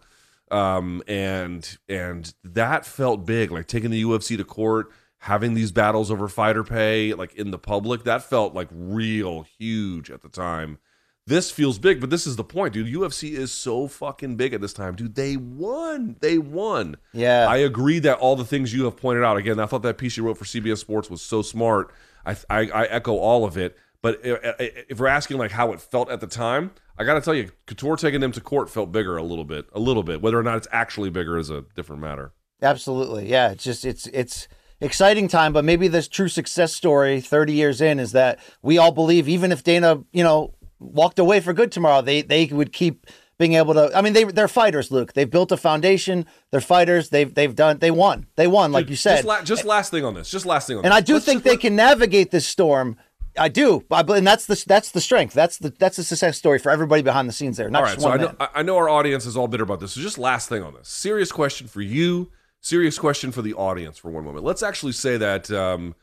um, 0.53 1.01
and 1.07 1.77
and 1.89 2.33
that 2.43 2.85
felt 2.85 3.25
big, 3.25 3.51
like 3.51 3.67
taking 3.67 3.91
the 3.91 4.03
UFC 4.03 4.37
to 4.37 4.43
court, 4.43 4.91
having 5.17 5.55
these 5.55 5.71
battles 5.71 6.11
over 6.11 6.27
fighter 6.27 6.63
pay, 6.63 7.13
like 7.13 7.33
in 7.33 7.51
the 7.51 7.57
public. 7.57 8.03
That 8.03 8.23
felt 8.23 8.53
like 8.53 8.67
real 8.71 9.45
huge 9.57 10.11
at 10.11 10.21
the 10.21 10.29
time. 10.29 10.77
This 11.25 11.49
feels 11.49 11.79
big, 11.79 12.01
but 12.01 12.09
this 12.09 12.27
is 12.27 12.35
the 12.35 12.43
point, 12.43 12.73
dude. 12.73 12.93
UFC 12.93 13.31
is 13.31 13.49
so 13.49 13.87
fucking 13.87 14.35
big 14.35 14.53
at 14.53 14.59
this 14.59 14.73
time, 14.73 14.93
dude. 14.95 15.15
They 15.15 15.37
won. 15.37 16.17
They 16.19 16.37
won. 16.37 16.97
Yeah. 17.13 17.47
I 17.47 17.57
agree 17.57 17.99
that 17.99 18.19
all 18.19 18.35
the 18.35 18.43
things 18.43 18.73
you 18.73 18.83
have 18.83 18.97
pointed 18.97 19.23
out. 19.23 19.37
Again, 19.37 19.57
I 19.57 19.65
thought 19.65 19.83
that 19.83 19.97
piece 19.97 20.17
you 20.17 20.25
wrote 20.25 20.37
for 20.37 20.43
CBS 20.43 20.79
Sports 20.79 21.09
was 21.09 21.21
so 21.21 21.41
smart. 21.41 21.93
I 22.25 22.35
I, 22.49 22.59
I 22.67 22.83
echo 22.85 23.17
all 23.17 23.45
of 23.45 23.57
it. 23.57 23.77
But 24.03 24.19
if 24.23 24.99
we're 24.99 25.07
asking 25.07 25.37
like 25.37 25.51
how 25.51 25.71
it 25.71 25.79
felt 25.81 26.11
at 26.11 26.19
the 26.19 26.27
time, 26.27 26.71
I 26.99 27.05
got 27.05 27.13
to 27.15 27.21
tell 27.21 27.33
you, 27.33 27.49
Couture 27.65 27.95
taking 27.95 28.19
them 28.19 28.33
to 28.33 28.41
court 28.41 28.69
felt 28.69 28.91
bigger 28.91 29.15
a 29.17 29.23
little 29.23 29.45
bit, 29.45 29.65
a 29.73 29.79
little 29.79 30.03
bit. 30.03 30.21
Whether 30.21 30.37
or 30.37 30.43
not 30.43 30.57
it's 30.57 30.67
actually 30.73 31.09
bigger 31.09 31.37
is 31.39 31.49
a 31.49 31.63
different 31.75 32.01
matter. 32.01 32.33
Absolutely. 32.61 33.29
Yeah. 33.29 33.51
It's 33.51 33.63
just 33.63 33.85
it's 33.85 34.05
it's 34.07 34.47
exciting 34.81 35.29
time, 35.29 35.53
but 35.53 35.63
maybe 35.63 35.87
this 35.87 36.07
true 36.09 36.27
success 36.27 36.73
story 36.75 37.21
30 37.21 37.53
years 37.53 37.79
in 37.81 37.97
is 37.99 38.11
that 38.11 38.39
we 38.61 38.77
all 38.77 38.91
believe 38.91 39.29
even 39.29 39.51
if 39.53 39.63
Dana, 39.63 40.03
you 40.11 40.23
know, 40.23 40.53
walked 40.79 41.17
away 41.17 41.39
for 41.39 41.53
good 41.53 41.71
tomorrow, 41.71 42.01
they 42.01 42.21
they 42.21 42.45
would 42.47 42.73
keep 42.73 43.07
being 43.39 43.53
able 43.53 43.73
to 43.73 43.89
I 43.97 44.01
mean 44.01 44.11
they 44.11 44.25
they're 44.25 44.49
fighters, 44.49 44.91
Luke. 44.91 45.13
They've 45.13 45.29
built 45.31 45.53
a 45.53 45.57
foundation. 45.57 46.25
They're 46.51 46.59
fighters. 46.61 47.07
They've 47.09 47.33
they've 47.33 47.55
done 47.55 47.79
they 47.79 47.89
won. 47.91 48.27
They 48.35 48.47
won 48.47 48.73
like 48.73 48.85
Dude, 48.85 48.89
you 48.91 48.95
said. 48.97 49.15
Just, 49.15 49.27
la- 49.27 49.41
just 49.43 49.63
last 49.65 49.91
thing 49.91 50.03
on 50.03 50.13
this. 50.13 50.29
Just 50.29 50.45
last 50.45 50.67
thing 50.67 50.75
on 50.77 50.83
this. 50.83 50.87
and 50.87 50.91
this. 50.93 50.97
I 50.97 51.01
do 51.01 51.13
Let's 51.13 51.25
think 51.25 51.37
just 51.37 51.43
they 51.45 51.51
let- 51.51 51.59
can 51.61 51.75
navigate 51.77 52.31
this 52.31 52.45
storm. 52.45 52.97
I 53.37 53.49
do. 53.49 53.83
And 53.89 54.25
that's 54.25 54.45
the 54.45 54.63
that's 54.67 54.91
the 54.91 55.01
strength. 55.01 55.33
That's 55.33 55.57
the 55.57 55.69
that's 55.71 55.97
the 55.97 56.03
success 56.03 56.37
story 56.37 56.59
for 56.59 56.71
everybody 56.71 57.01
behind 57.01 57.27
the 57.27 57.33
scenes 57.33 57.57
there. 57.57 57.69
Not 57.69 57.79
All 57.79 57.85
right, 57.85 58.01
so 58.01 58.09
I 58.09 58.17
know. 58.17 58.35
I 58.39 58.49
I 58.55 58.63
know 58.63 58.77
our 58.77 58.89
audience 58.89 59.25
is 59.25 59.35
all 59.35 59.47
bitter 59.47 59.63
about 59.63 59.79
this. 59.79 59.93
So 59.93 60.01
just 60.01 60.17
last 60.17 60.49
thing 60.49 60.63
on 60.63 60.73
this. 60.73 60.87
Serious 60.87 61.31
question 61.31 61.67
for 61.67 61.81
you. 61.81 62.31
Serious 62.61 62.97
question 62.97 63.31
for 63.31 63.41
the 63.41 63.53
audience 63.53 63.97
for 63.97 64.09
one 64.09 64.23
moment. 64.23 64.45
Let's 64.45 64.63
actually 64.63 64.93
say 64.93 65.17
that 65.17 65.51
um, 65.51 65.95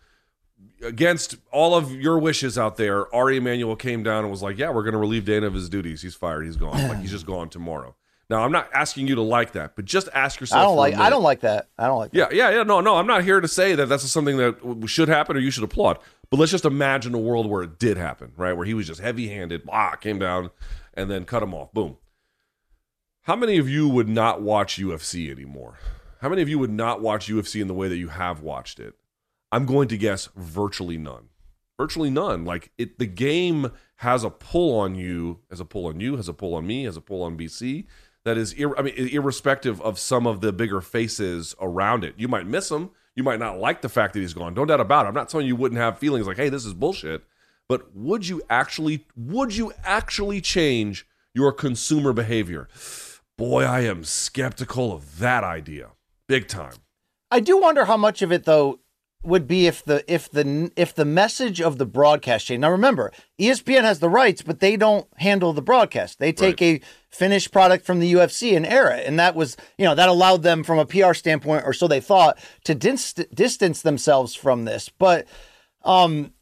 against 0.82 1.36
all 1.52 1.74
of 1.74 1.92
your 1.92 2.18
wishes 2.18 2.58
out 2.58 2.76
there, 2.76 3.12
Ari 3.14 3.38
Emanuel 3.38 3.76
came 3.76 4.02
down 4.02 4.24
and 4.24 4.30
was 4.30 4.42
like, 4.42 4.58
"Yeah, 4.58 4.70
we're 4.70 4.82
going 4.82 4.92
to 4.92 4.98
relieve 4.98 5.24
Dana 5.24 5.46
of 5.46 5.54
his 5.54 5.68
duties. 5.68 6.02
He's 6.02 6.14
fired. 6.14 6.44
He's 6.44 6.56
gone. 6.56 6.88
like 6.88 6.98
he's 6.98 7.12
just 7.12 7.26
gone 7.26 7.48
tomorrow." 7.48 7.94
Now, 8.30 8.44
I'm 8.44 8.52
not 8.52 8.70
asking 8.72 9.08
you 9.08 9.16
to 9.16 9.22
like 9.22 9.52
that, 9.52 9.74
but 9.74 9.84
just 9.84 10.08
ask 10.14 10.38
yourself. 10.38 10.60
I 10.60 10.64
don't 10.64 10.76
like 10.76 10.94
I 10.94 11.10
don't 11.10 11.24
like 11.24 11.40
that. 11.40 11.68
I 11.76 11.88
don't 11.88 11.98
like 11.98 12.12
that. 12.12 12.32
Yeah, 12.32 12.50
yeah, 12.50 12.58
yeah. 12.58 12.62
No, 12.62 12.80
no, 12.80 12.94
I'm 12.94 13.06
not 13.06 13.24
here 13.24 13.40
to 13.40 13.48
say 13.48 13.74
that 13.74 13.88
that's 13.88 14.08
something 14.08 14.36
that 14.36 14.84
should 14.86 15.08
happen 15.08 15.36
or 15.36 15.40
you 15.40 15.50
should 15.50 15.64
applaud. 15.64 15.98
But 16.30 16.38
let's 16.38 16.52
just 16.52 16.64
imagine 16.64 17.14
a 17.14 17.18
world 17.18 17.46
where 17.46 17.62
it 17.62 17.78
did 17.78 17.96
happen, 17.96 18.32
right? 18.36 18.52
Where 18.52 18.66
he 18.66 18.74
was 18.74 18.86
just 18.86 19.00
heavy 19.00 19.28
handed, 19.28 19.64
blah, 19.64 19.96
came 19.96 20.18
down 20.18 20.50
and 20.94 21.10
then 21.10 21.24
cut 21.24 21.42
him 21.42 21.54
off. 21.54 21.72
Boom. 21.72 21.96
How 23.22 23.36
many 23.36 23.58
of 23.58 23.68
you 23.68 23.88
would 23.88 24.08
not 24.08 24.40
watch 24.40 24.78
UFC 24.78 25.30
anymore? 25.30 25.78
How 26.20 26.28
many 26.28 26.42
of 26.42 26.48
you 26.48 26.58
would 26.58 26.70
not 26.70 27.00
watch 27.00 27.28
UFC 27.28 27.60
in 27.60 27.68
the 27.68 27.74
way 27.74 27.88
that 27.88 27.96
you 27.96 28.08
have 28.08 28.42
watched 28.42 28.78
it? 28.78 28.94
I'm 29.50 29.66
going 29.66 29.88
to 29.88 29.98
guess 29.98 30.28
virtually 30.36 30.98
none. 30.98 31.28
Virtually 31.78 32.10
none. 32.10 32.44
Like 32.44 32.70
it 32.78 32.98
the 32.98 33.06
game 33.06 33.72
has 33.96 34.22
a 34.22 34.30
pull 34.30 34.78
on 34.78 34.94
you, 34.94 35.40
has 35.48 35.60
a 35.60 35.64
pull 35.64 35.86
on 35.86 35.98
you, 35.98 36.16
has 36.16 36.28
a 36.28 36.34
pull 36.34 36.54
on 36.54 36.66
me, 36.66 36.84
has 36.84 36.96
a 36.96 37.00
pull 37.00 37.22
on 37.22 37.38
BC 37.38 37.86
that 38.24 38.36
is 38.36 38.52
ir- 38.52 38.78
I 38.78 38.82
mean 38.82 38.94
irrespective 38.94 39.80
of 39.80 39.98
some 39.98 40.26
of 40.26 40.40
the 40.40 40.52
bigger 40.52 40.80
faces 40.80 41.54
around 41.60 42.04
it. 42.04 42.14
You 42.18 42.28
might 42.28 42.46
miss 42.46 42.68
them. 42.68 42.90
You 43.16 43.22
might 43.22 43.38
not 43.38 43.58
like 43.58 43.82
the 43.82 43.88
fact 43.88 44.14
that 44.14 44.20
he's 44.20 44.34
gone. 44.34 44.54
Don't 44.54 44.68
doubt 44.68 44.80
about 44.80 45.06
it. 45.06 45.08
I'm 45.08 45.14
not 45.14 45.28
telling 45.28 45.46
you 45.46 45.54
you 45.54 45.60
wouldn't 45.60 45.80
have 45.80 45.98
feelings 45.98 46.26
like, 46.26 46.36
"Hey, 46.36 46.48
this 46.48 46.64
is 46.64 46.74
bullshit." 46.74 47.24
But 47.68 47.94
would 47.94 48.26
you 48.26 48.42
actually 48.50 49.06
would 49.16 49.54
you 49.54 49.72
actually 49.84 50.40
change 50.40 51.06
your 51.34 51.52
consumer 51.52 52.12
behavior? 52.12 52.68
Boy, 53.36 53.64
I 53.64 53.80
am 53.80 54.04
skeptical 54.04 54.92
of 54.92 55.18
that 55.18 55.44
idea. 55.44 55.90
Big 56.28 56.48
time. 56.48 56.74
I 57.30 57.40
do 57.40 57.60
wonder 57.60 57.84
how 57.84 57.96
much 57.96 58.22
of 58.22 58.32
it 58.32 58.44
though 58.44 58.80
would 59.22 59.46
be 59.46 59.66
if 59.66 59.84
the 59.84 60.02
if 60.12 60.30
the 60.30 60.70
if 60.76 60.94
the 60.94 61.04
message 61.04 61.60
of 61.60 61.78
the 61.78 61.86
broadcast 61.86 62.46
chain. 62.46 62.60
Now 62.60 62.70
remember, 62.70 63.12
ESPN 63.38 63.82
has 63.82 63.98
the 63.98 64.08
rights, 64.08 64.42
but 64.42 64.60
they 64.60 64.76
don't 64.76 65.06
handle 65.16 65.52
the 65.52 65.62
broadcast. 65.62 66.18
They 66.18 66.32
take 66.32 66.62
a 66.62 66.80
finished 67.10 67.52
product 67.52 67.84
from 67.84 68.00
the 68.00 68.12
UFC 68.14 68.56
and 68.56 68.64
air 68.64 68.90
it, 68.90 69.06
and 69.06 69.18
that 69.18 69.34
was 69.34 69.56
you 69.76 69.84
know 69.84 69.94
that 69.94 70.08
allowed 70.08 70.42
them 70.42 70.64
from 70.64 70.78
a 70.78 70.86
PR 70.86 71.12
standpoint, 71.12 71.64
or 71.66 71.72
so 71.72 71.86
they 71.86 72.00
thought, 72.00 72.38
to 72.64 72.74
dis- 72.74 73.12
distance 73.12 73.82
themselves 73.82 74.34
from 74.34 74.64
this. 74.64 74.88
But 74.88 75.26
um, 75.84 76.32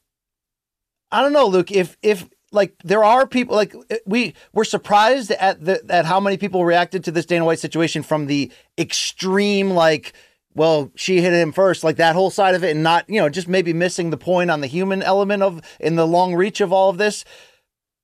I 1.10 1.22
don't 1.22 1.32
know, 1.32 1.46
Luke. 1.46 1.72
If 1.72 1.96
if 2.02 2.28
like 2.52 2.74
there 2.84 3.04
are 3.04 3.26
people 3.26 3.56
like 3.56 3.74
we 4.06 4.34
we're 4.52 4.64
surprised 4.64 5.30
at 5.32 5.64
the 5.64 5.82
at 5.88 6.04
how 6.04 6.20
many 6.20 6.36
people 6.36 6.64
reacted 6.64 7.04
to 7.04 7.10
this 7.10 7.26
Dana 7.26 7.44
White 7.44 7.58
situation 7.58 8.02
from 8.02 8.26
the 8.26 8.52
extreme 8.78 9.70
like 9.70 10.12
well 10.54 10.90
she 10.94 11.20
hit 11.20 11.32
him 11.32 11.52
first 11.52 11.84
like 11.84 11.96
that 11.96 12.14
whole 12.14 12.30
side 12.30 12.54
of 12.54 12.64
it 12.64 12.70
and 12.70 12.82
not 12.82 13.08
you 13.08 13.20
know 13.20 13.28
just 13.28 13.48
maybe 13.48 13.72
missing 13.72 14.10
the 14.10 14.16
point 14.16 14.50
on 14.50 14.60
the 14.60 14.66
human 14.66 15.02
element 15.02 15.42
of 15.42 15.60
in 15.80 15.96
the 15.96 16.06
long 16.06 16.34
reach 16.34 16.60
of 16.60 16.72
all 16.72 16.90
of 16.90 16.98
this. 16.98 17.24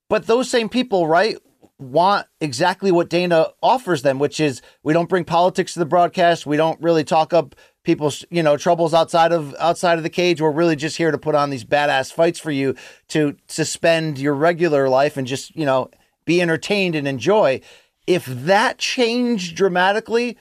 But 0.09 0.27
those 0.27 0.51
same 0.51 0.69
people 0.69 1.07
right 1.07 1.37
want 1.79 2.27
exactly 2.41 2.93
what 2.93 3.11
Dana 3.11 3.49
offers 3.63 4.03
them 4.03 4.19
which 4.19 4.39
is 4.39 4.63
we 4.83 4.93
don't 4.93 5.09
bring 5.09 5.25
politics 5.25 5.73
to 5.75 5.79
the 5.79 5.87
broadcast. 5.87 6.47
We 6.47 6.57
don't 6.57 6.81
really 6.81 7.05
talk 7.05 7.33
up 7.33 7.55
people's 7.85 8.25
you 8.31 8.43
know 8.43 8.57
troubles 8.57 8.95
outside 8.95 9.33
of 9.33 9.55
outside 9.59 9.99
of 9.99 10.05
the 10.05 10.11
cage. 10.11 10.41
We're 10.41 10.51
really 10.51 10.77
just 10.77 10.97
here 10.97 11.11
to 11.11 11.19
put 11.19 11.35
on 11.35 11.51
these 11.51 11.65
badass 11.65 12.13
fights 12.13 12.39
for 12.39 12.51
you 12.51 12.75
to 13.09 13.37
suspend 13.47 14.19
your 14.19 14.35
regular 14.35 14.89
life 14.89 15.17
and 15.17 15.27
just 15.27 15.55
you 15.55 15.67
know 15.67 15.91
be 16.25 16.41
entertained 16.41 16.95
and 16.95 17.07
enjoy. 17.07 17.61
If 18.07 18.27
that 18.27 18.79
changed 18.79 19.57
dramatically 19.57 20.37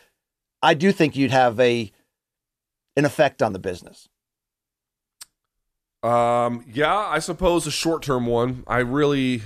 i 0.64 0.74
do 0.74 0.92
think 0.92 1.16
you'd 1.16 1.32
have 1.32 1.60
a 1.60 1.92
an 2.98 3.06
effect 3.06 3.44
on 3.44 3.54
the 3.54 3.60
business 3.60 4.10
Um, 6.02 6.66
yeah, 6.72 6.96
I 6.96 7.20
suppose 7.20 7.66
a 7.66 7.72
short 7.72 8.02
term 8.04 8.26
one. 8.26 8.64
I 8.68 8.80
really, 8.80 9.44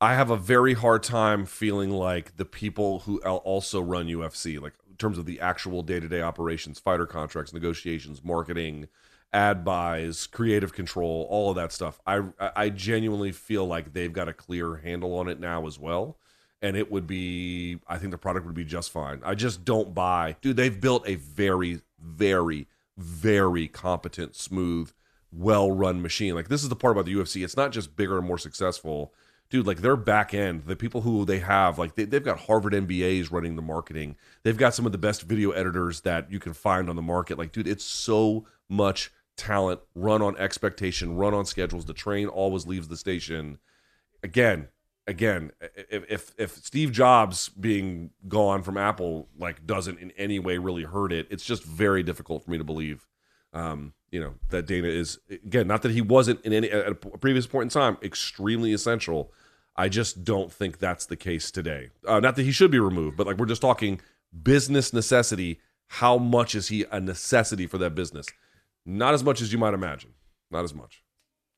I 0.00 0.14
have 0.14 0.30
a 0.30 0.36
very 0.36 0.74
hard 0.74 1.02
time 1.02 1.46
feeling 1.46 1.90
like 1.90 2.36
the 2.36 2.44
people 2.44 3.00
who 3.00 3.20
also 3.22 3.80
run 3.80 4.06
UFC, 4.06 4.60
like 4.60 4.74
in 4.90 4.96
terms 4.96 5.16
of 5.16 5.24
the 5.24 5.40
actual 5.40 5.82
day 5.82 5.98
to 6.00 6.08
day 6.08 6.20
operations, 6.20 6.78
fighter 6.78 7.06
contracts, 7.06 7.54
negotiations, 7.54 8.22
marketing, 8.22 8.88
ad 9.32 9.64
buys, 9.64 10.26
creative 10.26 10.74
control, 10.74 11.26
all 11.30 11.50
of 11.50 11.56
that 11.56 11.72
stuff. 11.72 12.00
I 12.06 12.22
I 12.38 12.68
genuinely 12.68 13.32
feel 13.32 13.66
like 13.66 13.94
they've 13.94 14.12
got 14.12 14.28
a 14.28 14.34
clear 14.34 14.76
handle 14.76 15.14
on 15.18 15.28
it 15.28 15.40
now 15.40 15.66
as 15.66 15.78
well. 15.78 16.18
And 16.62 16.76
it 16.76 16.90
would 16.90 17.06
be, 17.06 17.80
I 17.88 17.98
think 17.98 18.12
the 18.12 18.18
product 18.18 18.46
would 18.46 18.54
be 18.54 18.64
just 18.64 18.90
fine. 18.90 19.20
I 19.24 19.34
just 19.34 19.64
don't 19.64 19.92
buy, 19.94 20.36
dude. 20.40 20.56
They've 20.56 20.80
built 20.80 21.06
a 21.08 21.16
very, 21.16 21.80
very, 22.00 22.68
very 22.96 23.66
competent, 23.68 24.36
smooth, 24.36 24.92
well-run 25.32 26.00
machine. 26.02 26.34
Like 26.34 26.48
this 26.48 26.62
is 26.62 26.68
the 26.68 26.76
part 26.76 26.92
about 26.92 27.06
the 27.06 27.14
UFC. 27.14 27.44
It's 27.44 27.56
not 27.56 27.72
just 27.72 27.96
bigger 27.96 28.18
and 28.18 28.26
more 28.26 28.38
successful, 28.38 29.12
dude. 29.50 29.66
Like 29.66 29.80
their 29.80 29.96
back 29.96 30.34
end, 30.34 30.64
the 30.66 30.76
people 30.76 31.00
who 31.00 31.24
they 31.24 31.40
have, 31.40 31.78
like 31.78 31.94
they, 31.94 32.04
they've 32.04 32.24
got 32.24 32.40
Harvard 32.40 32.74
MBAs 32.74 33.32
running 33.32 33.56
the 33.56 33.62
marketing. 33.62 34.16
They've 34.42 34.56
got 34.56 34.74
some 34.74 34.86
of 34.86 34.92
the 34.92 34.98
best 34.98 35.22
video 35.22 35.50
editors 35.50 36.02
that 36.02 36.30
you 36.30 36.38
can 36.38 36.52
find 36.52 36.88
on 36.88 36.96
the 36.96 37.02
market. 37.02 37.38
Like, 37.38 37.52
dude, 37.52 37.66
it's 37.66 37.84
so 37.84 38.46
much 38.68 39.10
talent. 39.36 39.80
Run 39.94 40.22
on 40.22 40.36
expectation, 40.36 41.16
run 41.16 41.34
on 41.34 41.44
schedules. 41.46 41.86
The 41.86 41.94
train 41.94 42.28
always 42.28 42.66
leaves 42.66 42.88
the 42.88 42.96
station. 42.96 43.58
Again, 44.22 44.68
again, 45.06 45.52
if 45.60 46.04
if, 46.08 46.34
if 46.38 46.50
Steve 46.64 46.92
Jobs 46.92 47.48
being 47.48 48.10
gone 48.28 48.62
from 48.62 48.76
Apple 48.76 49.28
like 49.38 49.66
doesn't 49.66 49.98
in 49.98 50.10
any 50.12 50.38
way 50.38 50.58
really 50.58 50.84
hurt 50.84 51.12
it, 51.12 51.26
it's 51.30 51.44
just 51.44 51.64
very 51.64 52.02
difficult 52.02 52.44
for 52.44 52.50
me 52.50 52.58
to 52.58 52.64
believe. 52.64 53.06
Um, 53.54 53.92
you 54.10 54.20
know 54.20 54.34
that 54.50 54.66
Dana 54.66 54.88
is 54.88 55.18
again 55.30 55.66
not 55.66 55.82
that 55.82 55.92
he 55.92 56.00
wasn't 56.00 56.40
in 56.42 56.52
any 56.52 56.70
at 56.70 56.92
a 56.92 56.94
previous 56.94 57.46
point 57.46 57.64
in 57.64 57.68
time 57.70 57.96
extremely 58.02 58.72
essential. 58.72 59.32
I 59.74 59.88
just 59.88 60.22
don't 60.22 60.52
think 60.52 60.78
that's 60.78 61.06
the 61.06 61.16
case 61.16 61.50
today. 61.50 61.90
Uh, 62.06 62.20
not 62.20 62.36
that 62.36 62.42
he 62.42 62.52
should 62.52 62.70
be 62.70 62.78
removed, 62.78 63.16
but 63.16 63.26
like 63.26 63.38
we're 63.38 63.46
just 63.46 63.62
talking 63.62 64.00
business 64.42 64.92
necessity. 64.92 65.60
How 65.86 66.16
much 66.16 66.54
is 66.54 66.68
he 66.68 66.84
a 66.90 67.00
necessity 67.00 67.66
for 67.66 67.78
that 67.78 67.94
business? 67.94 68.26
Not 68.86 69.14
as 69.14 69.22
much 69.22 69.40
as 69.42 69.52
you 69.52 69.58
might 69.58 69.74
imagine. 69.74 70.12
Not 70.50 70.64
as 70.64 70.74
much. 70.74 71.02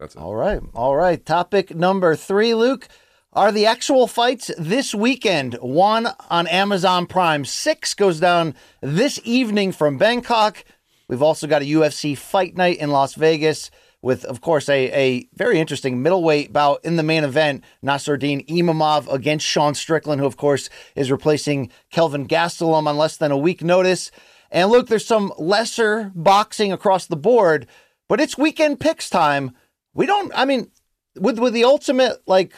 That's 0.00 0.16
it. 0.16 0.20
all 0.20 0.34
right 0.34 0.60
all 0.74 0.96
right 0.96 1.24
topic 1.24 1.74
number 1.74 2.16
three 2.16 2.54
luke 2.54 2.88
are 3.34 3.52
the 3.52 3.66
actual 3.66 4.06
fights 4.06 4.50
this 4.56 4.94
weekend 4.94 5.54
one 5.54 6.08
on 6.30 6.46
amazon 6.46 7.06
prime 7.06 7.44
six 7.44 7.94
goes 7.94 8.20
down 8.20 8.54
this 8.80 9.20
evening 9.24 9.72
from 9.72 9.98
bangkok 9.98 10.64
We've 11.08 11.22
also 11.22 11.46
got 11.46 11.62
a 11.62 11.66
UFC 11.66 12.16
fight 12.16 12.56
night 12.56 12.78
in 12.78 12.90
Las 12.90 13.14
Vegas 13.14 13.70
with, 14.00 14.24
of 14.24 14.40
course, 14.40 14.68
a, 14.68 14.90
a 14.92 15.28
very 15.34 15.58
interesting 15.58 16.02
middleweight 16.02 16.52
bout 16.52 16.80
in 16.84 16.96
the 16.96 17.02
main 17.02 17.24
event. 17.24 17.64
Nassourdine 17.84 18.46
Imavov 18.48 19.12
against 19.12 19.46
Sean 19.46 19.74
Strickland, 19.74 20.20
who, 20.20 20.26
of 20.26 20.36
course, 20.36 20.68
is 20.94 21.10
replacing 21.10 21.70
Kelvin 21.90 22.26
Gastelum 22.26 22.86
on 22.86 22.96
less 22.96 23.16
than 23.16 23.30
a 23.30 23.38
week 23.38 23.62
notice. 23.62 24.10
And 24.50 24.70
look, 24.70 24.88
there's 24.88 25.06
some 25.06 25.32
lesser 25.38 26.10
boxing 26.14 26.72
across 26.72 27.06
the 27.06 27.16
board, 27.16 27.66
but 28.08 28.20
it's 28.20 28.38
weekend 28.38 28.80
picks 28.80 29.10
time. 29.10 29.52
We 29.94 30.06
don't, 30.06 30.32
I 30.34 30.44
mean, 30.44 30.70
with, 31.18 31.38
with 31.38 31.52
the 31.52 31.64
ultimate, 31.64 32.18
like, 32.26 32.52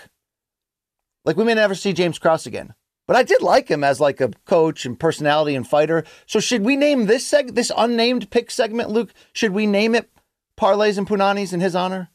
like 1.26 1.36
we 1.36 1.44
may 1.44 1.54
never 1.54 1.74
see 1.74 1.92
James 1.92 2.18
Krause 2.18 2.46
again. 2.46 2.72
But 3.06 3.16
I 3.16 3.22
did 3.22 3.42
like 3.42 3.68
him 3.68 3.84
as 3.84 4.00
like 4.00 4.20
a 4.20 4.30
coach 4.46 4.86
and 4.86 4.98
personality 4.98 5.54
and 5.54 5.66
fighter. 5.66 6.04
So 6.26 6.40
should 6.40 6.62
we 6.62 6.76
name 6.76 7.06
this 7.06 7.30
seg 7.30 7.54
this 7.54 7.70
unnamed 7.76 8.30
pick 8.30 8.50
segment, 8.50 8.90
Luke? 8.90 9.12
Should 9.32 9.52
we 9.52 9.66
name 9.66 9.94
it 9.94 10.10
Parlays 10.58 10.96
and 10.98 11.06
Punanis 11.06 11.52
in 11.52 11.60
his 11.60 11.76
honor? 11.76 12.08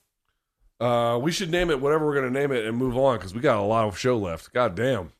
Uh, 0.79 1.19
we 1.21 1.31
should 1.31 1.51
name 1.51 1.69
it 1.69 1.79
whatever 1.79 2.05
we're 2.05 2.15
gonna 2.15 2.31
name 2.31 2.51
it 2.51 2.65
and 2.65 2.75
move 2.75 2.97
on 2.97 3.17
because 3.17 3.35
we 3.35 3.39
got 3.39 3.59
a 3.59 3.61
lot 3.61 3.87
of 3.87 3.97
show 3.97 4.17
left. 4.17 4.51
God 4.51 4.75
damn. 4.75 5.11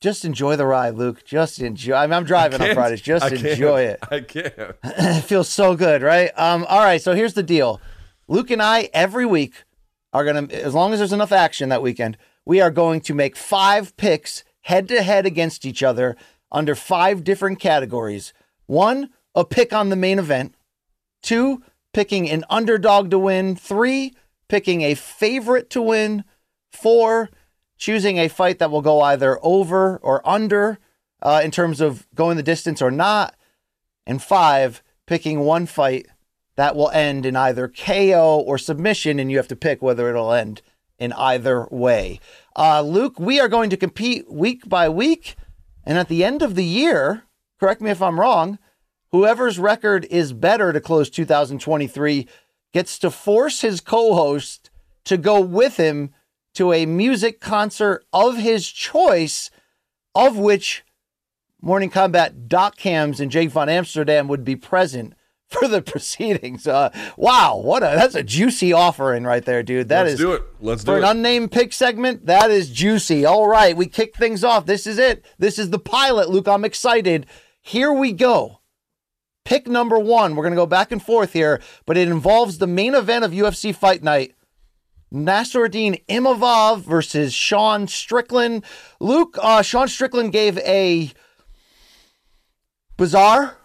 Just 0.00 0.24
enjoy 0.24 0.56
the 0.56 0.66
ride, 0.66 0.96
Luke. 0.96 1.24
Just 1.24 1.60
enjoy. 1.60 1.94
I 1.94 2.06
mean, 2.06 2.14
I'm 2.14 2.24
driving 2.24 2.60
on 2.60 2.74
Fridays. 2.74 3.00
Just 3.00 3.24
I 3.24 3.28
enjoy 3.28 3.82
it. 3.82 4.00
I 4.10 4.20
can't. 4.20 4.52
it 4.84 5.22
feels 5.22 5.48
so 5.48 5.76
good, 5.76 6.02
right? 6.02 6.30
Um, 6.36 6.66
all 6.68 6.80
right, 6.80 7.00
so 7.00 7.14
here's 7.14 7.34
the 7.34 7.42
deal. 7.44 7.80
Luke 8.26 8.50
and 8.50 8.60
I 8.60 8.90
every 8.92 9.24
week 9.24 9.62
are 10.12 10.24
gonna, 10.24 10.48
as 10.52 10.74
long 10.74 10.92
as 10.92 10.98
there's 10.98 11.12
enough 11.12 11.30
action 11.30 11.68
that 11.68 11.82
weekend, 11.82 12.18
we 12.44 12.60
are 12.60 12.70
going 12.70 13.00
to 13.02 13.14
make 13.14 13.36
five 13.36 13.96
picks 13.96 14.44
head 14.62 14.88
to 14.88 15.02
head 15.02 15.26
against 15.26 15.64
each 15.64 15.82
other 15.82 16.16
under 16.50 16.74
five 16.74 17.24
different 17.24 17.60
categories. 17.60 18.32
One, 18.66 19.10
a 19.34 19.44
pick 19.44 19.72
on 19.72 19.88
the 19.88 19.96
main 19.96 20.18
event. 20.18 20.54
Two, 21.22 21.62
picking 21.92 22.28
an 22.28 22.44
underdog 22.50 23.10
to 23.10 23.18
win. 23.18 23.56
Three, 23.56 24.14
picking 24.48 24.82
a 24.82 24.94
favorite 24.94 25.70
to 25.70 25.82
win. 25.82 26.24
Four, 26.70 27.30
choosing 27.78 28.18
a 28.18 28.28
fight 28.28 28.58
that 28.58 28.70
will 28.70 28.82
go 28.82 29.00
either 29.00 29.38
over 29.42 29.98
or 29.98 30.26
under 30.28 30.78
uh, 31.22 31.40
in 31.42 31.50
terms 31.50 31.80
of 31.80 32.06
going 32.14 32.36
the 32.36 32.42
distance 32.42 32.82
or 32.82 32.90
not. 32.90 33.34
And 34.06 34.22
five, 34.22 34.82
picking 35.06 35.40
one 35.40 35.66
fight 35.66 36.06
that 36.56 36.76
will 36.76 36.90
end 36.90 37.24
in 37.24 37.34
either 37.34 37.68
KO 37.68 38.42
or 38.46 38.58
submission, 38.58 39.18
and 39.18 39.30
you 39.30 39.38
have 39.38 39.48
to 39.48 39.56
pick 39.56 39.80
whether 39.80 40.10
it'll 40.10 40.32
end 40.32 40.60
in 41.02 41.12
either 41.14 41.66
way. 41.72 42.20
Uh, 42.56 42.80
Luke, 42.80 43.18
we 43.18 43.40
are 43.40 43.48
going 43.48 43.70
to 43.70 43.76
compete 43.76 44.30
week 44.30 44.68
by 44.68 44.88
week. 44.88 45.34
And 45.82 45.98
at 45.98 46.06
the 46.06 46.22
end 46.22 46.42
of 46.42 46.54
the 46.54 46.64
year, 46.64 47.24
correct 47.58 47.80
me 47.80 47.90
if 47.90 48.00
I'm 48.00 48.20
wrong, 48.20 48.60
whoever's 49.10 49.58
record 49.58 50.06
is 50.10 50.32
better 50.32 50.72
to 50.72 50.80
close 50.80 51.10
2023 51.10 52.28
gets 52.72 53.00
to 53.00 53.10
force 53.10 53.62
his 53.62 53.80
co 53.80 54.14
host 54.14 54.70
to 55.04 55.16
go 55.16 55.40
with 55.40 55.76
him 55.76 56.14
to 56.54 56.72
a 56.72 56.86
music 56.86 57.40
concert 57.40 58.04
of 58.12 58.36
his 58.36 58.70
choice, 58.70 59.50
of 60.14 60.38
which 60.38 60.84
Morning 61.60 61.90
Combat 61.90 62.48
Doc 62.48 62.76
Cams 62.76 63.18
and 63.18 63.30
Jake 63.30 63.50
Von 63.50 63.68
Amsterdam 63.68 64.28
would 64.28 64.44
be 64.44 64.54
present 64.54 65.14
for 65.52 65.68
the 65.68 65.82
proceedings. 65.92 66.66
Uh, 66.66 66.90
wow, 67.16 67.56
what 67.56 67.82
a 67.82 67.94
that's 67.94 68.14
a 68.14 68.22
juicy 68.22 68.72
offering 68.72 69.24
right 69.24 69.44
there, 69.44 69.62
dude. 69.62 69.88
That 69.88 70.02
Let's 70.02 70.14
is 70.14 70.20
do 70.20 70.32
it. 70.32 70.42
Let's 70.60 70.84
for 70.84 70.98
do 70.98 71.04
an 71.04 71.16
unnamed 71.16 71.52
pick 71.52 71.72
segment. 71.72 72.26
That 72.26 72.50
is 72.50 72.70
juicy. 72.70 73.24
All 73.24 73.46
right, 73.46 73.76
we 73.76 73.86
kick 73.86 74.16
things 74.16 74.42
off. 74.42 74.66
This 74.66 74.86
is 74.86 74.98
it. 74.98 75.24
This 75.38 75.58
is 75.58 75.70
the 75.70 75.78
pilot, 75.78 76.30
Luke. 76.30 76.48
I'm 76.48 76.64
excited. 76.64 77.26
Here 77.60 77.92
we 77.92 78.12
go. 78.12 78.60
Pick 79.44 79.66
number 79.66 79.98
one. 79.98 80.34
We're 80.34 80.44
gonna 80.44 80.56
go 80.56 80.66
back 80.66 80.92
and 80.92 81.02
forth 81.02 81.32
here, 81.32 81.60
but 81.86 81.96
it 81.96 82.08
involves 82.08 82.58
the 82.58 82.66
main 82.66 82.94
event 82.94 83.24
of 83.24 83.32
UFC 83.32 83.74
Fight 83.74 84.02
Night. 84.02 84.34
Nassourdine 85.12 86.02
Imavov 86.06 86.80
versus 86.80 87.34
Sean 87.34 87.86
Strickland. 87.86 88.64
Luke, 88.98 89.36
uh, 89.42 89.60
Sean 89.60 89.86
Strickland 89.86 90.32
gave 90.32 90.56
a 90.58 91.12
bizarre 92.96 93.58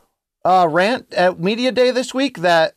uh, 0.46 0.68
rant 0.70 1.14
at 1.14 1.40
Media 1.40 1.72
Day 1.72 1.92
this 1.92 2.14
week 2.14 2.40
that 2.40 2.74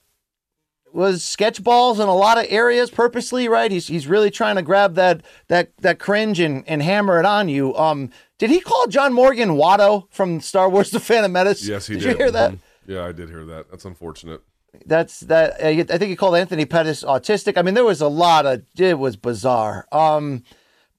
was 0.93 1.23
sketchballs 1.23 2.01
in 2.01 2.09
a 2.09 2.15
lot 2.15 2.39
of 2.39 2.47
areas 2.49 2.91
purposely, 2.91 3.49
right? 3.49 3.71
He's 3.71 3.87
he's 3.87 4.07
really 4.07 4.31
trying 4.31 4.57
to 4.57 4.63
grab 4.63 4.95
that 4.97 5.23
that 5.49 5.77
that 5.79 5.99
cringe 5.99 6.41
and, 6.41 6.65
and 6.67 6.83
hammer 6.83 7.19
it 7.19 7.27
on 7.27 7.49
you. 7.49 7.77
Um, 7.77 8.11
did 8.39 8.51
he 8.51 8.61
call 8.61 8.87
John 8.87 9.13
Morgan 9.13 9.51
Watto 9.51 10.09
from 10.11 10.41
Star 10.41 10.69
Wars: 10.69 10.91
The 10.91 11.01
Phantom 11.01 11.33
Menace? 11.33 11.67
Yes, 11.67 11.87
he 11.87 11.95
did. 11.95 12.03
did. 12.03 12.11
you 12.13 12.17
hear 12.17 12.31
that? 12.33 12.53
Mhm. 12.53 12.59
Yeah, 12.87 13.05
I 13.05 13.13
did 13.13 13.29
hear 13.29 13.45
that. 13.45 13.71
That's 13.71 13.85
unfortunate. 13.85 14.43
That's 14.87 15.21
that. 15.21 15.63
I 15.63 15.83
think 15.85 16.03
he 16.03 16.17
called 16.17 16.37
Anthony 16.37 16.65
Pettis 16.65 17.05
autistic. 17.05 17.57
I 17.57 17.63
mean, 17.63 17.75
there 17.75 17.85
was 17.85 18.01
a 18.01 18.09
lot 18.09 18.47
of 18.47 18.63
it 18.79 18.99
was 18.99 19.17
bizarre. 19.17 19.87
Um, 19.93 20.43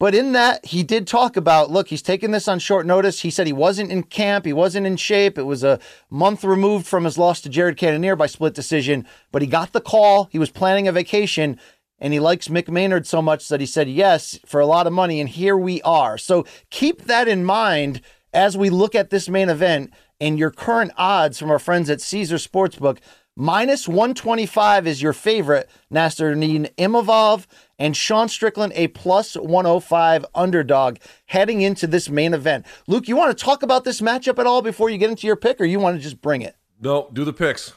but 0.02 0.16
in 0.16 0.32
that, 0.32 0.66
he 0.66 0.82
did 0.82 1.06
talk 1.06 1.38
about 1.38 1.70
look, 1.70 1.90
he's 1.90 2.02
taking 2.02 2.32
this 2.32 2.48
on 2.48 2.58
short 2.58 2.88
notice. 2.88 3.22
He 3.22 3.30
said 3.30 3.46
he 3.46 3.54
wasn't 3.54 3.92
in 3.92 4.02
camp, 4.02 4.46
he 4.46 4.52
wasn't 4.52 4.88
in 4.88 4.98
shape. 4.98 5.38
It 5.38 5.44
was 5.44 5.64
a 5.64 5.80
month 6.10 6.44
removed 6.44 6.88
from 6.88 7.04
his 7.04 7.20
loss 7.20 7.40
to 7.42 7.50
Jared 7.50 7.78
Cannonier 7.78 8.16
by 8.16 8.26
split 8.26 8.56
decision, 8.56 9.06
but 9.32 9.44
he 9.44 9.48
got 9.48 9.74
the 9.74 9.80
call. 9.80 10.28
He 10.32 10.40
was 10.40 10.50
planning 10.50 10.88
a 10.88 10.92
vacation. 10.92 11.60
And 12.00 12.14
he 12.14 12.20
likes 12.20 12.48
Mick 12.48 12.68
Maynard 12.68 13.06
so 13.06 13.22
much 13.22 13.48
that 13.50 13.60
he 13.60 13.68
said 13.68 13.88
yes 13.88 14.40
for 14.44 14.60
a 14.60 14.66
lot 14.66 14.88
of 14.88 14.94
money. 14.94 15.20
And 15.20 15.30
here 15.30 15.56
we 15.56 15.84
are. 15.84 16.18
So 16.18 16.48
keep 16.72 17.04
that 17.04 17.28
in 17.28 17.46
mind 17.46 18.02
as 18.34 18.58
we 18.58 18.72
look 18.72 18.96
at 18.96 19.12
this 19.12 19.30
main 19.30 19.50
event 19.50 19.94
and 20.20 20.40
your 20.40 20.50
current 20.50 20.94
odds 20.98 21.38
from 21.38 21.52
our 21.52 21.60
friends 21.60 21.92
at 21.92 22.02
Caesar 22.02 22.38
Sportsbook. 22.38 22.98
Minus 23.38 23.88
125 23.88 24.86
is 24.86 25.02
your 25.02 25.14
favorite, 25.14 25.70
Nassourdine 25.92 26.74
Imavov, 26.76 27.46
and 27.80 27.96
Sean 27.96 28.28
Strickland, 28.28 28.74
a 28.76 28.90
plus 28.90 29.36
105 29.36 30.26
underdog 30.36 30.98
heading 31.28 31.62
into 31.62 31.88
this 31.88 32.10
main 32.10 32.34
event. 32.34 32.66
Luke, 32.88 33.08
you 33.08 33.16
want 33.16 33.36
to 33.36 33.44
talk 33.44 33.64
about 33.64 33.86
this 33.86 34.02
matchup 34.02 34.38
at 34.38 34.46
all 34.46 34.62
before 34.62 34.90
you 34.90 34.98
get 34.98 35.10
into 35.10 35.28
your 35.28 35.38
pick, 35.38 35.62
or 35.62 35.66
you 35.66 35.80
want 35.80 35.96
to 35.96 36.04
just 36.04 36.22
bring 36.22 36.42
it? 36.42 36.58
No, 36.80 37.10
do 37.14 37.24
the 37.24 37.34
picks. 37.34 37.70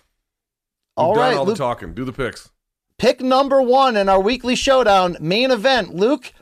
We've 0.97 1.06
all 1.06 1.14
done 1.14 1.36
all 1.36 1.44
Luke, 1.44 1.56
the 1.56 1.62
talking. 1.62 1.94
Do 1.94 2.05
the 2.05 2.12
picks. 2.12 2.51
pick 2.98 3.20
number 3.20 3.62
one 3.62 3.97
in 3.97 4.09
our 4.09 4.20
weekly 4.20 4.56
showdown 4.56 5.16
main 5.20 5.52
event. 5.52 5.94
Luke, 5.94 6.32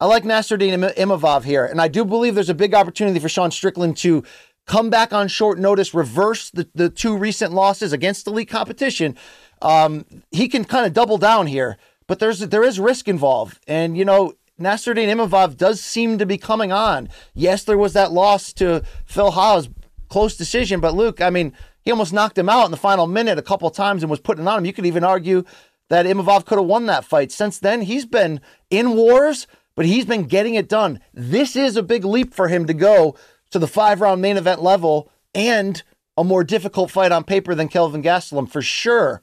I 0.00 0.06
like 0.06 0.24
Nassourdine 0.24 0.72
Im- 0.72 1.08
Imavov 1.08 1.44
here, 1.44 1.64
and 1.64 1.80
I 1.80 1.88
do 1.88 2.04
believe 2.04 2.34
there's 2.34 2.50
a 2.50 2.54
big 2.54 2.74
opportunity 2.74 3.18
for 3.20 3.28
Sean 3.28 3.50
Strickland 3.50 3.96
to 3.98 4.22
come 4.66 4.90
back 4.90 5.12
on 5.12 5.28
short 5.28 5.58
notice, 5.58 5.94
reverse 5.94 6.50
the, 6.50 6.68
the 6.74 6.88
two 6.88 7.16
recent 7.16 7.52
losses 7.52 7.92
against 7.92 8.26
elite 8.26 8.48
competition. 8.48 9.16
Um, 9.62 10.04
he 10.30 10.48
can 10.48 10.64
kind 10.64 10.86
of 10.86 10.92
double 10.92 11.18
down 11.18 11.46
here, 11.46 11.76
but 12.06 12.18
there's 12.18 12.40
there 12.40 12.64
is 12.64 12.78
risk 12.80 13.08
involved, 13.08 13.58
and 13.66 13.96
you 13.96 14.04
know. 14.04 14.34
Nassourdine 14.56 15.08
Imavov 15.08 15.56
does 15.56 15.80
seem 15.80 16.16
to 16.18 16.24
be 16.24 16.38
coming 16.38 16.70
on. 16.70 17.08
Yes, 17.34 17.64
there 17.64 17.76
was 17.76 17.92
that 17.94 18.12
loss 18.12 18.52
to 18.52 18.84
Phil 19.04 19.32
Hawes, 19.32 19.68
close 20.08 20.36
decision, 20.36 20.78
but 20.78 20.94
Luke, 20.94 21.20
I 21.20 21.28
mean, 21.28 21.52
he 21.84 21.90
almost 21.90 22.12
knocked 22.12 22.38
him 22.38 22.48
out 22.48 22.64
in 22.64 22.70
the 22.70 22.76
final 22.76 23.08
minute 23.08 23.36
a 23.36 23.42
couple 23.42 23.68
times 23.70 24.04
and 24.04 24.10
was 24.10 24.20
putting 24.20 24.46
on 24.46 24.58
him. 24.58 24.64
You 24.64 24.72
could 24.72 24.86
even 24.86 25.02
argue 25.02 25.42
that 25.88 26.06
Imavov 26.06 26.46
could 26.46 26.58
have 26.58 26.68
won 26.68 26.86
that 26.86 27.04
fight. 27.04 27.32
Since 27.32 27.58
then, 27.58 27.82
he's 27.82 28.06
been 28.06 28.40
in 28.70 28.94
wars, 28.94 29.48
but 29.74 29.86
he's 29.86 30.06
been 30.06 30.24
getting 30.24 30.54
it 30.54 30.68
done. 30.68 31.00
This 31.12 31.56
is 31.56 31.76
a 31.76 31.82
big 31.82 32.04
leap 32.04 32.32
for 32.32 32.46
him 32.46 32.66
to 32.66 32.74
go 32.74 33.16
to 33.54 33.60
the 33.60 33.68
five 33.68 34.00
round 34.00 34.20
main 34.20 34.36
event 34.36 34.62
level 34.62 35.08
and 35.32 35.82
a 36.16 36.24
more 36.24 36.42
difficult 36.42 36.90
fight 36.90 37.12
on 37.12 37.22
paper 37.22 37.54
than 37.54 37.68
Kelvin 37.68 38.02
Gastelum 38.02 38.50
for 38.50 38.60
sure. 38.60 39.22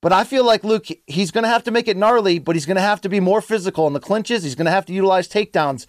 But 0.00 0.14
I 0.14 0.24
feel 0.24 0.46
like 0.46 0.64
Luke, 0.64 0.86
he's 1.06 1.30
going 1.30 1.44
to 1.44 1.50
have 1.50 1.62
to 1.64 1.70
make 1.70 1.88
it 1.88 1.96
gnarly, 1.98 2.38
but 2.38 2.56
he's 2.56 2.64
going 2.64 2.76
to 2.76 2.80
have 2.80 3.02
to 3.02 3.10
be 3.10 3.20
more 3.20 3.42
physical 3.42 3.86
in 3.86 3.92
the 3.92 4.00
clinches. 4.00 4.44
He's 4.44 4.54
going 4.54 4.64
to 4.64 4.72
have 4.72 4.86
to 4.86 4.94
utilize 4.94 5.28
takedowns, 5.28 5.84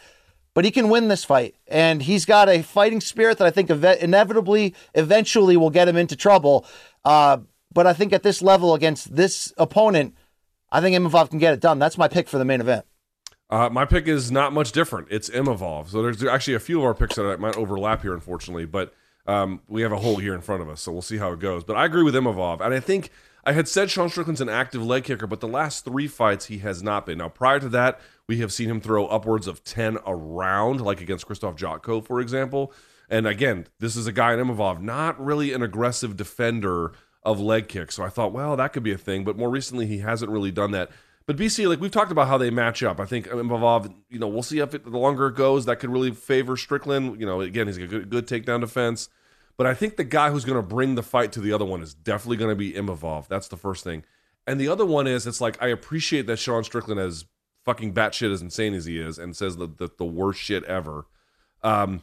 but 0.53 0.65
he 0.65 0.71
can 0.71 0.89
win 0.89 1.07
this 1.07 1.23
fight. 1.23 1.55
And 1.65 2.03
he's 2.03 2.25
got 2.25 2.49
a 2.49 2.61
fighting 2.61 2.99
spirit 2.99 3.37
that 3.37 3.47
I 3.47 3.51
think 3.51 3.71
ev- 3.71 4.01
inevitably, 4.01 4.75
eventually 4.93 5.55
will 5.55 5.69
get 5.69 5.87
him 5.87 5.95
into 5.95 6.17
trouble. 6.17 6.65
Uh, 7.05 7.37
but 7.73 7.87
I 7.87 7.93
think 7.93 8.11
at 8.11 8.23
this 8.23 8.41
level 8.41 8.73
against 8.73 9.15
this 9.15 9.53
opponent, 9.57 10.13
I 10.73 10.81
think 10.81 10.93
Imavov 10.93 11.29
can 11.29 11.39
get 11.39 11.53
it 11.53 11.61
done. 11.61 11.79
That's 11.79 11.97
my 11.97 12.09
pick 12.09 12.27
for 12.27 12.37
the 12.37 12.45
main 12.45 12.59
event. 12.59 12.85
Uh, 13.49 13.69
my 13.69 13.85
pick 13.85 14.07
is 14.07 14.31
not 14.31 14.51
much 14.51 14.71
different. 14.71 15.07
It's 15.11 15.29
Imavov. 15.29 15.89
So 15.89 16.01
there's 16.01 16.23
actually 16.23 16.55
a 16.55 16.59
few 16.59 16.79
of 16.79 16.85
our 16.85 16.93
picks 16.93 17.15
that 17.15 17.39
might 17.39 17.55
overlap 17.55 18.01
here, 18.01 18.13
unfortunately. 18.13 18.65
But 18.65 18.93
um, 19.25 19.61
we 19.67 19.83
have 19.83 19.91
a 19.91 19.97
hole 19.97 20.17
here 20.17 20.33
in 20.33 20.41
front 20.41 20.61
of 20.61 20.69
us, 20.69 20.81
so 20.81 20.91
we'll 20.91 21.01
see 21.01 21.17
how 21.17 21.31
it 21.31 21.39
goes. 21.39 21.63
But 21.63 21.75
I 21.75 21.85
agree 21.85 22.03
with 22.03 22.15
Imavov, 22.15 22.61
and 22.61 22.73
I 22.73 22.79
think 22.79 23.09
I 23.45 23.51
had 23.51 23.67
said 23.67 23.91
Sean 23.91 24.09
Strickland's 24.09 24.41
an 24.41 24.49
active 24.49 24.83
leg 24.83 25.03
kicker, 25.03 25.27
but 25.27 25.39
the 25.39 25.47
last 25.47 25.85
three 25.85 26.07
fights 26.07 26.45
he 26.45 26.59
has 26.59 26.81
not 26.81 27.05
been. 27.05 27.19
Now, 27.19 27.29
prior 27.29 27.59
to 27.59 27.69
that, 27.69 27.99
we 28.27 28.37
have 28.37 28.53
seen 28.53 28.69
him 28.69 28.81
throw 28.81 29.05
upwards 29.07 29.47
of 29.47 29.63
ten 29.63 29.97
around, 30.07 30.81
like 30.81 31.01
against 31.01 31.25
Christoph 31.25 31.55
Jotko, 31.55 32.05
for 32.05 32.19
example. 32.21 32.73
And 33.09 33.27
again, 33.27 33.67
this 33.79 33.95
is 33.95 34.07
a 34.07 34.11
guy 34.11 34.33
in 34.33 34.39
Imavov, 34.39 34.81
not 34.81 35.23
really 35.23 35.53
an 35.53 35.61
aggressive 35.61 36.17
defender 36.17 36.93
of 37.21 37.39
leg 37.39 37.67
kicks. 37.67 37.95
So 37.95 38.03
I 38.03 38.09
thought, 38.09 38.33
well, 38.33 38.55
that 38.55 38.73
could 38.73 38.83
be 38.83 38.93
a 38.93 38.97
thing. 38.97 39.23
But 39.23 39.37
more 39.37 39.49
recently, 39.49 39.87
he 39.87 39.99
hasn't 39.99 40.31
really 40.31 40.51
done 40.51 40.71
that. 40.71 40.89
But 41.25 41.37
BC, 41.37 41.67
like 41.69 41.79
we've 41.79 41.91
talked 41.91 42.11
about 42.11 42.27
how 42.27 42.37
they 42.37 42.49
match 42.49 42.83
up. 42.83 42.99
I 42.99 43.05
think 43.05 43.27
Imavov, 43.27 43.93
you 44.09 44.19
know, 44.19 44.27
we'll 44.27 44.43
see 44.43 44.59
if 44.59 44.73
it, 44.73 44.83
the 44.83 44.97
longer 44.97 45.27
it 45.27 45.35
goes, 45.35 45.65
that 45.65 45.79
could 45.79 45.89
really 45.89 46.11
favor 46.11 46.57
Strickland. 46.57 47.19
You 47.19 47.25
know, 47.25 47.41
again, 47.41 47.67
he's 47.67 47.77
a 47.77 47.87
good, 47.87 48.09
good 48.09 48.27
takedown 48.27 48.59
defense. 48.59 49.09
But 49.55 49.67
I 49.67 49.73
think 49.73 49.95
the 49.95 50.03
guy 50.03 50.31
who's 50.31 50.45
going 50.45 50.57
to 50.57 50.67
bring 50.67 50.95
the 50.95 51.03
fight 51.03 51.31
to 51.33 51.39
the 51.39 51.53
other 51.53 51.65
one 51.65 51.81
is 51.81 51.93
definitely 51.93 52.37
going 52.37 52.49
to 52.49 52.55
be 52.55 52.73
Imavov. 52.73 53.27
That's 53.27 53.47
the 53.47 53.57
first 53.57 53.83
thing. 53.83 54.03
And 54.45 54.59
the 54.59 54.67
other 54.67 54.85
one 54.85 55.07
is, 55.07 55.25
it's 55.25 55.39
like 55.39 55.61
I 55.61 55.67
appreciate 55.67 56.27
that 56.27 56.37
Sean 56.37 56.63
Strickland 56.63 56.99
as 56.99 57.25
fucking 57.63 57.93
batshit 57.93 58.33
as 58.33 58.41
insane 58.41 58.73
as 58.73 58.85
he 58.85 58.99
is 58.99 59.17
and 59.17 59.35
says 59.35 59.55
the, 59.55 59.67
the, 59.67 59.89
the 59.97 60.05
worst 60.05 60.41
shit 60.41 60.63
ever. 60.65 61.05
Um, 61.61 62.01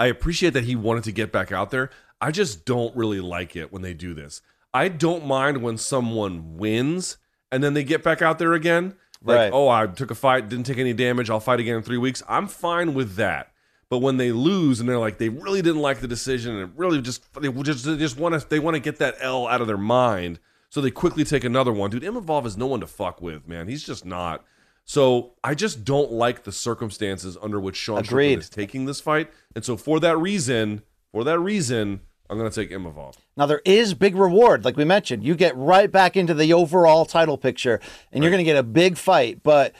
I 0.00 0.06
appreciate 0.06 0.50
that 0.54 0.64
he 0.64 0.74
wanted 0.74 1.04
to 1.04 1.12
get 1.12 1.30
back 1.30 1.52
out 1.52 1.70
there. 1.70 1.90
I 2.20 2.32
just 2.32 2.64
don't 2.64 2.96
really 2.96 3.20
like 3.20 3.54
it 3.54 3.72
when 3.72 3.82
they 3.82 3.94
do 3.94 4.14
this. 4.14 4.42
I 4.74 4.88
don't 4.88 5.26
mind 5.26 5.62
when 5.62 5.78
someone 5.78 6.56
wins 6.56 7.18
and 7.52 7.62
then 7.62 7.74
they 7.74 7.84
get 7.84 8.02
back 8.02 8.22
out 8.22 8.38
there 8.38 8.52
again. 8.54 8.94
Like, 9.24 9.36
Right. 9.36 9.52
oh, 9.52 9.68
I 9.68 9.86
took 9.86 10.10
a 10.10 10.14
fight, 10.14 10.48
didn't 10.48 10.66
take 10.66 10.78
any 10.78 10.92
damage. 10.92 11.28
I'll 11.30 11.40
fight 11.40 11.58
again 11.60 11.76
in 11.76 11.82
three 11.82 11.98
weeks. 11.98 12.22
I'm 12.28 12.46
fine 12.46 12.94
with 12.94 13.16
that. 13.16 13.52
But 13.90 13.98
when 13.98 14.16
they 14.18 14.32
lose 14.32 14.80
and 14.80 14.88
they're 14.88 14.98
like 14.98 15.16
they 15.18 15.30
really 15.30 15.62
didn't 15.62 15.80
like 15.80 16.00
the 16.00 16.06
decision 16.08 16.56
and 16.56 16.78
really 16.78 17.00
just 17.00 17.22
they 17.40 17.50
just 17.50 17.84
they 17.84 17.96
just 17.96 18.18
want 18.18 18.38
to 18.40 18.46
they 18.48 18.58
want 18.58 18.74
to 18.74 18.80
get 18.80 18.98
that 18.98 19.16
L 19.20 19.46
out 19.48 19.60
of 19.62 19.66
their 19.66 19.78
mind, 19.78 20.38
so 20.68 20.80
they 20.82 20.90
quickly 20.90 21.24
take 21.24 21.42
another 21.42 21.72
one. 21.72 21.90
Dude, 21.90 22.02
Imavov 22.02 22.44
is 22.44 22.56
no 22.58 22.66
one 22.66 22.80
to 22.80 22.86
fuck 22.86 23.22
with, 23.22 23.48
man. 23.48 23.66
He's 23.66 23.82
just 23.84 24.04
not. 24.04 24.44
So 24.84 25.32
I 25.42 25.54
just 25.54 25.84
don't 25.84 26.12
like 26.12 26.44
the 26.44 26.52
circumstances 26.52 27.36
under 27.42 27.58
which 27.58 27.76
Sean. 27.76 28.04
Strickland 28.04 28.42
is 28.42 28.50
taking 28.50 28.84
this 28.84 29.00
fight, 29.00 29.30
and 29.56 29.64
so 29.64 29.76
for 29.76 29.98
that 30.00 30.18
reason, 30.18 30.82
for 31.10 31.24
that 31.24 31.38
reason, 31.40 32.00
I'm 32.30 32.38
going 32.38 32.50
to 32.50 32.54
take 32.54 32.70
Imavov. 32.70 33.14
Now 33.36 33.46
there 33.46 33.62
is 33.64 33.94
big 33.94 34.14
reward, 34.16 34.64
like 34.64 34.76
we 34.76 34.84
mentioned. 34.84 35.24
You 35.24 35.34
get 35.34 35.56
right 35.56 35.90
back 35.90 36.16
into 36.16 36.34
the 36.34 36.52
overall 36.52 37.04
title 37.06 37.38
picture, 37.38 37.80
and 38.12 38.22
you're 38.22 38.30
going 38.30 38.44
to 38.44 38.50
get 38.50 38.56
a 38.58 38.62
big 38.62 38.98
fight. 38.98 39.42
But, 39.42 39.74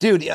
dude, 0.00 0.28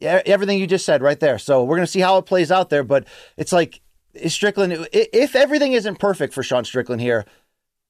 everything 0.00 0.58
you 0.58 0.66
just 0.66 0.86
said 0.86 1.02
right 1.02 1.18
there. 1.18 1.38
So 1.38 1.64
we're 1.64 1.76
going 1.76 1.86
to 1.86 1.90
see 1.90 2.00
how 2.00 2.18
it 2.18 2.26
plays 2.26 2.52
out 2.52 2.70
there. 2.70 2.84
But 2.84 3.06
it's 3.36 3.52
like 3.52 3.80
is 4.14 4.34
Strickland. 4.34 4.88
If 4.92 5.34
everything 5.34 5.72
isn't 5.72 5.98
perfect 5.98 6.32
for 6.32 6.42
Sean 6.42 6.64
Strickland 6.64 7.00
here, 7.00 7.24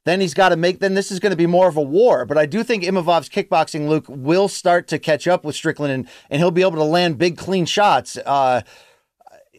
then 0.05 0.21
he's 0.21 0.35
got 0.35 0.51
to 0.51 0.57
make. 0.57 0.81
Then 0.81 0.95
this 0.95 1.11
is 1.11 1.19
going 1.19 1.31
to 1.31 1.37
be 1.37 1.47
more 1.47 1.69
of 1.69 1.77
a 1.77 1.83
war. 1.83 2.25
But 2.25 2.39
I 2.39 2.47
do 2.47 2.63
think 2.63 2.85
Imavov's 2.85 3.29
kickboxing, 3.29 3.89
Luke, 3.89 4.07
will 4.09 4.49
start 4.49 4.87
to 4.89 4.99
catch 4.99 5.27
up 5.27 5.45
with 5.45 5.57
Strickland, 5.57 5.93
and 5.93 6.09
and 6.31 6.41
he'll 6.41 6.51
be 6.51 6.63
able 6.63 6.73
to 6.73 6.85
land 6.85 7.19
big, 7.19 7.37
clean 7.37 7.67
shots. 7.67 8.17
Uh, 8.17 8.63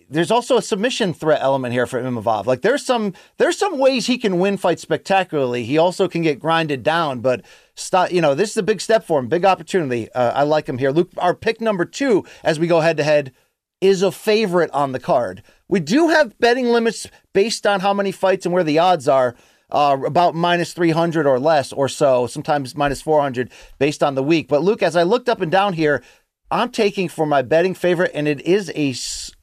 there's 0.09 0.31
also 0.31 0.57
a 0.57 0.61
submission 0.61 1.13
threat 1.13 1.41
element 1.41 1.73
here 1.73 1.85
for 1.85 2.01
Imavov. 2.01 2.45
Like 2.45 2.61
there's 2.61 2.85
some 2.85 3.13
there's 3.37 3.57
some 3.57 3.77
ways 3.77 4.07
he 4.07 4.17
can 4.17 4.39
win 4.39 4.57
fights 4.57 4.81
spectacularly. 4.81 5.63
He 5.63 5.77
also 5.77 6.07
can 6.07 6.21
get 6.21 6.39
grinded 6.39 6.83
down, 6.83 7.19
but 7.19 7.43
stop. 7.75 8.11
You 8.11 8.21
know, 8.21 8.33
this 8.33 8.51
is 8.51 8.57
a 8.57 8.63
big 8.63 8.81
step 8.81 9.03
for 9.03 9.19
him, 9.19 9.27
big 9.27 9.45
opportunity. 9.45 10.11
Uh, 10.11 10.31
I 10.31 10.43
like 10.43 10.67
him 10.67 10.77
here. 10.77 10.91
Luke, 10.91 11.11
our 11.17 11.33
pick 11.33 11.61
number 11.61 11.85
two 11.85 12.25
as 12.43 12.59
we 12.59 12.67
go 12.67 12.79
head 12.79 12.97
to 12.97 13.03
head 13.03 13.33
is 13.81 14.01
a 14.01 14.11
favorite 14.11 14.71
on 14.71 14.91
the 14.91 14.99
card. 14.99 15.43
We 15.67 15.79
do 15.79 16.09
have 16.09 16.37
betting 16.39 16.67
limits 16.67 17.07
based 17.33 17.67
on 17.67 17.81
how 17.81 17.93
many 17.93 18.11
fights 18.11 18.45
and 18.45 18.53
where 18.53 18.63
the 18.63 18.79
odds 18.79 19.07
are. 19.07 19.35
Uh, 19.69 19.97
about 20.05 20.33
minus 20.33 20.71
300 20.71 21.27
or 21.27 21.37
less 21.37 21.73
or 21.73 21.89
so, 21.89 22.25
sometimes 22.25 22.73
minus 22.73 23.01
400 23.01 23.51
based 23.79 24.01
on 24.01 24.15
the 24.15 24.23
week. 24.23 24.47
But 24.47 24.61
Luke, 24.61 24.81
as 24.81 24.95
I 24.95 25.03
looked 25.03 25.27
up 25.27 25.41
and 25.41 25.51
down 25.51 25.73
here, 25.73 26.01
I'm 26.49 26.69
taking 26.69 27.09
for 27.09 27.25
my 27.25 27.41
betting 27.41 27.73
favorite, 27.73 28.11
and 28.13 28.27
it 28.27 28.39
is 28.41 28.71
a 28.75 28.95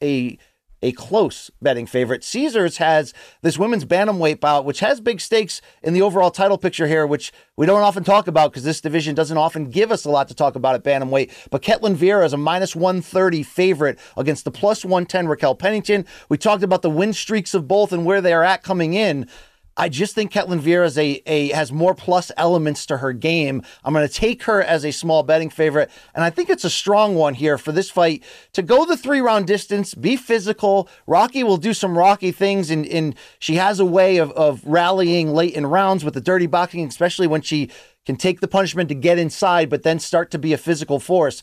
a 0.03 0.39
a 0.85 0.91
close 0.91 1.49
betting 1.63 1.87
favorite. 1.87 2.23
Caesars 2.23 2.77
has 2.77 3.11
this 3.41 3.57
women's 3.57 3.85
bantamweight 3.85 4.39
bout, 4.39 4.65
which 4.65 4.81
has 4.81 5.01
big 5.01 5.19
stakes 5.19 5.59
in 5.81 5.95
the 5.95 6.01
overall 6.03 6.29
title 6.29 6.59
picture 6.59 6.85
here, 6.85 7.07
which 7.07 7.33
we 7.57 7.65
don't 7.65 7.81
often 7.81 8.03
talk 8.03 8.27
about 8.27 8.51
because 8.51 8.63
this 8.63 8.81
division 8.81 9.15
doesn't 9.15 9.37
often 9.37 9.71
give 9.71 9.91
us 9.91 10.05
a 10.05 10.11
lot 10.11 10.27
to 10.27 10.35
talk 10.35 10.55
about 10.55 10.75
at 10.75 10.83
bantamweight. 10.83 11.31
But 11.49 11.63
Ketlen 11.63 11.95
Vieira 11.95 12.23
is 12.23 12.33
a 12.33 12.37
minus 12.37 12.75
130 12.75 13.41
favorite 13.41 13.97
against 14.15 14.45
the 14.45 14.51
plus 14.51 14.85
110 14.85 15.27
Raquel 15.27 15.55
Pennington. 15.55 16.05
We 16.29 16.37
talked 16.37 16.61
about 16.61 16.83
the 16.83 16.91
win 16.91 17.13
streaks 17.13 17.55
of 17.55 17.67
both 17.67 17.91
and 17.91 18.05
where 18.05 18.21
they 18.21 18.33
are 18.33 18.43
at 18.43 18.61
coming 18.61 18.93
in. 18.93 19.27
I 19.77 19.89
just 19.89 20.15
think 20.15 20.31
Ketlen 20.31 20.61
Vieira 20.61 20.85
is 20.85 20.97
a, 20.97 21.21
a 21.25 21.49
has 21.49 21.71
more 21.71 21.93
plus 21.93 22.31
elements 22.37 22.85
to 22.85 22.97
her 22.97 23.11
game. 23.11 23.61
I'm 23.83 23.93
going 23.93 24.07
to 24.07 24.13
take 24.13 24.43
her 24.43 24.63
as 24.63 24.85
a 24.85 24.91
small 24.91 25.21
betting 25.21 25.49
favorite, 25.49 25.91
and 26.13 26.23
I 26.23 26.29
think 26.29 26.49
it's 26.49 26.63
a 26.63 26.69
strong 26.69 27.15
one 27.15 27.33
here 27.33 27.57
for 27.57 27.73
this 27.73 27.89
fight 27.89 28.23
to 28.53 28.61
go 28.61 28.85
the 28.85 28.95
three 28.95 29.19
round 29.19 29.47
distance, 29.47 29.93
be 29.93 30.15
physical. 30.15 30.87
Rocky 31.07 31.43
will 31.43 31.57
do 31.57 31.73
some 31.73 31.97
Rocky 31.97 32.31
things, 32.31 32.69
and, 32.69 32.85
and 32.85 33.15
she 33.39 33.55
has 33.55 33.79
a 33.79 33.85
way 33.85 34.17
of, 34.17 34.31
of 34.31 34.65
rallying 34.65 35.33
late 35.33 35.53
in 35.53 35.65
rounds 35.65 36.05
with 36.05 36.13
the 36.13 36.21
dirty 36.21 36.47
boxing, 36.47 36.85
especially 36.87 37.27
when 37.27 37.41
she 37.41 37.69
can 38.05 38.15
take 38.15 38.39
the 38.39 38.47
punishment 38.47 38.87
to 38.89 38.95
get 38.95 39.17
inside, 39.17 39.69
but 39.69 39.83
then 39.83 39.99
start 39.99 40.31
to 40.31 40.39
be 40.39 40.53
a 40.53 40.57
physical 40.57 40.99
force. 40.99 41.41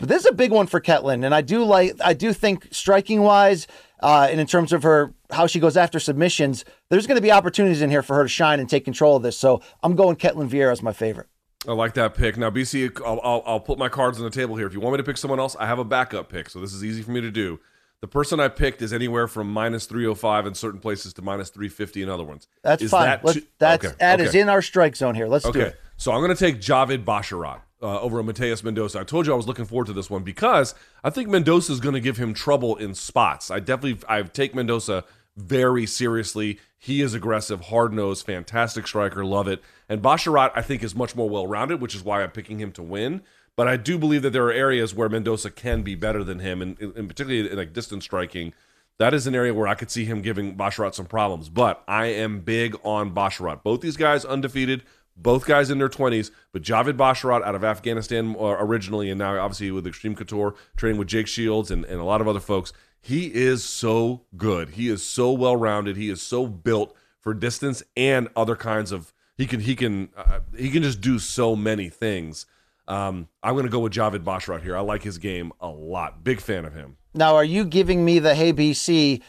But 0.00 0.08
this 0.08 0.20
is 0.20 0.30
a 0.30 0.32
big 0.32 0.50
one 0.50 0.66
for 0.66 0.80
Ketlen, 0.80 1.24
and 1.26 1.34
I 1.34 1.42
do 1.42 1.62
like 1.62 1.94
I 2.02 2.14
do 2.14 2.32
think 2.32 2.68
striking 2.72 3.20
wise, 3.20 3.66
uh, 4.02 4.28
and 4.30 4.40
in 4.40 4.46
terms 4.46 4.72
of 4.72 4.82
her 4.82 5.14
how 5.30 5.46
she 5.46 5.60
goes 5.60 5.76
after 5.76 6.00
submissions, 6.00 6.64
there's 6.88 7.06
going 7.06 7.16
to 7.16 7.22
be 7.22 7.30
opportunities 7.32 7.82
in 7.82 7.90
here 7.90 8.02
for 8.02 8.16
her 8.16 8.22
to 8.24 8.28
shine 8.28 8.60
and 8.60 8.68
take 8.68 8.84
control 8.84 9.16
of 9.16 9.22
this. 9.22 9.36
So 9.38 9.62
I'm 9.82 9.94
going 9.96 10.16
Ketlen 10.16 10.48
Vieira 10.48 10.72
as 10.72 10.82
my 10.82 10.92
favorite. 10.92 11.28
I 11.68 11.72
like 11.72 11.92
that 11.94 12.14
pick. 12.14 12.38
Now, 12.38 12.50
BC, 12.50 13.00
I'll, 13.04 13.20
I'll, 13.22 13.42
I'll 13.46 13.60
put 13.60 13.78
my 13.78 13.90
cards 13.90 14.18
on 14.18 14.24
the 14.24 14.30
table 14.30 14.56
here. 14.56 14.66
If 14.66 14.72
you 14.72 14.80
want 14.80 14.94
me 14.94 14.96
to 14.98 15.04
pick 15.04 15.18
someone 15.18 15.38
else, 15.38 15.56
I 15.60 15.66
have 15.66 15.78
a 15.78 15.84
backup 15.84 16.30
pick, 16.30 16.48
so 16.48 16.58
this 16.58 16.72
is 16.72 16.82
easy 16.82 17.02
for 17.02 17.10
me 17.10 17.20
to 17.20 17.30
do. 17.30 17.60
The 18.00 18.08
person 18.08 18.40
I 18.40 18.48
picked 18.48 18.80
is 18.80 18.94
anywhere 18.94 19.28
from 19.28 19.52
minus 19.52 19.84
305 19.84 20.46
in 20.46 20.54
certain 20.54 20.80
places 20.80 21.12
to 21.14 21.22
minus 21.22 21.50
350 21.50 22.02
in 22.02 22.08
other 22.08 22.24
ones. 22.24 22.48
That's 22.62 22.82
is 22.82 22.90
fine. 22.90 23.04
That 23.04 23.26
too- 23.34 23.42
that's 23.58 23.84
okay, 23.84 23.94
that 24.00 24.20
is 24.22 24.30
okay. 24.30 24.40
in 24.40 24.48
our 24.48 24.62
strike 24.62 24.96
zone 24.96 25.14
here. 25.14 25.28
Let's 25.28 25.44
do 25.44 25.50
Okay, 25.50 25.60
it. 25.60 25.80
so 25.98 26.12
I'm 26.12 26.20
going 26.20 26.34
to 26.34 26.44
take 26.44 26.62
Javid 26.62 27.04
Basharat 27.04 27.60
uh, 27.82 28.00
over 28.00 28.22
Mateus 28.22 28.62
Mendonça. 28.62 29.00
I 29.00 29.04
told 29.04 29.26
you 29.26 29.32
I 29.32 29.36
was 29.36 29.46
looking 29.46 29.64
forward 29.64 29.86
to 29.86 29.92
this 29.92 30.10
one 30.10 30.22
because 30.22 30.74
I 31.02 31.10
think 31.10 31.28
Mendonça 31.28 31.70
is 31.70 31.80
going 31.80 31.94
to 31.94 32.00
give 32.00 32.16
him 32.16 32.34
trouble 32.34 32.76
in 32.76 32.94
spots. 32.94 33.50
I 33.50 33.60
definitely 33.60 34.04
I 34.08 34.22
take 34.22 34.52
Mendonça 34.52 35.04
very 35.36 35.86
seriously. 35.86 36.58
He 36.78 37.00
is 37.00 37.14
aggressive, 37.14 37.62
hard 37.62 37.92
nosed, 37.92 38.26
fantastic 38.26 38.86
striker. 38.86 39.24
Love 39.24 39.48
it. 39.48 39.62
And 39.88 40.02
Basharat 40.02 40.52
I 40.54 40.62
think 40.62 40.82
is 40.82 40.94
much 40.94 41.16
more 41.16 41.28
well 41.28 41.46
rounded, 41.46 41.80
which 41.80 41.94
is 41.94 42.04
why 42.04 42.22
I'm 42.22 42.30
picking 42.30 42.60
him 42.60 42.72
to 42.72 42.82
win. 42.82 43.22
But 43.56 43.68
I 43.68 43.76
do 43.76 43.98
believe 43.98 44.22
that 44.22 44.30
there 44.30 44.46
are 44.46 44.52
areas 44.52 44.94
where 44.94 45.08
Mendonça 45.08 45.54
can 45.54 45.82
be 45.82 45.94
better 45.94 46.24
than 46.24 46.38
him, 46.38 46.62
and, 46.62 46.80
and 46.80 47.08
particularly 47.08 47.50
in 47.50 47.56
like 47.56 47.72
distance 47.72 48.04
striking. 48.04 48.54
That 48.98 49.14
is 49.14 49.26
an 49.26 49.34
area 49.34 49.54
where 49.54 49.66
I 49.66 49.74
could 49.74 49.90
see 49.90 50.04
him 50.04 50.20
giving 50.20 50.56
Basharat 50.56 50.94
some 50.94 51.06
problems. 51.06 51.48
But 51.48 51.82
I 51.88 52.06
am 52.06 52.40
big 52.40 52.76
on 52.84 53.14
Basharat. 53.14 53.62
Both 53.62 53.80
these 53.80 53.96
guys 53.96 54.26
undefeated, 54.26 54.82
both 55.22 55.46
guys 55.46 55.70
in 55.70 55.78
their 55.78 55.88
20s. 55.88 56.30
But 56.52 56.62
Javid 56.62 56.96
Basharat 56.96 57.42
out 57.42 57.54
of 57.54 57.64
Afghanistan 57.64 58.36
uh, 58.38 58.56
originally, 58.58 59.10
and 59.10 59.18
now 59.18 59.38
obviously 59.38 59.70
with 59.70 59.86
Extreme 59.86 60.16
Couture, 60.16 60.54
training 60.76 60.98
with 60.98 61.08
Jake 61.08 61.26
Shields 61.26 61.70
and, 61.70 61.84
and 61.84 62.00
a 62.00 62.04
lot 62.04 62.20
of 62.20 62.28
other 62.28 62.40
folks. 62.40 62.72
He 63.00 63.34
is 63.34 63.64
so 63.64 64.22
good. 64.36 64.70
He 64.70 64.88
is 64.88 65.02
so 65.02 65.32
well 65.32 65.56
rounded. 65.56 65.96
He 65.96 66.10
is 66.10 66.20
so 66.20 66.46
built 66.46 66.94
for 67.20 67.32
distance 67.34 67.82
and 67.96 68.28
other 68.36 68.56
kinds 68.56 68.92
of. 68.92 69.12
He 69.36 69.46
can 69.46 69.60
he 69.60 69.74
can 69.74 70.10
uh, 70.16 70.40
he 70.56 70.70
can 70.70 70.82
just 70.82 71.00
do 71.00 71.18
so 71.18 71.56
many 71.56 71.88
things. 71.88 72.44
Um, 72.86 73.28
I'm 73.42 73.54
going 73.54 73.64
to 73.64 73.70
go 73.70 73.78
with 73.78 73.92
Javid 73.92 74.24
Basharat 74.24 74.62
here. 74.62 74.76
I 74.76 74.80
like 74.80 75.02
his 75.02 75.16
game 75.18 75.52
a 75.60 75.68
lot. 75.68 76.24
Big 76.24 76.40
fan 76.40 76.64
of 76.64 76.74
him. 76.74 76.96
Now, 77.14 77.36
are 77.36 77.44
you 77.44 77.64
giving 77.64 78.04
me 78.04 78.18
the 78.18 78.34
hey 78.34 78.52
BC? 78.52 79.22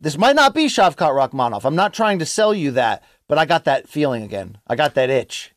This 0.00 0.18
might 0.18 0.36
not 0.36 0.54
be 0.54 0.66
Shavkat 0.66 0.96
Rakhmonov. 0.96 1.64
I'm 1.64 1.76
not 1.76 1.94
trying 1.94 2.18
to 2.18 2.26
sell 2.26 2.52
you 2.52 2.72
that, 2.72 3.02
but 3.28 3.38
I 3.38 3.44
got 3.46 3.64
that 3.64 3.88
feeling 3.88 4.22
again. 4.22 4.58
I 4.66 4.76
got 4.76 4.94
that 4.94 5.10
itch. 5.10 5.52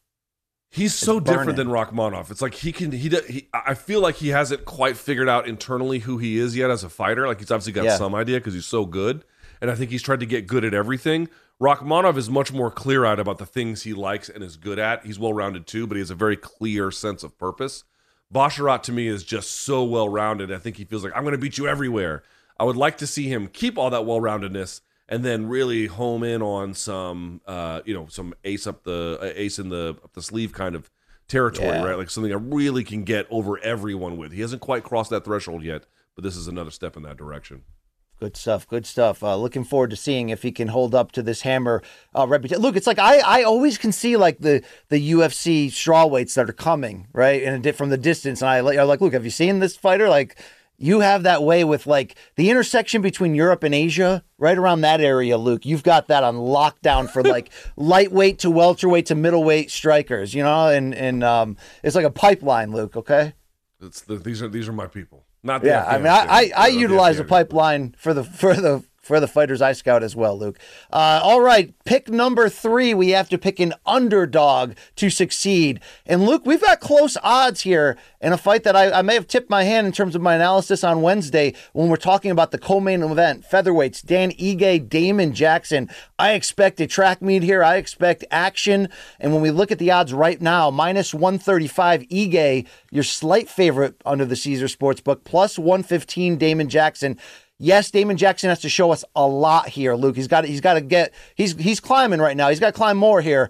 He's 0.69 0.94
so 0.94 1.19
burning. 1.19 1.39
different 1.39 1.57
than 1.57 1.68
Rakhmonov. 1.69 2.30
It's 2.30 2.41
like 2.41 2.53
he 2.56 2.72
can 2.72 2.91
he, 2.91 3.07
do- 3.10 3.22
he 3.27 3.48
I 3.53 3.73
feel 3.73 4.02
like 4.02 4.15
he 4.15 4.30
hasn't 4.30 4.65
quite 4.65 4.98
figured 4.98 5.30
out 5.30 5.48
internally 5.48 5.99
who 5.99 6.18
he 6.18 6.38
is 6.38 6.57
yet 6.57 6.69
as 6.69 6.84
a 6.84 6.89
fighter. 6.89 7.26
Like 7.27 7.39
he's 7.39 7.52
obviously 7.52 7.72
got 7.73 7.85
Yeah. 7.85 7.98
some 7.98 8.14
idea 8.14 8.38
because 8.39 8.53
he's 8.53 8.65
so 8.65 8.85
good, 8.85 9.23
and 9.61 9.72
I 9.72 9.76
think 9.76 9.91
he's 9.91 10.03
tried 10.03 10.19
to 10.19 10.26
get 10.26 10.45
good 10.45 10.65
at 10.65 10.73
everything. 10.73 11.30
Rakhmonov 11.61 12.18
is 12.18 12.30
much 12.30 12.53
more 12.53 12.69
clear-eyed 12.69 13.18
about 13.18 13.39
the 13.39 13.45
things 13.45 13.81
he 13.81 13.94
likes 13.95 14.30
and 14.30 14.44
is 14.44 14.57
good 14.57 14.77
at. 14.77 15.03
He's 15.06 15.18
well-rounded 15.18 15.65
too, 15.65 15.88
but 15.88 15.95
he 15.95 15.99
has 15.99 16.11
a 16.11 16.15
very 16.15 16.38
clear 16.38 16.91
sense 16.91 17.23
of 17.23 17.35
purpose. 17.39 17.84
Basharat 18.31 18.84
to 18.84 18.91
me 18.91 19.07
is 19.07 19.23
just 19.23 19.49
so 19.49 19.84
well-rounded. 19.84 20.52
I 20.52 20.57
think 20.60 20.76
he 20.76 20.84
feels 20.85 21.03
like 21.03 21.14
I'm 21.15 21.23
going 21.23 21.31
to 21.31 21.39
beat 21.39 21.57
you 21.57 21.68
everywhere. 21.68 22.22
I 22.60 22.64
would 22.65 22.76
like 22.76 22.98
to 22.99 23.07
see 23.07 23.27
him 23.27 23.48
keep 23.48 23.76
all 23.77 23.89
that 23.89 24.06
well-roundedness 24.06 24.81
and 25.10 25.24
then 25.24 25.48
really 25.48 25.88
home 25.88 26.24
in 26.24 26.42
on 26.42 26.74
some, 26.74 27.42
uh, 27.48 27.82
you 27.86 27.94
know, 27.94 28.08
some 28.10 28.34
ace 28.44 28.68
up 28.68 28.84
the 28.84 29.18
uh, 29.22 29.32
ace 29.36 29.60
in 29.60 29.70
the 29.70 29.98
up 30.04 30.14
the 30.14 30.22
sleeve 30.22 30.54
kind 30.54 30.76
of 30.76 30.90
territory, 31.28 31.68
Yeah. 31.70 31.84
right? 31.84 31.98
Like 31.98 32.10
something 32.10 32.32
I 32.32 32.36
really 32.36 32.84
can 32.84 33.04
get 33.04 33.28
over 33.30 33.58
everyone 33.60 34.18
with. 34.18 34.32
He 34.32 34.42
hasn't 34.42 34.62
quite 34.62 34.84
crossed 34.84 35.10
that 35.12 35.26
threshold 35.26 35.64
yet, 35.64 35.86
but 36.16 36.24
this 36.24 36.36
is 36.36 36.48
another 36.48 36.72
step 36.72 36.96
in 36.98 37.04
that 37.04 37.18
direction. 37.18 37.64
Good 38.20 38.36
stuff. 38.36 38.68
Good 38.68 38.88
stuff. 38.88 39.22
Uh, 39.22 39.36
looking 39.38 39.64
forward 39.64 39.92
to 39.92 39.96
seeing 39.96 40.30
if 40.30 40.42
he 40.42 40.52
can 40.52 40.70
hold 40.70 40.96
up 40.96 41.12
to 41.12 41.22
this 41.22 41.42
hammer 41.42 41.84
uh, 42.18 42.26
reputation. 42.28 42.64
Look, 42.64 42.76
it's 42.76 42.88
like 42.88 42.98
I, 42.98 43.20
I 43.20 43.44
always 43.44 43.78
can 43.78 43.92
see 43.92 44.18
like 44.18 44.40
the 44.40 44.64
the 44.90 45.12
UFC 45.12 45.68
strawweights 45.68 46.34
that 46.34 46.50
are 46.50 46.54
coming 46.54 47.08
right 47.14 47.44
and 47.44 47.76
from 47.76 47.90
the 47.90 47.98
distance, 47.98 48.42
and 48.42 48.50
I 48.50 48.62
like, 48.62 48.80
I'm 48.80 48.88
like, 48.88 49.02
look, 49.02 49.14
have 49.14 49.24
you 49.24 49.30
seen 49.30 49.60
this 49.60 49.78
fighter? 49.78 50.10
Like, 50.10 50.36
you 50.78 50.99
have 50.99 51.24
that 51.24 51.44
way 51.44 51.64
with 51.64 51.88
like 51.88 52.16
the 52.36 52.49
intersection 52.49 53.02
between 53.02 53.34
Europe 53.34 53.64
and 53.64 53.74
Asia, 53.74 54.24
right 54.38 54.58
around 54.58 54.82
that 54.82 55.02
area, 55.02 55.38
Luke. 55.38 55.66
You've 55.66 55.84
got 55.84 56.08
that 56.08 56.24
on 56.24 56.36
lockdown 56.36 57.10
for 57.10 57.24
like 57.24 57.52
lightweight 57.76 58.40
to 58.40 58.52
welterweight 58.52 59.08
to 59.08 59.16
middleweight 59.16 59.72
strikers, 59.72 60.34
you 60.34 60.44
know, 60.44 60.70
and 60.70 60.94
and 60.94 61.24
um, 61.24 61.58
it's 61.84 61.95
like 61.95 62.06
a 62.06 62.12
pipeline, 62.12 62.72
Luke. 62.72 62.95
Okay. 62.95 63.34
It's 63.82 64.02
the, 64.02 64.18
these 64.18 64.41
are 64.41 64.48
these 64.48 64.68
are 64.68 64.74
my 64.74 64.88
people. 64.88 65.26
Not 65.44 65.62
the 65.62 65.70
Yeah, 65.70 65.86
I 65.86 65.98
mean, 65.98 66.08
Afghanistan, 66.08 66.30
I, 66.30 66.62
I, 66.62 66.66
I 66.66 66.68
utilize 66.68 67.18
the 67.18 67.24
pipeline 67.24 67.95
for 67.98 68.14
the 68.14 68.24
for 68.24 68.54
the 68.54 68.84
for 69.08 69.20
the 69.20 69.28
fighters 69.28 69.62
I 69.62 69.72
scout 69.72 70.04
as 70.04 70.16
well, 70.16 70.38
Luke. 70.38 70.60
Uh, 70.92 71.22
all 71.24 71.42
right, 71.42 71.74
pick 71.86 72.10
number 72.10 72.50
three. 72.50 72.94
We 72.94 73.10
have 73.10 73.30
to 73.30 73.38
pick 73.38 73.60
an 73.60 73.74
underdog 73.86 74.74
to 74.98 75.10
succeed. 75.10 75.80
And 76.06 76.26
Luke, 76.26 76.46
we've 76.46 76.62
got 76.62 76.82
close 76.82 77.18
odds 77.24 77.62
here 77.62 77.98
in 78.22 78.34
a 78.34 78.38
fight 78.38 78.64
that 78.64 78.76
I, 78.76 78.92
I 78.92 79.02
may 79.02 79.14
have 79.14 79.28
tipped 79.28 79.50
my 79.50 79.64
hand 79.64 79.88
in 79.88 79.94
terms 79.94 80.16
of 80.16 80.22
my 80.22 80.36
analysis 80.36 80.84
on 80.84 81.02
Wednesday 81.02 81.54
when 81.74 81.88
we're 81.88 81.96
talking 81.96 82.32
about 82.32 82.52
the 82.52 82.58
co-main 82.58 83.02
event, 83.02 83.46
featherweights, 83.50 84.06
Dan 84.06 84.32
Ige, 84.32 84.90
Damon 84.90 85.34
Jackson. 85.34 85.90
I 86.20 86.34
expect 86.34 86.82
a 86.82 86.88
track 86.88 87.22
meet 87.22 87.44
here. 87.44 87.64
I 87.64 87.78
expect 87.78 88.26
action. 88.30 88.90
And 89.20 89.34
when 89.34 89.42
we 89.42 89.52
look 89.52 89.72
at 89.72 89.80
the 89.80 89.92
odds 89.92 90.14
right 90.14 90.42
now, 90.42 90.70
minus 90.70 91.14
135 91.14 92.02
Ige, 92.10 92.68
your 92.92 93.04
slight 93.04 93.48
favorite 93.50 93.96
under 94.06 94.26
the 94.26 94.36
Caesar 94.36 94.66
Sportsbook, 94.66 95.24
plus 95.24 95.58
115 95.58 96.38
Damon 96.38 96.70
Jackson. 96.70 97.18
Yes, 97.60 97.90
Damon 97.90 98.18
Jackson 98.18 98.50
has 98.50 98.60
to 98.60 98.70
show 98.70 98.92
us 98.92 99.04
a 99.16 99.26
lot 99.26 99.70
here, 99.70 99.96
Luke. 99.96 100.16
He's 100.16 100.28
got 100.28 100.46
he's 100.46 100.62
got 100.62 100.76
to 100.76 100.82
get 100.82 101.14
he's 101.36 101.54
he's 101.54 101.80
climbing 101.80 102.20
right 102.20 102.38
now. 102.38 102.50
He's 102.50 102.60
got 102.60 102.68
to 102.68 102.78
climb 102.78 102.98
more 102.98 103.22
here. 103.22 103.50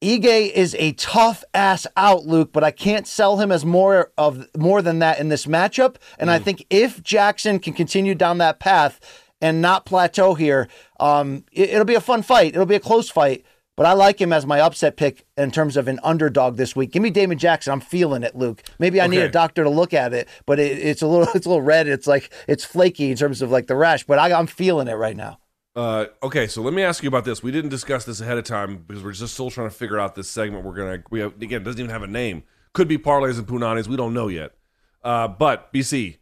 Ige 0.00 0.52
is 0.52 0.76
a 0.78 0.92
tough 0.92 1.42
ass 1.52 1.86
out, 1.96 2.24
Luke, 2.24 2.52
but 2.52 2.62
I 2.62 2.70
can't 2.70 3.06
sell 3.06 3.38
him 3.38 3.50
as 3.50 3.64
more 3.64 4.12
of 4.16 4.46
more 4.56 4.80
than 4.80 5.00
that 5.00 5.18
in 5.18 5.28
this 5.28 5.44
matchup. 5.44 5.96
And 6.18 6.30
I 6.30 6.38
think 6.38 6.64
if 6.70 7.02
Jackson 7.02 7.58
can 7.58 7.72
continue 7.72 8.14
down 8.14 8.38
that 8.38 8.60
path 8.60 9.00
and 9.40 9.60
not 9.60 9.84
plateau 9.84 10.34
here, 10.34 10.68
um, 11.00 11.44
it, 11.50 11.70
it'll 11.70 11.84
be 11.84 11.96
a 11.96 12.00
fun 12.00 12.22
fight. 12.22 12.54
It'll 12.54 12.64
be 12.64 12.76
a 12.76 12.80
close 12.80 13.10
fight. 13.10 13.44
But 13.78 13.86
I 13.86 13.92
like 13.92 14.20
him 14.20 14.32
as 14.32 14.44
my 14.44 14.60
upset 14.60 14.96
pick 14.96 15.24
in 15.36 15.52
terms 15.52 15.76
of 15.76 15.86
an 15.86 16.00
underdog 16.02 16.56
this 16.56 16.74
week. 16.74 16.90
Give 16.90 17.00
me 17.00 17.10
Damon 17.10 17.38
Jackson. 17.38 17.72
I'm 17.72 17.78
feeling 17.78 18.24
it, 18.24 18.34
Luke. 18.34 18.60
Maybe 18.80 19.00
I 19.00 19.06
need 19.06 19.20
a 19.20 19.28
doctor 19.28 19.62
to 19.62 19.70
look 19.70 19.94
at 19.94 20.12
it, 20.12 20.28
but 20.46 20.58
it, 20.58 20.78
it's 20.78 21.00
a 21.00 21.06
little 21.06 21.28
it's 21.34 21.46
a 21.46 21.48
little 21.48 21.62
red. 21.62 21.86
It's 21.86 22.08
like 22.08 22.32
it's 22.48 22.64
flaky 22.64 23.12
in 23.12 23.16
terms 23.16 23.40
of 23.40 23.52
like 23.52 23.68
the 23.68 23.76
rash. 23.76 24.02
But 24.02 24.18
I, 24.18 24.36
I'm 24.36 24.48
feeling 24.48 24.88
it 24.88 24.94
right 24.94 25.16
now. 25.16 25.38
Uh, 25.76 26.06
okay, 26.24 26.48
so 26.48 26.60
let 26.60 26.74
me 26.74 26.82
ask 26.82 27.04
you 27.04 27.08
about 27.08 27.24
this. 27.24 27.40
We 27.40 27.52
didn't 27.52 27.70
discuss 27.70 28.04
this 28.04 28.20
ahead 28.20 28.36
of 28.36 28.42
time 28.42 28.78
because 28.78 29.04
we're 29.04 29.12
just 29.12 29.34
still 29.34 29.48
trying 29.48 29.68
to 29.68 29.74
figure 29.74 30.00
out 30.00 30.16
this 30.16 30.28
segment. 30.28 30.64
We're 30.64 30.74
gonna 30.74 31.04
we 31.10 31.20
have, 31.20 31.40
again 31.40 31.60
it 31.60 31.64
doesn't 31.64 31.78
even 31.78 31.92
have 31.92 32.02
a 32.02 32.08
name. 32.08 32.42
Could 32.72 32.88
be 32.88 32.98
parlays 32.98 33.38
and 33.38 33.46
punanis. 33.46 33.86
We 33.86 33.96
don't 33.96 34.12
know 34.12 34.26
yet. 34.26 34.56
Uh, 35.04 35.28
but 35.28 35.72
BC, 35.72 36.16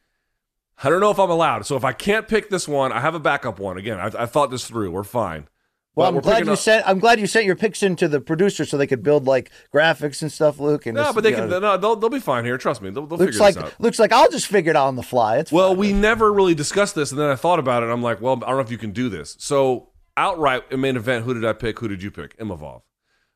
I 0.85 0.91
don't 0.91 1.01
know 1.01 1.11
if 1.11 1.19
I'm 1.19 1.31
allowed. 1.31 1.65
So 1.65 1.75
if 1.75 1.87
I 1.87 1.95
can't 1.95 2.29
pick 2.29 2.51
this 2.51 2.69
one, 2.69 2.93
I 2.93 3.01
have 3.01 3.15
a 3.15 3.19
backup 3.19 3.59
one. 3.59 3.79
Again, 3.79 3.99
I, 3.99 4.25
I 4.25 4.27
thought 4.27 4.51
this 4.51 4.67
through. 4.67 4.91
We're 4.91 5.05
fine. 5.05 5.49
Well, 5.97 6.13
But 6.13 6.17
I'm 6.19 6.23
glad 6.23 6.47
you 6.47 6.53
up- 6.53 6.59
sent. 6.59 6.87
I'm 6.87 6.99
glad 6.99 7.19
you 7.19 7.27
sent 7.27 7.47
your 7.47 7.57
picks 7.57 7.83
into 7.83 8.07
the 8.07 8.21
producer 8.21 8.67
so 8.67 8.77
they 8.77 8.87
could 8.87 9.03
build 9.03 9.27
like 9.27 9.51
graphics 9.75 10.21
and 10.21 10.31
stuff, 10.31 10.61
Luke. 10.61 10.85
And 10.85 10.95
No, 10.95 11.05
this- 11.05 11.15
but 11.15 11.25
they 11.25 11.33
can. 11.33 11.49
know, 11.49 11.59
No, 11.59 11.77
they'll, 11.79 11.97
they'll 11.97 12.11
be 12.11 12.21
fine 12.21 12.45
here. 12.45 12.59
Trust 12.59 12.83
me. 12.83 12.91
They'll, 12.91 13.07
they'll 13.07 13.17
looks 13.19 13.33
figure 13.33 13.41
like 13.41 13.55
this 13.55 13.65
out. 13.65 13.81
looks 13.81 13.99
like 13.99 14.13
I'll 14.13 14.31
just 14.31 14.47
figure 14.47 14.71
it 14.71 14.77
out 14.77 14.89
on 14.89 14.97
the 14.97 15.03
fly. 15.03 15.39
It's 15.39 15.51
Well, 15.51 15.71
fine. 15.71 15.79
we 15.79 15.93
never 15.95 16.31
really 16.33 16.55
discussed 16.55 16.95
this, 16.95 17.11
and 17.13 17.19
then 17.21 17.31
I 17.31 17.35
thought 17.35 17.59
about 17.59 17.83
it. 17.83 17.87
I'm 17.87 18.03
like, 18.03 18.21
well, 18.21 18.35
I 18.45 18.49
don't 18.49 18.57
know 18.57 18.61
if 18.63 18.71
you 18.71 18.77
can 18.79 18.93
do 18.93 19.09
this. 19.09 19.37
So 19.41 19.89
outright 20.19 20.65
in 20.71 20.83
main 20.83 20.97
event, 20.97 21.25
who 21.25 21.33
did 21.33 21.47
I 21.47 21.55
pick? 21.55 21.79
Who 21.79 21.89
did 21.89 22.03
you 22.03 22.11
pick? 22.11 22.37
Imavov. 22.39 22.83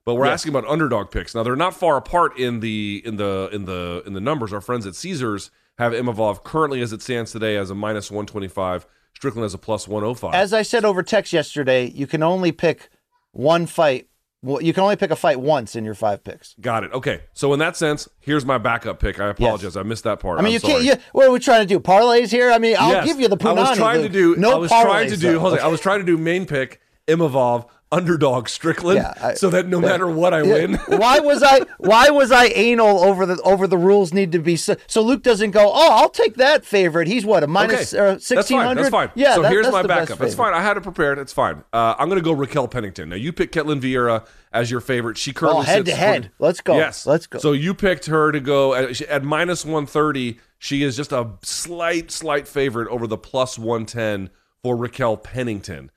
But 0.04 0.14
we're 0.16 0.26
asking 0.26 0.50
about 0.54 0.66
underdog 0.68 1.10
picks. 1.10 1.34
Now 1.34 1.42
they're 1.42 1.56
not 1.56 1.74
far 1.74 1.96
apart 1.96 2.38
in 2.38 2.60
the 2.60 3.00
in 3.06 3.16
the 3.16 3.48
in 3.52 3.64
the 3.64 4.02
in 4.06 4.12
the 4.12 4.20
numbers. 4.20 4.52
Our 4.52 4.60
friends 4.60 4.86
at 4.86 4.94
Caesars 4.96 5.50
have 5.78 5.92
Imavov 5.92 6.42
currently, 6.44 6.82
as 6.82 6.92
it 6.92 7.00
stands 7.00 7.32
today, 7.32 7.56
as 7.56 7.70
a 7.70 7.74
minus 7.74 8.10
125. 8.10 8.86
Strickland 9.14 9.44
has 9.44 9.54
a 9.54 9.58
plus 9.58 9.86
105. 9.86 10.34
As 10.34 10.52
I 10.52 10.62
said 10.62 10.84
over 10.84 11.02
text 11.02 11.32
yesterday, 11.32 11.90
you 11.90 12.06
can 12.06 12.22
only 12.22 12.52
pick 12.52 12.88
one 13.32 13.66
fight. 13.66 14.06
Well, 14.42 14.62
you 14.62 14.72
can 14.72 14.82
only 14.84 14.96
pick 14.96 15.10
a 15.10 15.16
fight 15.16 15.38
once 15.38 15.76
in 15.76 15.84
your 15.84 15.94
five 15.94 16.24
picks. 16.24 16.54
Got 16.60 16.84
it. 16.84 16.92
Okay. 16.94 17.20
So 17.34 17.52
in 17.52 17.58
that 17.58 17.76
sense, 17.76 18.08
here's 18.20 18.46
my 18.46 18.56
backup 18.56 18.98
pick. 18.98 19.20
I 19.20 19.28
apologize. 19.28 19.76
I 19.76 19.82
missed 19.82 20.04
that 20.04 20.18
part. 20.20 20.38
I 20.38 20.40
mean, 20.42 20.46
I'm 20.46 20.52
you 20.54 20.58
sorry. 20.60 20.72
can't. 20.72 20.84
You, 20.84 20.94
what 21.12 21.26
are 21.26 21.30
we 21.30 21.38
trying 21.38 21.60
to 21.60 21.66
do? 21.66 21.78
Parlays 21.78 22.30
here? 22.30 22.50
I 22.50 22.58
mean, 22.58 22.76
I'll 22.78 22.90
Yes. 22.92 23.04
give 23.06 23.20
you 23.20 23.28
the 23.28 23.36
I 23.46 23.52
was 23.52 23.76
trying 23.76 24.00
to 24.02 24.08
do. 24.08 24.36
no 24.36 24.52
I 24.52 24.54
was 24.56 24.70
trying 24.70 25.08
to 25.10 25.14
parlays, 25.16 25.20
do. 25.20 25.32
though. 25.34 25.40
Jose, 25.40 25.58
I 25.62 25.66
was 25.66 25.80
trying 25.80 25.98
to 26.00 26.06
do 26.06 26.16
main 26.16 26.46
pick 26.46 26.80
Imavov 27.06 27.68
underdog 27.92 28.48
Strickland, 28.48 28.98
Yeah, 28.98 29.14
I- 29.20 29.34
so 29.34 29.50
that 29.50 29.66
no 29.66 29.80
matter 29.80 30.06
what 30.08 30.32
I 30.32 30.42
win. 30.42 30.74
why 30.86 31.18
was 31.20 31.42
I 31.42 31.60
why 31.78 32.10
was 32.10 32.30
I 32.30 32.46
anal 32.46 33.00
over 33.02 33.26
the 33.26 33.40
over 33.42 33.66
the 33.66 33.76
rules 33.76 34.12
need 34.12 34.30
to 34.32 34.38
be 34.38 34.56
so, 34.56 34.76
so 34.86 35.02
Luke 35.02 35.22
doesn't 35.22 35.50
go 35.50 35.70
oh 35.74 35.90
I'll 35.96 36.08
take 36.08 36.36
that 36.36 36.64
favorite 36.64 37.08
he's 37.08 37.24
what 37.24 37.42
a 37.42 37.46
minus 37.48 37.92
Okay, 37.92 38.00
uh, 38.00 38.12
that's 38.12 38.30
fine. 38.48 38.64
hundred 38.66 38.82
That's 38.84 38.90
fine. 38.92 39.10
yeah 39.16 39.34
so 39.34 39.42
that- 39.42 39.50
here's 39.50 39.70
my 39.70 39.82
backup. 39.82 40.20
It's 40.20 40.34
fine. 40.34 40.54
I 40.54 40.62
had 40.62 40.76
it 40.76 40.82
prepared. 40.82 41.18
It's 41.18 41.32
fine. 41.32 41.64
Uh, 41.72 41.94
I'm 41.98 42.08
going 42.08 42.20
to 42.20 42.24
go 42.24 42.32
Raquel 42.32 42.68
Pennington. 42.68 43.08
Now 43.08 43.16
you 43.16 43.32
pick 43.32 43.50
Ketlen 43.52 43.80
Vieira 43.80 44.24
as 44.52 44.70
your 44.70 44.80
favorite. 44.80 45.16
She 45.18 45.32
currently 45.32 45.60
Oh, 45.60 45.62
head 45.62 45.84
to 45.86 45.94
head. 45.94 46.24
for- 46.36 46.44
Let's 46.44 46.60
go. 46.60 46.76
Yes, 46.76 47.06
Let's 47.06 47.26
go. 47.26 47.38
So 47.40 47.52
you 47.52 47.74
picked 47.74 48.06
her 48.06 48.30
to 48.32 48.40
go 48.40 48.74
at, 48.74 49.00
at 49.02 49.24
minus 49.24 49.64
130. 49.64 50.38
She 50.58 50.82
is 50.82 50.96
just 50.96 51.10
a 51.12 51.30
slight, 51.42 52.10
slight 52.10 52.46
favorite 52.46 52.88
over 52.88 53.06
the 53.06 53.16
plus 53.16 53.58
110 53.58 54.30
for 54.62 54.76
Raquel 54.76 55.16
Pennington. 55.16 55.90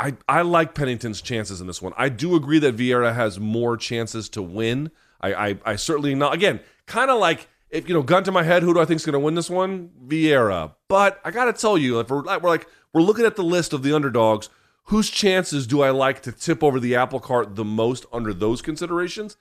I, 0.00 0.16
I 0.28 0.42
like 0.42 0.74
Pennington's 0.74 1.20
chances 1.20 1.60
in 1.60 1.66
this 1.66 1.82
one. 1.82 1.92
I 1.96 2.08
do 2.08 2.36
agree 2.36 2.58
that 2.60 2.76
Vieira 2.76 3.14
has 3.14 3.40
more 3.40 3.76
chances 3.76 4.28
to 4.30 4.42
win. 4.42 4.90
I, 5.20 5.34
I, 5.34 5.58
I 5.64 5.76
certainly 5.76 6.14
not. 6.14 6.34
Again, 6.34 6.60
kind 6.86 7.10
of 7.10 7.18
like 7.18 7.48
if 7.70 7.88
you 7.88 7.94
know, 7.94 8.02
gun 8.02 8.24
to 8.24 8.32
my 8.32 8.42
head, 8.42 8.62
who 8.62 8.72
do 8.72 8.80
I 8.80 8.84
think 8.84 8.96
is 8.96 9.06
going 9.06 9.14
to 9.14 9.18
win 9.18 9.34
this 9.34 9.50
one? 9.50 9.90
Vieira. 10.06 10.74
But 10.88 11.20
I 11.24 11.30
got 11.30 11.46
to 11.46 11.52
tell 11.52 11.76
you, 11.76 12.00
if 12.00 12.08
we're, 12.08 12.22
we're 12.22 12.48
like 12.48 12.66
we're 12.92 13.02
looking 13.02 13.26
at 13.26 13.36
the 13.36 13.42
list 13.44 13.72
of 13.72 13.82
the 13.82 13.94
underdogs, 13.94 14.48
whose 14.84 15.10
chances 15.10 15.66
do 15.66 15.82
I 15.82 15.90
like 15.90 16.22
to 16.22 16.32
tip 16.32 16.62
over 16.62 16.80
the 16.80 16.96
apple 16.96 17.20
cart 17.20 17.56
the 17.56 17.64
most 17.64 18.06
under 18.12 18.32
those 18.32 18.62
considerations? 18.62 19.36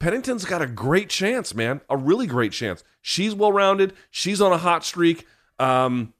Pennington's 0.00 0.44
got 0.44 0.62
a 0.62 0.66
great 0.66 1.10
chance, 1.10 1.54
man, 1.54 1.82
a 1.88 1.96
really 1.96 2.26
great 2.26 2.52
chance. 2.52 2.82
She's 3.02 3.34
well 3.34 3.52
rounded. 3.52 3.92
She's 4.10 4.40
on 4.40 4.50
a 4.52 4.58
hot 4.58 4.84
streak. 4.84 5.26
Um, 5.58 6.14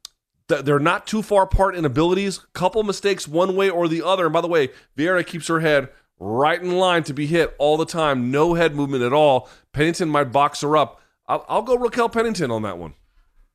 they're 0.50 0.78
not 0.78 1.06
too 1.06 1.22
far 1.22 1.44
apart 1.44 1.74
in 1.74 1.84
abilities. 1.84 2.38
Couple 2.52 2.82
mistakes 2.82 3.26
one 3.26 3.56
way 3.56 3.70
or 3.70 3.88
the 3.88 4.02
other. 4.02 4.26
And 4.26 4.32
by 4.32 4.40
the 4.40 4.48
way, 4.48 4.68
Vieira 4.96 5.26
keeps 5.26 5.48
her 5.48 5.60
head 5.60 5.88
right 6.18 6.60
in 6.60 6.72
line 6.72 7.02
to 7.04 7.14
be 7.14 7.26
hit 7.26 7.54
all 7.58 7.76
the 7.76 7.86
time. 7.86 8.30
No 8.30 8.54
head 8.54 8.74
movement 8.74 9.02
at 9.02 9.12
all. 9.12 9.48
Pennington 9.72 10.08
might 10.08 10.32
box 10.32 10.60
her 10.60 10.76
up. 10.76 11.00
I'll, 11.26 11.44
I'll 11.48 11.62
go 11.62 11.76
Raquel 11.76 12.08
Pennington 12.08 12.50
on 12.50 12.62
that 12.62 12.78
one. 12.78 12.94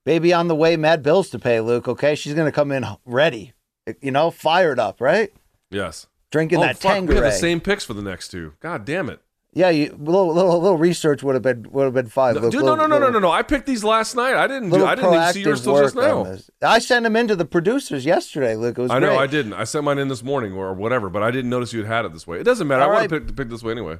Baby 0.06 0.34
on 0.34 0.48
the 0.48 0.56
way, 0.56 0.78
mad 0.78 1.02
bills 1.02 1.30
to 1.32 1.40
pay, 1.40 1.60
Luke. 1.62 1.88
Okay, 1.88 2.16
she's 2.16 2.34
going 2.34 2.46
to 2.46 2.52
come 2.52 2.72
in 2.72 2.86
ready, 3.06 3.54
you 4.02 4.12
know, 4.12 4.30
fired 4.30 4.80
up, 4.80 5.02
right? 5.02 5.34
Yes. 5.72 6.08
Drinking 6.32 6.60
oh, 6.60 6.62
that 6.62 6.78
fuck. 6.78 7.08
We 7.08 7.16
have 7.16 7.24
the 7.24 7.32
same 7.32 7.60
picks 7.60 7.84
for 7.84 7.94
the 7.94 8.04
next 8.04 8.30
two. 8.30 8.54
God 8.60 8.86
damn 8.86 9.10
it. 9.10 9.22
Yeah, 9.58 9.70
you 9.70 9.96
little 9.98 10.34
little 10.34 10.60
little 10.62 10.78
research 10.78 11.24
would 11.24 11.34
have 11.34 11.42
been 11.42 11.66
would 11.72 11.86
have 11.86 11.94
been 11.94 12.08
fine. 12.10 12.36
No, 12.36 12.42
dude, 12.42 12.56
Little- 12.56 12.76
no, 12.76 12.88
no, 12.88 13.00
no, 13.00 13.00
no, 13.00 13.10
no, 13.10 13.20
no. 13.20 13.32
I 13.32 13.42
picked 13.42 13.66
these 13.66 13.86
last 13.86 14.14
night. 14.14 14.36
I 14.36 14.48
didn't. 14.48 14.70
Do, 14.70 14.86
I 14.86 14.96
didn't 14.96 15.14
even 15.14 15.34
see 15.34 15.44
yours 15.44 15.64
till 15.64 15.78
just 15.82 15.96
now. 15.96 16.36
I 16.62 16.80
sent 16.80 17.04
them 17.04 17.16
into 17.16 17.38
the 17.38 17.46
producers 17.46 18.06
yesterday, 18.06 18.58
Luke. 18.58 18.78
It 18.78 18.82
was 18.82 18.92
I 18.92 19.00
know. 19.00 19.18
I 19.18 19.28
didn't. 19.28 19.54
I 19.54 19.64
sent 19.64 19.86
mine 19.86 19.98
in 19.98 20.10
this 20.10 20.24
morning 20.24 20.52
or 20.52 20.74
whatever, 20.74 21.10
but 21.10 21.24
I 21.24 21.32
didn't 21.32 21.50
notice 21.50 21.72
you 21.72 21.80
had 21.84 21.88
had 21.88 22.06
it 22.06 22.12
this 22.12 22.28
way. 22.28 22.38
It 22.38 22.44
doesn't 22.44 22.68
matter. 22.68 22.84
All 22.84 22.90
I 22.90 22.92
right. 22.92 23.12
want 23.12 23.28
to 23.28 23.28
pick, 23.28 23.38
pick 23.38 23.50
this 23.50 23.64
way 23.64 23.72
anyway. 23.72 24.00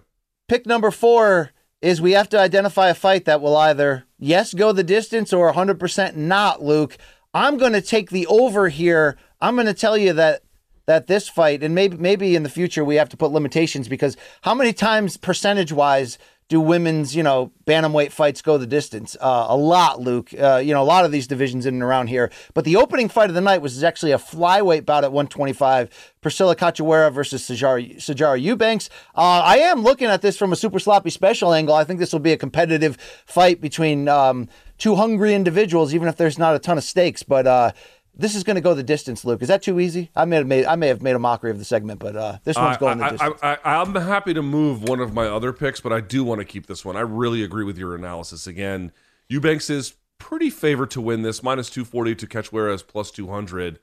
Pick 0.50 0.66
number 0.66 0.92
four 0.92 1.52
is 1.82 2.02
we 2.02 2.12
have 2.12 2.28
to 2.30 2.40
identify 2.40 2.90
a 2.90 2.94
fight 2.94 3.24
that 3.24 3.40
will 3.40 3.56
either 3.56 4.04
yes 4.20 4.54
go 4.54 4.74
the 4.74 4.84
distance 4.84 5.32
or 5.32 5.54
100% 5.54 6.18
not. 6.18 6.62
Luke, 6.64 6.98
I'm 7.34 7.58
going 7.58 7.74
to 7.74 7.82
take 7.82 8.10
the 8.10 8.28
over 8.28 8.68
here. 8.68 9.16
I'm 9.40 9.56
going 9.56 9.68
to 9.68 9.74
tell 9.74 9.98
you 9.98 10.12
that 10.14 10.42
that 10.86 11.08
this 11.08 11.28
fight 11.28 11.64
and 11.64 11.74
maybe 11.74 11.98
maybe 11.98 12.36
in 12.36 12.44
the 12.44 12.50
future 12.50 12.84
we 12.84 12.96
have 12.96 13.10
to 13.10 13.18
put 13.18 13.32
limitations 13.32 13.88
because 13.88 14.16
how 14.42 14.54
many 14.54 14.74
times 14.74 15.18
percentage 15.18 15.72
wise 15.72 16.18
do 16.48 16.62
women's 16.62 17.16
you 17.16 17.24
know 17.24 17.52
bantamweight 17.66 18.12
fights 18.12 18.42
go 18.42 18.58
the 18.58 18.68
distance? 18.68 19.18
Uh, 19.20 19.48
a 19.50 19.58
lot 19.58 20.00
luke. 20.00 20.30
Uh, 20.40 20.58
you 20.58 20.74
know 20.74 20.82
a 20.82 20.86
lot 20.86 21.06
of 21.06 21.12
these 21.12 21.28
divisions 21.28 21.66
in 21.66 21.76
and 21.76 21.84
around 21.84 22.08
here. 22.08 22.32
But 22.54 22.66
the 22.66 22.76
opening 22.76 23.10
fight 23.10 23.30
of 23.30 23.36
the 23.36 23.42
night 23.42 23.62
was 23.62 23.84
actually 23.84 24.12
a 24.12 24.18
flyweight 24.18 24.86
bout 24.86 25.04
at 25.04 25.12
125 25.12 26.14
priscila 26.22 26.56
cachoeira 26.56 27.12
versus 27.12 27.48
sijara 27.48 28.42
eubanks. 28.42 28.90
Uh, 29.16 29.42
i 29.44 29.58
am 29.58 29.82
looking 29.82 30.08
at 30.08 30.22
this 30.22 30.38
from 30.38 30.54
a 30.54 30.56
super 30.56 30.80
sloppy 30.80 31.10
special 31.10 31.54
angle. 31.54 31.74
I 31.74 31.84
think 31.84 32.00
this 32.00 32.14
will 32.14 32.20
be 32.20 32.32
a 32.32 32.38
competitive 32.38 32.98
fight 33.26 33.60
between 33.60 34.08
um, 34.08 34.48
two 34.78 34.96
hungry 34.96 35.34
individuals 35.34 35.94
even 35.96 36.08
if 36.08 36.16
there's 36.16 36.38
not 36.38 36.56
a 36.56 36.60
ton 36.60 36.78
of 36.78 36.84
stakes. 36.84 37.24
But 37.24 37.48
uh, 37.48 37.72
this 38.18 38.36
is 38.36 38.44
going 38.44 38.56
to 38.56 38.62
go 38.62 38.74
the 38.74 38.84
distance, 38.84 39.26
Luke. 39.26 39.42
Is 39.42 39.48
that 39.50 39.62
too 39.62 39.80
easy? 39.80 40.10
I 40.16 40.26
may 40.26 40.38
have 40.38 40.48
made 40.48 40.66
I 40.66 40.76
may 40.76 40.88
have 40.88 41.02
made 41.02 41.16
a 41.16 41.20
mockery 41.20 41.52
of 41.52 41.60
the 41.60 41.66
segment, 41.66 42.00
but 42.00 42.16
uh, 42.16 42.38
this 42.44 42.58
one's 42.58 42.78
going 42.78 43.00
the 43.00 43.06
I, 43.06 43.10
distance. 43.12 43.40
I, 43.44 43.58
I, 43.64 43.82
I'm 43.82 43.94
happy 43.94 44.34
to 44.34 44.42
move 44.42 44.84
one 44.84 45.00
of 45.00 45.14
my 45.14 45.28
other 45.28 45.52
picks, 45.52 45.82
but 45.82 45.92
I 45.92 46.00
do 46.00 46.24
want 46.24 46.40
to 46.40 46.46
keep 46.46 46.68
this 46.68 46.86
one. 46.86 46.96
I 46.96 47.02
really 47.02 47.44
agree 47.44 47.66
with 47.66 47.78
your 47.78 47.96
analysis. 47.96 48.48
Again, 48.48 48.92
Eubanks 49.28 49.70
is 49.70 49.96
pretty 50.18 50.50
favored 50.50 50.92
to 50.92 51.02
win 51.02 51.22
this, 51.24 51.44
minus 51.44 51.70
240 51.70 52.16
to 52.16 52.28
Cachoeira 52.28 52.74
is 52.74 52.84
plus 52.84 53.12
200, 53.12 53.80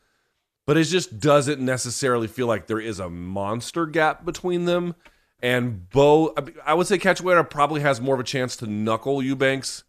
but 0.67 0.77
it 0.77 0.85
just 0.85 1.21
doesn't 1.21 1.61
necessarily 1.61 2.27
feel 2.27 2.47
like 2.47 2.67
there 2.67 2.81
is 2.81 2.99
a 2.99 3.11
monster 3.11 3.87
gap 3.87 4.25
between 4.25 4.65
them. 4.65 4.95
And 5.41 5.91
Bo, 5.91 6.35
I 6.65 6.75
would 6.75 6.87
say 6.87 6.99
Cachoeira 6.99 7.49
probably 7.49 7.81
has 7.81 8.01
more 8.01 8.15
of 8.15 8.21
a 8.21 8.25
chance 8.25 8.57
to 8.57 8.67
knuckle 8.67 9.23
Eubanks 9.23 9.85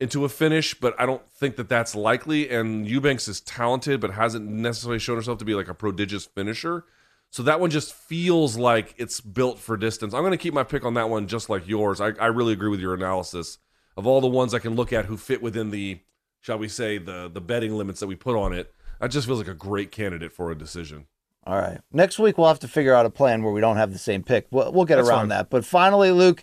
into 0.00 0.24
a 0.24 0.28
finish, 0.28 0.74
but 0.74 0.94
I 0.98 1.06
don't 1.06 1.28
think 1.30 1.56
that 1.56 1.68
that's 1.68 1.94
likely. 1.94 2.48
And 2.48 2.86
Eubanks 2.86 3.26
is 3.28 3.40
talented, 3.40 4.00
but 4.00 4.12
hasn't 4.12 4.46
necessarily 4.48 4.98
shown 4.98 5.16
herself 5.16 5.38
to 5.38 5.44
be 5.44 5.54
like 5.54 5.68
a 5.68 5.74
prodigious 5.74 6.24
finisher. 6.24 6.84
So 7.30 7.42
that 7.42 7.60
one 7.60 7.70
just 7.70 7.92
feels 7.92 8.56
like 8.56 8.94
it's 8.96 9.20
built 9.20 9.58
for 9.58 9.76
distance. 9.76 10.14
I'm 10.14 10.22
going 10.22 10.30
to 10.30 10.38
keep 10.38 10.54
my 10.54 10.62
pick 10.62 10.84
on 10.84 10.94
that 10.94 11.10
one 11.10 11.26
just 11.26 11.50
like 11.50 11.68
yours. 11.68 12.00
I, 12.00 12.12
I 12.12 12.26
really 12.26 12.52
agree 12.52 12.70
with 12.70 12.80
your 12.80 12.94
analysis 12.94 13.58
of 13.96 14.06
all 14.06 14.20
the 14.20 14.28
ones 14.28 14.54
I 14.54 14.60
can 14.60 14.76
look 14.76 14.92
at 14.92 15.06
who 15.06 15.16
fit 15.16 15.42
within 15.42 15.70
the, 15.70 16.00
shall 16.40 16.58
we 16.58 16.68
say, 16.68 16.98
the 16.98 17.28
the 17.28 17.40
betting 17.40 17.76
limits 17.76 18.00
that 18.00 18.06
we 18.06 18.14
put 18.14 18.36
on 18.36 18.52
it. 18.52 18.72
That 19.00 19.10
just 19.10 19.26
feels 19.26 19.38
like 19.38 19.48
a 19.48 19.54
great 19.54 19.92
candidate 19.92 20.32
for 20.32 20.50
a 20.50 20.56
decision. 20.56 21.06
All 21.44 21.58
right. 21.58 21.80
Next 21.92 22.18
week 22.18 22.38
we'll 22.38 22.48
have 22.48 22.60
to 22.60 22.68
figure 22.68 22.94
out 22.94 23.06
a 23.06 23.10
plan 23.10 23.42
where 23.42 23.52
we 23.52 23.60
don't 23.60 23.76
have 23.76 23.92
the 23.92 23.98
same 23.98 24.22
pick. 24.22 24.46
We'll, 24.50 24.72
we'll 24.72 24.84
get 24.84 24.96
That's 24.96 25.08
around 25.08 25.20
fine. 25.20 25.28
that. 25.30 25.50
But 25.50 25.64
finally, 25.64 26.10
Luke, 26.12 26.42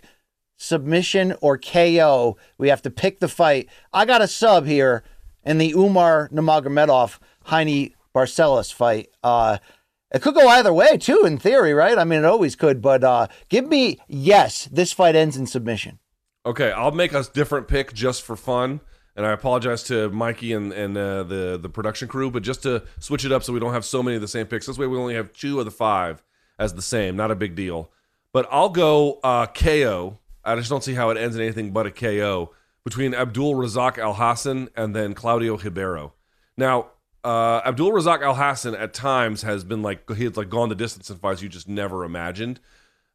submission 0.56 1.34
or 1.40 1.58
KO. 1.58 2.36
We 2.58 2.68
have 2.68 2.82
to 2.82 2.90
pick 2.90 3.20
the 3.20 3.28
fight. 3.28 3.68
I 3.92 4.04
got 4.04 4.22
a 4.22 4.28
sub 4.28 4.66
here 4.66 5.02
in 5.44 5.58
the 5.58 5.72
Umar 5.72 6.28
Nurmagomedov 6.30 7.18
Raoni 7.46 7.94
Barcelos 8.14 8.72
fight. 8.72 9.10
Uh, 9.22 9.58
it 10.12 10.22
could 10.22 10.34
go 10.34 10.48
either 10.48 10.72
way 10.72 10.96
too, 10.96 11.24
in 11.26 11.38
theory, 11.38 11.74
right? 11.74 11.98
I 11.98 12.04
mean, 12.04 12.20
it 12.20 12.24
always 12.24 12.56
could. 12.56 12.80
But 12.80 13.04
uh, 13.04 13.28
give 13.48 13.66
me 13.66 13.98
yes. 14.08 14.68
This 14.70 14.92
fight 14.92 15.16
ends 15.16 15.36
in 15.36 15.46
submission. 15.46 15.98
Okay, 16.44 16.70
I'll 16.70 16.92
make 16.92 17.12
a 17.12 17.24
different 17.34 17.66
pick 17.66 17.92
just 17.92 18.22
for 18.22 18.36
fun, 18.36 18.80
and 19.16 19.26
I 19.26 19.32
apologize 19.32 19.82
to 19.84 20.08
Mikey 20.10 20.52
and 20.52 20.72
and 20.72 20.96
uh, 20.96 21.24
the 21.24 21.58
the 21.60 21.68
production 21.68 22.06
crew, 22.06 22.30
but 22.30 22.44
just 22.44 22.62
to 22.62 22.84
switch 23.00 23.24
it 23.24 23.32
up 23.32 23.42
so 23.42 23.52
we 23.52 23.58
don't 23.58 23.72
have 23.72 23.84
so 23.84 24.02
many 24.02 24.14
of 24.14 24.22
the 24.22 24.28
same 24.28 24.46
picks. 24.46 24.66
This 24.66 24.78
way, 24.78 24.86
we 24.86 24.96
only 24.96 25.14
have 25.16 25.32
two 25.32 25.58
of 25.58 25.64
the 25.64 25.72
five 25.72 26.22
as 26.58 26.74
the 26.74 26.82
same. 26.82 27.16
Not 27.16 27.30
a 27.30 27.34
big 27.34 27.54
deal. 27.56 27.90
But 28.32 28.46
I'll 28.50 28.68
go 28.68 29.18
uh, 29.24 29.46
KO. 29.46 30.18
I 30.46 30.56
just 30.56 30.70
don't 30.70 30.84
see 30.84 30.94
how 30.94 31.10
it 31.10 31.18
ends 31.18 31.36
in 31.36 31.42
anything 31.42 31.72
but 31.72 31.86
a 31.86 31.90
KO 31.90 32.52
between 32.84 33.14
Abdul 33.14 33.54
Razak 33.54 33.98
Al 33.98 34.14
Hassan 34.14 34.68
and 34.76 34.94
then 34.94 35.12
Claudio 35.12 35.56
Ribeiro. 35.56 36.14
Now, 36.56 36.90
uh, 37.24 37.60
Abdul 37.66 37.90
Razak 37.90 38.22
Al 38.22 38.36
Hassan 38.36 38.76
at 38.76 38.94
times 38.94 39.42
has 39.42 39.64
been 39.64 39.82
like 39.82 40.08
he 40.10 40.24
has 40.24 40.36
like 40.36 40.48
gone 40.48 40.68
the 40.68 40.76
distance 40.76 41.10
in 41.10 41.16
fights 41.16 41.42
you 41.42 41.48
just 41.48 41.68
never 41.68 42.04
imagined. 42.04 42.60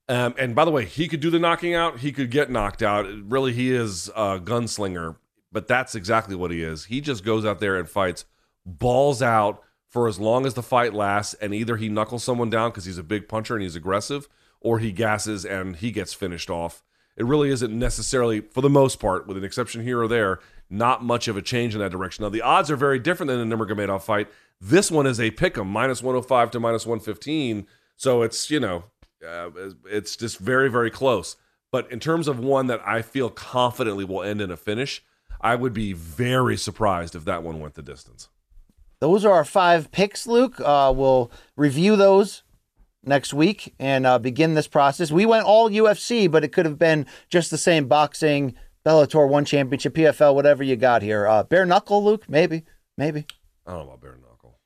Um, 0.10 0.36
and 0.38 0.53
by 0.53 0.66
the 0.66 0.72
way, 0.72 0.84
he 0.84 1.08
could 1.08 1.22
do 1.22 1.30
the 1.30 1.40
knocking 1.40 1.74
out. 1.74 1.99
He 1.99 2.12
could 2.12 2.30
get 2.30 2.52
knocked 2.52 2.84
out. 2.84 3.06
Really, 3.24 3.53
he 3.53 3.72
is 3.72 4.10
a 4.10 4.40
gunslinger, 4.40 5.16
but 5.53 5.70
that's 5.70 5.95
exactly 5.95 6.36
what 6.36 6.52
he 6.52 6.62
is. 6.62 6.86
He 6.86 6.99
just 6.99 7.24
goes 7.24 7.45
out 7.45 7.62
there 7.62 7.78
and 7.78 7.88
fights, 7.88 8.26
balls 8.66 9.22
out 9.22 9.64
for 9.88 10.10
as 10.10 10.20
long 10.20 10.45
as 10.45 10.53
the 10.53 10.64
fight 10.64 10.94
lasts, 10.94 11.34
and 11.36 11.53
either 11.53 11.78
he 11.78 11.88
knuckles 11.88 12.26
someone 12.26 12.49
down 12.49 12.72
because 12.72 12.84
he's 12.84 12.98
a 12.98 13.03
big 13.03 13.30
puncher 13.30 13.56
and 13.56 13.64
he's 13.64 13.78
aggressive, 13.78 14.28
or 14.60 14.80
he 14.80 14.91
gasses 14.91 15.45
and 15.45 15.78
he 15.78 15.91
gets 15.91 16.14
finished 16.14 16.49
off. 16.49 16.84
It 17.22 17.26
really 17.26 17.52
isn't 17.52 17.72
necessarily, 17.77 18.41
for 18.41 18.61
the 18.61 18.69
most 18.69 18.99
part, 18.99 19.27
with 19.27 19.38
an 19.38 19.43
exception 19.43 19.84
here 19.84 20.02
or 20.02 20.07
there, 20.07 20.39
not 20.72 21.03
much 21.03 21.27
of 21.27 21.38
a 21.38 21.41
change 21.43 21.76
in 21.76 21.80
that 21.80 21.91
direction. 21.91 22.23
Now, 22.23 22.30
the 22.30 22.41
odds 22.41 22.72
are 22.72 22.76
very 22.76 22.98
different 22.98 23.27
than 23.27 23.48
the 23.48 23.56
Nurmagomedov 23.56 24.02
fight. 24.02 24.27
This 24.60 24.89
one 24.89 25.06
is 25.06 25.19
a 25.19 25.30
pick 25.30 25.56
'em, 25.56 25.68
minus 25.68 26.02
105 26.02 26.49
to 26.49 26.60
minus 26.60 26.88
115. 26.88 27.68
So 27.95 28.23
it's, 28.23 28.49
you 28.49 28.60
know, 28.60 28.85
uh, 29.23 29.52
it's 29.85 30.15
just 30.15 30.39
very, 30.39 30.68
very 30.68 30.89
close. 30.89 31.35
But 31.72 31.91
in 31.91 31.99
terms 31.99 32.27
of 32.27 32.39
one 32.39 32.65
that 32.68 32.81
I 32.88 33.03
feel 33.03 33.30
confidently 33.30 34.03
will 34.03 34.23
end 34.23 34.41
in 34.41 34.49
a 34.49 34.57
finish, 34.57 35.03
I 35.41 35.53
would 35.53 35.73
be 35.73 35.93
very 35.93 36.57
surprised 36.57 37.14
if 37.14 37.23
that 37.26 37.43
one 37.43 37.60
went 37.60 37.76
the 37.76 37.84
distance. 37.84 38.30
Those 38.99 39.26
are 39.26 39.34
our 39.34 39.45
five 39.45 39.91
picks, 39.91 40.26
Luke. 40.26 40.60
Uh, 40.60 40.91
we'll 40.95 41.31
review 41.56 41.95
those 41.95 42.41
next 43.03 43.34
week 43.34 43.73
and 43.80 44.06
uh, 44.06 44.19
begin 44.19 44.53
this 44.53 44.68
process. 44.68 45.11
We 45.11 45.26
went 45.26 45.45
all 45.45 45.69
UFC, 45.69 46.30
but 46.30 46.44
it 46.44 46.52
could 46.52 46.65
have 46.65 46.78
been 46.78 47.06
just 47.30 47.52
the 47.52 47.57
same 47.57 47.88
boxing, 47.88 48.56
Bellator, 48.86 49.28
one 49.28 49.45
championship, 49.45 49.95
PFL, 49.95 50.36
whatever 50.36 50.64
you 50.64 50.76
got 50.76 51.02
here. 51.02 51.28
Uh, 51.28 51.44
bare 51.44 51.65
knuckle, 51.65 52.03
Luke, 52.03 52.30
maybe, 52.30 52.64
maybe. 52.98 53.26
I 53.65 53.72
don't 53.72 53.88
know 53.88 53.94
about 53.94 54.02
bare 54.02 54.18
knuckle. 54.18 54.57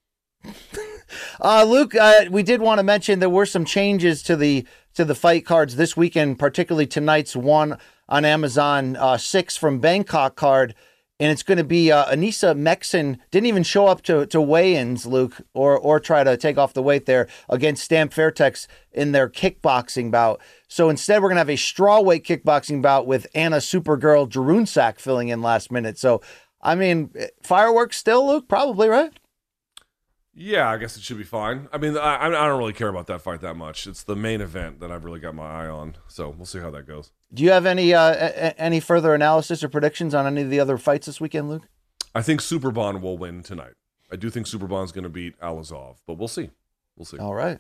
Uh, 1.40 1.64
Luke, 1.64 1.95
uh, 1.95 2.26
we 2.30 2.44
did 2.44 2.62
want 2.62 2.80
to 2.80 2.84
mention 2.84 3.20
there 3.20 3.30
were 3.30 3.45
some 3.45 3.66
changes 3.66 4.22
to 4.24 4.36
the 4.36 4.66
to 4.95 5.06
the 5.06 5.16
fight 5.16 5.45
cards 5.45 5.76
this 5.76 5.95
weekend, 5.95 6.40
particularly 6.40 6.88
tonight's 6.88 7.36
one 7.36 7.78
on 8.07 8.26
Amazon 8.26 8.95
uh, 8.95 9.18
six 9.18 9.57
from 9.57 9.80
Bangkok 9.80 10.36
card, 10.36 10.74
and 11.20 11.32
it's 11.32 11.44
going 11.44 11.58
to 11.58 11.64
be 11.64 11.92
uh, 11.92 12.06
Anissa 12.06 12.58
Meksen 12.58 13.20
didn't 13.32 13.48
even 13.48 13.64
show 13.64 13.88
up 13.88 14.02
to 14.04 14.26
to 14.28 14.42
weigh-ins, 14.42 15.06
Luke, 15.06 15.42
or 15.54 15.78
or 15.78 16.00
try 16.00 16.24
to 16.24 16.38
take 16.38 16.58
off 16.58 16.74
the 16.74 16.84
weight 16.84 17.06
there 17.06 17.28
against 17.50 17.84
Stamp 17.84 18.14
Fairtex 18.14 18.68
in 18.92 19.12
their 19.12 19.30
kickboxing 19.30 20.12
bout. 20.12 20.42
So 20.68 20.90
instead, 20.90 21.22
we're 21.22 21.30
going 21.30 21.36
to 21.36 21.42
have 21.42 21.50
a 21.50 21.54
strawweight 21.54 22.24
kickboxing 22.24 22.82
bout 22.82 23.08
with 23.08 23.28
Anna 23.34 23.58
Supergirl 23.58 24.30
Jaroonsak 24.30 25.00
filling 25.00 25.30
in 25.30 25.42
last 25.42 25.72
minute. 25.72 25.98
So. 25.98 26.22
I 26.62 26.74
mean, 26.74 27.12
fireworks 27.44 27.96
still, 27.96 28.26
Luke? 28.26 28.48
Probably, 28.48 28.90
right? 28.90 29.14
Yeah, 30.38 30.70
I 30.70 30.76
guess 30.78 30.98
it 30.98 31.03
should 31.03 31.18
be 31.18 31.24
fine. 31.24 31.70
I 31.72 31.78
mean, 31.78 31.98
I, 31.98 32.26
I 32.26 32.30
don't 32.30 32.57
really 32.60 32.74
care 32.74 32.90
about 32.90 33.07
that 33.07 33.22
fight 33.22 33.40
that 33.41 33.56
much. 33.56 33.88
It's 33.88 34.03
the 34.03 34.18
main 34.18 34.41
event 34.41 34.82
that 34.82 34.91
I've 34.91 35.06
really 35.06 35.22
got 35.22 35.34
my 35.34 35.45
eye 35.64 35.68
on. 35.68 35.95
So 36.10 36.30
we'll 36.30 36.45
see 36.45 36.60
how 36.60 36.70
that 36.72 36.86
goes. 36.86 37.12
Do 37.34 37.41
you 37.44 37.52
have 37.52 37.66
any 37.66 37.94
uh, 37.94 38.12
a- 38.14 38.60
any 38.62 38.82
further 38.82 39.14
analysis 39.16 39.64
or 39.64 39.70
predictions 39.70 40.14
on 40.14 40.28
any 40.28 40.41
of 40.41 40.49
the 40.49 40.60
other 40.60 40.78
fights 40.78 41.06
this 41.06 41.22
weekend, 41.22 41.48
Luke? 41.49 41.70
I 42.14 42.22
think 42.22 42.41
Superbon 42.41 42.99
will 43.02 43.18
win 43.18 43.44
tonight. 43.44 43.74
I 44.12 44.18
do 44.18 44.30
think 44.30 44.45
Superbon's 44.45 44.91
going 44.91 45.03
to 45.03 45.10
beat 45.10 45.40
Allazov, 45.40 45.98
but 46.06 46.18
we'll 46.18 46.28
see. 46.28 46.49
We'll 46.98 47.06
see. 47.06 47.18
All 47.18 47.34
right. 47.34 47.60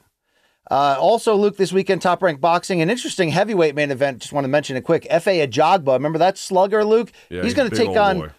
Uh, 0.69 0.97
also, 0.99 1.35
Luke, 1.35 1.57
this 1.57 1.71
weekend, 1.71 2.01
top 2.01 2.23
ranked 2.23 2.41
boxing, 2.41 2.81
an 2.81 2.89
interesting 2.89 3.29
heavyweight 3.29 3.75
main 3.75 3.91
event. 3.91 4.19
Just 4.19 4.33
want 4.33 4.43
to 4.45 4.49
mention 4.49 4.75
it 4.75 4.81
quick. 4.81 5.07
Efe 5.11 5.47
Ajagba. 5.47 5.93
Remember 5.93 6.19
that 6.19 6.37
slugger, 6.37 6.83
Luke? 6.83 7.11
Yeah, 7.29 7.37
he's 7.37 7.45
he's 7.45 7.53
going 7.53 7.69
to 7.69 7.75
take 7.75 7.95
on 7.95 8.19
boy. 8.19 8.29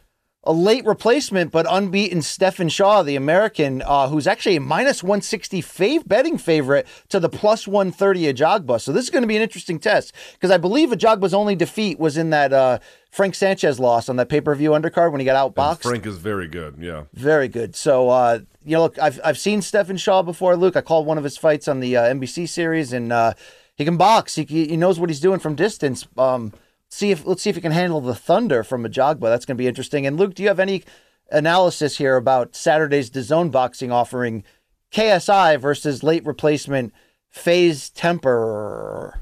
A 0.47 0.52
late 0.52 0.85
replacement, 0.86 1.51
but 1.51 1.66
unbeaten 1.68 2.23
Stephen 2.23 2.68
Shaw, 2.68 3.02
the 3.02 3.16
American, 3.16 3.82
uh, 3.82 4.09
who's 4.09 4.27
actually 4.27 4.56
a 4.56 4.60
minus 4.60 5.02
160 5.02 5.60
fav- 5.62 6.06
betting 6.06 6.39
favorite 6.39 6.86
to 7.09 7.18
the 7.20 7.28
plus 7.28 7.66
130 7.66 8.32
Ajagba. 8.32 8.81
So 8.81 8.93
this 8.93 9.05
is 9.05 9.10
going 9.10 9.23
to 9.23 9.28
be 9.28 9.36
an 9.36 9.43
interesting 9.43 9.78
test 9.78 10.12
because 10.35 10.51
I 10.51 10.56
believe 10.56 10.90
Ajagba's 10.90 11.35
only 11.35 11.56
defeat 11.56 11.98
was 11.98 12.16
in 12.16 12.31
that 12.31 12.52
uh, 12.52 12.78
Frank 13.10 13.35
Sanchez 13.35 13.81
loss 13.81 14.09
on 14.09 14.16
that 14.16 14.28
pay 14.28 14.40
per 14.40 14.55
view 14.55 14.70
undercard 14.70 15.10
when 15.10 15.20
he 15.20 15.24
got 15.24 15.44
And 15.44 15.55
outboxed. 15.55 15.82
Frank 15.82 16.06
is 16.06 16.18
very 16.18 16.47
good. 16.48 16.77
Yeah. 16.81 17.05
Very 17.12 17.48
good. 17.48 17.74
So, 17.74 18.09
uh, 18.09 18.39
you 18.64 18.73
know, 18.77 18.82
look, 18.82 18.98
I've 18.98 19.20
I've 19.24 19.39
seen 19.39 19.62
Stephen 19.62 19.97
Shaw 19.97 20.23
before, 20.23 20.56
Luke. 20.56 20.77
I 20.77 20.81
called 20.81 21.06
one 21.06 21.18
of 21.18 21.24
his 21.24 21.36
fights 21.36 21.68
on 21.68 21.81
the 21.81 21.97
uh, 21.97 22.02
NBC 22.14 22.48
series, 22.48 22.93
and 22.93 23.12
uh, 23.12 23.35
he 23.74 23.85
can 23.85 23.97
box. 23.97 24.35
He 24.36 24.44
he 24.44 24.77
knows 24.77 24.98
what 25.01 25.10
he's 25.10 25.20
doing 25.20 25.39
from 25.39 25.55
distance. 25.55 26.06
Um, 26.16 26.52
see 26.88 27.10
if 27.10 27.26
let's 27.26 27.42
see 27.42 27.50
if 27.50 27.56
he 27.56 27.62
can 27.62 27.72
handle 27.72 28.00
the 28.00 28.14
thunder 28.14 28.62
from 28.62 28.84
Ajagba. 28.84 29.20
That's 29.20 29.44
going 29.44 29.56
to 29.56 29.62
be 29.62 29.68
interesting. 29.68 30.06
And 30.06 30.16
Luke, 30.16 30.34
do 30.34 30.42
you 30.42 30.48
have 30.48 30.60
any 30.60 30.84
analysis 31.30 31.98
here 31.98 32.16
about 32.16 32.54
Saturday's 32.54 33.10
DAZN 33.10 33.50
boxing 33.50 33.90
offering 33.90 34.44
KSI 34.92 35.60
versus 35.60 36.02
late 36.02 36.24
replacement 36.24 36.92
FaZe 37.30 37.90
Temperrr? 37.90 39.14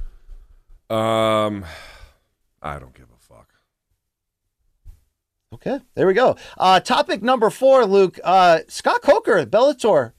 Um, 0.90 1.64
I 2.62 2.78
don't 2.78 2.94
give 2.94 3.06
a 3.10 3.18
fuck. 3.18 3.48
Okay, 5.54 5.80
there 5.94 6.06
we 6.06 6.14
go. 6.14 6.36
Uh, 6.58 6.80
topic 6.80 7.22
number 7.22 7.50
four, 7.50 7.86
Luke. 7.86 8.20
Uh, 8.22 8.60
Scott 8.68 9.02
Coker, 9.02 9.46
Bellator 9.46 10.12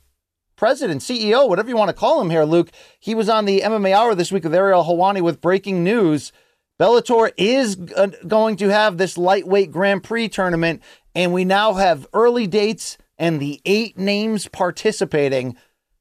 president, 0.56 1.02
CEO, 1.02 1.48
whatever 1.48 1.70
you 1.70 1.78
want 1.78 1.90
to 1.90 1.94
call 1.94 2.22
him 2.22 2.30
here, 2.30 2.44
Luke. 2.44 2.72
He 3.00 3.16
was 3.16 3.30
on 3.30 3.46
the 3.46 3.62
MMA 3.62 3.94
Hour 3.94 4.16
this 4.16 4.32
week 4.32 4.44
with 4.44 4.56
Ariel 4.56 4.84
Helwani 4.84 5.22
with 5.22 5.42
breaking 5.42 5.84
news. 5.84 6.32
Bellator 6.80 7.32
is 7.38 7.78
uh, 7.96 8.08
going 8.28 8.58
to 8.58 8.70
have 8.70 8.98
this 8.98 9.18
lightweight 9.18 9.72
Grand 9.72 10.04
Prix 10.04 10.28
tournament, 10.28 10.82
and 11.14 11.32
we 11.32 11.46
now 11.46 11.74
have 11.74 12.08
early 12.14 12.48
dates 12.48 12.98
and 13.18 13.40
the 13.40 13.62
eight 13.66 13.98
names 13.98 14.50
participating. 14.50 15.56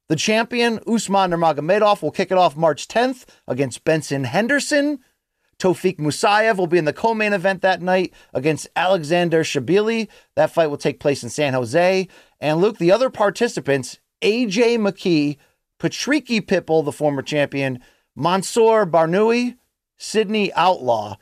The 0.09 0.17
champion, 0.17 0.81
Usman 0.87 1.31
Nurmagomedov, 1.31 2.03
will 2.03 2.11
kick 2.11 2.33
it 2.33 2.39
off 2.39 2.57
March 2.57 2.89
10th 2.89 3.25
against 3.47 3.85
Benson 3.85 4.25
Henderson. 4.25 4.99
Tofik 5.59 5.99
Musayev 5.99 6.57
will 6.57 6.67
be 6.67 6.79
in 6.79 6.85
the 6.85 6.93
co-main 6.93 7.33
event 7.33 7.63
that 7.63 7.81
night 7.81 8.13
against 8.35 8.67
Alexander 8.75 9.45
Shabliy. 9.45 10.09
That 10.35 10.51
fight 10.51 10.67
will 10.67 10.77
take 10.77 10.99
place 10.99 11.23
in 11.23 11.31
San 11.31 11.55
Jose. 11.55 12.09
And 12.41 12.61
Luke, 12.61 12.79
the 12.79 12.91
other 12.91 13.11
participants, 13.11 14.01
AJ 14.23 14.79
McKee, 14.79 15.37
Patricky 15.79 16.41
Pitbull, 16.41 16.85
the 16.85 16.93
former 16.93 17.23
champion, 17.23 17.81
Mansour 18.17 18.85
Barnaoui, 18.87 19.57
Sydney 19.97 20.53
Outlaw. 20.55 21.17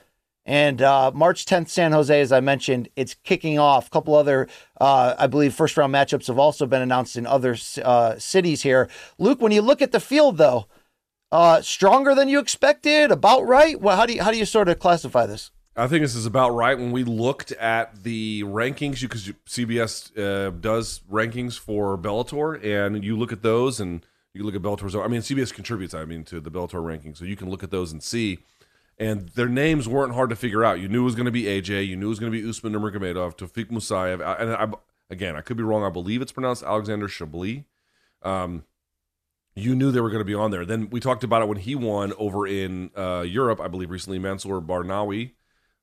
And 0.44 0.82
uh, 0.82 1.12
March 1.14 1.44
10th, 1.44 1.68
San 1.68 1.92
Jose, 1.92 2.20
as 2.20 2.32
I 2.32 2.40
mentioned, 2.40 2.88
it's 2.96 3.14
kicking 3.14 3.58
off. 3.58 3.86
A 3.86 3.90
couple 3.90 4.14
other, 4.14 4.48
uh, 4.80 5.14
I 5.16 5.28
believe, 5.28 5.54
first 5.54 5.76
round 5.76 5.94
matchups 5.94 6.26
have 6.26 6.38
also 6.38 6.66
been 6.66 6.82
announced 6.82 7.16
in 7.16 7.26
other 7.26 7.56
uh, 7.84 8.18
cities 8.18 8.62
here. 8.62 8.88
Luke, 9.18 9.40
when 9.40 9.52
you 9.52 9.62
look 9.62 9.80
at 9.80 9.92
the 9.92 10.00
field, 10.00 10.38
though, 10.38 10.66
uh, 11.30 11.62
stronger 11.62 12.14
than 12.14 12.28
you 12.28 12.40
expected, 12.40 13.12
about 13.12 13.46
right. 13.46 13.80
Well, 13.80 13.96
how 13.96 14.04
do 14.04 14.14
you 14.14 14.22
how 14.22 14.30
do 14.32 14.36
you 14.36 14.44
sort 14.44 14.68
of 14.68 14.78
classify 14.80 15.26
this? 15.26 15.50
I 15.74 15.86
think 15.86 16.02
this 16.02 16.14
is 16.14 16.26
about 16.26 16.50
right. 16.50 16.76
When 16.76 16.92
we 16.92 17.04
looked 17.04 17.52
at 17.52 18.02
the 18.02 18.42
rankings, 18.42 19.00
because 19.00 19.32
CBS 19.46 20.18
uh, 20.18 20.50
does 20.50 21.00
rankings 21.10 21.58
for 21.58 21.96
Bellator, 21.96 22.62
and 22.62 23.02
you 23.02 23.16
look 23.16 23.32
at 23.32 23.42
those, 23.42 23.80
and 23.80 24.04
you 24.34 24.42
look 24.42 24.54
at 24.54 24.60
Bellator's. 24.60 24.94
I 24.94 25.06
mean, 25.08 25.22
CBS 25.22 25.54
contributes. 25.54 25.94
I 25.94 26.04
mean, 26.04 26.24
to 26.24 26.40
the 26.40 26.50
Bellator 26.50 26.82
rankings, 26.82 27.16
so 27.16 27.24
you 27.24 27.36
can 27.36 27.48
look 27.48 27.62
at 27.62 27.70
those 27.70 27.92
and 27.92 28.02
see. 28.02 28.40
And 28.98 29.30
their 29.30 29.48
names 29.48 29.88
weren't 29.88 30.14
hard 30.14 30.30
to 30.30 30.36
figure 30.36 30.64
out. 30.64 30.78
You 30.80 30.88
knew 30.88 31.02
it 31.02 31.04
was 31.04 31.14
going 31.14 31.26
to 31.26 31.32
be 31.32 31.44
AJ. 31.44 31.86
You 31.88 31.96
knew 31.96 32.06
it 32.06 32.10
was 32.10 32.18
going 32.20 32.32
to 32.32 32.40
be 32.40 32.48
Usman 32.48 32.72
Nurmagomedov, 32.72 33.36
Tofik 33.36 33.70
Musayev, 33.70 34.20
and 34.40 34.52
I, 34.52 34.68
again, 35.10 35.34
I 35.34 35.40
could 35.40 35.56
be 35.56 35.62
wrong. 35.62 35.82
I 35.82 35.90
believe 35.90 36.22
it's 36.22 36.32
pronounced 36.32 36.62
Alexander 36.62 37.08
Shabliy. 37.08 37.64
Um, 38.22 38.64
you 39.54 39.74
knew 39.74 39.90
they 39.90 40.00
were 40.00 40.10
going 40.10 40.20
to 40.20 40.24
be 40.24 40.34
on 40.34 40.50
there. 40.50 40.64
Then 40.64 40.88
we 40.90 41.00
talked 41.00 41.24
about 41.24 41.42
it 41.42 41.48
when 41.48 41.58
he 41.58 41.74
won 41.74 42.12
over 42.16 42.46
in 42.46 42.90
uh, 42.96 43.24
Europe, 43.26 43.60
I 43.60 43.68
believe 43.68 43.90
recently, 43.90 44.18
Mansour 44.18 44.60
Barnaoui. 44.60 45.32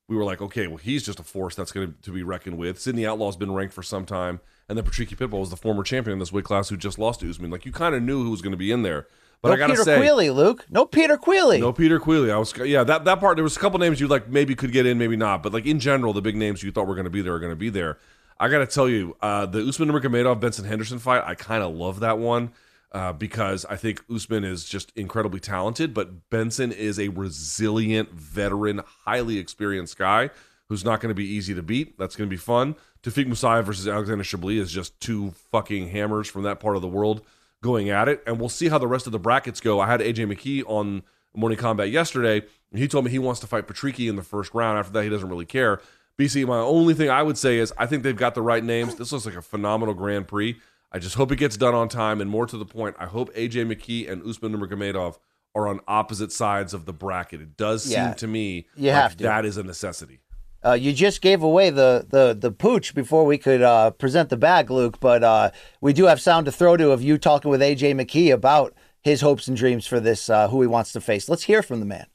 We 0.08 0.16
were 0.16 0.24
like, 0.24 0.40
okay, 0.40 0.66
well, 0.66 0.78
he's 0.78 1.04
just 1.04 1.20
a 1.20 1.22
force 1.22 1.54
that's 1.54 1.70
going 1.70 1.92
to, 1.92 2.02
to 2.02 2.12
be 2.12 2.24
reckoned 2.24 2.58
with. 2.58 2.80
Sydney 2.80 3.02
Outlaw's 3.02 3.36
been 3.36 3.52
ranked 3.52 3.74
for 3.74 3.84
some 3.84 4.04
time, 4.04 4.40
and 4.68 4.76
then 4.76 4.84
Patricky 4.84 5.16
Pitbull 5.16 5.38
was 5.38 5.50
the 5.50 5.56
former 5.56 5.84
champion 5.84 6.14
in 6.14 6.18
this 6.18 6.32
weight 6.32 6.44
class 6.44 6.68
who 6.68 6.76
just 6.76 6.98
lost 6.98 7.20
to 7.20 7.30
Usman. 7.30 7.50
Like 7.50 7.64
you 7.64 7.70
kind 7.70 7.94
of 7.94 8.02
knew 8.02 8.24
who 8.24 8.30
was 8.30 8.42
going 8.42 8.50
to 8.50 8.56
be 8.56 8.72
in 8.72 8.82
there. 8.82 9.06
But 9.42 9.48
no 9.48 9.54
I 9.54 9.58
gotta 9.58 9.72
Peter 9.72 9.84
say, 9.84 9.98
Queally, 9.98 10.30
Luke. 10.30 10.66
No 10.70 10.84
Peter 10.84 11.16
Queally. 11.16 11.60
no 11.60 11.72
Peter 11.72 11.98
Queally. 11.98 12.30
I 12.30 12.36
was 12.36 12.54
yeah 12.58 12.84
that 12.84 13.04
that 13.06 13.20
part. 13.20 13.36
There 13.36 13.44
was 13.44 13.56
a 13.56 13.60
couple 13.60 13.78
names 13.78 14.00
you 14.00 14.06
like 14.06 14.28
maybe 14.28 14.54
could 14.54 14.72
get 14.72 14.86
in, 14.86 14.98
maybe 14.98 15.16
not. 15.16 15.42
But 15.42 15.52
like 15.52 15.66
in 15.66 15.80
general, 15.80 16.12
the 16.12 16.22
big 16.22 16.36
names 16.36 16.62
you 16.62 16.70
thought 16.70 16.86
were 16.86 16.94
going 16.94 17.04
to 17.04 17.10
be 17.10 17.22
there 17.22 17.34
are 17.34 17.40
going 17.40 17.52
to 17.52 17.56
be 17.56 17.70
there. 17.70 17.98
I 18.38 18.48
got 18.48 18.58
to 18.58 18.66
tell 18.66 18.88
you, 18.88 19.16
uh, 19.20 19.46
the 19.46 19.66
Usman 19.66 19.90
Nurmagomedov 19.90 20.40
Benson 20.40 20.64
Henderson 20.64 20.98
fight, 20.98 21.22
I 21.26 21.34
kind 21.34 21.62
of 21.62 21.74
love 21.74 22.00
that 22.00 22.18
one 22.18 22.52
uh, 22.92 23.12
because 23.12 23.64
I 23.66 23.76
think 23.76 24.02
Usman 24.12 24.44
is 24.44 24.64
just 24.64 24.92
incredibly 24.96 25.40
talented, 25.40 25.94
but 25.94 26.30
Benson 26.30 26.72
is 26.72 26.98
a 26.98 27.08
resilient 27.08 28.12
veteran, 28.12 28.80
highly 29.04 29.38
experienced 29.38 29.98
guy 29.98 30.30
who's 30.68 30.84
not 30.84 31.00
going 31.00 31.10
to 31.10 31.14
be 31.14 31.26
easy 31.26 31.54
to 31.54 31.62
beat. 31.62 31.98
That's 31.98 32.16
going 32.16 32.28
to 32.28 32.34
be 32.34 32.38
fun. 32.38 32.76
Tofik 33.02 33.26
Musayev 33.26 33.64
versus 33.64 33.88
Alexander 33.88 34.24
Shabliy 34.24 34.58
is 34.58 34.70
just 34.72 34.98
two 35.00 35.32
fucking 35.50 35.88
hammers 35.88 36.28
from 36.28 36.42
that 36.44 36.60
part 36.60 36.76
of 36.76 36.82
the 36.82 36.88
world 36.88 37.22
going 37.62 37.90
at 37.90 38.08
it, 38.08 38.22
and 38.26 38.38
we'll 38.40 38.48
see 38.48 38.68
how 38.68 38.78
the 38.78 38.86
rest 38.86 39.06
of 39.06 39.12
the 39.12 39.18
brackets 39.18 39.60
go. 39.60 39.80
I 39.80 39.86
had 39.86 40.00
AJ 40.00 40.26
McKee 40.34 40.62
on 40.66 41.02
Morning 41.34 41.58
Combat 41.58 41.90
yesterday, 41.90 42.42
and 42.70 42.78
he 42.80 42.88
told 42.88 43.04
me 43.04 43.10
he 43.10 43.18
wants 43.18 43.40
to 43.40 43.46
fight 43.46 43.66
Patricky 43.66 44.08
in 44.08 44.16
the 44.16 44.22
first 44.22 44.52
round. 44.54 44.78
After 44.78 44.92
that, 44.94 45.04
he 45.04 45.10
doesn't 45.10 45.28
really 45.28 45.44
care. 45.46 45.80
BC, 46.18 46.46
my 46.46 46.58
only 46.58 46.94
thing 46.94 47.08
I 47.10 47.22
would 47.22 47.38
say 47.38 47.58
is 47.58 47.72
I 47.78 47.86
think 47.86 48.02
they've 48.02 48.16
got 48.16 48.34
the 48.34 48.42
right 48.42 48.62
names. 48.64 48.94
This 48.96 49.12
looks 49.12 49.26
like 49.26 49.36
a 49.36 49.42
phenomenal 49.42 49.94
Grand 49.94 50.28
Prix. 50.28 50.56
I 50.92 50.98
just 50.98 51.14
hope 51.14 51.30
it 51.32 51.36
gets 51.36 51.56
done 51.56 51.74
on 51.74 51.88
time, 51.88 52.20
and 52.20 52.28
more 52.28 52.46
to 52.46 52.56
the 52.58 52.64
point, 52.66 52.96
I 52.98 53.06
hope 53.06 53.32
AJ 53.34 53.66
McKee 53.72 54.10
and 54.10 54.26
Usman 54.26 54.52
Nurmagomedov 54.56 55.18
are 55.54 55.66
on 55.68 55.80
opposite 55.88 56.32
sides 56.32 56.74
of 56.74 56.84
the 56.84 56.92
bracket. 56.92 57.40
It 57.40 57.56
does 57.56 57.84
seem 57.84 57.92
Yeah. 57.92 58.14
to 58.14 58.26
me 58.26 58.66
You 58.76 58.90
like 58.92 59.02
have 59.02 59.16
to. 59.18 59.24
that 59.24 59.44
is 59.44 59.56
a 59.56 59.62
necessity. 59.62 60.20
Uh, 60.64 60.72
you 60.72 60.92
just 60.92 61.22
gave 61.22 61.42
away 61.42 61.70
the 61.70 62.06
the 62.08 62.36
the 62.38 62.52
pooch 62.52 62.94
before 62.94 63.24
we 63.24 63.38
could 63.38 63.62
uh, 63.62 63.90
present 63.92 64.28
the 64.28 64.36
bag, 64.36 64.70
Luke. 64.70 65.00
But 65.00 65.24
uh, 65.24 65.50
we 65.80 65.92
do 65.92 66.04
have 66.04 66.20
sound 66.20 66.46
to 66.46 66.52
throw 66.52 66.76
to 66.76 66.90
of 66.90 67.02
you 67.02 67.16
talking 67.16 67.50
with 67.50 67.60
AJ 67.60 67.94
McKee 67.94 68.32
about 68.32 68.74
his 69.02 69.20
hopes 69.22 69.48
and 69.48 69.56
dreams 69.56 69.86
for 69.86 70.00
this, 70.00 70.28
uh, 70.28 70.48
who 70.48 70.60
he 70.60 70.66
wants 70.66 70.92
to 70.92 71.00
face. 71.00 71.28
Let's 71.28 71.44
hear 71.44 71.62
from 71.62 71.80
the 71.80 71.86
man. 71.86 72.06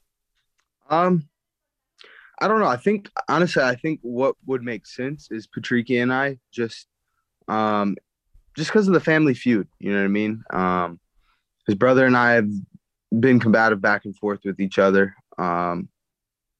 Um, 0.88 1.28
I 2.40 2.48
don't 2.48 2.60
know. 2.60 2.66
I 2.66 2.76
think 2.76 3.10
honestly, 3.28 3.62
I 3.62 3.74
think 3.74 4.00
what 4.02 4.36
would 4.46 4.62
make 4.62 4.86
sense 4.86 5.28
is 5.30 5.48
Patricky 5.48 6.00
and 6.00 6.12
I 6.12 6.38
just, 6.52 6.86
um, 7.48 7.96
just 8.56 8.70
because 8.70 8.86
of 8.86 8.94
the 8.94 9.00
family 9.00 9.34
feud. 9.34 9.68
You 9.78 9.92
know 9.92 9.98
what 9.98 10.04
I 10.04 10.08
mean? 10.08 10.44
Um, 10.50 11.00
his 11.66 11.74
brother 11.74 12.06
and 12.06 12.16
I 12.16 12.32
have 12.32 12.48
been 13.18 13.40
combative 13.40 13.80
back 13.80 14.04
and 14.04 14.16
forth 14.16 14.40
with 14.44 14.60
each 14.60 14.78
other. 14.78 15.14
Um, 15.38 15.88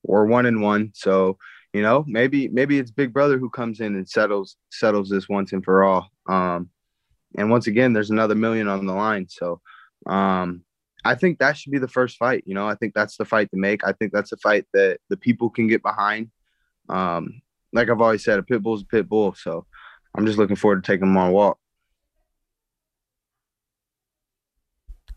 we're 0.02 0.26
one 0.26 0.46
and 0.46 0.62
one, 0.62 0.92
so 0.94 1.38
you 1.76 1.82
know 1.82 2.04
maybe 2.06 2.48
maybe 2.48 2.78
it's 2.78 2.90
Big 2.90 3.12
Brother 3.12 3.38
who 3.38 3.50
comes 3.50 3.80
in 3.80 3.94
and 3.94 4.08
settles 4.08 4.56
settles 4.70 5.08
this 5.08 5.28
once 5.28 5.52
and 5.52 5.64
for 5.64 5.84
all. 5.84 6.08
Um, 6.28 6.70
and 7.36 7.50
once 7.50 7.66
again, 7.66 7.92
there's 7.92 8.10
another 8.10 8.34
million 8.34 8.68
on 8.68 8.86
the 8.86 8.94
line, 8.94 9.26
so. 9.28 9.60
Um, 10.06 10.62
I 11.04 11.14
think 11.14 11.38
that 11.38 11.56
should 11.56 11.70
be 11.70 11.78
the 11.78 11.88
first 11.88 12.16
fight. 12.16 12.42
You 12.46 12.54
know, 12.54 12.66
I 12.66 12.74
think 12.74 12.92
that's 12.92 13.16
the 13.16 13.24
fight 13.24 13.50
to 13.52 13.56
make. 13.56 13.84
I 13.84 13.92
think 13.92 14.12
that's 14.12 14.32
a 14.32 14.36
fight 14.38 14.66
that 14.72 14.98
the 15.08 15.16
people 15.16 15.50
can 15.50 15.68
get 15.68 15.82
behind. 15.82 16.30
Um, 16.88 17.42
like 17.72 17.88
I've 17.88 18.00
always 18.00 18.24
said, 18.24 18.38
a 18.38 18.42
pit 18.42 18.62
bull's 18.62 18.82
a 18.82 18.86
pit 18.86 19.08
bull. 19.08 19.34
So 19.34 19.66
I'm 20.16 20.26
just 20.26 20.38
looking 20.38 20.56
forward 20.56 20.82
to 20.82 20.92
taking 20.92 21.06
them 21.06 21.16
on 21.16 21.30
a 21.30 21.32
walk. 21.32 21.58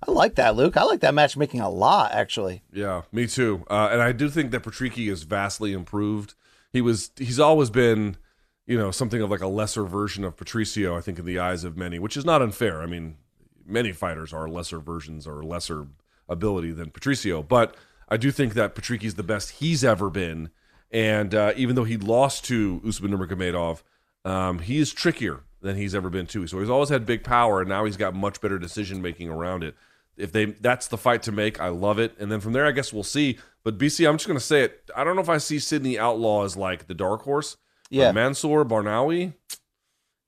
I 0.07 0.11
like 0.11 0.36
that, 0.36 0.56
Luke. 0.56 0.77
I 0.77 0.84
like 0.84 1.02
that 1.02 1.14
matchmaking 1.14 1.60
a 1.60 1.69
lot, 1.69 2.14
actually. 2.14 2.64
Yeah, 2.72 3.02
me 3.11 3.27
too. 3.27 3.65
Uh, 3.69 3.90
and 3.91 4.02
I 4.02 4.14
do 4.14 4.30
think 4.30 4.52
that 4.52 4.64
Patricky 4.64 5.11
is 5.11 5.23
vastly 5.23 5.73
improved. 5.73 6.36
He 6.71 6.81
was 6.81 7.11
he's 7.17 7.39
always 7.39 7.69
been, 7.69 8.17
you 8.65 8.77
know, 8.77 8.91
something 8.91 9.21
of 9.21 9.29
like 9.29 9.41
a 9.41 9.47
lesser 9.47 9.83
version 9.83 10.23
of 10.23 10.37
Patricio, 10.37 10.95
I 10.97 11.01
think, 11.01 11.19
in 11.19 11.25
the 11.25 11.39
eyes 11.39 11.63
of 11.63 11.77
many, 11.77 11.99
which 11.99 12.17
is 12.17 12.25
not 12.25 12.41
unfair. 12.41 12.81
I 12.81 12.85
mean, 12.85 13.17
many 13.65 13.91
fighters 13.91 14.33
are 14.33 14.47
lesser 14.47 14.79
versions 14.79 15.25
or 15.25 15.43
lesser 15.43 15.87
ability 16.27 16.71
than 16.71 16.91
Patricio, 16.91 17.41
but 17.41 17.75
I 18.07 18.17
do 18.17 18.31
think 18.31 18.53
that 18.53 18.75
Patricky's 18.75 19.15
the 19.15 19.23
best 19.23 19.51
he's 19.51 19.83
ever 19.83 20.09
been. 20.09 20.49
And 20.91 21.35
uh, 21.35 21.53
even 21.55 21.75
though 21.75 21.83
he 21.83 21.97
lost 21.97 22.45
to 22.45 22.81
Usman 22.87 23.11
Nurmagomedov, 23.11 23.83
um, 24.25 24.59
he 24.59 24.79
is 24.79 24.91
trickier 24.91 25.41
than 25.61 25.75
he's 25.75 25.93
ever 25.93 26.09
been 26.09 26.25
too. 26.25 26.47
So 26.47 26.59
he's 26.59 26.69
always 26.69 26.89
had 26.89 27.05
big 27.05 27.23
power, 27.23 27.61
and 27.61 27.69
now 27.69 27.85
he's 27.85 27.97
got 27.97 28.15
much 28.15 28.41
better 28.41 28.57
decision 28.57 29.01
making 29.01 29.29
around 29.29 29.63
it. 29.63 29.75
If 30.19 30.31
they 30.31 30.45
that's 30.45 30.87
the 30.87 30.97
fight 30.97 31.23
to 31.23 31.31
make, 31.31 31.59
I 31.59 31.69
love 31.69 31.97
it. 31.99 32.15
And 32.19 32.31
then 32.31 32.39
from 32.41 32.53
there, 32.53 32.65
I 32.65 32.71
guess 32.71 32.91
we'll 32.93 33.03
see. 33.03 33.37
But 33.63 33.77
BC, 33.77 34.07
I'm 34.07 34.17
just 34.17 34.27
gonna 34.27 34.39
say 34.39 34.61
it. 34.63 34.89
I 34.95 35.03
don't 35.03 35.15
know 35.15 35.21
if 35.21 35.29
I 35.29 35.37
see 35.37 35.59
Sydney 35.59 35.97
Outlaw 35.97 36.43
as 36.43 36.55
like 36.57 36.87
the 36.87 36.93
dark 36.93 37.23
horse. 37.23 37.57
Yeah. 37.89 38.11
Mansour 38.11 38.63
Barnaoui, 38.65 39.33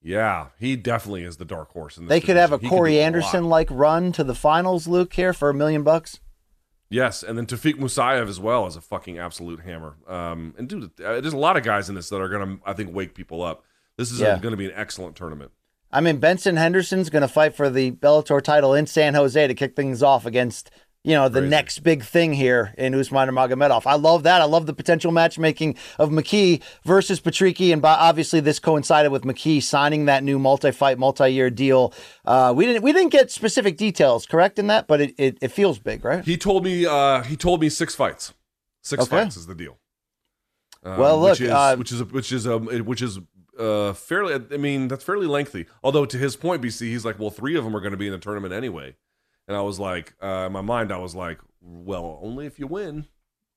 Yeah, 0.02 0.48
he 0.58 0.76
definitely 0.76 1.24
is 1.24 1.38
the 1.38 1.46
dark 1.46 1.72
horse 1.72 1.98
in 1.98 2.06
this. 2.06 2.10
They 2.10 2.22
could 2.22 2.38
have 2.38 2.52
a. 2.52 2.58
He 2.58 2.68
Corey. 2.70 3.00
Anderson 3.00 3.46
like 3.50 3.68
run 3.70 4.12
to 4.14 4.24
the 4.24 4.34
finals, 4.34 4.88
Luke, 4.88 5.14
here 5.14 5.34
for 5.34 5.50
a 5.50 5.54
million 5.54 5.84
bucks. 5.84 6.20
Yes, 6.90 7.24
and 7.24 7.38
then 7.38 7.46
Tofik 7.46 7.76
Musayev 7.76 8.28
as 8.28 8.40
well 8.40 8.66
as 8.66 8.76
a 8.76 8.82
fucking 8.82 9.18
absolute 9.18 9.62
hammer. 9.62 9.96
Um, 10.08 10.54
and 10.58 10.68
dude, 10.68 10.86
uh, 11.00 11.22
there's 11.22 11.32
a 11.34 11.38
lot 11.38 11.56
of 11.56 11.64
guys 11.64 11.88
in 11.88 11.96
this 11.96 12.10
that 12.10 12.20
are 12.20 12.28
gonna, 12.28 12.58
I 12.66 12.74
think, 12.74 12.94
wake 12.94 13.14
people 13.14 13.42
up. 13.44 13.64
This 13.98 14.12
is 14.12 14.20
Yeah. 14.20 14.38
going 14.40 14.52
to 14.52 14.58
be 14.58 14.66
an 14.66 14.74
excellent 14.76 15.16
tournament. 15.16 15.52
I 15.94 16.02
mean, 16.02 16.18
Benson 16.18 16.56
Henderson's 16.58 17.10
going 17.10 17.22
to 17.22 17.28
fight 17.28 17.54
for 17.56 17.70
the 17.70 17.92
Bellator 17.92 18.42
title 18.42 18.74
in 18.74 18.88
San 18.88 19.14
Jose 19.14 19.48
to 19.48 19.54
kick 19.54 19.76
things 19.76 20.02
off 20.02 20.26
against, 20.26 20.72
you 21.04 21.14
know, 21.16 21.28
the 21.28 21.40
Crazy. 21.40 21.50
next 21.50 21.80
big 21.80 22.04
thing 22.04 22.34
here 22.34 22.74
in 22.78 22.96
Usman 22.96 23.28
Magomedov. 23.30 23.86
I 23.86 23.96
love 23.96 24.24
that. 24.24 24.40
I 24.40 24.46
love 24.46 24.68
the 24.68 24.74
potential 24.74 25.12
matchmaking 25.12 25.76
of 26.00 26.10
McKee 26.10 26.62
versus 26.86 27.20
Patricky, 27.20 27.74
and 27.74 27.82
by, 27.82 27.94
obviously 27.96 28.40
this 28.40 28.60
coincided 28.60 29.12
with 29.12 29.24
McKee 29.24 29.62
signing 29.62 30.06
that 30.06 30.24
new 30.24 30.40
multi-fight, 30.40 30.98
multi-year 30.98 31.50
deal. 31.50 31.94
Uh, 32.24 32.54
we 32.56 32.66
didn't 32.68 32.84
we 32.84 32.94
didn't 32.94 33.12
get 33.12 33.32
specific 33.32 33.76
details, 33.78 34.26
correct 34.26 34.60
in 34.60 34.68
that, 34.68 34.88
but 34.88 35.02
it, 35.02 35.16
it, 35.18 35.38
it 35.42 35.52
feels 35.52 35.80
big, 35.80 36.06
right? 36.06 36.24
He 36.24 36.38
told 36.38 36.64
me, 36.64 36.86
uh, 36.86 37.24
he 37.24 37.36
told 37.36 37.60
me 37.62 37.68
six 37.70 37.96
fights. 37.96 38.34
Six 38.84 39.04
Okay. 39.04 39.24
fights 39.24 39.36
is 39.38 39.46
the 39.48 39.56
deal. 39.56 39.78
Um, 40.84 40.98
Well, 40.98 41.20
look, 41.20 41.32
which 41.34 41.42
is 41.42 41.52
uh, 41.52 41.76
which 41.78 41.92
is 41.92 42.02
a, 42.02 42.06
which 42.06 42.32
is 42.32 42.46
a, 42.48 42.58
which 42.58 43.02
is 43.04 43.20
uh 43.62 43.94
fairly. 43.94 44.34
I 44.34 44.58
mean, 44.58 44.88
that's 44.88 45.04
fairly 45.04 45.28
lengthy. 45.28 45.68
Although 45.84 46.06
to 46.06 46.18
his 46.18 46.36
point, 46.36 46.62
BC, 46.62 46.88
he's 46.88 47.06
like, 47.06 47.20
well, 47.20 47.30
three 47.30 47.56
of 47.56 47.64
them 47.64 47.76
are 47.76 47.80
going 47.80 47.92
to 47.92 47.98
be 47.98 48.08
in 48.08 48.14
the 48.14 48.20
tournament 48.20 48.54
anyway. 48.54 48.96
And 49.48 49.58
I 49.58 49.62
was 49.62 49.80
like, 49.80 50.14
uh, 50.22 50.46
in 50.48 50.54
my 50.54 50.62
mind, 50.62 50.92
I 50.92 50.98
was 50.98 51.16
like, 51.16 51.40
well, 51.62 52.20
only 52.22 52.46
if 52.46 52.58
you 52.60 52.68
win, 52.68 53.08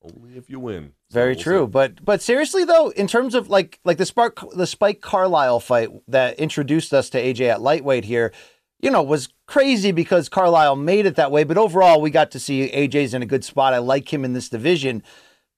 only 0.03 0.37
if 0.37 0.51
you 0.51 0.61
win. 0.61 0.93
So 1.11 1.15
Very 1.15 1.35
we'll 1.35 1.43
true, 1.43 1.65
see. 1.67 1.71
but 1.71 2.05
but 2.05 2.21
seriously 2.23 2.65
though, 2.65 2.91
in 2.91 3.07
terms 3.07 3.35
of 3.35 3.49
like 3.49 3.81
like 3.85 3.99
the 3.99 4.07
Spark 4.07 4.41
the 4.55 4.67
Spike 4.67 5.01
Carlyle 5.01 5.61
fight 5.61 5.91
that 6.09 6.39
introduced 6.39 6.93
us 6.93 7.09
to 7.11 7.23
AJ 7.23 7.49
at 7.49 7.63
lightweight 7.63 8.05
here, 8.05 8.33
you 8.81 8.91
know, 8.91 9.03
was 9.03 9.29
crazy 9.47 9.93
because 9.93 10.29
Carlyle 10.29 10.77
made 10.77 11.07
it 11.07 11.17
that 11.17 11.31
way. 11.31 11.45
But 11.45 11.59
overall, 11.59 12.01
we 12.01 12.11
got 12.11 12.31
to 12.33 12.41
see 12.41 12.71
AJ's 12.71 13.15
in 13.15 13.23
a 13.23 13.27
good 13.27 13.45
spot. 13.45 13.73
I 13.73 13.79
like 13.79 14.13
him 14.13 14.25
in 14.25 14.33
this 14.35 14.49
division. 14.49 15.03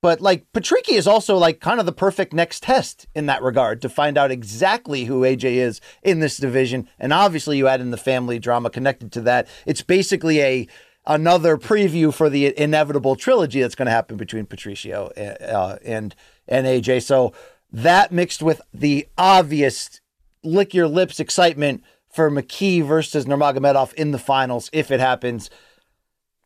But 0.01 0.21
like 0.21 0.51
Patricky 0.53 0.93
is 0.93 1.07
also 1.07 1.37
like 1.37 1.59
kind 1.59 1.79
of 1.79 1.85
the 1.85 1.91
perfect 1.91 2.31
next 2.33 2.63
test 2.63 3.07
in 3.15 3.25
that 3.25 3.41
regard 3.41 3.81
to 3.81 3.89
find 3.89 4.17
out 4.17 4.31
exactly 4.31 5.05
who 5.05 5.21
AJ 5.21 5.55
is 5.55 5.81
in 6.03 6.19
this 6.19 6.37
division. 6.37 6.87
And 6.99 7.11
obviously, 7.11 7.57
you 7.57 7.67
add 7.67 7.81
in 7.81 7.91
the 7.91 7.97
family 7.97 8.37
drama 8.37 8.69
connected 8.69 9.11
to 9.13 9.21
that. 9.21 9.47
It's 9.65 9.81
basically 9.81 10.41
a 10.41 10.67
another 11.07 11.57
preview 11.57 12.13
for 12.13 12.29
the 12.29 12.57
inevitable 12.59 13.15
trilogy 13.15 13.61
that's 13.61 13.75
going 13.75 13.85
to 13.87 13.91
happen 13.91 14.17
between 14.17 14.45
Patricio 14.45 15.07
uh, 15.17 15.77
and 15.83 16.13
and 16.47 16.67
AJ. 16.67 17.03
So 17.03 17.33
that 17.71 18.11
mixed 18.11 18.43
with 18.43 18.61
the 18.73 19.07
obvious 19.17 19.99
lick 20.43 20.73
your 20.73 20.87
lips 20.87 21.19
excitement 21.19 21.83
for 22.11 22.29
McKee 22.29 22.83
versus 22.83 23.25
Nurmagomedov 23.25 23.93
in 23.93 24.11
the 24.11 24.19
finals 24.19 24.69
if 24.73 24.91
it 24.91 24.99
happens. 24.99 25.49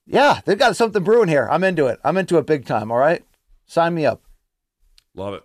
Yeah, 0.05 0.41
they've 0.45 0.57
got 0.57 0.75
something 0.75 1.03
brewing 1.03 1.29
here. 1.29 1.47
I'm 1.51 1.63
into 1.63 1.87
it. 1.87 1.99
I'm 2.03 2.17
into 2.17 2.37
it 2.37 2.45
big 2.45 2.65
time. 2.65 2.91
All 2.91 2.97
right, 2.97 3.23
sign 3.71 3.93
me 3.93 4.05
up. 4.05 4.23
love 5.15 5.33
it. 5.33 5.43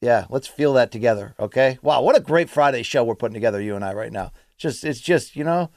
Yeah, 0.00 0.26
let's 0.28 0.48
feel 0.48 0.74
that 0.74 0.90
together. 0.90 1.34
Okay. 1.38 1.78
Wow, 1.82 2.02
what 2.02 2.16
a 2.16 2.20
great 2.20 2.50
Friday 2.50 2.82
show 2.82 3.04
we're 3.04 3.14
putting 3.14 3.34
together, 3.34 3.60
you 3.60 3.74
and 3.74 3.84
I, 3.84 3.94
right 3.94 4.12
now. 4.12 4.32
Just 4.58 4.84
it's 4.84 5.00
just 5.00 5.36
you 5.36 5.44
know, 5.44 5.70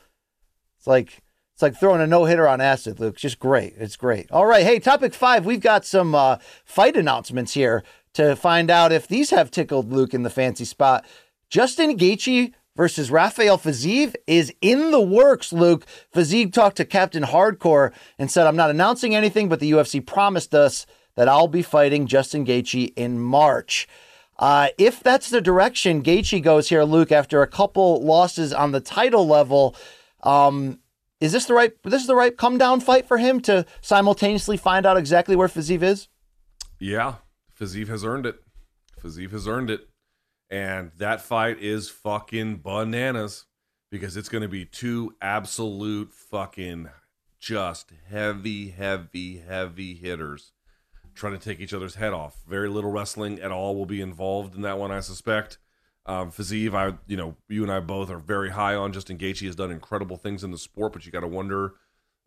it's 0.78 0.88
like 0.88 1.22
it's 1.54 1.62
like 1.62 1.80
throwing 1.80 2.02
a 2.02 2.08
no 2.08 2.26
hitter 2.26 2.48
on 2.48 2.60
acid, 2.60 3.00
Luke. 3.00 3.16
Just 3.16 3.40
great. 3.40 3.74
It's 3.78 3.96
great. 3.96 4.30
All 4.32 4.46
right. 4.46 4.64
Hey, 4.64 4.80
topic 4.80 5.14
five. 5.14 5.46
We've 5.46 5.62
got 5.62 5.86
some 5.86 6.14
uh, 6.14 6.38
fight 6.66 6.98
announcements 6.98 7.54
here 7.54 7.84
to 8.14 8.36
find 8.36 8.70
out 8.70 8.92
if 8.92 9.08
these 9.08 9.30
have 9.30 9.52
tickled 9.52 9.92
Luke 9.92 10.14
in 10.14 10.24
the 10.24 10.30
fancy 10.30 10.66
spot. 10.66 11.06
Justin 11.50 11.96
Gaethje 11.98 12.54
versus 12.76 13.10
Rafael 13.10 13.58
Fiziev 13.58 14.16
is 14.26 14.54
in 14.62 14.92
the 14.92 15.02
works, 15.02 15.54
Luke. 15.54 15.86
Fiziev 16.14 16.52
talked 16.52 16.78
to 16.78 16.86
Captain 16.86 17.24
Hardcore 17.24 17.94
and 18.20 18.30
said, 18.30 18.46
I'm 18.46 18.56
not 18.56 18.70
announcing 18.70 19.16
anything, 19.16 19.48
but 19.48 19.60
the 19.60 19.72
UFC 19.72 20.06
promised 20.06 20.54
us 20.54 20.86
that 21.18 21.28
I'll 21.28 21.48
be 21.48 21.64
fighting 21.64 22.06
Justin 22.06 22.46
Gaethje 22.46 22.94
in 22.96 23.20
March. 23.20 23.88
Uh, 24.40 24.68
if 24.78 25.02
that's 25.02 25.32
the 25.32 25.42
direction 25.42 26.04
Gaethje 26.04 26.42
goes 26.44 26.70
here, 26.70 26.84
Luke, 26.84 27.12
after 27.12 27.42
a 27.42 27.48
couple 27.48 28.02
losses 28.04 28.54
on 28.54 28.72
the 28.72 28.80
title 28.80 29.28
level, 29.28 29.76
um, 30.22 30.80
is 31.20 31.32
this 31.32 31.46
the 31.46 31.56
right 31.56 31.74
this 31.84 32.02
is 32.02 32.08
the 32.08 32.16
right 32.16 32.38
come 32.38 32.60
down 32.60 32.80
fight 32.80 33.08
for 33.08 33.18
him 33.18 33.42
to 33.42 33.66
simultaneously 33.82 34.56
find 34.56 34.86
out 34.86 34.96
exactly 34.96 35.36
where 35.36 35.48
Fiziev 35.48 35.82
is? 35.82 36.08
Yeah, 36.80 37.16
Fiziev 37.60 37.88
has 37.88 38.06
earned 38.06 38.28
it. 38.28 38.36
Fiziev 39.04 39.32
has 39.32 39.48
earned 39.48 39.72
it. 39.72 39.90
And 40.52 40.92
that 40.98 41.22
fight 41.22 41.60
is 41.60 41.90
fucking 41.90 42.58
bananas 42.58 43.46
because 43.90 44.16
it's 44.16 44.30
going 44.30 44.44
to 44.44 44.48
be 44.48 44.66
two 44.66 45.16
absolute 45.20 46.14
fucking 46.14 46.90
just 47.40 47.92
heavy, 48.08 48.70
heavy, 48.70 49.40
heavy 49.40 49.96
hitters 49.96 50.52
trying 51.18 51.34
to 51.34 51.40
take 51.40 51.60
each 51.60 51.74
other's 51.74 51.96
head 51.96 52.14
off. 52.14 52.38
Very 52.48 52.70
little 52.70 52.92
wrestling 52.92 53.40
at 53.40 53.52
all 53.52 53.76
will 53.76 53.86
be 53.86 54.02
involved 54.02 54.56
in 54.56 54.62
that 54.62 54.78
one, 54.78 54.92
I 54.92 55.00
suspect. 55.02 55.58
Um, 56.06 56.32
Fiziev, 56.32 56.74
I, 56.74 56.98
you 57.08 57.18
know, 57.18 57.36
you 57.50 57.64
and 57.64 57.72
I 57.72 57.82
both 57.82 58.10
are 58.10 58.18
very 58.18 58.52
high 58.52 58.76
on. 58.76 58.94
Justin 58.94 59.18
Gaethje 59.18 59.46
has 59.46 59.56
done 59.56 59.72
incredible 59.72 60.16
things 60.16 60.44
in 60.44 60.52
the 60.52 60.58
sport, 60.58 60.94
but 60.94 61.06
you 61.06 61.12
got 61.12 61.20
to 61.20 61.28
wonder 61.28 61.74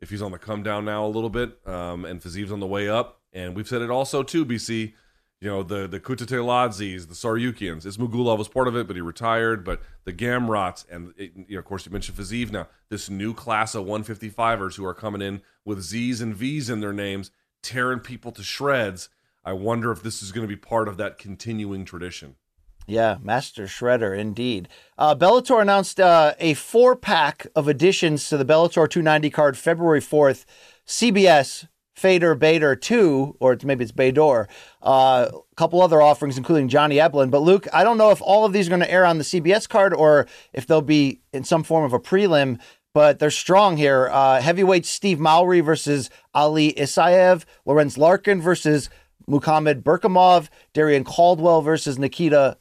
if 0.00 0.10
he's 0.10 0.20
on 0.20 0.32
the 0.32 0.38
come 0.38 0.62
down 0.62 0.84
now 0.84 1.06
a 1.06 1.08
little 1.08 1.30
bit. 1.30 1.58
Um, 1.66 2.04
and 2.04 2.20
Fiziev's 2.20 2.52
on 2.52 2.60
the 2.60 2.66
way 2.66 2.88
up. 2.88 3.20
And 3.32 3.54
we've 3.54 3.68
said 3.68 3.80
it 3.80 3.90
also 3.90 4.22
too, 4.22 4.44
BC. 4.44 4.92
You 5.40 5.48
know, 5.48 5.62
the 5.62 5.86
the 5.86 5.98
Kutateladzis, 5.98 7.08
the 7.08 7.14
Tsarukyans. 7.14 7.86
Ismagulov 7.86 8.36
was 8.36 8.48
part 8.48 8.68
of 8.68 8.76
it, 8.76 8.86
but 8.86 8.96
he 8.96 9.00
retired. 9.00 9.64
But 9.64 9.80
the 10.04 10.12
Gamrots, 10.12 10.84
and 10.90 11.14
it, 11.16 11.32
you 11.34 11.54
know, 11.54 11.60
of 11.60 11.64
course, 11.64 11.86
you 11.86 11.92
mentioned 11.92 12.18
Fiziev 12.18 12.50
now. 12.50 12.68
This 12.90 13.08
new 13.08 13.32
class 13.32 13.74
of 13.74 13.86
155ers 13.86 14.76
who 14.76 14.84
are 14.84 14.92
coming 14.92 15.22
in 15.22 15.40
with 15.64 15.80
Z's 15.80 16.20
and 16.20 16.34
V's 16.34 16.68
in 16.68 16.80
their 16.80 16.92
names, 16.92 17.30
tearing 17.62 18.00
people 18.00 18.32
to 18.32 18.42
shreds. 18.42 19.08
I 19.44 19.52
wonder 19.52 19.90
if 19.90 20.02
this 20.02 20.22
is 20.22 20.32
going 20.32 20.46
to 20.46 20.54
be 20.54 20.60
part 20.60 20.88
of 20.88 20.96
that 20.98 21.18
continuing 21.18 21.84
tradition. 21.84 22.36
Yeah, 22.86 23.18
Master 23.22 23.64
Shredder, 23.64 24.18
indeed. 24.18 24.68
Uh, 24.98 25.14
Bellator 25.14 25.62
announced 25.62 26.00
uh, 26.00 26.34
a 26.40 26.54
four 26.54 26.96
pack 26.96 27.46
of 27.54 27.68
additions 27.68 28.28
to 28.28 28.36
the 28.36 28.44
Bellator 28.44 28.88
290 28.88 29.30
card 29.30 29.56
February 29.56 30.00
4th. 30.00 30.44
CBS, 30.86 31.68
Fader, 31.94 32.34
Bader 32.34 32.74
2, 32.74 33.36
or 33.38 33.56
maybe 33.62 33.84
it's 33.84 33.92
Bador. 33.92 34.48
Uh, 34.82 35.28
a 35.30 35.54
couple 35.54 35.80
other 35.82 36.02
offerings, 36.02 36.36
including 36.36 36.68
Johnny 36.68 36.96
Eblen. 36.96 37.30
But 37.30 37.42
Luke, 37.42 37.68
I 37.72 37.84
don't 37.84 37.98
know 37.98 38.10
if 38.10 38.20
all 38.22 38.44
of 38.44 38.52
these 38.52 38.66
are 38.66 38.70
going 38.70 38.80
to 38.80 38.90
air 38.90 39.04
on 39.04 39.18
the 39.18 39.24
CBS 39.24 39.68
card 39.68 39.94
or 39.94 40.26
if 40.52 40.66
they'll 40.66 40.82
be 40.82 41.20
in 41.32 41.44
some 41.44 41.62
form 41.62 41.84
of 41.84 41.92
a 41.92 42.00
prelim. 42.00 42.58
But 42.92 43.18
they're 43.18 43.30
strong 43.30 43.76
here. 43.76 44.08
Uh, 44.10 44.40
heavyweight 44.40 44.84
Steve 44.84 45.20
Mowry 45.20 45.60
versus 45.60 46.10
Ali 46.34 46.72
Isaev, 46.72 47.44
Lorenz 47.64 47.96
Larkin 47.96 48.40
versus 48.40 48.90
Muhammad 49.26 49.84
Berkhamov, 49.84 50.48
Darrion 50.74 51.04
Caldwell 51.04 51.62
versus 51.62 51.98
Nikita 51.98 52.56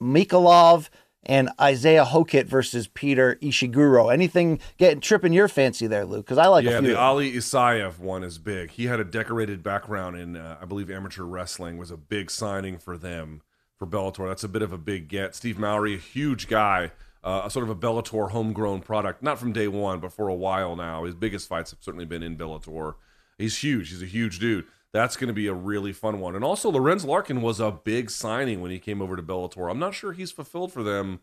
Mikhailov, 0.00 0.88
and 1.26 1.50
Isaiah 1.60 2.04
Hokit 2.04 2.46
versus 2.46 2.86
Peter 2.86 3.36
Ishiguro. 3.42 4.12
Anything 4.12 4.60
getting 4.76 5.00
tripping 5.00 5.32
your 5.32 5.48
fancy 5.48 5.86
there, 5.86 6.04
Luke? 6.04 6.26
Because 6.26 6.38
I 6.38 6.46
like 6.46 6.66
a 6.66 6.70
yeah, 6.70 6.80
the 6.80 6.98
Ali 6.98 7.32
Isaev 7.32 7.98
one 7.98 8.22
is 8.22 8.38
big. 8.38 8.70
He 8.72 8.86
had 8.86 9.00
a 9.00 9.04
decorated 9.04 9.62
background 9.62 10.16
in, 10.16 10.36
uh, 10.36 10.58
I 10.60 10.66
believe, 10.66 10.90
amateur 10.90 11.24
wrestling. 11.24 11.78
Was 11.78 11.90
a 11.90 11.96
big 11.96 12.30
signing 12.30 12.78
for 12.78 12.96
them 12.96 13.42
for 13.78 13.86
Bellator. 13.86 14.28
That's 14.28 14.44
a 14.44 14.48
bit 14.48 14.62
of 14.62 14.72
a 14.72 14.78
big 14.78 15.08
get. 15.08 15.34
Steve 15.34 15.58
Mowry, 15.58 15.94
a 15.94 15.98
huge 15.98 16.46
guy, 16.46 16.92
uh, 17.24 17.42
a 17.44 17.50
sort 17.50 17.64
of 17.64 17.70
a 17.70 17.74
Bellator 17.74 18.30
homegrown 18.30 18.82
product, 18.82 19.22
not 19.22 19.38
from 19.38 19.52
day 19.52 19.66
one, 19.66 19.98
but 19.98 20.12
for 20.12 20.28
a 20.28 20.34
while 20.34 20.76
now. 20.76 21.04
His 21.04 21.14
biggest 21.14 21.48
fights 21.48 21.70
have 21.72 21.80
certainly 21.82 22.04
been 22.04 22.22
in 22.22 22.36
Bellator. 22.36 22.94
He's 23.38 23.58
huge. 23.64 23.90
He's 23.90 24.02
a 24.02 24.06
huge 24.06 24.38
dude. 24.38 24.66
That's 24.92 25.16
going 25.16 25.28
to 25.28 25.34
be 25.34 25.48
a 25.48 25.54
really 25.54 25.92
fun 25.92 26.20
one. 26.20 26.36
And 26.36 26.44
also, 26.44 26.70
Lorenz 26.70 27.04
Larkin 27.04 27.42
was 27.42 27.58
a 27.58 27.72
big 27.72 28.10
signing 28.10 28.60
when 28.60 28.70
he 28.70 28.78
came 28.78 29.02
over 29.02 29.16
to 29.16 29.22
Bellator. 29.22 29.68
I'm 29.68 29.80
not 29.80 29.94
sure 29.94 30.12
he's 30.12 30.30
fulfilled 30.30 30.72
for 30.72 30.84
them 30.84 31.20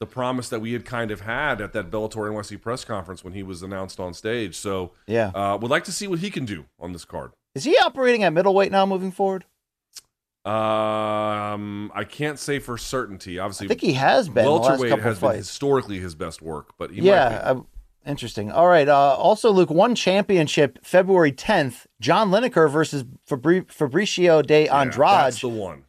the 0.00 0.06
promise 0.06 0.48
that 0.48 0.58
we 0.60 0.72
had 0.72 0.84
kind 0.84 1.12
of 1.12 1.20
had 1.20 1.60
at 1.60 1.72
that 1.74 1.88
Bellator 1.88 2.28
NYC 2.28 2.60
press 2.60 2.84
conference 2.84 3.22
when 3.22 3.34
he 3.34 3.44
was 3.44 3.62
announced 3.62 4.00
on 4.00 4.12
stage. 4.14 4.56
So, 4.56 4.90
Yeah. 5.06 5.28
uh, 5.28 5.56
would 5.62 5.70
like 5.70 5.84
to 5.84 5.92
see 5.92 6.08
what 6.08 6.18
he 6.18 6.30
can 6.30 6.44
do 6.44 6.64
on 6.80 6.92
this 6.92 7.04
card. 7.04 7.30
Is 7.54 7.62
he 7.62 7.76
operating 7.76 8.24
at 8.24 8.32
middleweight 8.32 8.72
now 8.72 8.84
moving 8.86 9.12
forward? 9.12 9.44
Um, 11.52 11.90
I 11.94 12.04
can't 12.04 12.38
say 12.38 12.58
for 12.58 12.78
certainty. 12.78 13.38
Obviously, 13.38 13.66
I 13.66 13.68
think 13.68 13.80
he 13.80 13.92
has 13.94 14.28
been 14.28 14.44
welterweight 14.44 14.98
has 15.00 15.20
been 15.20 15.34
historically 15.34 15.98
his 15.98 16.14
best 16.14 16.42
work, 16.42 16.74
but 16.78 16.90
he 16.90 17.00
might 17.00 17.06
yeah, 17.06 17.54
interesting. 18.06 18.50
All 18.50 18.68
right. 18.68 18.88
Uh, 18.88 19.14
also, 19.16 19.50
Luke, 19.50 19.70
one 19.70 19.94
championship 19.94 20.78
February 20.84 21.32
10th, 21.32 21.86
John 22.00 22.30
Lineker 22.30 22.70
versus 22.70 23.04
Fabri- 23.28 23.66
Fabricio 23.66 24.44
de 24.44 24.64
Yeah, 24.66 24.80
Andrade. 24.80 25.08
that's 25.26 25.40
the 25.40 25.48
one. 25.48 25.84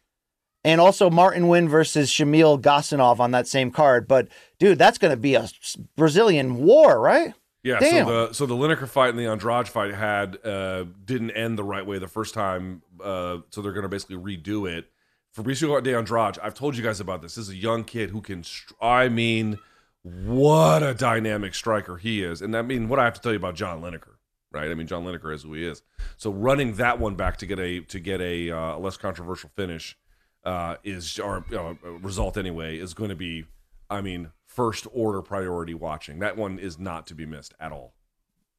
and 0.63 0.79
also 0.79 1.09
Martin 1.09 1.43
Nguyen 1.43 1.67
versus 1.67 2.09
Shamil 2.09 2.61
Gasanov 2.61 3.19
on 3.19 3.31
that 3.31 3.47
same 3.47 3.71
card. 3.71 4.07
But 4.07 4.27
dude, 4.59 4.77
that's 4.77 4.97
going 4.97 5.11
to 5.11 5.17
be 5.17 5.35
a 5.35 5.47
Brazilian 5.95 6.55
war, 6.57 6.99
right? 6.99 7.33
Yeah, 7.63 7.79
Damn. 7.79 8.05
so 8.05 8.27
the 8.27 8.33
so 8.33 8.45
the 8.45 8.55
Lineker 8.55 8.89
fight 8.89 9.09
and 9.11 9.19
the 9.19 9.25
Andrade 9.25 9.69
fight 9.69 9.93
had 9.93 10.37
uh, 10.45 10.83
didn't 11.05 11.31
end 11.31 11.57
the 11.57 11.63
right 11.63 11.85
way 11.85 11.97
the 11.97 12.09
first 12.09 12.33
time, 12.33 12.81
uh, 13.01 13.37
so 13.51 13.61
they're 13.61 13.71
going 13.71 13.83
to 13.83 13.89
basically 13.89 14.17
redo 14.17 14.69
it. 14.69 14.89
Fabricio 15.35 15.81
de 15.81 15.97
Andrade, 15.97 16.37
I've 16.43 16.53
told 16.53 16.77
you 16.77 16.83
guys 16.83 16.99
about 16.99 17.21
this. 17.21 17.35
This 17.35 17.47
is 17.47 17.53
a 17.53 17.55
young 17.55 17.83
kid 17.83 18.11
who 18.11 18.21
can, 18.21 18.43
I 18.79 19.09
mean, 19.09 19.57
what 20.03 20.83
a 20.83 20.93
dynamic 20.93 21.55
striker 21.55 21.97
he 21.97 22.23
is. 22.23 22.41
And 22.41 22.55
I 22.55 22.61
mean, 22.61 22.87
what 22.87 22.99
I 22.99 23.05
have 23.05 23.15
to 23.15 23.21
tell 23.21 23.31
you 23.31 23.37
about 23.37 23.55
John 23.55 23.81
Lineker, 23.81 24.15
right? 24.51 24.69
I 24.69 24.75
mean, 24.75 24.85
John 24.85 25.03
Lineker 25.03 25.33
is 25.33 25.43
who 25.43 25.53
he 25.53 25.65
is. 25.65 25.81
So 26.17 26.31
running 26.31 26.75
that 26.75 26.99
one 26.99 27.15
back 27.15 27.37
to 27.37 27.47
get 27.47 27.59
a 27.59 27.81
to 27.81 27.99
get 27.99 28.21
a 28.21 28.51
uh, 28.51 28.77
less 28.77 28.97
controversial 28.97 29.49
finish 29.55 29.97
uh, 30.43 30.75
is 30.83 31.17
or 31.17 31.43
uh, 31.51 31.73
result 32.01 32.37
anyway 32.37 32.77
is 32.77 32.93
going 32.93 33.09
to 33.09 33.15
be, 33.15 33.45
I 33.89 34.01
mean, 34.01 34.31
first 34.45 34.85
order 34.93 35.23
priority 35.23 35.73
watching. 35.73 36.19
That 36.19 36.37
one 36.37 36.59
is 36.59 36.77
not 36.77 37.07
to 37.07 37.15
be 37.15 37.25
missed 37.25 37.55
at 37.59 37.71
all. 37.71 37.93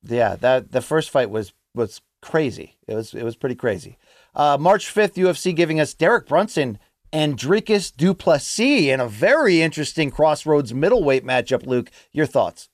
Yeah, 0.02 0.34
that 0.36 0.72
the 0.72 0.82
first 0.82 1.10
fight 1.10 1.30
was 1.30 1.52
was 1.74 2.00
crazy. 2.20 2.76
It 2.88 2.94
was 2.94 3.14
it 3.14 3.22
was 3.22 3.36
pretty 3.36 3.54
crazy. 3.54 3.98
Uh, 4.34 4.56
March 4.58 4.90
fifth, 4.90 5.14
UFC 5.14 5.54
giving 5.54 5.80
us 5.80 5.94
Derek 5.94 6.26
Brunson 6.26 6.78
and 7.12 7.38
Dricus 7.38 7.94
Du 7.94 8.12
Plessis 8.12 8.88
in 8.88 9.00
a 9.00 9.06
very 9.06 9.62
interesting 9.62 10.10
crossroads 10.10 10.74
middleweight 10.74 11.24
matchup. 11.24 11.66
Luke, 11.66 11.90
your 12.12 12.26
thoughts? 12.26 12.68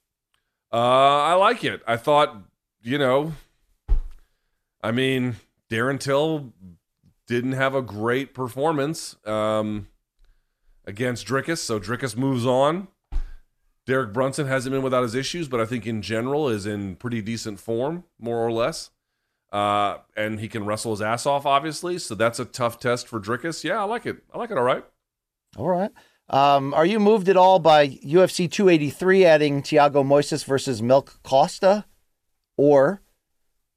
Uh, 0.72 0.76
I 0.76 1.34
like 1.34 1.62
it. 1.64 1.82
I 1.86 1.96
thought, 1.96 2.36
you 2.80 2.96
know, 2.96 3.34
I 4.82 4.92
mean, 4.92 5.36
Darren 5.70 6.00
Till 6.00 6.52
didn't 7.26 7.52
have 7.52 7.74
a 7.74 7.82
great 7.82 8.32
performance 8.32 9.16
um, 9.26 9.88
against 10.86 11.26
Dricus, 11.26 11.58
so 11.58 11.78
Dricus 11.78 12.16
moves 12.16 12.46
on. 12.46 12.88
Derek 13.86 14.12
Brunson 14.12 14.46
hasn't 14.46 14.72
been 14.72 14.82
without 14.82 15.02
his 15.02 15.14
issues, 15.14 15.48
but 15.48 15.60
I 15.60 15.66
think 15.66 15.86
in 15.86 16.00
general 16.00 16.48
is 16.48 16.64
in 16.64 16.96
pretty 16.96 17.20
decent 17.20 17.60
form, 17.60 18.04
more 18.18 18.38
or 18.38 18.52
less. 18.52 18.90
Uh, 19.52 19.98
and 20.16 20.38
he 20.38 20.48
can 20.48 20.64
wrestle 20.64 20.92
his 20.92 21.02
ass 21.02 21.26
off, 21.26 21.44
obviously. 21.44 21.98
So 21.98 22.14
that's 22.14 22.38
a 22.38 22.44
tough 22.44 22.78
test 22.78 23.08
for 23.08 23.18
Dricus. 23.18 23.64
Yeah, 23.64 23.80
I 23.80 23.84
like 23.84 24.06
it. 24.06 24.18
I 24.32 24.38
like 24.38 24.50
it. 24.50 24.58
All 24.58 24.64
right. 24.64 24.84
All 25.56 25.68
right. 25.68 25.90
Um, 26.28 26.72
are 26.74 26.86
you 26.86 27.00
moved 27.00 27.28
at 27.28 27.36
all 27.36 27.58
by 27.58 27.88
UFC 27.88 28.48
283 28.48 29.24
adding 29.24 29.62
Thiago 29.62 30.04
Moises 30.04 30.44
versus 30.44 30.80
Milk 30.80 31.18
Costa, 31.24 31.84
or 32.56 33.02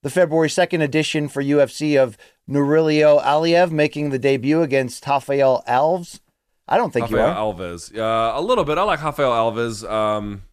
the 0.03 0.11
February 0.11 0.49
2nd 0.49 0.83
edition 0.83 1.27
for 1.27 1.41
UFC 1.41 1.97
of 1.99 2.15
Nurullo 2.47 3.23
Aliev 3.23 3.71
making 3.71 4.11
the 4.11 4.19
debut 4.19 4.61
against 4.61 5.07
Rafael 5.07 5.63
Alves? 5.67 6.19
I 6.67 6.77
don't 6.77 6.93
think 6.93 7.09
Rafael 7.09 7.27
you 7.27 7.33
are. 7.33 7.53
Alves. 7.53 7.97
Uh, 7.97 8.39
a 8.39 8.41
little 8.41 8.63
bit. 8.63 8.77
I 8.77 8.83
like 8.83 9.03
Rafael 9.03 9.31
Alves. 9.31 9.89
Um, 9.89 10.43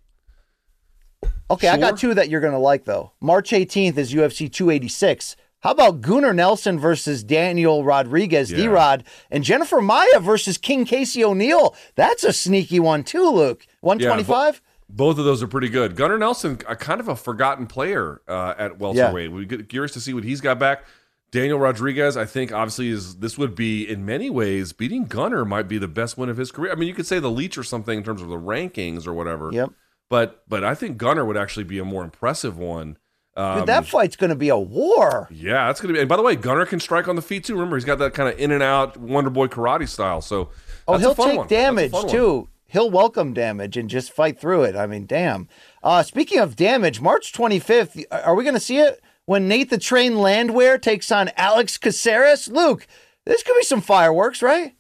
Okay, 1.51 1.69
I 1.69 1.77
got 1.77 1.99
two 1.99 2.15
that 2.15 2.29
you're 2.29 2.41
going 2.41 2.53
to 2.53 2.59
like, 2.59 2.85
though. 2.85 3.13
March 3.21 3.51
18th 3.51 3.97
is 3.99 4.13
UFC 4.15 4.51
286. 4.51 5.37
How 5.61 5.73
about 5.73 6.01
Gunnar 6.01 6.33
Nelson 6.33 6.79
versus 6.79 7.23
Daniel 7.23 7.85
Rodriguez, 7.85 8.51
Yeah. 8.51 8.57
D 8.57 8.69
Rod, 8.69 9.05
and 9.31 9.45
Jennifer 9.45 9.81
Maia 9.83 10.21
versus 10.21 10.57
King 10.57 10.85
Casey 10.87 11.23
O'Neill? 11.23 11.75
That's 11.97 12.25
a 12.25 12.33
sneaky 12.33 12.81
one, 12.81 13.05
too, 13.05 13.29
Luke. 13.29 13.67
125? 13.81 14.63
both 14.93 15.19
of 15.19 15.25
those 15.25 15.41
are 15.43 15.47
pretty 15.47 15.69
good. 15.69 15.95
Gunnar 15.95 16.19
Nelson, 16.19 16.59
a 16.67 16.75
kind 16.75 17.01
of 17.01 17.07
a 17.09 17.15
forgotten 17.15 17.67
player 17.67 18.21
uh, 18.27 18.55
at 18.59 18.79
welterweight. 18.79 19.31
Yeah. 19.31 19.37
We 19.37 19.47
get 19.47 19.69
curious 19.69 19.93
to 19.93 20.01
see 20.01 20.13
what 20.13 20.25
he's 20.25 20.41
got 20.41 20.59
back. 20.59 20.85
Daniel 21.31 21.61
Rodriguez, 21.61 22.17
I 22.17 22.25
think, 22.25 22.51
obviously 22.53 22.89
is 22.89 23.17
this 23.19 23.39
would 23.39 23.55
be 23.55 23.89
in 23.89 24.05
many 24.05 24.31
ways 24.31 24.73
beating 24.73 25.05
Gunnar 25.05 25.45
might 25.45 25.69
be 25.69 25.79
the 25.79 25.87
best 25.87 26.19
win 26.19 26.29
of 26.29 26.37
his 26.37 26.51
career. 26.51 26.73
I 26.73 26.75
mean, 26.75 26.89
you 26.89 26.95
could 26.95 27.07
say 27.07 27.21
the 27.21 27.31
Leech 27.31 27.57
or 27.57 27.63
something 27.63 27.99
in 27.99 28.03
terms 28.05 28.21
of 28.21 28.29
the 28.29 28.37
rankings 28.37 29.07
or 29.07 29.13
whatever. 29.15 29.51
Yep. 29.53 29.71
But 30.11 30.43
but 30.47 30.63
I 30.65 30.75
think 30.75 30.99
Gunnar 30.99 31.25
would 31.25 31.39
actually 31.39 31.65
be 31.65 31.79
a 31.79 31.85
more 31.85 32.05
impressive 32.05 32.59
one. 32.59 32.99
Um, 33.37 33.61
Dude, 33.61 33.69
that 33.69 33.87
fight's 33.87 34.17
going 34.17 34.31
to 34.31 34.37
be 34.37 34.49
a 34.49 34.59
war. 34.59 35.29
yeah, 35.31 35.69
that's 35.69 35.81
gonna 35.81 35.95
be. 35.95 36.01
And 36.01 36.09
by 36.09 36.17
the 36.17 36.23
way, 36.23 36.35
Gunnar 36.37 36.67
can 36.67 36.81
strike 36.81 37.07
on 37.09 37.15
the 37.17 37.23
feet 37.23 37.45
too. 37.45 37.55
Remember, 37.55 37.77
he's 37.77 37.85
got 37.85 37.99
that 38.01 38.13
kind 38.13 38.29
of 38.29 38.39
in 38.39 38.51
and 38.51 38.63
out 38.63 38.97
Wonder 38.99 39.31
Boy 39.31 39.47
karate 39.47 39.89
style. 39.89 40.21
So 40.21 40.51
Oh, 40.89 40.99
he'll 40.99 41.15
take 41.15 41.39
one. 41.39 41.47
Damage, 41.47 41.93
fun 41.93 42.03
one. 42.07 42.13
too. 42.13 42.49
He'll 42.67 42.91
welcome 42.91 43.33
damage 43.33 43.77
and 43.77 43.89
just 43.89 44.13
fight 44.13 44.39
through 44.41 44.63
it. 44.65 44.77
I 44.77 44.87
mean, 44.87 45.07
damn. 45.07 45.49
Uh, 45.83 46.03
speaking 46.03 46.39
of 46.39 46.55
damage, 46.57 47.01
March 47.01 47.33
25th, 47.33 48.05
are 48.11 48.35
we 48.35 48.45
going 48.45 48.55
to 48.55 48.61
see 48.61 48.79
it 48.79 49.03
when 49.27 49.49
Nate 49.49 49.71
the 49.71 49.79
Train 49.79 50.19
Landwehr 50.19 50.79
takes 50.79 51.11
on 51.11 51.31
Alex 51.37 51.79
Caceres? 51.79 52.47
Luke, 52.49 52.87
this 53.27 53.43
could 53.43 53.57
be 53.57 53.65
some 53.65 53.81
fireworks, 53.81 54.41
right? 54.41 54.75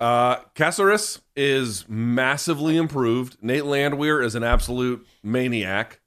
Uh, 0.00 0.36
Caceres 0.54 1.20
is 1.34 1.88
massively 1.88 2.76
improved. 2.76 3.36
Nate 3.42 3.64
Landwehr 3.64 4.22
is 4.22 4.34
an 4.34 4.44
absolute 4.44 5.06
maniac. 5.22 6.00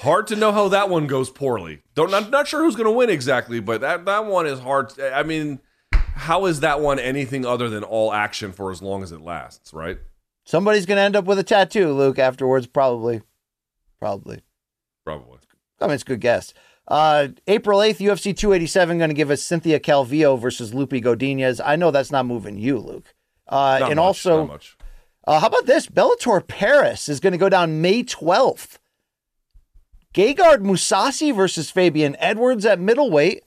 Hard 0.00 0.26
to 0.26 0.36
know 0.36 0.52
how 0.52 0.68
that 0.68 0.90
one 0.90 1.06
goes 1.06 1.30
poorly. 1.30 1.82
Don't 1.94 2.10
not, 2.10 2.30
not 2.30 2.46
sure 2.46 2.62
who's 2.62 2.76
going 2.76 2.86
to 2.86 2.92
win 2.92 3.08
exactly, 3.08 3.60
but 3.60 3.80
that 3.80 4.04
that 4.04 4.26
one 4.26 4.46
is 4.46 4.60
hard. 4.60 4.92
I 5.00 5.22
mean, 5.22 5.58
how 5.92 6.44
is 6.44 6.60
that 6.60 6.80
one 6.80 6.98
anything 6.98 7.46
other 7.46 7.70
than 7.70 7.82
all 7.82 8.12
action 8.12 8.52
for 8.52 8.70
as 8.70 8.82
long 8.82 9.02
as 9.02 9.10
it 9.10 9.22
lasts? 9.22 9.72
Right? 9.72 9.98
Somebody's 10.44 10.86
going 10.86 10.96
to 10.96 11.02
end 11.02 11.16
up 11.16 11.24
with 11.24 11.38
a 11.38 11.42
tattoo, 11.42 11.92
Luke, 11.92 12.18
afterwards, 12.18 12.66
probably. 12.66 13.22
Probably. 13.98 14.42
Probably. 15.04 15.38
I 15.80 15.86
mean, 15.86 15.94
it's 15.94 16.02
a 16.02 16.06
good 16.06 16.20
guess. 16.20 16.54
Uh, 16.88 17.28
April 17.46 17.80
8th, 17.80 17.98
UFC 17.98 18.36
287 18.36 18.98
going 18.98 19.10
to 19.10 19.14
give 19.14 19.30
us 19.30 19.42
Cynthia 19.42 19.80
Calvillo 19.80 20.38
versus 20.38 20.72
Lupe 20.72 20.90
Godinez. 20.90 21.60
I 21.64 21.76
know 21.76 21.90
that's 21.90 22.12
not 22.12 22.26
moving 22.26 22.58
you, 22.58 22.78
Luke. 22.78 23.14
Uh, 23.48 23.80
and 23.82 23.96
much, 23.96 23.98
also, 23.98 24.58
uh, 25.26 25.40
how 25.40 25.48
about 25.48 25.66
this? 25.66 25.86
Bellator 25.86 26.46
Paris 26.46 27.08
is 27.08 27.20
going 27.20 27.32
to 27.32 27.38
go 27.38 27.48
down 27.48 27.80
May 27.80 28.02
12th. 28.02 28.78
Gegard 30.14 30.62
Mousasi 30.62 31.34
versus 31.34 31.70
Fabian 31.70 32.16
Edwards 32.18 32.64
at 32.64 32.80
middleweight. 32.80 33.42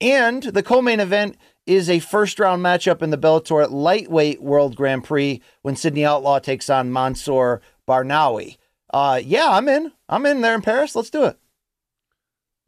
And 0.00 0.42
the 0.42 0.62
co 0.62 0.80
main 0.80 0.98
event 0.98 1.36
is 1.66 1.90
a 1.90 1.98
first 1.98 2.38
round 2.38 2.64
matchup 2.64 3.02
in 3.02 3.10
the 3.10 3.18
Bellator 3.18 3.70
Lightweight 3.70 4.40
World 4.40 4.76
Grand 4.76 5.04
Prix 5.04 5.42
when 5.62 5.76
Sidney 5.76 6.04
Outlaw 6.04 6.38
takes 6.38 6.70
on 6.70 6.92
Mansour 6.92 7.60
Barnaoui. 7.86 8.56
Uh, 8.92 9.20
yeah, 9.22 9.50
I'm 9.50 9.68
in. 9.68 9.92
I'm 10.08 10.24
in 10.24 10.40
there 10.40 10.54
in 10.54 10.62
Paris. 10.62 10.96
Let's 10.96 11.10
do 11.10 11.24
it. 11.24 11.38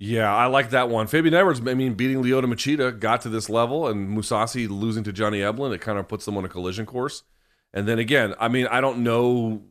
Yeah, 0.04 0.34
I 0.34 0.46
like 0.46 0.70
that 0.70 0.88
one. 0.88 1.06
Fabian 1.06 1.32
Edwards, 1.32 1.60
I 1.64 1.74
mean, 1.74 1.94
beating 1.94 2.24
Lyoto 2.24 2.46
Machida 2.46 2.98
got 2.98 3.20
to 3.20 3.28
this 3.28 3.48
level, 3.48 3.86
and 3.86 4.08
Mousasi 4.08 4.68
losing 4.68 5.04
to 5.04 5.12
Johnny 5.12 5.38
Eblen, 5.38 5.72
it 5.72 5.80
kind 5.80 5.96
of 5.96 6.08
puts 6.08 6.24
them 6.24 6.36
on 6.36 6.44
a 6.44 6.48
collision 6.48 6.86
course. 6.86 7.22
And 7.72 7.86
then 7.86 8.00
again, 8.00 8.34
I 8.40 8.48
mean, 8.48 8.66
I 8.66 8.80
don't 8.80 9.04
know, 9.04 9.62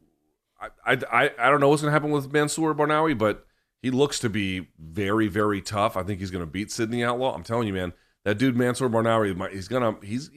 I 0.62 0.94
I, 1.12 1.32
I, 1.38 1.49
don't 1.49 1.60
know 1.60 1.68
what's 1.68 1.82
going 1.82 1.90
to 1.90 1.94
happen 1.94 2.12
with 2.12 2.32
Mansour 2.32 2.74
Barnaoui, 2.74 3.18
but 3.18 3.45
he 3.82 3.91
looks 3.91 4.20
to 4.20 4.30
be 4.30 4.70
very, 4.80 5.28
very 5.28 5.62
tough. 5.62 5.98
I 5.98 6.03
think 6.03 6.22
he's 6.22 6.32
going 6.32 6.45
to 6.45 6.49
beat 6.49 6.72
Sidney 6.72 7.03
Outlaw. 7.03 7.36
I'm 7.36 7.44
telling 7.44 7.68
you, 7.68 7.74
man, 7.74 7.91
that 8.24 8.38
dude 8.38 8.56
Mansour 8.56 8.88
Barnaoui, 8.88 9.52
he's 9.52 9.68
gonna, 9.68 9.98
he's 10.02 10.30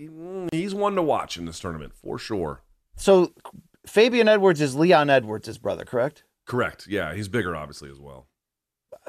he's 0.50 0.74
one 0.74 0.96
to 0.96 1.02
watch 1.02 1.36
in 1.36 1.44
this 1.44 1.60
tournament 1.60 1.92
for 1.94 2.18
sure. 2.18 2.64
So 2.96 3.32
Fabian 3.86 4.26
Edwards 4.26 4.60
is 4.60 4.74
Leon 4.74 5.08
Edwards' 5.08 5.56
brother, 5.58 5.84
correct? 5.84 6.24
Correct. 6.46 6.88
Yeah, 6.88 7.14
he's 7.14 7.28
bigger, 7.28 7.54
obviously, 7.54 7.92
as 7.92 8.00
well. 8.00 8.26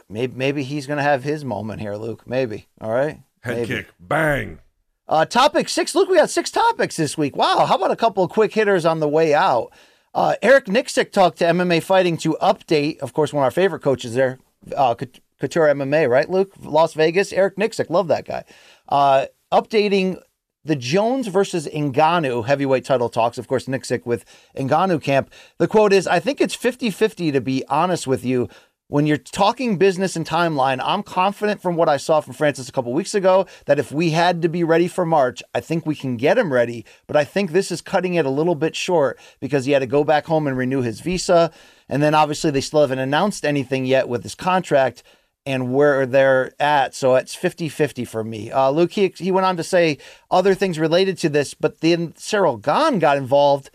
Maybe 0.09 0.35
maybe 0.35 0.63
he's 0.63 0.87
gonna 0.87 1.03
have 1.03 1.23
his 1.23 1.43
moment 1.43 1.81
here, 1.81 1.95
Luke. 1.95 2.27
Maybe. 2.27 2.67
All 2.79 2.91
right. 2.91 3.19
Head 3.41 3.57
Maybe. 3.57 3.67
kick, 3.67 3.87
bang. 3.99 4.59
Uh, 5.07 5.25
topic 5.25 5.69
six. 5.69 5.93
Luke, 5.93 6.09
we 6.09 6.17
got 6.17 6.29
six 6.29 6.49
topics 6.51 6.97
this 6.97 7.17
week. 7.17 7.35
Wow. 7.35 7.65
How 7.67 7.75
about 7.75 7.91
a 7.91 7.95
couple 7.95 8.23
of 8.23 8.31
quick 8.31 8.53
hitters 8.53 8.85
on 8.85 8.99
the 8.99 9.07
way 9.07 9.33
out? 9.33 9.71
Uh, 10.13 10.35
Eric 10.41 10.65
Nicksick 10.65 11.11
talked 11.11 11.39
to 11.39 11.45
MMA 11.45 11.83
Fighting 11.83 12.17
to 12.17 12.37
update, 12.41 12.99
of 12.99 13.13
course, 13.13 13.33
one 13.33 13.41
of 13.41 13.45
our 13.45 13.51
favorite 13.51 13.81
coaches 13.81 14.15
there, 14.15 14.39
uh, 14.75 14.95
Couture 14.95 15.67
MMA, 15.67 16.09
right, 16.09 16.29
Luke? 16.29 16.53
Las 16.61 16.93
Vegas. 16.93 17.33
Eric 17.33 17.57
Nicksick, 17.57 17.89
love 17.89 18.07
that 18.07 18.25
guy. 18.25 18.45
Uh, 18.87 19.25
updating 19.51 20.21
the 20.63 20.75
Jones 20.75 21.27
versus 21.27 21.67
Ngannou 21.67 22.45
heavyweight 22.45 22.85
title 22.85 23.09
talks. 23.09 23.37
Of 23.37 23.47
course, 23.47 23.65
Nicksick 23.65 24.05
with 24.05 24.23
Ngannou 24.57 25.01
camp. 25.01 25.31
The 25.57 25.67
quote 25.67 25.91
is 25.93 26.07
I 26.07 26.19
think 26.19 26.39
it's 26.41 26.55
50 26.55 26.89
50 26.89 27.31
to 27.33 27.41
be 27.41 27.63
honest 27.67 28.07
with 28.07 28.23
you. 28.25 28.47
When 28.87 29.07
you're 29.07 29.17
talking 29.17 29.79
business 29.79 30.15
and 30.15 30.27
timeline, 30.27 30.79
I'm 30.83 31.01
confident 31.01 31.59
from 31.59 31.75
what 31.75 31.89
I 31.89 31.97
saw 31.97 32.21
from 32.21 32.35
Francis 32.35 32.69
a 32.69 32.71
couple 32.71 32.93
weeks 32.93 33.15
ago 33.15 33.47
that 33.65 33.79
if 33.79 33.91
we 33.91 34.11
had 34.11 34.43
to 34.43 34.47
be 34.47 34.63
ready 34.63 34.87
for 34.87 35.07
March, 35.07 35.41
I 35.55 35.59
think 35.59 35.87
we 35.87 35.95
can 35.95 36.17
get 36.17 36.37
him 36.37 36.53
ready. 36.53 36.85
But 37.07 37.15
I 37.15 37.23
think 37.23 37.51
this 37.51 37.71
is 37.71 37.81
cutting 37.81 38.13
it 38.13 38.27
a 38.27 38.29
little 38.29 38.53
bit 38.53 38.75
short 38.75 39.19
because 39.39 39.65
he 39.65 39.71
had 39.71 39.79
to 39.79 39.87
go 39.87 40.03
back 40.03 40.27
home 40.27 40.45
and 40.45 40.55
renew 40.55 40.83
his 40.83 41.01
visa. 41.01 41.51
And 41.89 42.03
then 42.03 42.13
obviously 42.13 42.51
they 42.51 42.61
still 42.61 42.81
haven't 42.81 42.99
announced 42.99 43.43
anything 43.43 43.87
yet 43.87 44.07
with 44.07 44.21
his 44.21 44.35
contract 44.35 45.01
and 45.47 45.73
where 45.73 46.05
they're 46.05 46.51
at. 46.59 46.93
So 46.93 47.15
it's 47.15 47.33
50 47.33 47.69
50 47.69 48.05
for 48.05 48.23
me. 48.23 48.51
Uh, 48.51 48.69
Luke, 48.69 48.91
he, 48.91 49.11
he 49.17 49.31
went 49.31 49.47
on 49.47 49.57
to 49.57 49.63
say 49.63 49.97
other 50.29 50.53
things 50.53 50.77
related 50.77 51.17
to 51.19 51.29
this, 51.29 51.55
but 51.55 51.81
then 51.81 52.13
Ciryl 52.13 52.61
Gane 52.61 52.99
got 52.99 53.17
involved 53.17 53.71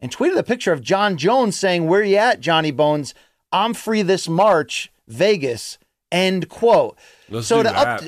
and 0.00 0.10
tweeted 0.10 0.36
a 0.36 0.42
picture 0.42 0.72
of 0.72 0.82
Jon 0.82 1.16
Jones 1.16 1.56
saying, 1.56 1.86
Where 1.86 2.02
you 2.02 2.16
at, 2.16 2.40
Johnny 2.40 2.72
Bones? 2.72 3.14
I'm 3.52 3.74
free 3.74 4.02
this 4.02 4.28
March, 4.28 4.90
Vegas. 5.06 5.78
End 6.10 6.48
quote. 6.48 6.96
Let's 7.28 7.46
so 7.46 7.62
to 7.62 7.76
up, 7.76 8.02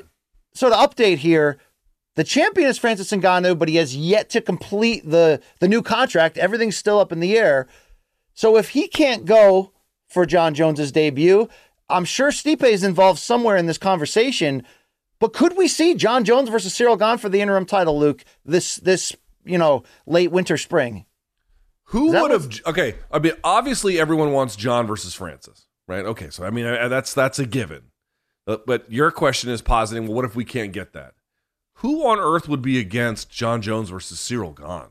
so 0.55 0.71
to 0.71 0.75
update 0.75 1.19
here, 1.19 1.59
the 2.17 2.25
champion 2.25 2.69
is 2.69 2.79
Francis 2.79 3.11
Ngannou, 3.11 3.59
but 3.59 3.69
he 3.69 3.77
has 3.77 3.95
yet 3.95 4.31
to 4.31 4.41
complete 4.41 5.09
the 5.09 5.41
the 5.61 5.69
new 5.69 5.83
contract. 5.83 6.39
Everything's 6.39 6.77
still 6.77 6.99
up 6.99 7.13
in 7.13 7.21
the 7.21 7.39
air. 7.39 7.67
So 8.35 8.57
if 8.57 8.71
he 8.71 8.89
can't 8.89 9.25
go 9.27 9.73
for 10.09 10.25
Jon 10.25 10.55
Jones's 10.55 10.93
debut, 10.93 11.49
I'm 11.89 12.05
sure 12.05 12.31
Stipe 12.31 12.63
is 12.63 12.83
involved 12.83 13.19
somewhere 13.19 13.57
in 13.57 13.67
this 13.67 13.79
conversation. 13.79 14.65
But 15.19 15.35
could 15.35 15.57
we 15.57 15.69
see 15.69 15.95
Jon 15.95 16.25
Jones 16.25 16.49
versus 16.49 16.73
Ciryl 16.73 16.99
Gane 16.99 17.19
for 17.19 17.29
the 17.29 17.43
interim 17.43 17.67
title, 17.67 17.99
Luke, 17.99 18.25
this 18.45 18.77
this 18.77 19.15
you 19.45 19.59
know 19.59 19.83
late 20.07 20.31
winter 20.31 20.57
spring? 20.57 21.05
Who 21.91 22.13
would 22.13 22.31
have? 22.31 22.49
Okay, 22.67 22.95
I 23.11 23.19
mean, 23.19 23.33
obviously 23.43 23.99
everyone 23.99 24.31
wants 24.31 24.55
John 24.55 24.87
versus 24.87 25.13
Francis, 25.13 25.67
right? 25.89 26.05
Okay, 26.05 26.31
so 26.31 26.45
I 26.45 26.51
mean, 26.51 26.65
that's 26.65 27.13
that's 27.13 27.41
a 27.41 27.47
given. 27.47 27.83
But, 28.47 28.65
but 28.65 28.91
your 28.91 29.11
question 29.11 29.51
is 29.51 29.61
positing. 29.61 30.07
Well, 30.07 30.15
what 30.15 30.25
if 30.25 30.37
we 30.37 30.45
can't 30.45 30.73
get 30.73 30.93
that? 30.93 31.15
Who 31.75 32.07
on 32.07 32.21
earth 32.21 32.49
would 32.49 32.63
be 32.63 32.79
against 32.79 33.31
Jon 33.31 33.61
Jones 33.61 33.91
versus 33.91 34.19
Ciryl 34.19 34.57
Gane, 34.57 34.91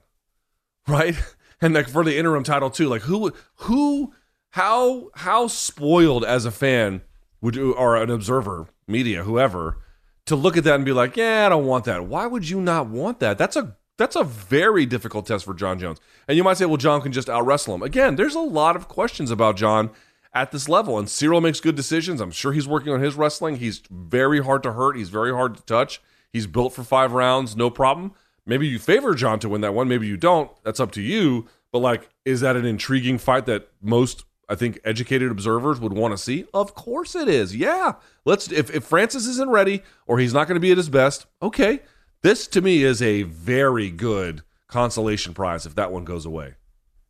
right? 0.88 1.16
And 1.62 1.74
like 1.74 1.88
for 1.88 2.04
the 2.04 2.18
interim 2.18 2.44
title 2.44 2.70
too, 2.70 2.90
like 2.90 3.04
who 3.04 3.32
who 3.56 4.14
how 4.52 5.10
how 5.16 5.48
spoiled 5.48 6.26
as 6.26 6.44
a 6.44 6.52
fan 6.52 7.02
would 7.40 7.56
you 7.56 7.74
or 7.74 7.96
an 7.96 8.10
observer, 8.10 8.68
media, 8.90 9.24
whoever, 9.24 9.78
to 10.26 10.36
look 10.36 10.58
at 10.58 10.66
that 10.66 10.76
and 10.76 10.86
be 10.86 10.92
like, 10.92 11.16
yeah, 11.16 11.46
I 11.46 11.50
don't 11.50 11.66
want 11.66 11.86
that. 11.86 12.08
Why 12.08 12.28
would 12.28 12.50
you 12.50 12.60
not 12.60 12.88
want 12.88 13.22
that? 13.22 13.38
That's 13.38 13.56
a 13.56 13.78
that's 14.00 14.16
a 14.16 14.24
very 14.24 14.88
difficult 14.88 15.28
test 15.28 15.46
for 15.46 15.54
Jon 15.54 15.78
Jones. 15.78 16.00
And 16.28 16.38
you 16.38 16.44
might 16.44 16.58
say, 16.58 16.66
well, 16.66 16.78
Jon 16.78 17.02
can 17.02 17.12
just 17.12 17.30
out 17.30 17.46
wrestle 17.46 17.76
him. 17.76 17.84
Again, 17.84 18.16
there's 18.16 18.34
a 18.34 18.40
lot 18.40 18.76
of 18.76 18.88
questions 18.88 19.30
about 19.30 19.58
Jon 19.58 19.92
at 20.34 20.52
this 20.52 20.68
level. 20.68 20.98
And 20.98 21.08
Ciryl 21.08 21.42
makes 21.42 21.60
good 21.60 21.76
decisions. 21.76 22.22
I'm 22.22 22.32
sure 22.32 22.54
he's 22.54 22.68
working 22.68 22.94
on 22.94 23.02
his 23.02 23.16
wrestling. 23.16 23.58
He's 23.58 23.82
very 23.92 24.42
hard 24.42 24.64
to 24.64 24.74
hurt. 24.74 24.98
He's 24.98 25.10
very 25.10 25.32
hard 25.32 25.56
to 25.58 25.64
touch. 25.64 26.02
He's 26.32 26.48
built 26.48 26.74
for 26.74 26.84
five 26.84 27.12
rounds, 27.12 27.56
no 27.56 27.70
problem. 27.70 28.14
Maybe 28.46 28.68
you 28.68 28.80
favor 28.80 29.14
Jon 29.14 29.40
to 29.40 29.50
win 29.50 29.62
that 29.62 29.74
one. 29.74 29.88
Maybe 29.88 30.08
you 30.08 30.18
don't. 30.18 30.50
That's 30.64 30.80
up 30.80 30.92
to 30.94 31.02
you. 31.02 31.48
But 31.72 31.80
like, 31.80 32.10
is 32.26 32.42
that 32.42 32.56
an 32.56 32.66
intriguing 32.66 33.18
fight 33.18 33.46
that 33.48 33.68
most 33.82 34.24
I 34.48 34.56
think 34.56 34.80
educated 34.84 35.30
observers 35.30 35.80
would 35.80 35.94
want 35.94 36.14
to 36.14 36.18
see? 36.18 36.46
Of 36.54 36.74
course 36.74 37.16
it 37.16 37.28
is. 37.28 37.56
Yeah. 37.56 37.94
Let's 38.26 38.52
if, 38.52 38.74
if 38.74 38.84
Francis 38.86 39.28
isn't 39.28 39.50
ready 39.50 39.84
or 40.08 40.20
he's 40.20 40.34
not 40.34 40.48
going 40.48 40.56
to 40.56 40.62
be 40.62 40.72
at 40.72 40.78
his 40.78 40.90
best, 40.90 41.28
okay. 41.42 41.82
This 42.22 42.48
to 42.48 42.62
me 42.62 42.84
is 42.84 43.02
a 43.02 43.24
very 43.24 43.90
good 43.90 44.42
consolation 44.68 45.34
prize 45.34 45.66
if 45.66 45.76
that 45.76 45.92
one 45.92 46.04
goes 46.04 46.26
away. 46.26 46.56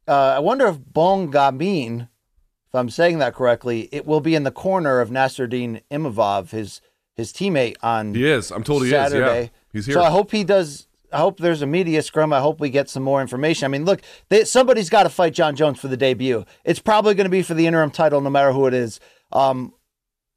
Uh, 0.07 0.33
I 0.35 0.39
wonder 0.39 0.67
if 0.67 0.77
Bon 0.79 1.31
Gamin, 1.31 2.01
if 2.01 2.75
I'm 2.75 2.89
saying 2.89 3.19
that 3.19 3.33
correctly, 3.33 3.89
it 3.91 4.05
will 4.05 4.21
be 4.21 4.35
in 4.35 4.43
the 4.43 4.51
corner 4.51 4.99
of 4.99 5.09
Nassourdine 5.09 5.81
Imavov, 5.91 6.51
his 6.51 6.81
his 7.15 7.33
teammate 7.33 7.75
on 7.83 8.13
He 8.13 8.25
is. 8.25 8.49
I'm 8.51 8.63
told 8.63 8.83
he 8.83 8.91
Saturday. 8.91 9.39
is. 9.41 9.45
Yeah. 9.45 9.49
He's 9.73 9.85
here. 9.87 9.93
So 9.95 10.01
I 10.03 10.09
hope 10.09 10.31
he 10.31 10.43
does. 10.43 10.87
I 11.11 11.17
hope 11.17 11.39
there's 11.39 11.61
a 11.61 11.67
media 11.67 12.01
scrum. 12.01 12.31
I 12.31 12.39
hope 12.39 12.59
we 12.61 12.69
get 12.69 12.87
some 12.89 13.03
more 13.03 13.19
information. 13.19 13.65
I 13.65 13.67
mean, 13.67 13.83
look, 13.83 14.01
they, 14.29 14.45
somebody's 14.45 14.89
got 14.89 15.03
to 15.03 15.09
fight 15.09 15.33
Jon 15.33 15.55
Jones 15.55 15.79
for 15.79 15.87
the 15.87 15.97
debut. 15.97 16.45
It's 16.63 16.79
probably 16.79 17.15
going 17.15 17.25
to 17.25 17.31
be 17.31 17.41
for 17.41 17.55
the 17.55 17.65
interim 17.67 17.91
title, 17.91 18.21
no 18.21 18.29
matter 18.29 18.51
who 18.53 18.67
it 18.67 18.73
is. 18.75 18.99
Um, 19.31 19.73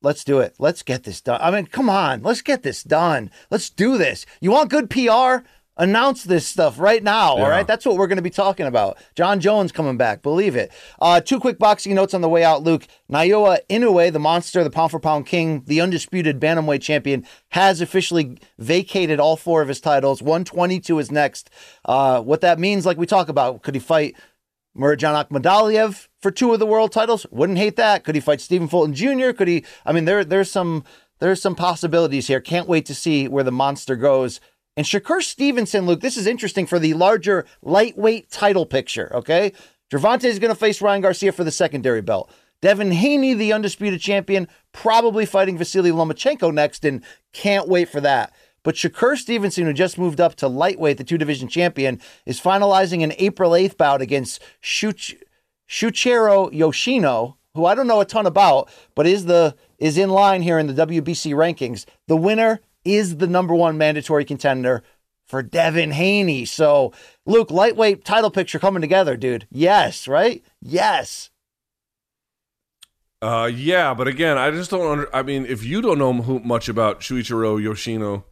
let's 0.02 0.24
do 0.24 0.40
it. 0.40 0.54
Let's 0.58 0.82
get 0.82 1.04
this 1.04 1.20
done. 1.20 1.40
I 1.42 1.50
mean, 1.50 1.66
come 1.66 1.88
on, 1.88 2.22
let's 2.22 2.42
get 2.42 2.62
this 2.62 2.82
done. 2.82 3.30
Let's 3.50 3.70
do 3.70 3.98
this. 3.98 4.26
You 4.40 4.50
want 4.50 4.70
good 4.70 4.90
PR? 4.90 5.46
Announce 5.78 6.24
this 6.24 6.46
stuff 6.46 6.78
right 6.78 7.02
now. 7.02 7.36
Yeah. 7.36 7.42
All 7.44 7.48
right, 7.48 7.66
that's 7.66 7.86
what 7.86 7.96
we're 7.96 8.06
going 8.06 8.16
to 8.16 8.22
be 8.22 8.28
talking 8.28 8.66
about. 8.66 8.98
Jon 9.14 9.40
Jones 9.40 9.72
coming 9.72 9.96
back, 9.96 10.22
believe 10.22 10.54
it. 10.54 10.70
Uh, 11.00 11.18
two 11.22 11.40
quick 11.40 11.58
boxing 11.58 11.94
notes 11.94 12.12
on 12.12 12.20
the 12.20 12.28
way 12.28 12.44
out, 12.44 12.62
Luke. 12.62 12.86
Naoya 13.10 13.60
Inoue, 13.70 14.12
the 14.12 14.18
monster, 14.18 14.62
the 14.62 14.70
pound 14.70 14.90
for 14.90 15.00
pound 15.00 15.24
king, 15.24 15.62
the 15.66 15.80
undisputed 15.80 16.38
bantamweight 16.38 16.82
champion, 16.82 17.26
has 17.48 17.80
officially 17.80 18.36
vacated 18.58 19.18
all 19.18 19.36
four 19.38 19.62
of 19.62 19.68
his 19.68 19.80
titles. 19.80 20.20
122 20.20 20.98
is 20.98 21.10
next. 21.10 21.48
Uh, 21.86 22.20
what 22.20 22.42
that 22.42 22.58
means, 22.58 22.84
like 22.84 22.98
we 22.98 23.06
talk 23.06 23.30
about, 23.30 23.62
could 23.62 23.74
he 23.74 23.80
fight 23.80 24.14
Murodjon 24.77 25.27
Akhmadaliev 25.27 26.09
for 26.20 26.31
two 26.31 26.53
of 26.53 26.59
the 26.59 26.66
world 26.66 26.93
titles? 26.93 27.27
Wouldn't 27.31 27.59
hate 27.59 27.77
that. 27.77 28.05
Could 28.05 28.15
he 28.15 28.20
fight 28.20 28.40
Stephen 28.40 28.69
Fulton 28.69 28.94
Jr.? 28.94 29.32
Could 29.32 29.49
he? 29.49 29.65
I 29.85 29.93
mean, 29.93 30.05
there 30.05 30.24
there's 30.24 30.51
some 30.51 30.85
there's 31.19 31.43
some 31.43 31.55
possibilities 31.55 32.27
here. 32.27 32.40
Can't 32.40 32.69
wait 32.69 32.86
to 32.86 32.94
see 32.94 33.28
where 33.28 33.44
the 33.44 33.53
monster 33.53 33.97
goes. 33.97 34.40
And 34.77 34.86
Shakur 34.86 35.20
Stevenson, 35.20 35.86
Luke, 35.86 36.01
this 36.01 36.16
is 36.16 36.27
interesting 36.27 36.66
for 36.66 36.78
the 36.78 36.94
larger 36.94 37.44
lightweight 37.61 38.31
title 38.31 38.65
picture. 38.65 39.15
Okay, 39.15 39.53
Gervonta 39.93 40.24
is 40.24 40.39
going 40.39 40.53
to 40.53 40.59
face 40.59 40.81
Ryan 40.81 41.03
Garcia 41.03 41.32
for 41.32 41.44
the 41.44 41.51
secondary 41.51 42.01
belt. 42.01 42.32
Devin 42.62 42.93
Haney, 42.93 43.35
the 43.35 43.53
undisputed 43.53 44.01
champion, 44.01 44.49
probably 44.73 45.27
fighting 45.27 45.59
Vasily 45.59 45.90
Lomachenko 45.90 46.55
next, 46.55 46.85
and 46.85 47.03
can't 47.32 47.69
wait 47.69 47.89
for 47.89 48.01
that. 48.01 48.32
But 48.64 48.76
Shakur 48.76 49.16
Stevenson, 49.16 49.66
who 49.66 49.72
just 49.72 49.98
moved 49.98 50.20
up 50.20 50.34
to 50.36 50.48
lightweight, 50.48 50.98
the 50.98 51.05
two 51.05 51.18
division 51.18 51.48
champion, 51.48 52.01
is 52.26 52.40
finalizing 52.40 53.02
an 53.02 53.12
April 53.18 53.52
8th 53.52 53.76
bout 53.76 54.01
against 54.01 54.40
Shuch- 54.62 55.16
Yoshino, 55.68 57.36
who 57.55 57.66
I 57.66 57.74
don't 57.74 57.86
know 57.86 58.01
a 58.01 58.05
ton 58.05 58.26
about, 58.26 58.70
but 58.94 59.06
is 59.06 59.24
the 59.24 59.56
is 59.78 59.98
in 59.98 60.10
line 60.10 60.43
here 60.43 60.59
in 60.59 60.68
the 60.68 60.86
WBC 60.86 61.34
rankings. 61.34 61.84
The 62.06 62.16
winner 62.16 62.60
is 62.84 63.16
the 63.16 63.26
number 63.26 63.55
one 63.55 63.76
mandatory 63.78 64.24
contender 64.24 64.82
for 65.26 65.43
Devin 65.43 65.93
Haney. 65.93 66.44
So, 66.44 66.93
Luke, 67.26 67.51
lightweight 67.51 68.05
title 68.05 68.30
picture 68.30 68.59
coming 68.59 68.80
together, 68.80 69.16
dude. 69.16 69.47
Yes, 69.51 70.06
right? 70.06 70.43
Yes. 70.60 71.30
Uh, 73.20 73.51
yeah, 73.52 73.94
but 73.94 74.09
again, 74.09 74.36
I 74.36 74.51
just 74.51 74.70
don't. 74.70 74.90
Under, 74.90 75.14
I 75.14 75.22
mean, 75.22 75.47
if 75.47 75.64
you 75.64 75.80
don't 75.80 75.98
know 75.98 76.12
much 76.12 76.68
about 76.68 77.01
Shuichiro 77.01 77.62
Yoshino, 77.62 78.24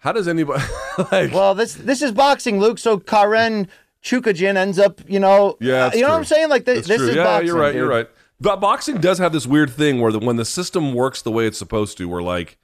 how 0.00 0.12
does 0.12 0.28
anybody 0.28 0.62
like? 1.12 1.32
Well, 1.32 1.54
this 1.54 1.74
this 1.74 2.02
is 2.02 2.12
boxing, 2.12 2.58
Luke. 2.60 2.78
So 2.78 2.98
Karen 2.98 3.68
Chukhadzhian 4.02 4.56
ends 4.56 4.78
up, 4.78 5.00
you 5.08 5.20
know, 5.20 5.56
Yeah, 5.60 5.86
uh, 5.86 5.90
you 5.94 6.02
know 6.02 6.08
what. 6.08 6.16
I'm 6.16 6.24
saying? 6.24 6.48
Like 6.48 6.64
this, 6.64 6.86
this 6.86 6.98
true. 6.98 7.08
is 7.08 7.16
yeah, 7.16 7.24
boxing. 7.24 7.46
you're 7.46 7.56
right. 7.56 7.72
dude. 7.72 7.76
You're 7.76 7.88
right. 7.88 8.08
But 8.40 8.56
boxing 8.56 8.98
does 8.98 9.18
have 9.18 9.32
this 9.32 9.46
weird 9.46 9.70
thing 9.70 10.00
where 10.00 10.10
the, 10.10 10.18
when 10.18 10.36
the 10.36 10.46
system 10.46 10.94
works 10.94 11.20
the 11.20 11.30
way 11.30 11.46
it's 11.46 11.58
supposed 11.58 11.98
to, 11.98 12.08
where 12.08 12.22
like 12.22 12.56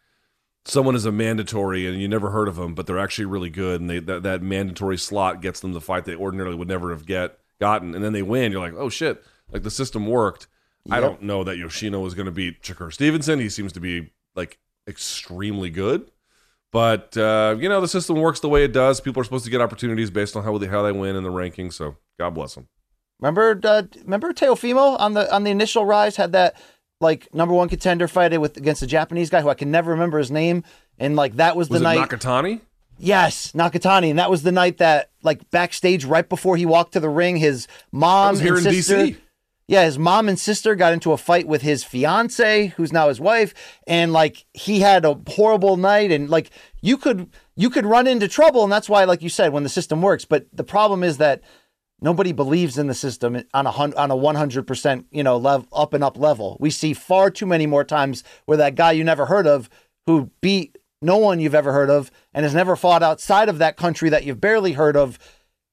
someone 0.64 0.96
is 0.96 1.04
a 1.04 1.12
mandatory 1.12 1.86
and 1.86 2.00
you 2.00 2.08
never 2.08 2.30
heard 2.30 2.48
of 2.48 2.56
them, 2.56 2.74
but 2.74 2.86
they're 2.86 2.98
actually 2.98 3.26
really 3.26 3.50
good, 3.50 3.80
and 3.80 3.90
they 3.90 3.98
that, 4.00 4.22
that 4.22 4.42
mandatory 4.42 4.96
slot 4.96 5.42
gets 5.42 5.60
them 5.60 5.74
the 5.74 5.80
fight 5.80 6.06
they 6.06 6.16
ordinarily 6.16 6.56
would 6.56 6.68
never 6.68 6.90
have 6.90 7.04
get 7.06 7.38
gotten, 7.60 7.94
and 7.94 8.02
then 8.02 8.12
they 8.12 8.22
win. 8.22 8.50
You're 8.52 8.62
like, 8.62 8.74
oh 8.74 8.88
shit, 8.88 9.22
like 9.52 9.62
the 9.62 9.70
system 9.70 10.06
worked. 10.06 10.46
I 10.88 11.00
don't 11.00 11.22
know 11.22 11.42
that 11.42 11.58
Yoshino 11.58 11.98
was 11.98 12.14
going 12.14 12.26
to 12.26 12.32
beat 12.32 12.62
Shakur 12.62 12.92
Stevenson. 12.92 13.40
He 13.40 13.48
seems 13.48 13.72
to 13.72 13.80
be 13.80 14.12
like 14.36 14.58
extremely 14.86 15.68
good. 15.68 16.08
But 16.72 17.16
uh, 17.16 17.56
you 17.58 17.68
know 17.68 17.80
the 17.80 17.88
system 17.88 18.16
works 18.16 18.40
the 18.40 18.48
way 18.48 18.64
it 18.64 18.72
does. 18.72 19.00
People 19.00 19.20
are 19.20 19.24
supposed 19.24 19.44
to 19.44 19.50
get 19.50 19.60
opportunities 19.60 20.10
based 20.10 20.36
on 20.36 20.44
how 20.44 20.58
they 20.58 20.66
how 20.66 20.82
they 20.82 20.92
win 20.92 21.16
in 21.16 21.22
the 21.22 21.30
rankings. 21.30 21.74
So 21.74 21.96
God 22.18 22.30
bless 22.30 22.54
them. 22.54 22.68
Remember, 23.20 23.58
uh, 23.64 23.82
remember 24.04 24.32
Teofimo 24.32 24.98
on 25.00 25.14
the 25.14 25.32
on 25.34 25.44
the 25.44 25.50
initial 25.50 25.86
rise 25.86 26.16
had 26.16 26.32
that 26.32 26.60
like 27.00 27.32
number 27.34 27.54
one 27.54 27.68
contender 27.68 28.08
fight 28.08 28.38
with 28.38 28.56
against 28.56 28.82
a 28.82 28.86
Japanese 28.86 29.30
guy 29.30 29.40
who 29.40 29.48
I 29.48 29.54
can 29.54 29.70
never 29.70 29.90
remember 29.90 30.18
his 30.18 30.30
name, 30.30 30.64
and 30.98 31.16
like 31.16 31.36
that 31.36 31.56
was 31.56 31.68
the 31.68 31.74
Was 31.74 31.82
it 31.82 31.84
night. 31.84 32.08
Nakatani? 32.08 32.60
Yes, 32.98 33.52
Nakatani, 33.52 34.10
and 34.10 34.18
that 34.18 34.30
was 34.30 34.42
the 34.42 34.52
night 34.52 34.78
that 34.78 35.10
like 35.22 35.50
backstage 35.50 36.04
right 36.04 36.26
before 36.28 36.56
he 36.56 36.64
walked 36.64 36.92
to 36.94 37.00
the 37.00 37.08
ring, 37.08 37.36
his 37.36 37.68
mom 37.92 38.32
was 38.32 38.40
here 38.40 38.56
and 38.56 38.66
in 38.66 38.72
sister. 38.72 39.18
Yeah, 39.68 39.84
his 39.84 39.98
mom 39.98 40.28
and 40.28 40.38
sister 40.38 40.76
got 40.76 40.92
into 40.92 41.12
a 41.12 41.16
fight 41.16 41.48
with 41.48 41.62
his 41.62 41.82
fiance, 41.82 42.68
who's 42.76 42.92
now 42.92 43.08
his 43.08 43.20
wife, 43.20 43.52
and 43.86 44.12
like 44.12 44.46
he 44.54 44.80
had 44.80 45.04
a 45.04 45.18
horrible 45.26 45.76
night, 45.76 46.12
and 46.12 46.30
like 46.30 46.50
you 46.82 46.96
could 46.96 47.30
you 47.56 47.68
could 47.68 47.84
run 47.84 48.06
into 48.06 48.28
trouble, 48.28 48.62
and 48.62 48.72
that's 48.72 48.88
why, 48.88 49.04
like 49.04 49.22
you 49.22 49.28
said, 49.28 49.52
when 49.52 49.64
the 49.64 49.68
system 49.68 50.02
works. 50.02 50.24
But 50.24 50.46
the 50.52 50.62
problem 50.62 51.02
is 51.02 51.18
that 51.18 51.42
nobody 52.00 52.30
believes 52.30 52.78
in 52.78 52.86
the 52.86 52.94
system 52.94 53.42
on 53.52 53.66
a 53.66 53.70
on 53.70 54.10
a 54.12 54.16
one 54.16 54.36
hundred 54.36 54.68
percent 54.68 55.06
you 55.10 55.24
know 55.24 55.36
level 55.36 55.66
up 55.72 55.94
and 55.94 56.04
up 56.04 56.16
level. 56.16 56.56
We 56.60 56.70
see 56.70 56.94
far 56.94 57.28
too 57.30 57.46
many 57.46 57.66
more 57.66 57.84
times 57.84 58.22
where 58.44 58.58
that 58.58 58.76
guy 58.76 58.92
you 58.92 59.02
never 59.02 59.26
heard 59.26 59.48
of 59.48 59.68
who 60.06 60.30
beat 60.40 60.78
no 61.02 61.18
one 61.18 61.40
you've 61.40 61.54
ever 61.56 61.72
heard 61.72 61.90
of 61.90 62.12
and 62.32 62.44
has 62.44 62.54
never 62.54 62.76
fought 62.76 63.02
outside 63.02 63.48
of 63.48 63.58
that 63.58 63.76
country 63.76 64.10
that 64.10 64.24
you've 64.24 64.40
barely 64.40 64.72
heard 64.72 64.96
of 64.96 65.18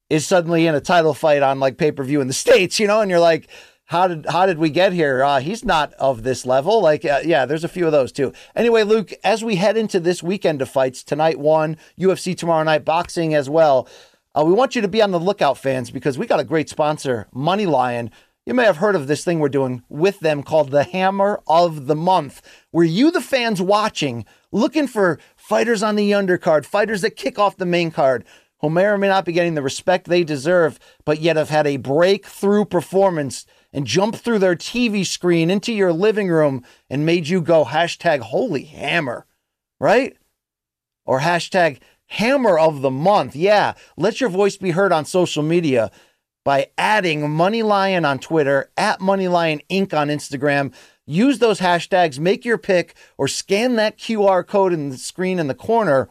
is 0.10 0.26
suddenly 0.26 0.68
in 0.68 0.76
a 0.76 0.82
title 0.82 1.14
fight 1.14 1.42
on 1.42 1.60
like 1.60 1.78
pay 1.78 1.92
per 1.92 2.04
view 2.04 2.22
in 2.22 2.28
the 2.28 2.34
states, 2.46 2.80
you 2.80 2.88
know, 2.88 3.02
and 3.02 3.12
you're 3.12 3.20
like, 3.20 3.48
how 3.86 4.08
did 4.08 4.26
how 4.28 4.46
did 4.46 4.58
we 4.58 4.70
get 4.70 4.94
here? 4.94 5.24
Uh, 5.24 5.40
he's 5.40 5.66
not 5.66 5.94
of 5.94 6.24
this 6.24 6.46
level. 6.46 6.82
Like, 6.82 7.04
uh, 7.06 7.22
yeah, 7.24 7.46
there's 7.46 7.64
a 7.64 7.70
few 7.70 7.86
of 7.86 7.92
those 7.92 8.12
too. 8.12 8.34
Anyway, 8.56 8.84
Luke, 8.84 9.12
as 9.24 9.44
we 9.44 9.58
head 9.58 9.78
into 9.78 10.00
this 10.00 10.24
weekend 10.24 10.62
of 10.62 10.70
fights 10.70 11.04
tonight, 11.04 11.40
one 11.40 11.78
UFC 12.00 12.36
tomorrow 12.36 12.64
night, 12.64 12.86
boxing 12.86 13.34
as 13.34 13.50
well. 13.50 13.88
Uh, 14.36 14.44
we 14.44 14.54
want 14.54 14.76
you 14.76 14.82
to 14.82 14.88
be 14.88 15.02
on 15.02 15.12
the 15.12 15.20
lookout, 15.20 15.60
fans, 15.60 15.92
because 15.92 16.18
we 16.18 16.26
got 16.26 16.40
a 16.40 16.44
great 16.44 16.68
sponsor, 16.68 17.28
MoneyLion. 17.36 18.10
You 18.48 18.56
may 18.56 18.66
have 18.66 18.78
heard 18.78 18.96
of 18.96 19.06
this 19.06 19.24
thing 19.24 19.40
we're 19.40 19.48
doing 19.48 19.84
with 19.90 20.22
them 20.22 20.42
called 20.42 20.72
the 20.72 20.86
Hammer 20.86 21.42
of 21.48 21.86
the 21.86 21.96
Month, 21.96 22.42
where 22.72 22.84
you, 22.84 23.12
the 23.12 23.22
fans 23.22 23.62
watching, 23.62 24.26
looking 24.52 24.88
for 24.88 25.20
fighters 25.36 25.84
on 25.84 25.96
the 25.96 26.12
undercard, 26.12 26.66
fighters 26.66 27.02
that 27.02 27.16
kick 27.16 27.38
off 27.38 27.58
the 27.58 27.66
main 27.66 27.92
card, 27.92 28.26
who 28.60 28.72
may 28.72 28.86
or 28.86 28.98
may 28.98 29.08
not 29.08 29.24
be 29.24 29.34
getting 29.34 29.54
the 29.54 29.62
respect 29.62 30.08
they 30.08 30.24
deserve, 30.24 30.80
but 31.06 31.22
yet 31.22 31.36
have 31.36 31.50
had 31.50 31.68
a 31.68 31.78
breakthrough 31.78 32.66
performance 32.66 33.46
and 33.74 33.88
jumped 33.88 34.20
through 34.20 34.40
their 34.40 34.56
TV 34.56 35.06
screen 35.06 35.50
into 35.50 35.74
your 35.74 35.92
living 35.92 36.30
room 36.30 36.64
and 36.90 37.06
made 37.06 37.28
you 37.28 37.42
go 37.42 37.66
hashtag 37.66 38.20
holy 38.20 38.64
hammer, 38.64 39.26
right? 39.80 40.16
Or 41.06 41.20
hashtag 41.20 41.80
hammer 42.06 42.58
of 42.60 42.82
the 42.82 42.92
month. 42.92 43.36
Yeah, 43.36 43.74
let 43.98 44.22
your 44.22 44.30
voice 44.30 44.56
be 44.56 44.72
heard 44.72 44.94
on 44.94 45.06
social 45.06 45.44
media. 45.44 45.92
by 46.44 46.68
adding 46.78 47.22
MoneyLion 47.22 48.06
on 48.06 48.20
Twitter, 48.20 48.70
at 48.78 49.00
MoneyLion 49.00 49.62
Inc. 49.70 49.94
on 49.94 50.10
Instagram. 50.10 50.74
Use 51.06 51.40
those 51.40 51.60
hashtags, 51.60 52.20
make 52.20 52.46
your 52.46 52.58
pick, 52.58 52.96
or 53.18 53.28
scan 53.28 53.76
that 53.76 53.98
QR 53.98 54.46
code 54.46 54.74
in 54.74 54.90
the 54.90 54.98
screen 54.98 55.40
in 55.40 55.48
the 55.48 55.54
corner, 55.56 56.10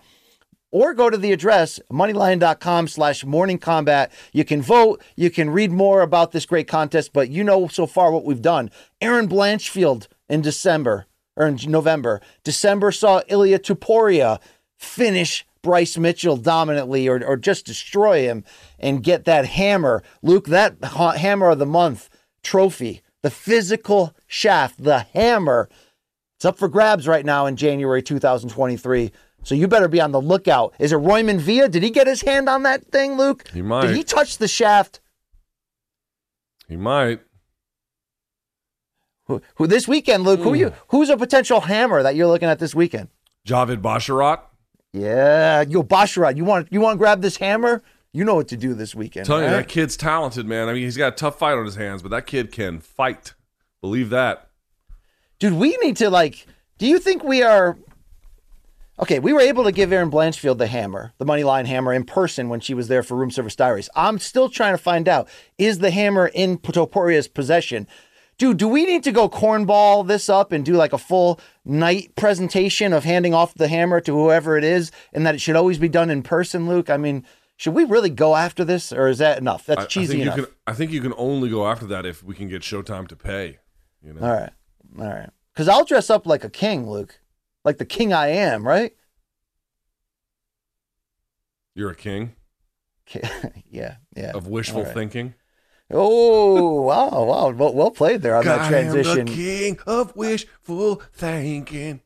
or 0.73 0.95
go 0.95 1.09
to 1.09 1.17
the 1.17 1.33
address 1.33 1.79
moneylion.com 1.93 2.89
slash 2.89 3.25
morning 3.25 3.59
combat. 3.59 4.11
You 4.33 4.45
can 4.45 4.61
vote, 4.61 5.01
you 5.15 5.31
can 5.31 5.51
read 5.51 5.71
more 5.71 6.01
about 6.01 6.33
this 6.33 6.47
great 6.47 6.67
contest, 6.67 7.13
but 7.13 7.29
you 7.29 7.45
know 7.45 7.69
so 7.69 7.87
far 7.87 8.11
what 8.11 8.25
we've 8.25 8.43
done. 8.43 8.71
Erin 9.01 9.29
Blanchfield 9.29 10.09
in 10.29 10.41
December 10.41 11.07
or 11.37 11.47
in 11.47 11.59
November. 11.69 12.21
December 12.43 12.91
saw 12.91 13.21
Ilia 13.29 13.59
Topuria 13.59 14.41
finish 14.77 15.47
Bryce 15.63 15.97
Mitchell 15.97 16.37
dominantly 16.37 17.07
or, 17.07 17.25
or 17.25 17.37
just 17.37 17.67
destroy 17.67 18.23
him 18.23 18.45
and 18.81 19.05
get 19.05 19.25
that 19.27 19.47
hammer. 19.47 20.03
Luke, 20.23 20.47
that 20.47 20.77
ha- 20.83 21.13
hammer 21.13 21.51
of 21.51 21.61
the 21.61 21.67
month 21.67 22.09
trophy, 22.43 23.03
the 23.23 23.31
physical 23.31 24.15
shaft, 24.27 24.83
the 24.83 25.01
hammer, 25.15 25.69
it's 26.43 26.45
up 26.45 26.59
for 26.59 26.67
grabs 26.67 27.07
right 27.07 27.25
now 27.25 27.47
in 27.47 27.55
January 27.55 28.03
2023. 28.03 29.13
So 29.45 29.55
you 29.55 29.67
better 29.69 29.89
be 29.89 30.01
on 30.01 30.13
the 30.13 30.21
lookout. 30.21 30.75
Is 30.79 30.93
it 30.93 30.97
Royman 30.97 31.39
Villa? 31.41 31.69
Did 31.69 31.83
he 31.83 31.91
get 31.91 32.07
his 32.07 32.23
hand 32.23 32.49
on 32.49 32.63
that 32.63 32.87
thing, 32.93 33.17
Luke? 33.17 33.49
He 33.53 33.61
might. 33.63 33.87
Did 33.89 33.97
he 33.97 34.05
touch 34.05 34.39
the 34.39 34.49
shaft? 34.49 35.01
He 36.69 36.77
might. 36.77 37.21
Who, 39.27 39.41
who 39.57 39.67
this 39.67 39.87
weekend, 39.87 40.25
Luke? 40.25 40.41
Who 40.41 40.55
you? 40.55 40.69
Hmm. 40.69 40.75
Who's 40.89 41.11
a 41.11 41.17
potential 41.17 41.61
hammer 41.63 42.03
that 42.03 42.15
you're 42.17 42.27
looking 42.27 42.49
at 42.49 42.59
this 42.59 42.75
weekend? 42.75 43.09
Javid 43.47 43.81
Basharat. 43.81 44.41
Yeah, 44.93 45.63
yo, 45.63 45.83
Basharat, 45.83 46.37
you 46.37 46.45
want 46.45 46.69
you 46.71 46.81
want 46.81 46.95
to 46.95 46.99
grab 46.99 47.23
this 47.23 47.37
hammer? 47.39 47.83
You 48.13 48.25
know 48.25 48.35
what 48.35 48.49
to 48.49 48.59
do 48.59 48.75
this 48.75 48.95
weekend. 48.95 49.25
Tell 49.25 49.41
you 49.43 49.49
that 49.49 49.69
kid's 49.69 49.97
talented, 49.97 50.47
man. 50.47 50.69
I 50.69 50.75
mean, 50.75 50.83
he's 50.83 50.99
got 50.99 51.15
a 51.15 51.17
tough 51.17 51.39
fight 51.39 51.57
on 51.57 51.65
his 51.65 51.77
hands, 51.77 52.03
but 52.03 52.11
that 52.11 52.27
kid 52.27 52.53
can 52.53 52.79
fight. 52.81 53.33
Believe 53.81 54.11
that. 54.11 54.49
dude. 55.39 55.55
We 55.55 55.77
need 55.83 55.97
to 55.97 56.11
like. 56.11 56.47
Do 56.79 56.87
you 56.87 56.99
think 56.99 57.25
we 57.25 57.43
are? 57.43 57.79
Okay, 59.01 59.19
we 59.19 59.33
were 59.33 59.41
able 59.41 59.65
to 59.65 59.73
give 59.73 59.91
Erin 59.91 60.11
Blanchfield 60.11 60.59
the 60.59 60.67
hammer, 60.67 61.15
the 61.19 61.25
money 61.25 61.45
line 61.45 61.65
hammer, 61.67 61.93
in 61.93 62.05
person 62.05 62.49
when 62.49 62.61
she 62.61 62.75
was 62.75 62.89
there 62.89 63.03
for 63.03 63.17
Room 63.17 63.31
Service 63.31 63.57
Diaries. 63.57 63.89
I'm 63.97 64.19
still 64.19 64.49
trying 64.49 64.75
to 64.75 64.79
find 64.79 65.09
out 65.09 65.29
is 65.57 65.79
the 65.79 65.91
hammer 65.91 66.27
in 66.27 66.59
Topuria's 66.59 67.27
possession. 67.27 67.89
Dude, 68.39 68.59
do 68.59 68.69
we 68.69 68.85
need 68.85 69.03
to 69.05 69.13
go 69.13 69.29
cornball 69.29 70.07
this 70.07 70.29
up 70.29 70.53
and 70.53 70.65
do 70.65 70.75
like 70.75 70.93
a 70.93 70.99
full 70.99 71.41
night 71.65 72.15
presentation 72.17 72.93
of 72.93 73.05
handing 73.05 73.35
off 73.35 73.55
the 73.55 73.69
hammer 73.69 74.01
to 74.01 74.13
whoever 74.13 74.59
it 74.59 74.65
is, 74.65 74.91
and 75.13 75.27
that 75.27 75.35
it 75.35 75.41
should 75.41 75.57
always 75.57 75.79
be 75.79 75.89
done 75.89 76.11
in 76.11 76.23
person, 76.23 76.69
Luke? 76.69 76.91
I 76.91 76.97
mean, 76.97 77.25
should 77.57 77.75
we 77.75 77.85
really 77.85 78.11
go 78.11 78.35
after 78.37 78.65
this, 78.65 78.93
or 78.93 79.09
is 79.09 79.19
that 79.19 79.39
enough? 79.39 79.65
That's 79.65 79.83
I, 79.83 79.85
I 79.85 79.87
cheesy 79.87 80.13
think 80.15 80.23
enough. 80.23 80.37
you 80.37 80.45
can. 80.47 80.55
I 80.67 80.73
think 80.75 80.91
you 80.91 81.01
can 81.01 81.15
only 81.17 81.49
go 81.49 81.67
after 81.67 81.87
that 81.87 82.05
if 82.05 82.23
we 82.23 82.35
can 82.35 82.49
get 82.49 82.63
Showtime 82.63 83.09
to 83.09 83.17
pay. 83.17 83.59
You 84.05 84.13
know. 84.15 84.23
All 84.23 84.33
right. 84.33 84.53
All 84.99 85.07
right. 85.07 85.31
Because 85.53 85.69
I'll 85.69 85.85
dress 85.85 86.11
up 86.11 86.27
like 86.27 86.45
a 86.45 86.51
king, 86.51 86.91
Luke. 86.91 87.21
Like 87.65 87.79
the 87.79 87.85
king 87.85 88.13
I 88.13 88.29
am, 88.29 88.67
right? 88.67 88.95
You're 91.75 91.91
a 91.91 91.97
king 91.97 92.35
yeah. 93.71 93.97
Yeah. 94.17 94.33
of 94.35 94.47
wishful 94.47 94.85
right. 94.85 94.95
thinking. 94.95 95.35
Oh, 95.91 96.83
wow. 96.83 97.25
Wow. 97.25 97.51
Well, 97.51 97.75
well 97.75 97.91
played 97.91 98.23
there 98.23 98.37
on 98.37 98.45
that 98.45 98.69
transition. 98.69 99.17
I 99.17 99.21
am 99.21 99.27
the 99.27 99.35
king 99.35 99.79
of 99.87 100.17
wishful 100.17 101.03
thinking. 101.13 102.01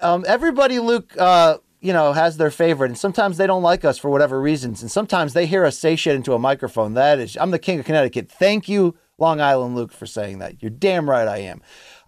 Um, 0.00 0.24
everybody, 0.26 0.78
Luke, 0.78 1.14
uh, 1.18 1.58
you 1.80 1.92
know, 1.92 2.12
has 2.12 2.36
their 2.36 2.50
favorite, 2.50 2.90
and 2.90 2.98
sometimes 2.98 3.36
they 3.36 3.46
don't 3.46 3.62
like 3.62 3.84
us 3.84 3.98
for 3.98 4.10
whatever 4.10 4.40
reasons, 4.40 4.82
and 4.82 4.90
sometimes 4.90 5.32
they 5.32 5.46
hear 5.46 5.64
us 5.64 5.78
say 5.78 5.96
shit 5.96 6.16
into 6.16 6.34
a 6.34 6.38
microphone. 6.38 6.94
That 6.94 7.20
is, 7.20 7.36
I'm 7.36 7.50
the 7.50 7.58
king 7.58 7.78
of 7.78 7.84
Connecticut. 7.84 8.30
Thank 8.30 8.68
you, 8.68 8.96
Long 9.18 9.40
Island 9.40 9.76
Luke, 9.76 9.92
for 9.92 10.06
saying 10.06 10.38
that. 10.38 10.60
You're 10.62 10.70
damn 10.70 11.08
right 11.08 11.28
I 11.28 11.38
am. 11.38 11.60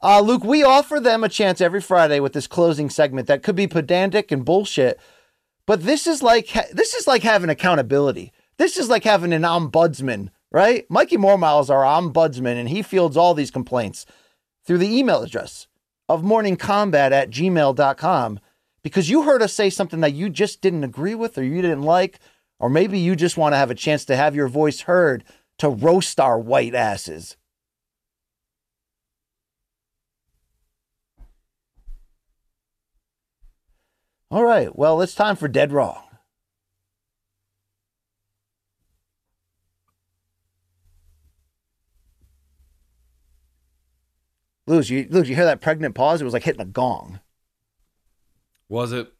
Uh, 0.03 0.21
Luke, 0.21 0.45
we 0.45 0.63
offer 0.63 0.99
them 0.99 1.23
a 1.23 1.29
chance 1.29 1.61
every 1.61 1.81
Friday 1.81 2.21
with 2.21 2.33
this 2.33 2.47
closing 2.47 2.89
segment 2.89 3.27
that 3.27 3.43
could 3.43 3.57
be 3.57 3.67
pedantic 3.67 4.33
and 4.33 4.45
bullshit, 4.45 4.99
but 5.67 5.83
this 5.85 6.07
is 6.07 6.23
like 6.23 6.53
this 6.73 6.95
is 6.95 7.07
like 7.07 7.23
having 7.23 7.51
accountability. 7.51 8.33
This 8.57 8.79
is 8.79 8.89
like 8.89 9.05
having 9.05 9.33
an 9.33 9.43
ombudsman, 9.43 10.31
right? 10.51 10.85
Mikey 10.91 11.17
Mormile 11.17 11.61
is 11.61 11.71
our 11.71 11.83
ombudsman, 11.83 12.59
and 12.59 12.69
he 12.69 12.83
fields 12.83 13.17
all 13.17 13.35
these 13.35 13.51
complaints 13.51 14.07
through 14.65 14.79
the 14.79 14.99
email 14.99 15.23
address 15.23 15.67
of 16.09 16.23
morningcombat 16.23 17.13
at 17.13 17.31
gmail.com 17.31 18.41
because 18.83 19.11
you 19.11 19.23
heard 19.23 19.43
us 19.43 19.53
say 19.53 19.71
something 19.71 20.01
that 20.01 20.15
you 20.15 20.31
just 20.31 20.61
didn't 20.61 20.85
agree 20.85 21.15
with 21.15 21.37
or 21.37 21.45
you 21.45 21.61
didn't 21.61 21.83
like, 21.83 22.19
or 22.59 22.71
maybe 22.71 22.99
you 22.99 23.15
just 23.15 23.37
want 23.37 23.53
to 23.53 23.59
have 23.59 23.71
a 23.71 23.75
chance 23.75 24.05
to 24.07 24.17
have 24.17 24.35
your 24.35 24.49
voice 24.49 24.83
heard 24.83 25.25
to 25.59 25.69
roast 25.69 26.19
our 26.19 26.39
white 26.39 26.75
asses. 26.75 27.37
All 34.31 34.45
right, 34.45 34.75
well, 34.77 35.01
it's 35.03 35.15
time 35.15 35.35
for 35.37 35.49
Dead 35.49 35.73
Wrong. 35.73 36.03
Lose, 44.67 44.91
you 44.91 45.07
lose. 45.11 45.29
You 45.29 45.35
hear 45.35 45.45
that 45.47 45.61
pregnant 45.61 45.95
pause? 45.95 46.21
It 46.21 46.25
was 46.25 46.33
like 46.35 46.45
hitting 46.45 46.61
a 46.61 46.67
gong. 46.67 47.21
Was 48.69 48.93
it? 48.93 49.13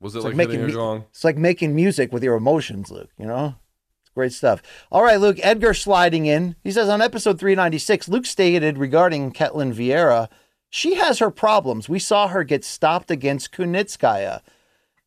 Was 0.00 0.14
it 0.14 0.18
It's 0.18 0.24
like, 0.24 0.34
like 0.34 0.48
hitting 0.48 0.60
making 0.62 0.64
a 0.64 0.76
mu- 0.76 0.78
gong? 0.78 1.04
It's 1.10 1.24
like 1.24 1.38
making 1.38 1.74
music 1.74 2.12
with 2.12 2.22
your 2.22 2.34
emotions, 2.36 2.90
Luke. 2.90 3.10
You 3.18 3.26
know, 3.26 3.54
it's 4.02 4.10
great 4.10 4.32
stuff. 4.32 4.62
All 4.90 5.02
right, 5.02 5.20
Luke. 5.20 5.38
Edgar 5.42 5.72
sliding 5.72 6.26
in. 6.26 6.56
He 6.62 6.70
says 6.70 6.88
on 6.88 7.00
episode 7.00 7.38
396, 7.38 8.08
Luke 8.08 8.26
stated 8.26 8.76
regarding 8.76 9.32
Ketlen 9.32 9.72
Vieira, 9.74 10.28
she 10.70 10.94
has 10.94 11.18
her 11.18 11.30
problems. 11.30 11.88
We 11.88 11.98
saw 11.98 12.28
her 12.28 12.44
get 12.44 12.64
stopped 12.64 13.10
against 13.10 13.52
Kunitskaya. 13.52 14.40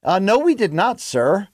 Uh, 0.03 0.19
no, 0.19 0.37
we 0.37 0.53
did 0.53 0.73
not, 0.73 0.99
sir. 0.99 1.47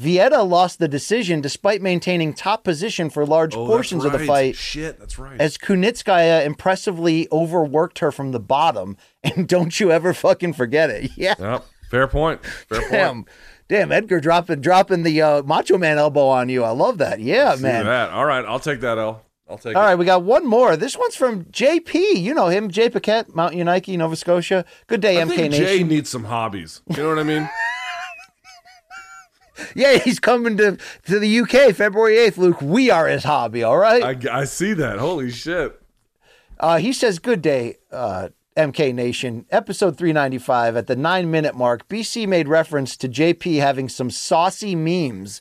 Vieta 0.00 0.48
lost 0.48 0.78
the 0.78 0.88
decision 0.88 1.40
despite 1.42 1.82
maintaining 1.82 2.32
top 2.32 2.64
position 2.64 3.10
for 3.10 3.24
large 3.26 3.54
Oh, 3.54 3.66
portions 3.66 4.02
that's 4.02 4.14
of 4.14 4.20
the 4.20 4.26
fight 4.26 4.56
Shit, 4.56 4.98
that's 4.98 5.18
right. 5.18 5.38
as 5.40 5.58
Kunitskaya 5.58 6.44
impressively 6.44 7.28
overworked 7.30 7.98
her 8.00 8.10
from 8.10 8.32
the 8.32 8.40
bottom. 8.40 8.96
And 9.24 9.46
don't 9.46 9.78
you 9.78 9.92
ever 9.92 10.12
fucking 10.14 10.54
forget 10.54 10.90
it. 10.90 11.12
Yeah. 11.16 11.34
Yep. 11.38 11.64
Fair 11.90 12.08
point. 12.08 12.44
Fair 12.44 12.80
point. 12.80 12.90
Damn, 12.90 13.24
damn, 13.68 13.92
Edgar 13.92 14.18
dropping 14.18 14.62
dropping 14.62 15.02
the 15.04 15.20
uh, 15.22 15.42
Macho 15.42 15.76
Man 15.78 15.98
elbow 15.98 16.26
on 16.26 16.48
you. 16.48 16.64
I 16.64 16.70
love 16.70 16.98
that. 16.98 17.20
Yeah, 17.20 17.54
man. 17.60 17.84
that. 17.84 18.10
All 18.10 18.24
right, 18.24 18.44
I'll 18.46 18.58
take 18.58 18.80
that 18.80 18.96
L. 18.98 19.22
I'll 19.52 19.58
take 19.58 19.76
All 19.76 19.82
it. 19.82 19.86
right, 19.86 19.94
we 19.94 20.04
got 20.06 20.22
one 20.22 20.46
more. 20.46 20.76
This 20.76 20.96
one's 20.96 21.14
from 21.14 21.44
JP. 21.44 22.16
You 22.16 22.32
know 22.34 22.48
him, 22.48 22.70
Jay 22.70 22.88
Paquette, 22.88 23.34
Mount 23.34 23.54
Uniacke, 23.54 23.96
Nova 23.98 24.16
Scotia. 24.16 24.64
Good 24.86 25.02
day, 25.02 25.20
I 25.20 25.24
MK 25.24 25.36
think 25.36 25.52
Jay 25.52 25.84
needs 25.84 26.08
some 26.08 26.24
hobbies. 26.24 26.80
You 26.88 26.96
know 26.96 27.08
what 27.10 27.18
I 27.18 27.22
mean? 27.22 27.48
Yeah, 29.76 29.98
he's 29.98 30.18
coming 30.18 30.56
to 30.56 30.76
to 31.06 31.18
the 31.18 31.40
UK 31.40 31.74
February 31.74 32.18
eighth. 32.18 32.38
Luke, 32.38 32.60
we 32.60 32.90
are 32.90 33.06
his 33.06 33.22
hobby. 33.22 33.62
All 33.62 33.78
right. 33.78 34.26
I, 34.26 34.40
I 34.40 34.44
see 34.44 34.72
that. 34.72 34.98
Holy 34.98 35.30
shit. 35.30 35.80
Uh, 36.58 36.78
he 36.78 36.92
says, 36.92 37.18
Good 37.18 37.42
day, 37.42 37.76
uh, 37.92 38.30
MK 38.56 38.94
Nation. 38.94 39.46
Episode 39.50 39.96
395 39.96 40.76
at 40.76 40.86
the 40.86 40.96
nine 40.96 41.30
minute 41.30 41.54
mark, 41.54 41.86
BC 41.88 42.26
made 42.26 42.48
reference 42.48 42.96
to 42.96 43.08
JP 43.08 43.60
having 43.60 43.88
some 43.88 44.10
saucy 44.10 44.74
memes. 44.74 45.40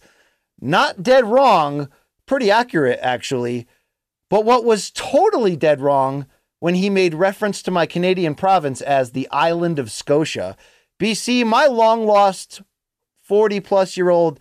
Not 0.59 1.01
dead 1.01 1.25
wrong, 1.25 1.89
pretty 2.25 2.51
accurate, 2.51 2.99
actually. 3.01 3.67
But 4.31 4.45
what 4.45 4.63
was 4.63 4.91
totally 4.91 5.57
dead 5.57 5.81
wrong 5.81 6.25
when 6.61 6.75
he 6.75 6.89
made 6.89 7.13
reference 7.13 7.61
to 7.63 7.69
my 7.69 7.85
Canadian 7.85 8.33
province 8.33 8.79
as 8.79 9.11
the 9.11 9.27
island 9.29 9.77
of 9.77 9.91
Scotia. 9.91 10.55
BC, 11.01 11.45
my 11.45 11.65
long 11.65 12.05
lost 12.05 12.61
40 13.23 13.59
plus 13.59 13.97
year 13.97 14.09
old 14.09 14.39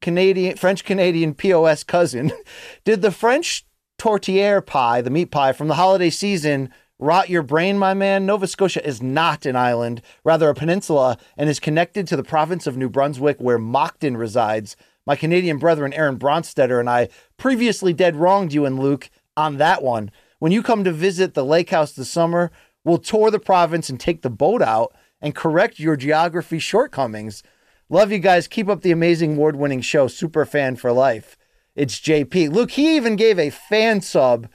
Canadian 0.00 0.56
French 0.56 0.84
Canadian 0.84 1.34
POS 1.34 1.82
cousin, 1.82 2.30
did 2.84 3.02
the 3.02 3.10
French 3.10 3.66
tourtière 3.98 4.64
pie, 4.64 5.00
the 5.00 5.10
meat 5.10 5.32
pie 5.32 5.52
from 5.52 5.66
the 5.66 5.74
holiday 5.74 6.10
season, 6.10 6.70
rot 7.00 7.28
your 7.28 7.42
brain, 7.42 7.76
my 7.76 7.92
man? 7.92 8.26
Nova 8.26 8.46
Scotia 8.46 8.86
is 8.86 9.02
not 9.02 9.46
an 9.46 9.56
island, 9.56 10.00
rather 10.22 10.48
a 10.48 10.54
peninsula, 10.54 11.18
and 11.36 11.50
is 11.50 11.58
connected 11.58 12.06
to 12.06 12.16
the 12.16 12.22
province 12.22 12.68
of 12.68 12.76
New 12.76 12.88
Brunswick 12.88 13.40
where 13.40 13.58
Moncton 13.58 14.16
resides. 14.16 14.76
My 15.06 15.16
Canadian 15.16 15.58
brethren 15.58 15.92
Aaron 15.92 16.18
Bronstetter 16.18 16.78
and 16.78 16.88
I 16.88 17.08
previously 17.36 17.92
dead 17.92 18.14
wronged 18.14 18.52
you 18.52 18.64
and 18.64 18.78
Luke 18.78 19.10
on 19.36 19.58
that 19.58 19.82
one. 19.82 20.10
When 20.38 20.52
you 20.52 20.62
come 20.62 20.84
to 20.84 20.92
visit 20.92 21.34
the 21.34 21.44
lake 21.44 21.70
house 21.70 21.92
this 21.92 22.10
summer, 22.10 22.50
we'll 22.84 22.98
tour 22.98 23.30
the 23.30 23.38
province 23.38 23.88
and 23.88 23.98
take 23.98 24.22
the 24.22 24.30
boat 24.30 24.62
out 24.62 24.94
and 25.20 25.34
correct 25.34 25.78
your 25.78 25.96
geography 25.96 26.58
shortcomings. 26.58 27.42
Love 27.88 28.12
you 28.12 28.18
guys. 28.18 28.48
Keep 28.48 28.68
up 28.68 28.82
the 28.82 28.90
amazing 28.90 29.34
award 29.34 29.56
winning 29.56 29.80
show. 29.80 30.08
Super 30.08 30.44
fan 30.44 30.76
for 30.76 30.92
life. 30.92 31.36
It's 31.74 31.98
JP. 31.98 32.52
Luke, 32.52 32.72
he 32.72 32.96
even 32.96 33.16
gave 33.16 33.38
a 33.38 33.50
fan 33.50 34.00
sub 34.00 34.48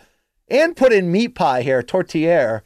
and 0.48 0.76
put 0.76 0.94
in 0.94 1.12
meat 1.12 1.36
pie 1.36 1.62
here, 1.62 1.84
tourtière, 1.84 2.62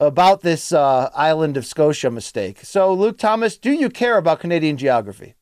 about 0.00 0.42
this 0.42 0.72
uh, 0.72 1.10
island 1.14 1.56
of 1.56 1.66
Scotia 1.66 2.10
mistake. 2.10 2.60
So, 2.62 2.92
Luke 2.92 3.18
Thomas, 3.18 3.56
do 3.56 3.72
you 3.72 3.88
care 3.88 4.16
about 4.16 4.40
Canadian 4.40 4.76
geography? 4.76 5.34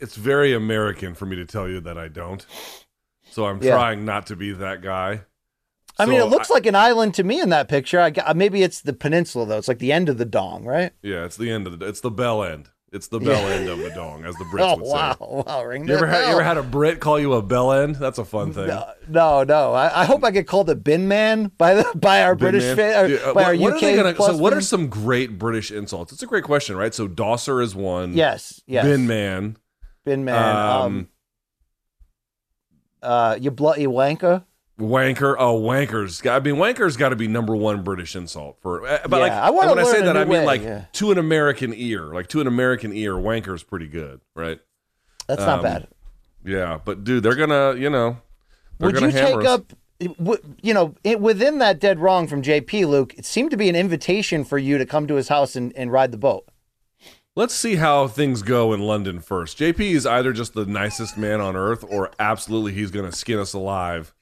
It's 0.00 0.16
very 0.16 0.52
American 0.52 1.14
for 1.14 1.26
me 1.26 1.36
to 1.36 1.44
tell 1.44 1.68
you 1.68 1.80
that 1.80 1.96
I 1.96 2.08
don't. 2.08 2.44
So 3.38 3.46
I'm 3.46 3.62
Yeah. 3.62 3.74
trying 3.76 4.04
not 4.04 4.26
to 4.26 4.36
be 4.36 4.50
that 4.50 4.82
guy. 4.82 5.20
I 5.96 6.06
mean, 6.06 6.20
it 6.20 6.24
looks 6.24 6.50
like 6.50 6.66
an 6.66 6.74
island 6.74 7.14
to 7.14 7.22
me 7.22 7.40
in 7.40 7.50
that 7.50 7.68
picture. 7.68 8.00
I, 8.00 8.32
maybe 8.32 8.64
it's 8.64 8.80
the 8.80 8.92
peninsula 8.92 9.46
though. 9.46 9.58
It's 9.58 9.68
like 9.68 9.78
the 9.78 9.92
end 9.92 10.08
of 10.08 10.18
the 10.18 10.24
dong, 10.24 10.64
right? 10.64 10.90
Yeah, 11.02 11.24
it's 11.24 11.36
the 11.36 11.48
end 11.48 11.68
of 11.68 11.78
the. 11.78 11.86
It's 11.86 12.00
the 12.00 12.10
bell 12.10 12.42
end. 12.42 12.68
It's 12.90 13.06
the 13.06 13.20
bell 13.20 13.46
end 13.46 13.68
of 13.68 13.78
the 13.78 13.90
dong, 13.90 14.24
as 14.24 14.34
the 14.34 14.44
Brits 14.52 14.72
Oh 14.72 14.76
would 14.78 14.86
say. 14.86 14.92
wow, 14.92 15.44
wow! 15.46 15.62
Ring 15.62 15.86
You 15.86 15.94
ever, 15.94 16.06
had, 16.08 16.24
you 16.26 16.32
ever 16.32 16.42
had 16.42 16.56
a 16.56 16.64
Brit 16.64 16.98
call 16.98 17.20
you 17.20 17.34
a 17.34 17.42
bell 17.42 17.70
end? 17.72 17.94
That's 17.94 18.18
a 18.18 18.24
fun 18.24 18.52
thing. 18.52 18.66
No, 18.66 18.90
no, 19.08 19.44
no. 19.44 19.72
I, 19.72 20.00
I 20.02 20.04
hope 20.04 20.24
I 20.24 20.32
get 20.32 20.48
called 20.48 20.68
a 20.68 20.74
bin 20.74 21.06
man 21.06 21.52
by 21.58 21.74
the 21.74 21.84
by 21.94 22.24
our 22.24 22.34
Bin 22.34 22.50
British 22.50 22.74
fan, 22.74 23.04
or 23.04 23.06
Dude, 23.08 23.22
uh, 23.22 23.34
by 23.34 23.42
what, 23.42 23.44
our 23.44 23.56
what 23.56 23.72
UK 23.74 23.76
are 23.76 23.86
they 23.86 23.96
gonna, 23.96 24.16
so 24.16 24.36
what 24.36 24.52
are 24.52 24.60
some 24.60 24.88
great 24.88 25.38
British 25.38 25.70
insults? 25.70 26.12
It's 26.12 26.24
a 26.24 26.26
great 26.26 26.42
question, 26.44 26.76
right? 26.76 26.92
So 26.92 27.06
Dosser 27.06 27.62
is 27.62 27.76
one. 27.76 28.14
Yes, 28.14 28.60
yes. 28.66 28.84
Bin 28.84 29.06
man. 29.06 29.58
bin 30.04 30.24
man? 30.24 30.56
Um, 30.56 30.82
Um, 30.82 31.08
uh, 33.02 33.36
you 33.40 33.50
bloody 33.50 33.86
wanker. 33.86 34.44
Wanker. 34.78 35.34
Oh, 35.38 35.60
wankers. 35.60 36.28
I 36.30 36.38
mean, 36.38 36.54
wankers 36.54 36.96
got 36.96 37.08
to 37.08 37.16
be 37.16 37.26
number 37.26 37.56
one 37.56 37.82
British 37.82 38.14
insult 38.14 38.58
for. 38.60 38.86
uh, 38.86 38.98
But 39.08 39.16
Yeah, 39.16 39.22
like, 39.22 39.32
I 39.32 39.50
when 39.50 39.78
I 39.78 39.82
say 39.82 40.02
that, 40.02 40.16
I 40.16 40.20
mean 40.20 40.28
way, 40.40 40.46
like 40.46 40.62
yeah. 40.62 40.84
to 40.92 41.10
an 41.10 41.18
American 41.18 41.74
ear. 41.74 42.04
Like 42.14 42.28
to 42.28 42.40
an 42.40 42.46
American 42.46 42.92
ear, 42.92 43.14
wanker's 43.14 43.64
pretty 43.64 43.88
good, 43.88 44.20
right? 44.36 44.60
That's 45.26 45.40
not 45.40 45.58
Um, 45.58 45.64
bad. 45.64 45.88
Yeah, 46.44 46.78
but 46.84 47.02
dude, 47.02 47.24
they're 47.24 47.34
gonna, 47.34 47.74
you 47.74 47.90
know, 47.90 48.18
they're 48.78 48.90
Would 48.92 49.00
you 49.00 49.10
take 49.10 49.34
us. 49.38 49.46
up? 49.46 49.72
You 49.98 50.72
know, 50.74 50.94
it, 51.02 51.20
within 51.20 51.58
that 51.58 51.80
dead 51.80 51.98
wrong 51.98 52.28
from 52.28 52.40
JP 52.40 52.86
Luke, 52.86 53.14
it 53.18 53.24
seemed 53.26 53.50
to 53.50 53.56
be 53.56 53.68
an 53.68 53.74
invitation 53.74 54.44
for 54.44 54.56
you 54.56 54.78
to 54.78 54.86
come 54.86 55.08
to 55.08 55.16
his 55.16 55.26
house 55.26 55.56
and, 55.56 55.76
and 55.76 55.90
ride 55.90 56.12
the 56.12 56.16
boat. 56.18 56.46
Let's 57.38 57.54
see 57.54 57.76
how 57.76 58.08
things 58.08 58.42
go 58.42 58.72
in 58.72 58.80
London 58.80 59.20
first. 59.20 59.58
JP 59.58 59.78
is 59.78 60.04
either 60.04 60.32
just 60.32 60.54
the 60.54 60.66
nicest 60.66 61.16
man 61.16 61.40
on 61.40 61.54
earth, 61.54 61.84
or 61.88 62.10
absolutely 62.18 62.72
he's 62.72 62.90
gonna 62.90 63.12
skin 63.12 63.38
us 63.38 63.52
alive, 63.54 64.12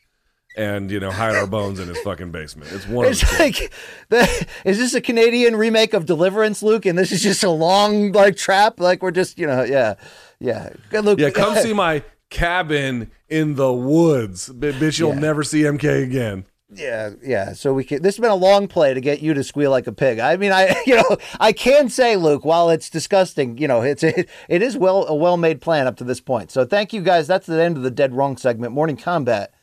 and 0.55 0.90
you 0.90 1.01
know 1.01 1.10
hide 1.10 1.34
our 1.34 1.47
bones 1.47 1.80
in 1.80 1.88
his 1.88 1.98
fucking 2.02 2.30
basement. 2.30 2.70
It's 2.72 2.86
one. 2.86 3.06
Of 3.06 3.12
It's 3.12 3.22
the 3.22 3.38
like, 3.43 3.72
the, 4.10 4.47
is 4.66 4.76
this 4.76 4.93
a 4.93 5.01
Canadian 5.01 5.56
remake 5.56 5.94
of 5.94 6.05
Deliverance, 6.05 6.62
Luke? 6.62 6.84
And 6.84 6.98
this 6.98 7.10
is 7.10 7.22
just 7.22 7.43
a 7.43 7.48
long 7.48 8.12
like 8.12 8.36
trap. 8.36 8.80
Like 8.80 9.02
we're 9.02 9.12
just, 9.12 9.38
you 9.38 9.47
know, 9.47 9.62
yeah, 9.64 9.94
yeah. 10.38 10.74
Good, 10.90 11.06
Luke. 11.06 11.18
Yeah, 11.18 11.30
come 11.30 11.55
see 11.62 11.72
my 11.72 12.02
cabin 12.28 13.10
in 13.30 13.55
the 13.55 13.72
woods, 13.72 14.51
B- 14.51 14.72
bitch. 14.72 14.98
You'll 14.98 15.14
Yeah. 15.14 15.20
never 15.20 15.43
see 15.43 15.62
MK 15.62 16.02
again. 16.05 16.44
Yeah, 16.68 17.10
yeah. 17.22 17.52
So 17.52 17.72
we 17.72 17.84
can. 17.84 18.02
This 18.02 18.16
has 18.16 18.20
been 18.20 18.30
a 18.30 18.34
long 18.34 18.66
play 18.66 18.93
to 18.93 19.01
get 19.01 19.20
you 19.20 19.34
to 19.34 19.44
squeal 19.44 19.70
like 19.70 19.86
a 19.86 19.93
pig. 19.93 20.18
I 20.18 20.36
mean, 20.36 20.51
I, 20.51 20.82
you 20.86 20.97
know, 20.97 21.16
I 21.38 21.52
can 21.52 21.88
say, 21.88 22.16
Luke, 22.16 22.44
while 22.44 22.70
it's 22.70 22.90
disgusting, 22.90 23.59
you 23.59 23.68
know, 23.68 23.82
it's 23.82 24.02
it, 24.02 24.28
it 24.48 24.62
is 24.62 24.76
well 24.76 25.06
a 25.06 25.14
well 25.14 25.36
made 25.36 25.60
plan 25.60 25.86
up 25.86 25.97
to 25.98 26.05
this 26.05 26.20
point. 26.20 26.51
So 26.51 26.64
thank 26.64 26.93
you 26.93 27.02
guys. 27.02 27.26
That's 27.26 27.47
the 27.47 27.62
end 27.62 27.76
of 27.76 27.82
the 27.82 27.90
dead 27.90 28.14
wrong 28.14 28.36
segment. 28.36 28.72
Morning 28.72 28.97
combat 28.97 29.55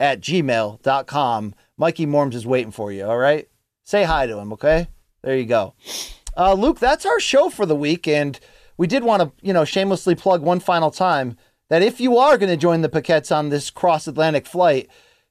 at 0.00 0.20
gmail.com. 0.20 1.54
Mikey 1.76 2.06
Morms 2.06 2.34
is 2.34 2.46
waiting 2.46 2.72
for 2.72 2.90
you. 2.90 3.04
All 3.06 3.18
right, 3.18 3.48
say 3.84 4.02
hi 4.02 4.26
to 4.26 4.38
him. 4.38 4.52
Okay, 4.52 4.88
there 5.22 5.36
you 5.36 5.46
go. 5.46 5.74
Uh, 6.36 6.54
Luke, 6.54 6.80
that's 6.80 7.06
our 7.06 7.20
show 7.20 7.50
for 7.50 7.66
the 7.66 7.76
week, 7.76 8.08
and 8.08 8.38
we 8.76 8.88
did 8.88 9.04
want 9.04 9.22
to, 9.22 9.46
you 9.46 9.52
know, 9.52 9.64
shamelessly 9.64 10.16
plug 10.16 10.42
one 10.42 10.60
final 10.60 10.90
time 10.90 11.36
that 11.68 11.82
if 11.82 12.00
you 12.00 12.16
are 12.16 12.38
going 12.38 12.50
to 12.50 12.56
join 12.56 12.80
the 12.80 12.88
Paquettes 12.88 13.30
on 13.30 13.48
this 13.48 13.70
cross 13.70 14.06
Atlantic 14.06 14.46
flight, 14.46 14.88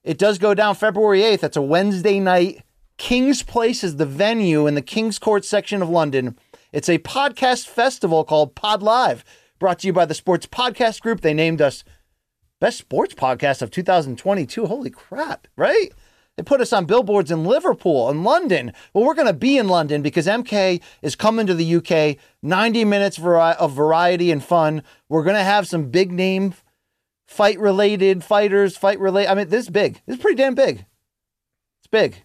it 0.07 0.17
does 0.17 0.37
go 0.37 0.53
down 0.53 0.73
February 0.73 1.19
8th. 1.19 1.41
That's 1.41 1.57
a 1.57 1.61
Wednesday 1.61 2.21
night. 2.21 2.63
King's 2.97 3.43
Place 3.43 3.83
is 3.83 3.97
the 3.97 4.05
venue 4.05 4.65
in 4.65 4.73
the 4.73 4.81
King's 4.81 5.19
Court 5.19 5.43
section 5.43 5.81
of 5.81 5.89
London. 5.89 6.37
It's 6.71 6.87
a 6.87 6.99
podcast 6.99 7.67
festival 7.67 8.23
called 8.23 8.55
Pod 8.55 8.81
Live, 8.81 9.25
brought 9.59 9.79
to 9.79 9.87
you 9.87 9.91
by 9.91 10.05
the 10.05 10.13
Sports 10.13 10.45
Podcast 10.45 11.01
Group. 11.01 11.19
They 11.19 11.33
named 11.33 11.61
us 11.61 11.83
Best 12.61 12.77
Sports 12.77 13.15
Podcast 13.15 13.61
of 13.61 13.69
2022. 13.69 14.67
Holy 14.67 14.89
crap, 14.89 15.45
right? 15.57 15.91
They 16.37 16.43
put 16.43 16.61
us 16.61 16.71
on 16.71 16.85
billboards 16.85 17.29
in 17.29 17.43
Liverpool 17.43 18.09
and 18.09 18.23
London. 18.23 18.71
Well, 18.93 19.03
we're 19.03 19.13
going 19.13 19.27
to 19.27 19.33
be 19.33 19.57
in 19.57 19.67
London 19.67 20.01
because 20.01 20.25
MK 20.25 20.81
is 21.01 21.17
coming 21.17 21.47
to 21.47 21.53
the 21.53 21.75
UK. 21.75 22.17
90 22.41 22.85
minutes 22.85 23.19
of 23.19 23.73
variety 23.73 24.31
and 24.31 24.41
fun. 24.41 24.83
We're 25.09 25.23
going 25.23 25.35
to 25.35 25.43
have 25.43 25.67
some 25.67 25.89
big 25.89 26.13
name 26.13 26.53
fight 27.27 27.59
related 27.59 28.23
fighters, 28.23 28.75
fight 28.75 28.99
related. 28.99 29.29
I 29.29 29.35
mean, 29.35 29.49
this 29.49 29.65
is 29.65 29.69
big. 29.69 30.01
This 30.05 30.15
is 30.15 30.21
pretty 30.21 30.37
damn 30.37 30.55
big. 30.55 30.85
It's 31.79 31.87
big. 31.91 32.23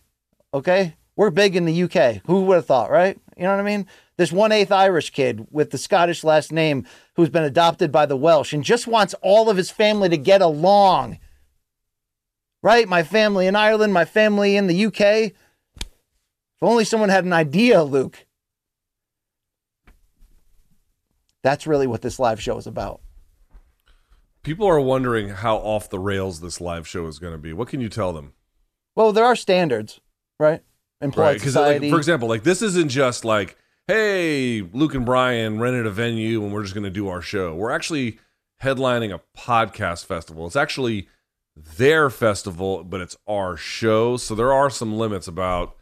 Okay. 0.55 0.97
We're 1.15 1.31
big 1.31 1.57
in 1.57 1.67
the 1.67 1.83
UK. 1.83 2.23
Who 2.27 2.43
would 2.43 2.57
have 2.57 2.67
thought, 2.67 2.91
right? 2.91 3.19
You 3.37 3.43
know 3.43 3.51
what 3.51 3.61
I 3.61 3.65
mean? 3.65 3.87
This 4.17 4.33
one 4.33 4.53
eighth 4.53 4.73
Irish 4.73 5.11
kid 5.11 5.47
with 5.51 5.71
the 5.71 5.79
Scottish 5.79 6.25
last 6.25 6.53
name 6.53 6.87
who's 7.17 7.29
been 7.29 7.45
adopted 7.45 7.93
by 7.93 8.07
the 8.07 8.17
Welsh 8.17 8.53
and 8.53 8.65
just 8.65 8.87
wants 8.87 9.15
all 9.21 9.51
of 9.51 9.57
his 9.57 9.71
family 9.71 10.09
to 10.09 10.17
get 10.17 10.41
along. 10.41 11.19
Right? 12.63 12.89
My 12.89 13.03
family 13.03 13.47
in 13.47 13.57
Ireland, 13.57 13.93
my 13.93 14.05
family 14.05 14.57
in 14.57 14.69
the 14.69 14.87
UK. 14.87 15.01
If 15.83 16.63
only 16.63 16.85
someone 16.85 17.09
had 17.09 17.25
an 17.25 17.33
idea, 17.33 17.83
Luke. 17.83 18.27
That's 21.43 21.67
really 21.67 21.89
what 21.89 22.03
this 22.03 22.21
live 22.21 22.41
show 22.41 22.57
is 22.57 22.69
about. 22.69 23.01
People 24.43 24.67
are 24.67 24.81
wondering 24.81 25.29
how 25.31 25.57
off 25.57 25.89
the 25.89 25.99
rails 25.99 26.41
this 26.41 26.61
live 26.61 26.87
show 26.87 27.07
is 27.07 27.19
going 27.19 27.33
to 27.33 27.39
be. 27.39 27.53
What 27.53 27.69
can 27.69 27.81
you 27.81 27.89
tell 27.89 28.13
them? 28.13 28.33
Well, 28.97 29.13
there 29.13 29.25
are 29.25 29.37
standards, 29.37 30.01
right? 30.39 30.63
In 31.01 31.13
polite 31.13 31.27
Right? 31.27 31.39
Because, 31.39 31.57
like, 31.57 31.81
for 31.91 31.97
example, 31.97 32.29
like 32.29 32.43
this 32.43 32.61
isn't 32.63 32.89
just 32.89 33.25
like, 33.25 33.57
hey, 33.87 34.63
Luke 34.73 34.95
and 34.95 35.07
Brian 35.07 35.61
rented 35.61 35.87
a 35.87 35.91
venue 35.91 36.43
and 36.43 36.53
we're 36.53 36.63
just 36.63 36.75
going 36.75 36.85
to 36.85 36.91
do 36.91 37.09
our 37.09 37.23
show. 37.23 37.55
We're 37.55 37.71
actually 37.71 38.19
headlining 38.63 39.15
a 39.15 39.21
podcast 39.39 40.07
festival. 40.07 40.47
It's 40.47 40.57
actually 40.57 41.09
their 41.57 42.11
festival, 42.11 42.83
but 42.85 43.01
it's 43.01 43.17
our 43.29 43.57
show. 43.57 44.17
So 44.17 44.35
there 44.35 44.53
are 44.53 44.71
some 44.71 44.97
limits 44.97 45.29
about, 45.29 45.77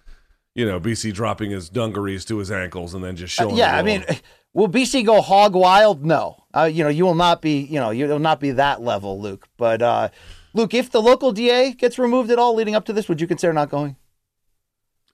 you 0.55 0.66
know, 0.66 0.81
BC 0.81 1.12
dropping 1.15 1.51
his 1.51 1.69
dungarees 1.69 2.24
to 2.27 2.39
his 2.39 2.51
ankles 2.51 2.93
and 2.95 3.03
then 3.05 3.16
just 3.16 3.39
Uh, 3.41 3.45
showing. 3.45 3.57
yeah, 3.57 3.73
the 3.73 3.78
I 3.78 3.82
mean. 3.82 4.05
Will 4.52 4.68
BC 4.68 5.05
go 5.05 5.20
hog 5.20 5.55
wild? 5.55 6.05
No. 6.05 6.44
Uh, 6.55 6.64
you 6.64 6.82
know, 6.82 6.90
you 6.90 7.05
will 7.05 7.14
not 7.14 7.40
be, 7.40 7.60
you 7.60 7.78
know, 7.78 7.90
you 7.90 8.06
will 8.09 8.18
not 8.18 8.40
be 8.40 8.51
that 8.52 8.82
level, 8.82 9.20
Luke. 9.20 9.48
But 9.56 9.82
uh, 9.82 10.09
Luke, 10.52 10.74
if 10.74 10.90
the 10.90 11.01
local 11.01 11.32
DA 11.32 11.72
gets 11.72 11.98
removed 11.98 12.31
at 12.31 12.39
all 12.39 12.55
leading 12.55 12.74
up 12.74 12.85
to 12.86 12.93
this, 12.93 13.09
would 13.09 13.20
you 13.20 13.27
consider 13.27 13.52
not 13.52 13.70
going 13.70 13.97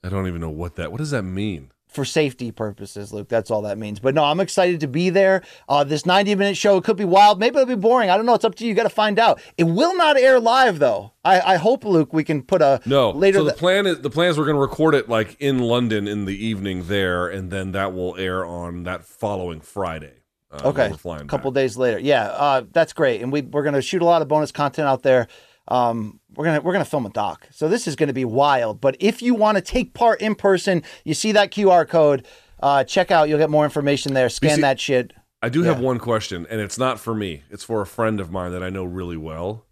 I 0.03 0.09
don't 0.09 0.27
even 0.27 0.41
know 0.41 0.49
what 0.49 0.75
that. 0.75 0.91
What 0.91 0.99
does 0.99 1.11
that 1.11 1.23
mean? 1.23 1.71
For 1.97 2.05
safety 2.05 2.51
purposes, 2.51 3.11
Luke? 3.11 3.27
That's 3.27 3.51
all 3.51 3.63
that 3.63 3.77
means. 3.77 3.99
But 3.99 4.15
no, 4.15 4.23
I'm 4.23 4.39
excited 4.39 4.79
to 4.79 4.87
be 4.87 5.09
there. 5.09 5.41
Uh, 5.67 5.83
this 5.83 6.05
90 6.05 6.35
minute 6.35 6.55
show 6.55 6.77
it 6.77 6.85
could 6.85 6.95
be 6.95 7.03
wild. 7.03 7.39
Maybe 7.39 7.57
it'll 7.57 7.65
be 7.65 7.75
boring. 7.75 8.09
I 8.09 8.15
don't 8.15 8.25
know. 8.25 8.35
It's 8.35 8.45
up 8.45 8.55
to 8.55 8.63
you. 8.63 8.69
You 8.69 8.75
got 8.75 8.83
to 8.83 8.89
find 8.89 9.19
out. 9.19 9.41
It 9.57 9.65
will 9.65 9.97
not 9.97 10.15
air 10.17 10.39
live 10.39 10.79
though. 10.79 11.11
I, 11.25 11.41
I 11.41 11.55
hope, 11.57 11.83
Luke, 11.83 12.13
we 12.13 12.23
can 12.23 12.41
put 12.43 12.61
a 12.61 12.79
No. 12.85 13.09
later. 13.11 13.39
so 13.39 13.43
the 13.43 13.49
th- 13.51 13.59
plan 13.59 13.85
is 13.87 13.99
the 13.99 14.09
plan 14.09 14.29
is 14.29 14.37
we're 14.37 14.45
going 14.45 14.55
to 14.55 14.61
record 14.61 14.95
it 14.95 15.09
like 15.09 15.35
in 15.41 15.59
London 15.59 16.07
in 16.07 16.23
the 16.23 16.45
evening 16.45 16.87
there, 16.87 17.27
and 17.27 17.51
then 17.51 17.73
that 17.73 17.93
will 17.93 18.15
air 18.15 18.45
on 18.45 18.83
that 18.83 19.03
following 19.03 19.59
Friday. 19.59 20.13
Uh, 20.49 20.69
Okay, 20.69 20.85
a 20.85 21.25
couple 21.25 21.51
back. 21.51 21.55
days 21.61 21.75
later. 21.75 21.99
Yeah, 21.99 22.27
uh, 22.27 22.61
that's 22.71 22.93
great, 22.93 23.21
and 23.21 23.33
we 23.33 23.41
we're 23.41 23.63
gonna 23.63 23.81
shoot 23.81 24.01
a 24.01 24.05
lot 24.05 24.21
of 24.21 24.29
bonus 24.29 24.53
content 24.53 24.87
out 24.87 25.03
there. 25.03 25.27
Um, 25.67 26.19
we're 26.35 26.45
gonna 26.45 26.61
we're 26.61 26.73
gonna 26.73 26.85
film 26.85 27.05
a 27.05 27.09
doc, 27.09 27.47
so 27.51 27.67
this 27.67 27.87
is 27.87 27.95
gonna 27.95 28.13
be 28.13 28.25
wild. 28.25 28.79
But 28.79 28.95
if 28.99 29.21
you 29.21 29.33
want 29.35 29.57
to 29.57 29.61
take 29.61 29.93
part 29.93 30.21
in 30.21 30.35
person, 30.35 30.83
you 31.03 31.13
see 31.13 31.31
that 31.33 31.51
QR 31.51 31.87
code. 31.87 32.25
Uh, 32.59 32.83
check 32.83 33.11
out. 33.11 33.29
You'll 33.29 33.39
get 33.39 33.49
more 33.49 33.65
information 33.65 34.13
there. 34.13 34.29
Scan 34.29 34.57
BC 34.57 34.61
that 34.61 34.79
shit. 34.79 35.13
I 35.41 35.49
do 35.49 35.63
have 35.63 35.79
one 35.79 35.99
question, 35.99 36.47
and 36.49 36.59
it's 36.59 36.79
not 36.79 36.99
for 36.99 37.13
me. 37.13 37.43
It's 37.51 37.63
for 37.63 37.81
a 37.81 37.85
friend 37.85 38.19
of 38.19 38.31
mine 38.31 38.51
that 38.53 38.63
I 38.63 38.69
know 38.69 38.83
really 38.83 39.17
well. 39.17 39.65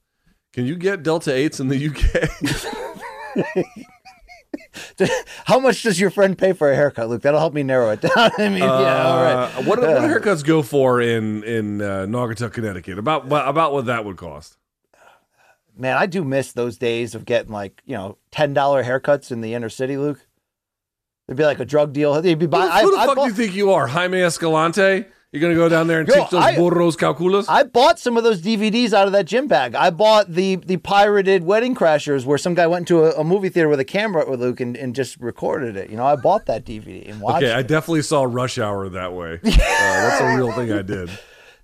Can 0.54 0.66
you 0.66 0.76
get 0.76 1.02
Delta 1.02 1.34
Eights 1.34 1.60
in 1.60 1.70
the 1.70 1.88
UK? 1.90 2.30
How 5.46 5.60
much 5.60 5.84
does 5.84 6.00
your 6.00 6.10
friend 6.10 6.38
pay 6.38 6.54
for 6.54 6.72
a 6.72 6.76
haircut, 6.76 7.10
Luke? 7.10 7.24
That'll 7.24 7.40
help 7.40 7.54
me 7.54 7.64
narrow 7.64 7.90
it 7.92 8.02
down. 8.02 8.12
I 8.16 8.50
mean, 8.50 8.60
yeah, 8.60 9.08
all 9.08 9.24
right. 9.24 9.34
Uh, 9.34 9.64
what, 9.64 9.80
what 9.80 9.88
do 9.88 10.08
haircuts 10.08 10.46
go 10.46 10.62
for 10.62 11.02
in 11.02 11.44
in 11.44 11.82
uh, 11.82 12.06
Naugatuck, 12.06 12.54
Connecticut? 12.54 12.98
About 13.00 13.26
about 13.26 13.74
what 13.74 13.86
that 13.88 14.06
would 14.06 14.18
cost? 14.18 14.58
Man, 15.78 15.98
I 15.98 16.06
do 16.06 16.24
miss 16.24 16.52
those 16.54 16.78
days 16.78 17.16
of 17.16 17.26
getting 17.26 17.52
like 17.52 17.82
you 17.86 17.96
know 17.96 18.18
ten 18.32 18.54
dollar 18.54 18.84
haircuts 18.84 19.32
in 19.32 19.42
the 19.42 19.54
inner 19.54 19.70
city, 19.70 19.98
Luke. 19.98 20.26
It'd 21.28 21.38
be 21.38 21.44
like 21.44 21.60
a 21.60 21.66
drug 21.66 21.92
deal. 21.94 22.22
They'd 22.22 22.38
be 22.38 22.46
buying. 22.46 22.72
who 22.86 22.92
the 22.92 22.98
I, 22.98 23.04
I 23.04 23.06
fuck 23.08 23.16
bought- 23.16 23.24
do 23.26 23.30
you 23.32 23.36
think 23.36 23.56
you 23.56 23.72
are, 23.72 23.88
Jaime 23.88 24.22
Escalante? 24.22 25.06
You're 25.32 25.42
gonna 25.42 25.56
go 25.56 25.68
down 25.68 25.88
there 25.88 26.00
and 26.00 26.08
Yo, 26.08 26.14
teach 26.14 26.30
those 26.30 26.44
I- 26.44 26.56
burros 26.56 26.96
calculas? 26.96 27.46
I 27.50 27.64
bought 27.64 28.00
some 28.00 28.16
of 28.16 28.24
those 28.24 28.42
DVDs 28.42 28.94
out 28.94 29.06
of 29.08 29.12
that 29.14 29.26
gym 29.26 29.48
bag. 29.48 29.76
I 29.76 29.90
bought 29.90 30.30
the 30.32 30.56
the 30.58 30.78
pirated 30.78 31.44
Wedding 31.44 31.76
Crashers, 31.76 32.24
where 32.26 32.38
some 32.38 32.54
guy 32.54 32.68
went 32.68 32.84
into 32.90 33.04
a, 33.04 33.20
a 33.20 33.24
movie 33.26 33.50
theater 33.50 33.68
with 33.68 33.82
a 33.82 33.86
camera 33.86 34.30
with 34.30 34.40
Luke 34.40 34.62
and, 34.62 34.78
and 34.78 34.96
just 34.96 35.20
recorded 35.20 35.76
it. 35.76 35.90
You 35.90 35.98
know, 35.98 36.06
I 36.06 36.16
bought 36.16 36.46
that 36.46 36.64
DVD 36.64 37.10
and 37.10 37.20
watched. 37.20 37.44
okay, 37.44 37.52
I 37.54 37.64
definitely 37.64 38.04
saw 38.04 38.24
Rush 38.24 38.58
Hour 38.60 38.88
that 38.90 39.12
way. 39.14 39.40
Uh, 39.46 40.10
that's 40.10 40.22
a 40.22 40.36
real 40.38 40.52
thing 40.54 40.72
I 40.72 40.82
did. 40.84 41.10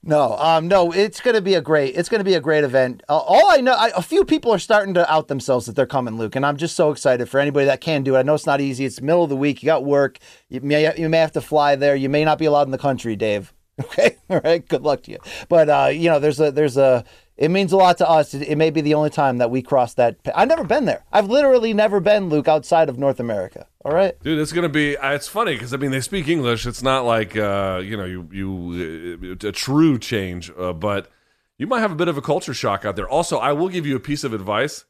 No, 0.03 0.35
um, 0.37 0.67
no, 0.67 0.91
it's 0.91 1.21
gonna 1.21 1.41
be 1.41 1.53
a 1.53 1.61
great. 1.61 1.95
It's 1.95 2.09
gonna 2.09 2.23
be 2.23 2.33
a 2.33 2.41
great 2.41 2.63
event. 2.63 3.03
Uh, 3.07 3.17
all 3.17 3.51
I 3.51 3.57
know, 3.57 3.73
I, 3.73 3.91
a 3.95 4.01
few 4.01 4.25
people 4.25 4.51
are 4.51 4.57
starting 4.57 4.95
to 4.95 5.11
out 5.11 5.27
themselves 5.27 5.67
that 5.67 5.75
they're 5.75 5.85
coming, 5.85 6.17
Luke, 6.17 6.35
and 6.35 6.43
I'm 6.43 6.57
just 6.57 6.75
so 6.75 6.89
excited 6.89 7.29
for 7.29 7.39
anybody 7.39 7.67
that 7.67 7.81
can 7.81 8.01
do 8.01 8.15
it. 8.15 8.19
I 8.19 8.23
know 8.23 8.33
it's 8.33 8.47
not 8.47 8.61
easy. 8.61 8.83
It's 8.83 8.99
middle 8.99 9.23
of 9.23 9.29
the 9.29 9.37
week. 9.37 9.61
You 9.61 9.67
got 9.67 9.85
work. 9.85 10.17
You 10.49 10.59
may 10.61 10.91
you 10.99 11.07
may 11.07 11.19
have 11.19 11.33
to 11.33 11.41
fly 11.41 11.75
there. 11.75 11.95
You 11.95 12.09
may 12.09 12.25
not 12.25 12.39
be 12.39 12.45
allowed 12.45 12.63
in 12.63 12.71
the 12.71 12.79
country, 12.79 13.15
Dave. 13.15 13.53
Okay, 13.85 14.17
all 14.29 14.39
right. 14.43 14.67
Good 14.67 14.81
luck 14.83 15.03
to 15.03 15.11
you. 15.11 15.17
But 15.49 15.69
uh, 15.69 15.87
you 15.91 16.09
know, 16.09 16.19
there's 16.19 16.39
a 16.39 16.51
there's 16.51 16.77
a. 16.77 17.03
It 17.37 17.49
means 17.49 17.71
a 17.71 17.77
lot 17.77 17.97
to 17.97 18.07
us. 18.07 18.35
It, 18.35 18.43
it 18.43 18.55
may 18.57 18.69
be 18.69 18.81
the 18.81 18.93
only 18.93 19.09
time 19.09 19.39
that 19.39 19.49
we 19.49 19.63
cross 19.63 19.95
that. 19.95 20.17
I've 20.35 20.47
never 20.47 20.63
been 20.63 20.85
there. 20.85 21.03
I've 21.11 21.27
literally 21.27 21.73
never 21.73 21.99
been, 21.99 22.29
Luke, 22.29 22.47
outside 22.47 22.87
of 22.87 22.99
North 22.99 23.19
America. 23.19 23.65
All 23.83 23.91
right. 23.91 24.13
Dude, 24.21 24.37
it's 24.37 24.51
gonna 24.53 24.69
be. 24.69 24.95
uh, 24.97 25.13
It's 25.13 25.27
funny 25.27 25.53
because 25.53 25.73
I 25.73 25.77
mean 25.77 25.89
they 25.91 26.01
speak 26.01 26.27
English. 26.27 26.65
It's 26.67 26.83
not 26.83 27.05
like 27.05 27.35
uh, 27.35 27.81
you 27.83 27.97
know 27.97 28.05
you 28.05 28.29
you 28.31 29.37
uh, 29.41 29.47
a 29.47 29.51
true 29.51 29.97
change, 29.97 30.51
uh, 30.57 30.73
but 30.73 31.09
you 31.57 31.65
might 31.67 31.79
have 31.79 31.91
a 31.91 31.95
bit 31.95 32.07
of 32.07 32.17
a 32.17 32.21
culture 32.21 32.53
shock 32.53 32.85
out 32.85 32.95
there. 32.95 33.09
Also, 33.09 33.37
I 33.37 33.53
will 33.53 33.69
give 33.69 33.85
you 33.87 33.95
a 33.95 33.99
piece 33.99 34.23
of 34.23 34.33
advice. 34.33 34.85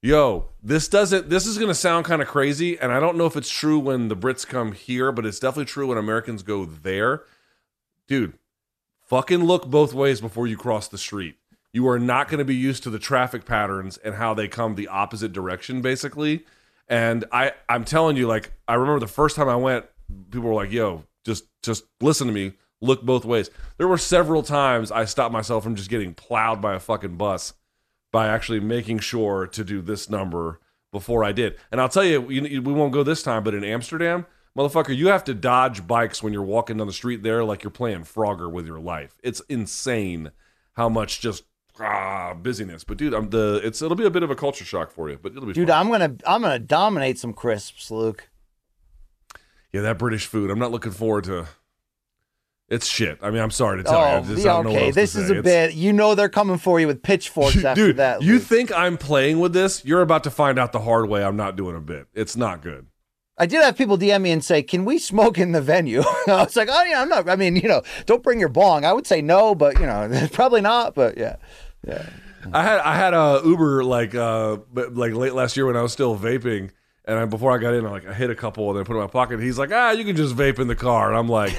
Yo, 0.00 0.50
this 0.62 0.86
doesn't. 0.86 1.28
This 1.28 1.44
is 1.46 1.58
gonna 1.58 1.74
sound 1.74 2.04
kind 2.04 2.22
of 2.22 2.28
crazy, 2.28 2.78
and 2.78 2.92
I 2.92 3.00
don't 3.00 3.16
know 3.16 3.26
if 3.26 3.36
it's 3.36 3.50
true 3.50 3.80
when 3.80 4.06
the 4.06 4.16
Brits 4.16 4.46
come 4.46 4.70
here, 4.70 5.10
but 5.10 5.26
it's 5.26 5.40
definitely 5.40 5.64
true 5.64 5.88
when 5.88 5.98
Americans 5.98 6.44
go 6.44 6.64
there. 6.64 7.22
Dude, 8.08 8.38
fucking 9.02 9.44
look 9.44 9.66
both 9.66 9.92
ways 9.92 10.22
before 10.22 10.46
you 10.46 10.56
cross 10.56 10.88
the 10.88 10.96
street. 10.96 11.36
You 11.74 11.86
are 11.88 11.98
not 11.98 12.28
going 12.28 12.38
to 12.38 12.44
be 12.44 12.56
used 12.56 12.82
to 12.84 12.90
the 12.90 12.98
traffic 12.98 13.44
patterns 13.44 13.98
and 13.98 14.14
how 14.14 14.32
they 14.32 14.48
come 14.48 14.74
the 14.74 14.88
opposite 14.88 15.34
direction, 15.34 15.82
basically. 15.82 16.46
And 16.88 17.26
I, 17.30 17.52
I'm 17.68 17.84
telling 17.84 18.16
you, 18.16 18.26
like, 18.26 18.54
I 18.66 18.74
remember 18.74 19.00
the 19.00 19.06
first 19.06 19.36
time 19.36 19.48
I 19.48 19.56
went, 19.56 19.84
people 20.30 20.48
were 20.48 20.54
like, 20.54 20.72
"Yo, 20.72 21.04
just, 21.22 21.44
just 21.62 21.84
listen 22.00 22.26
to 22.26 22.32
me. 22.32 22.54
Look 22.80 23.02
both 23.02 23.26
ways." 23.26 23.50
There 23.76 23.86
were 23.86 23.98
several 23.98 24.42
times 24.42 24.90
I 24.90 25.04
stopped 25.04 25.32
myself 25.32 25.62
from 25.62 25.74
just 25.74 25.90
getting 25.90 26.14
plowed 26.14 26.62
by 26.62 26.74
a 26.74 26.80
fucking 26.80 27.18
bus 27.18 27.52
by 28.10 28.28
actually 28.28 28.60
making 28.60 29.00
sure 29.00 29.46
to 29.46 29.62
do 29.62 29.82
this 29.82 30.08
number 30.08 30.60
before 30.90 31.22
I 31.22 31.32
did. 31.32 31.56
And 31.70 31.78
I'll 31.78 31.90
tell 31.90 32.04
you, 32.04 32.22
we 32.22 32.58
won't 32.60 32.94
go 32.94 33.02
this 33.02 33.22
time, 33.22 33.44
but 33.44 33.54
in 33.54 33.62
Amsterdam, 33.64 34.24
motherfucker, 34.56 34.96
you 34.96 35.08
have 35.08 35.24
to 35.24 35.34
dodge 35.34 35.86
bikes 35.86 36.22
when 36.22 36.32
you're 36.32 36.42
walking 36.42 36.76
down 36.78 36.86
the 36.86 36.92
street 36.92 37.22
there 37.22 37.44
like 37.44 37.62
you're 37.62 37.70
playing 37.70 38.00
Frogger 38.00 38.50
with 38.50 38.66
your 38.66 38.78
life. 38.80 39.16
It's 39.22 39.40
insane 39.48 40.30
how 40.74 40.88
much 40.88 41.20
just 41.20 41.44
ah, 41.80 42.34
busyness. 42.34 42.84
But 42.84 42.96
dude, 42.98 43.14
I'm 43.14 43.30
the 43.30 43.60
it's 43.64 43.82
it'll 43.82 43.96
be 43.96 44.06
a 44.06 44.10
bit 44.10 44.22
of 44.22 44.30
a 44.30 44.36
culture 44.36 44.64
shock 44.64 44.90
for 44.90 45.10
you, 45.10 45.18
but 45.20 45.32
it'll 45.32 45.46
be 45.46 45.52
Dude, 45.52 45.68
fun. 45.68 45.78
I'm 45.78 45.90
gonna 45.90 46.16
I'm 46.26 46.42
gonna 46.42 46.58
dominate 46.58 47.18
some 47.18 47.32
crisps, 47.32 47.90
Luke. 47.90 48.28
yeah, 49.72 49.80
that 49.82 49.98
British 49.98 50.26
food. 50.26 50.50
I'm 50.50 50.58
not 50.58 50.70
looking 50.70 50.92
forward 50.92 51.24
to. 51.24 51.46
It's 52.70 52.86
shit. 52.86 53.18
I 53.22 53.30
mean, 53.30 53.40
I'm 53.40 53.50
sorry 53.50 53.78
to 53.78 53.82
tell 53.82 53.98
you. 53.98 54.16
Oh, 54.18 54.34
just 54.34 54.44
yeah, 54.44 54.52
don't 54.52 54.64
know 54.66 54.70
okay. 54.72 54.90
This 54.90 55.14
is 55.14 55.30
a 55.30 55.38
It's- 55.38 55.44
bit. 55.44 55.74
You 55.74 55.90
know 55.94 56.14
they're 56.14 56.28
coming 56.28 56.58
for 56.58 56.78
you 56.78 56.86
with 56.86 57.02
pitchforks 57.02 57.56
after 57.64 57.86
Dude, 57.86 57.96
that. 57.96 58.20
you 58.20 58.38
think 58.38 58.70
I'm 58.72 58.98
playing 58.98 59.40
with 59.40 59.54
this? 59.54 59.86
You're 59.86 60.02
about 60.02 60.22
to 60.24 60.30
find 60.30 60.58
out 60.58 60.72
the 60.72 60.80
hard 60.80 61.08
way. 61.08 61.24
I'm 61.24 61.36
not 61.36 61.56
doing 61.56 61.76
a 61.76 61.80
bit. 61.80 62.08
It's 62.12 62.36
not 62.36 62.60
good. 62.60 62.86
I 63.38 63.46
did 63.46 63.62
have 63.62 63.76
people 63.76 63.96
DM 63.96 64.22
me 64.22 64.32
and 64.32 64.44
say, 64.44 64.62
"Can 64.62 64.84
we 64.84 64.98
smoke 64.98 65.38
in 65.38 65.52
the 65.52 65.60
venue?" 65.62 66.02
I 66.26 66.44
was 66.44 66.56
like, 66.56 66.68
"Oh 66.70 66.82
yeah, 66.84 67.00
I'm 67.00 67.08
not. 67.08 67.28
I 67.28 67.36
mean, 67.36 67.56
you 67.56 67.68
know, 67.68 67.82
don't 68.06 68.22
bring 68.22 68.40
your 68.40 68.48
bong." 68.48 68.84
I 68.84 68.92
would 68.92 69.06
say 69.06 69.22
no, 69.22 69.54
but 69.54 69.78
you 69.78 69.86
know, 69.86 70.28
probably 70.32 70.60
not. 70.60 70.94
But 70.94 71.16
yeah, 71.16 71.36
yeah. 71.86 72.08
I 72.52 72.62
had 72.62 72.80
I 72.80 72.96
had 72.96 73.14
a 73.14 73.40
Uber 73.44 73.84
like 73.84 74.14
uh 74.14 74.58
like 74.72 75.12
late 75.12 75.34
last 75.34 75.56
year 75.56 75.66
when 75.66 75.76
I 75.76 75.82
was 75.82 75.92
still 75.92 76.18
vaping, 76.18 76.70
and 77.04 77.18
I, 77.18 77.24
before 77.26 77.52
I 77.52 77.58
got 77.58 77.74
in, 77.74 77.86
I 77.86 77.90
like 77.90 78.06
I 78.06 78.14
hit 78.14 78.30
a 78.30 78.34
couple 78.34 78.68
and 78.70 78.78
then 78.78 78.84
put 78.84 78.94
it 78.94 78.98
in 78.98 79.04
my 79.04 79.10
pocket. 79.10 79.40
He's 79.40 79.58
like, 79.58 79.70
ah, 79.72 79.90
you 79.92 80.04
can 80.04 80.16
just 80.16 80.34
vape 80.34 80.58
in 80.58 80.66
the 80.66 80.76
car, 80.76 81.08
and 81.08 81.16
I'm 81.16 81.28
like, 81.28 81.52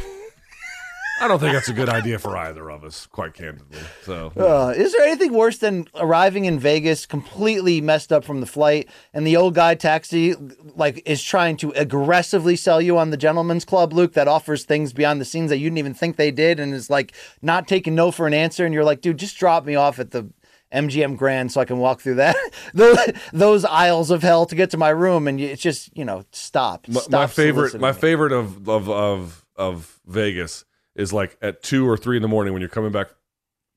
I 1.21 1.27
don't 1.27 1.39
think 1.39 1.53
that's 1.53 1.69
a 1.69 1.73
good 1.73 1.89
idea 1.89 2.17
for 2.19 2.37
either 2.37 2.69
of 2.69 2.83
us, 2.83 3.07
quite 3.07 3.33
candidly. 3.33 3.79
So 4.03 4.31
Uh, 4.37 4.73
is 4.75 4.93
there 4.93 5.05
anything 5.05 5.33
worse 5.33 5.57
than 5.57 5.87
arriving 5.95 6.45
in 6.45 6.59
Vegas 6.59 7.05
completely 7.05 7.81
messed 7.81 8.11
up 8.11 8.23
from 8.23 8.39
the 8.39 8.45
flight, 8.45 8.89
and 9.13 9.27
the 9.27 9.35
old 9.35 9.55
guy 9.55 9.75
taxi 9.75 10.35
like 10.75 11.01
is 11.05 11.21
trying 11.23 11.57
to 11.57 11.71
aggressively 11.71 12.55
sell 12.55 12.81
you 12.81 12.97
on 12.97 13.09
the 13.09 13.17
gentleman's 13.17 13.65
club, 13.65 13.93
Luke, 13.93 14.13
that 14.13 14.27
offers 14.27 14.63
things 14.63 14.93
beyond 14.93 15.19
the 15.19 15.25
scenes 15.25 15.49
that 15.49 15.57
you 15.57 15.65
didn't 15.65 15.79
even 15.79 15.93
think 15.93 16.15
they 16.15 16.31
did, 16.31 16.59
and 16.59 16.73
is 16.73 16.89
like 16.89 17.13
not 17.41 17.67
taking 17.67 17.95
no 17.95 18.11
for 18.11 18.27
an 18.27 18.33
answer, 18.33 18.65
and 18.65 18.73
you're 18.73 18.83
like, 18.83 19.01
dude, 19.01 19.17
just 19.17 19.37
drop 19.37 19.65
me 19.65 19.75
off 19.75 19.99
at 19.99 20.11
the 20.11 20.29
MGM 20.73 21.17
Grand 21.17 21.51
so 21.51 21.59
I 21.59 21.65
can 21.65 21.79
walk 21.79 22.01
through 22.01 22.15
that 22.15 22.35
those, 22.73 22.97
those 23.33 23.65
aisles 23.65 24.11
of 24.11 24.21
hell 24.21 24.45
to 24.45 24.55
get 24.55 24.69
to 24.71 24.77
my 24.77 24.89
room, 24.89 25.27
and 25.27 25.39
it's 25.41 25.61
just 25.61 25.95
you 25.97 26.05
know 26.05 26.25
stop. 26.31 26.87
my, 26.87 26.99
stop 27.01 27.11
my 27.11 27.27
favorite 27.27 27.79
my 27.79 27.93
favorite 27.93 28.31
of 28.31 28.69
of 28.69 28.89
of 28.89 29.45
of 29.55 29.99
Vegas 30.05 30.65
is 30.99 31.11
like 31.13 31.37
at 31.41 31.63
two 31.63 31.87
or 31.87 31.95
three 31.97 32.15
in 32.17 32.21
the 32.21 32.27
morning 32.27 32.53
when 32.53 32.61
you're 32.61 32.69
coming 32.69 32.91
back 32.91 33.07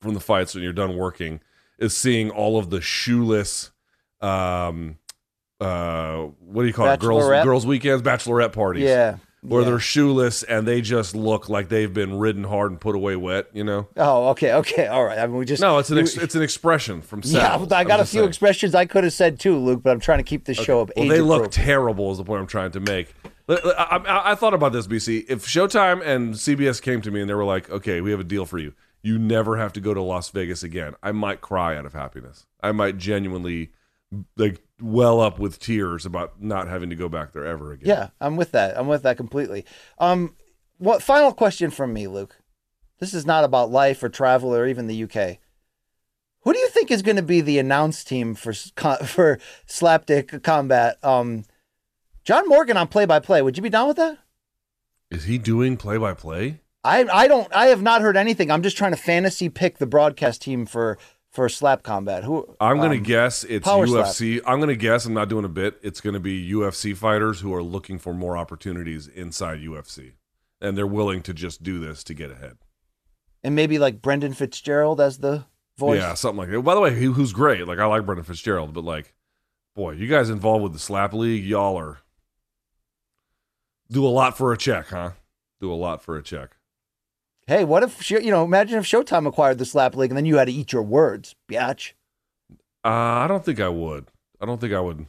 from 0.01 0.15
the 0.15 0.20
fights 0.20 0.55
and 0.55 0.62
you're 0.65 0.73
done 0.73 0.97
working 0.97 1.40
is 1.78 1.97
seeing 1.97 2.28
all 2.31 2.59
of 2.59 2.69
the 2.70 2.81
shoeless 2.81 3.70
um 4.20 4.99
uh 5.61 6.23
what 6.40 6.62
do 6.62 6.66
you 6.66 6.73
call 6.74 6.89
it 6.89 7.01
girls 7.01 7.24
girls 7.44 7.65
weekends 7.66 8.03
bachelorette 8.03 8.53
parties 8.53 8.82
Yeah. 8.85 9.16
where 9.43 9.62
yeah. 9.62 9.69
they're 9.70 9.78
shoeless 9.78 10.43
and 10.43 10.66
they 10.66 10.81
just 10.81 11.15
look 11.15 11.49
like 11.49 11.69
they've 11.69 11.93
been 11.93 12.19
ridden 12.19 12.43
hard 12.44 12.73
and 12.73 12.81
put 12.81 12.97
away 12.97 13.15
wet 13.15 13.47
you 13.53 13.62
know 13.62 13.86
Oh, 13.97 14.28
okay, 14.31 14.53
okay, 14.55 14.86
all 14.89 15.05
right. 15.05 15.19
I 15.19 15.27
mean, 15.27 15.36
we 15.36 15.44
just 15.44 15.62
no 15.62 15.78
it's 15.78 15.90
an 15.90 15.99
ex- 15.99 16.16
we- 16.16 16.24
it's 16.24 16.35
an 16.35 16.43
expression 16.43 17.01
from 17.03 17.20
Yeah. 17.24 17.55
I 17.55 17.81
I'm 17.81 17.86
got 17.86 18.01
a 18.01 18.05
few 18.05 18.19
saying. 18.20 18.28
expressions 18.28 18.74
I 18.74 18.86
could 18.86 19.05
have 19.05 19.12
said 19.12 19.39
too, 19.39 19.57
Luke, 19.57 19.82
but 19.85 19.90
I'm 19.90 20.01
trying 20.01 20.19
to 20.19 20.24
keep 20.24 20.44
this 20.44 20.57
show 20.59 20.81
up. 20.82 20.90
Well, 20.97 21.09
they 21.09 21.20
look 21.20 21.51
terrible. 21.53 22.11
Is 22.11 22.19
the 22.19 22.24
point 22.24 22.40
I'm 22.40 22.47
trying 22.49 22.73
to 22.73 22.81
make. 22.81 23.15
I, 23.48 24.02
I, 24.06 24.32
I 24.32 24.35
thought 24.35 24.55
about 24.55 24.73
this, 24.73 24.86
BC. 24.86 25.27
If 25.28 25.47
Showtime 25.47 26.05
and 26.05 26.35
CBS 26.35 26.81
came 26.81 27.01
to 27.02 27.10
me 27.10 27.20
and 27.20 27.31
they 27.31 27.35
were 27.35 27.44
like, 27.44 27.70
"Okay, 27.70 28.01
we 28.01 28.10
have 28.10 28.20
a 28.20 28.24
deal 28.24 28.47
for 28.47 28.59
you. 28.59 28.74
You 29.02 29.19
never 29.19 29.56
have 29.56 29.73
to 29.74 29.81
go 29.81 29.94
to 29.94 30.02
Las 30.02 30.31
Vegas 30.31 30.62
again," 30.62 30.94
I 31.02 31.12
might 31.12 31.40
cry 31.40 31.77
out 31.77 31.86
of 31.86 31.93
happiness. 31.93 32.47
I 32.62 32.73
might 32.73 32.98
genuinely 32.98 33.73
like 34.36 34.62
well 34.81 35.20
up 35.20 35.39
with 35.39 35.59
tears 35.59 36.05
about 36.06 36.40
not 36.43 36.69
having 36.69 36.90
to 36.90 36.97
go 36.97 37.09
back 37.09 37.32
there 37.32 37.47
ever 37.47 37.73
again. 37.73 37.89
Yeah, 37.89 38.09
I'm 38.20 38.36
with 38.36 38.52
that. 38.52 38.78
I'm 38.78 38.89
with 38.89 39.02
that 39.02 39.16
completely. 39.16 39.64
Um, 39.98 40.36
what 40.78 41.02
final 41.02 41.32
question 41.32 41.70
from 41.70 41.93
me, 41.93 42.06
Luke? 42.06 42.39
This 42.98 43.14
is 43.14 43.27
not 43.27 43.44
about 43.44 43.70
life 43.70 44.02
or 44.02 44.09
travel 44.09 44.55
or 44.55 44.66
even 44.66 44.86
the 44.86 45.02
UK. 45.05 45.39
Who 46.43 46.52
do 46.52 46.59
you 46.59 46.69
think 46.69 46.90
is 46.90 47.02
going 47.02 47.16
to 47.16 47.23
be 47.23 47.40
the 47.40 47.59
announce 47.59 48.05
team 48.05 48.35
for 48.35 48.52
for 49.05 49.39
slapdick 49.66 50.43
combat? 50.43 50.98
Um, 51.02 51.44
John 52.24 52.49
Morgan 52.49 52.77
on 52.77 52.89
play 52.89 53.05
by 53.05 53.19
play. 53.19 53.43
Would 53.43 53.57
you 53.57 53.62
be 53.62 53.69
down 53.69 53.89
with 53.89 53.97
that? 53.97 54.19
Is 55.11 55.24
he 55.24 55.39
doing 55.39 55.77
play 55.77 55.97
by 55.99 56.15
play? 56.15 56.61
I 56.85 57.05
I 57.05 57.28
don't. 57.28 57.53
I 57.55 57.66
have 57.66 57.82
not 57.82 58.01
heard 58.03 58.16
anything. 58.16 58.51
I'm 58.51 58.62
just 58.62 58.77
trying 58.77 58.93
to 58.93 58.97
fantasy 58.97 59.49
pick 59.49 59.78
the 59.78 59.86
broadcast 59.86 60.43
team 60.43 60.66
for 60.66 60.99
for 61.31 61.49
slap 61.49 61.82
combat. 61.82 62.24
Who 62.24 62.57
I'm 62.61 62.78
gonna 62.78 62.97
um, 62.97 63.03
guess 63.03 63.44
it's 63.44 63.65
power 63.65 63.86
slap. 63.86 64.07
UFC. 64.07 64.40
I'm 64.47 64.61
gonna 64.61 64.74
guess. 64.77 65.05
I'm 65.05 65.15
not 65.15 65.28
doing 65.28 65.44
a 65.44 65.49
bit. 65.51 65.78
It's 65.82 66.01
gonna 66.01 66.20
be 66.20 66.51
UFC 66.51 66.97
fighters 66.97 67.40
who 67.40 67.55
are 67.55 67.62
looking 67.62 67.99
for 67.99 68.12
more 68.15 68.36
opportunities 68.36 69.07
inside 69.07 69.61
UFC, 69.61 70.12
and 70.61 70.77
they're 70.77 70.86
willing 70.86 71.23
to 71.23 71.35
just 71.35 71.62
do 71.62 71.78
this 71.78 72.03
to 72.05 72.15
get 72.15 72.31
ahead. 72.31 72.57
and 73.44 73.55
maybe 73.55 73.78
like 73.78 74.01
Brendan 74.03 74.32
Fitzgerald 74.32 75.01
as 75.01 75.19
the 75.19 75.44
voice. 75.77 76.01
Yeah, 76.01 76.15
something 76.15 76.39
like 76.39 76.51
that. 76.51 76.62
By 76.62 76.74
the 76.74 76.81
way, 76.81 76.99
he, 76.99 77.07
who's 77.07 77.32
great? 77.32 77.66
Like 77.66 77.78
I 77.78 77.86
like 77.86 78.07
Brendan 78.07 78.24
Fitzgerald, 78.24 78.73
but 78.73 78.85
like, 78.85 79.15
boy, 79.77 79.93
you 79.93 80.07
guys 80.09 80.31
involved 80.31 80.62
with 80.62 80.73
the 80.73 80.78
slap 80.78 81.12
league, 81.12 81.44
y'all 81.44 81.77
are 81.78 81.99
do 83.93 84.06
a 84.06 84.09
lot 84.09 84.36
for 84.36 84.52
a 84.52 84.59
check, 84.59 84.89
huh? 84.89 85.10
Do 85.60 85.73
a 85.73 85.74
lot 85.77 86.02
for 86.02 86.16
a 86.16 86.23
check. 86.23 86.56
Hey, 87.47 87.64
what 87.64 87.82
if 87.82 88.10
you 88.10 88.31
know? 88.31 88.44
Imagine 88.44 88.78
if 88.78 88.85
Showtime 88.85 89.27
acquired 89.27 89.59
the 89.59 89.64
slap 89.64 89.94
league 89.97 90.10
and 90.10 90.16
then 90.16 90.27
you 90.27 90.36
had 90.39 90.47
to 90.47 90.52
eat 90.52 90.73
your 90.73 90.82
words, 90.82 91.35
biatch. 91.48 91.93
Uh, 92.85 92.89
I 92.89 93.27
don't 93.28 93.44
think 93.44 93.60
I 93.60 93.69
would. 93.69 94.06
I 94.40 94.47
don't 94.47 94.60
think 94.60 94.73
I 94.73 94.81
would. 94.81 95.06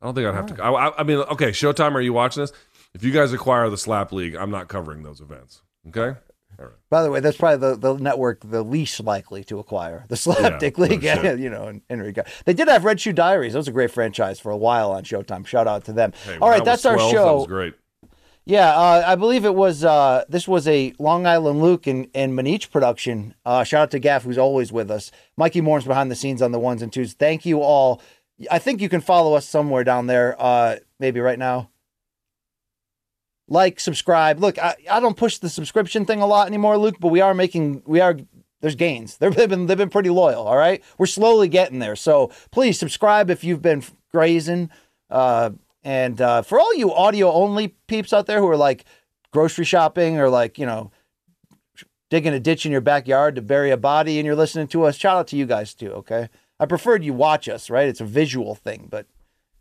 I 0.00 0.06
don't 0.06 0.14
think 0.14 0.26
I'd 0.26 0.34
have 0.34 0.46
to. 0.56 0.62
I, 0.62 1.00
I- 1.00 1.02
mean, 1.02 1.18
okay, 1.18 1.50
Showtime, 1.50 1.94
are 1.94 2.00
you 2.00 2.12
watching 2.12 2.42
this? 2.42 2.52
If 2.94 3.04
you 3.04 3.12
guys 3.12 3.32
acquire 3.32 3.68
the 3.68 3.76
slap 3.76 4.12
league, 4.12 4.34
I'm 4.34 4.50
not 4.50 4.68
covering 4.68 5.02
those 5.02 5.20
events. 5.20 5.62
Okay. 5.88 6.18
All 6.58 6.66
right. 6.66 6.74
By 6.90 7.02
the 7.02 7.10
way, 7.10 7.20
that's 7.20 7.36
probably 7.36 7.58
the, 7.70 7.76
the 7.76 7.94
network 7.94 8.40
the 8.42 8.62
least 8.62 9.00
likely 9.00 9.44
to 9.44 9.58
acquire 9.58 10.04
the 10.08 10.14
slapdick 10.16 10.76
no 10.76 10.84
league. 10.84 11.02
you 11.40 11.48
know, 11.48 11.68
in, 11.68 11.82
in 11.88 12.00
regard. 12.00 12.26
They 12.44 12.52
did 12.52 12.68
have 12.68 12.84
Red 12.84 13.00
Shoe 13.00 13.12
Diaries. 13.12 13.52
That 13.52 13.60
was 13.60 13.68
a 13.68 13.72
great 13.72 13.90
franchise 13.90 14.40
for 14.40 14.50
a 14.50 14.56
while 14.56 14.90
on 14.92 15.04
Showtime. 15.04 15.46
Shout 15.46 15.66
out 15.68 15.84
to 15.84 15.92
them. 15.92 16.12
Hey, 16.24 16.38
All 16.40 16.50
right, 16.50 16.64
that's 16.64 16.84
was 16.84 16.94
our 16.94 17.10
show. 17.10 17.24
That 17.24 17.34
was 17.34 17.46
great. 17.46 17.74
Yeah, 18.46 18.70
uh, 18.74 19.04
I 19.06 19.14
believe 19.16 19.44
it 19.44 19.54
was. 19.54 19.84
Uh, 19.84 20.24
this 20.28 20.48
was 20.48 20.66
a 20.66 20.94
Long 20.98 21.26
Island 21.26 21.62
Luke 21.62 21.86
and, 21.86 22.08
and 22.14 22.32
Manich 22.32 22.70
production. 22.70 23.34
Uh, 23.44 23.64
shout 23.64 23.82
out 23.82 23.90
to 23.92 23.98
Gaff, 23.98 24.24
who's 24.24 24.38
always 24.38 24.72
with 24.72 24.90
us. 24.90 25.10
Mikey 25.36 25.60
Moore's 25.60 25.84
behind 25.84 26.10
the 26.10 26.16
scenes 26.16 26.42
on 26.42 26.52
the 26.52 26.58
ones 26.58 26.82
and 26.82 26.92
twos. 26.92 27.12
Thank 27.12 27.44
you 27.44 27.60
all. 27.60 28.02
I 28.50 28.58
think 28.58 28.80
you 28.80 28.88
can 28.88 29.02
follow 29.02 29.34
us 29.34 29.46
somewhere 29.46 29.84
down 29.84 30.06
there. 30.06 30.34
Uh, 30.38 30.76
maybe 30.98 31.20
right 31.20 31.38
now. 31.38 31.70
Like, 33.46 33.78
subscribe. 33.80 34.38
Look, 34.40 34.58
I, 34.58 34.76
I 34.90 35.00
don't 35.00 35.16
push 35.16 35.38
the 35.38 35.48
subscription 35.48 36.04
thing 36.04 36.22
a 36.22 36.26
lot 36.26 36.46
anymore, 36.46 36.78
Luke, 36.78 36.96
but 37.00 37.08
we 37.08 37.20
are 37.20 37.34
making 37.34 37.82
we 37.84 38.00
are 38.00 38.16
there's 38.60 38.76
gains. 38.76 39.16
They've 39.18 39.34
been 39.34 39.66
they've 39.66 39.76
been 39.76 39.90
pretty 39.90 40.10
loyal. 40.10 40.46
All 40.46 40.56
right, 40.56 40.82
we're 40.98 41.06
slowly 41.06 41.48
getting 41.48 41.78
there. 41.78 41.96
So 41.96 42.30
please 42.50 42.78
subscribe 42.78 43.30
if 43.30 43.44
you've 43.44 43.62
been 43.62 43.82
grazing. 44.12 44.70
Uh, 45.10 45.50
and 45.82 46.20
uh, 46.20 46.42
for 46.42 46.58
all 46.58 46.74
you 46.74 46.92
audio 46.92 47.32
only 47.32 47.68
peeps 47.86 48.12
out 48.12 48.26
there 48.26 48.40
who 48.40 48.48
are 48.48 48.56
like 48.56 48.84
grocery 49.30 49.64
shopping 49.64 50.18
or 50.18 50.28
like 50.28 50.58
you 50.58 50.66
know 50.66 50.90
digging 52.10 52.34
a 52.34 52.40
ditch 52.40 52.66
in 52.66 52.72
your 52.72 52.80
backyard 52.80 53.36
to 53.36 53.42
bury 53.42 53.70
a 53.70 53.76
body 53.76 54.18
and 54.18 54.26
you're 54.26 54.34
listening 54.34 54.66
to 54.66 54.84
us, 54.84 54.96
shout 54.96 55.16
out 55.16 55.28
to 55.28 55.36
you 55.36 55.46
guys 55.46 55.74
too. 55.74 55.90
Okay, 55.92 56.28
I 56.58 56.66
preferred 56.66 57.04
you 57.04 57.12
watch 57.14 57.48
us. 57.48 57.70
Right, 57.70 57.88
it's 57.88 58.00
a 58.00 58.06
visual 58.06 58.54
thing, 58.54 58.88
but 58.90 59.06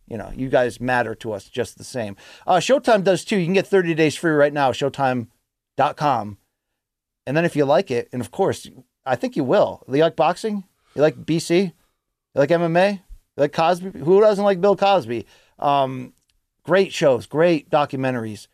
you 0.10 0.18
know, 0.18 0.32
you 0.36 0.50
guys 0.50 0.82
matter 0.82 1.14
to 1.16 1.32
us 1.32 1.46
just 1.46 1.78
the 1.78 1.84
same. 1.84 2.16
Uh, 2.48 2.58
Showtime 2.58 3.04
does 3.04 3.24
too. 3.24 3.38
You 3.38 3.46
can 3.46 3.54
get 3.54 3.68
30 3.68 3.94
days 3.94 4.16
free 4.16 4.32
right 4.32 4.52
now, 4.52 4.72
showtime.com. 4.72 6.38
And 7.28 7.38
then 7.38 7.46
if 7.46 7.56
you 7.56 7.64
like 7.64 7.92
it, 7.92 8.10
and 8.12 8.22
of 8.22 8.32
course, 8.32 8.68
I 9.06 9.16
think 9.16 9.36
you 9.36 9.44
will. 9.44 9.84
You 9.88 10.02
like 10.02 10.16
boxing? 10.16 10.64
You 10.96 11.04
like 11.04 11.26
BC? 11.26 11.66
You 11.66 11.72
like 12.34 12.50
MMA? 12.50 12.94
You 12.94 13.02
like 13.38 13.54
Cosby? 13.54 14.00
Who 14.00 14.20
doesn't 14.20 14.44
like 14.44 14.60
Bill 14.60 14.76
Cosby? 14.76 15.28
Um, 15.60 16.14
great 16.64 16.94
shows, 16.94 17.26
great 17.26 17.70
documentaries. 17.70 18.48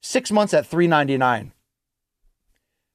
Six 0.00 0.30
months 0.30 0.54
at 0.54 0.66
three 0.66 0.86
ninety 0.86 1.16
nine. 1.16 1.52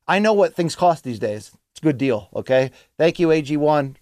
I 0.08 0.20
know 0.20 0.34
what 0.34 0.56
things 0.56 0.76
cost 0.76 1.04
these 1.04 1.20
days. 1.20 1.52
It's 1.72 1.80
a 1.82 1.84
good 1.84 1.98
deal. 1.98 2.30
Okay. 2.34 2.72
Thank 2.98 3.20
you, 3.20 3.28
AG1, 3.28 3.96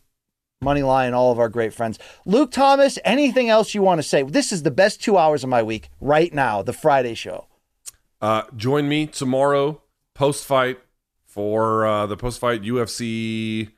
MoneyLion, 0.64 1.14
all 1.14 1.32
of 1.32 1.40
our 1.40 1.50
great 1.50 1.74
friends. 1.74 2.00
Luke 2.26 2.52
Thomas, 2.52 3.00
anything 3.04 3.50
else 3.50 3.74
you 3.74 3.82
want 3.82 4.00
to 4.00 4.04
say? 4.08 4.24
This 4.24 4.52
is 4.52 4.64
the 4.64 4.72
best 4.72 5.02
two 5.02 5.18
hours 5.18 5.44
of 5.44 5.50
my 5.50 5.64
week 5.64 5.90
right 6.00 6.34
now, 6.34 6.62
the 6.62 6.74
Friday 6.74 7.16
show. 7.16 7.48
Uh, 8.22 8.44
join 8.56 8.88
me 8.88 9.08
tomorrow 9.08 9.82
post 10.14 10.46
fight 10.46 10.80
for 11.26 11.86
uh, 11.86 12.06
the 12.06 12.18
post 12.18 12.40
fight 12.40 12.62
UFC 12.62 13.72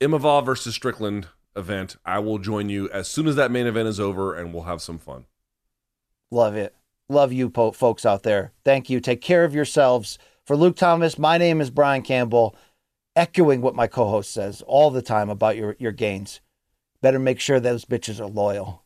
Imavov 0.00 0.44
versus 0.44 0.74
Strickland 0.74 1.28
event. 1.60 1.96
I 2.04 2.18
will 2.18 2.38
join 2.38 2.68
you 2.68 2.90
as 2.90 3.06
soon 3.06 3.28
as 3.28 3.36
that 3.36 3.52
main 3.52 3.68
event 3.68 3.86
is 3.86 4.00
over, 4.00 4.34
and 4.34 4.52
we'll 4.52 4.64
have 4.64 4.82
some 4.82 4.98
fun. 4.98 5.26
Love 6.32 6.56
it. 6.56 6.74
Love 7.08 7.32
you, 7.32 7.48
po- 7.50 7.72
folks 7.72 8.04
out 8.04 8.24
there. 8.24 8.52
Thank 8.64 8.90
you. 8.90 8.98
Take 8.98 9.20
care 9.20 9.44
of 9.44 9.54
yourselves. 9.54 10.18
For 10.44 10.56
Luke 10.56 10.76
Thomas, 10.76 11.18
my 11.18 11.38
name 11.38 11.60
is 11.60 11.70
Brian 11.70 12.02
Campbell, 12.02 12.56
echoing 13.14 13.60
what 13.60 13.74
my 13.76 13.86
co 13.86 14.08
host 14.08 14.32
says 14.32 14.62
all 14.66 14.90
the 14.90 15.02
time 15.02 15.30
about 15.30 15.56
your, 15.56 15.76
your 15.78 15.92
gains. 15.92 16.40
Better 17.00 17.18
make 17.18 17.40
sure 17.40 17.60
those 17.60 17.84
bitches 17.84 18.20
are 18.20 18.26
loyal. 18.26 18.84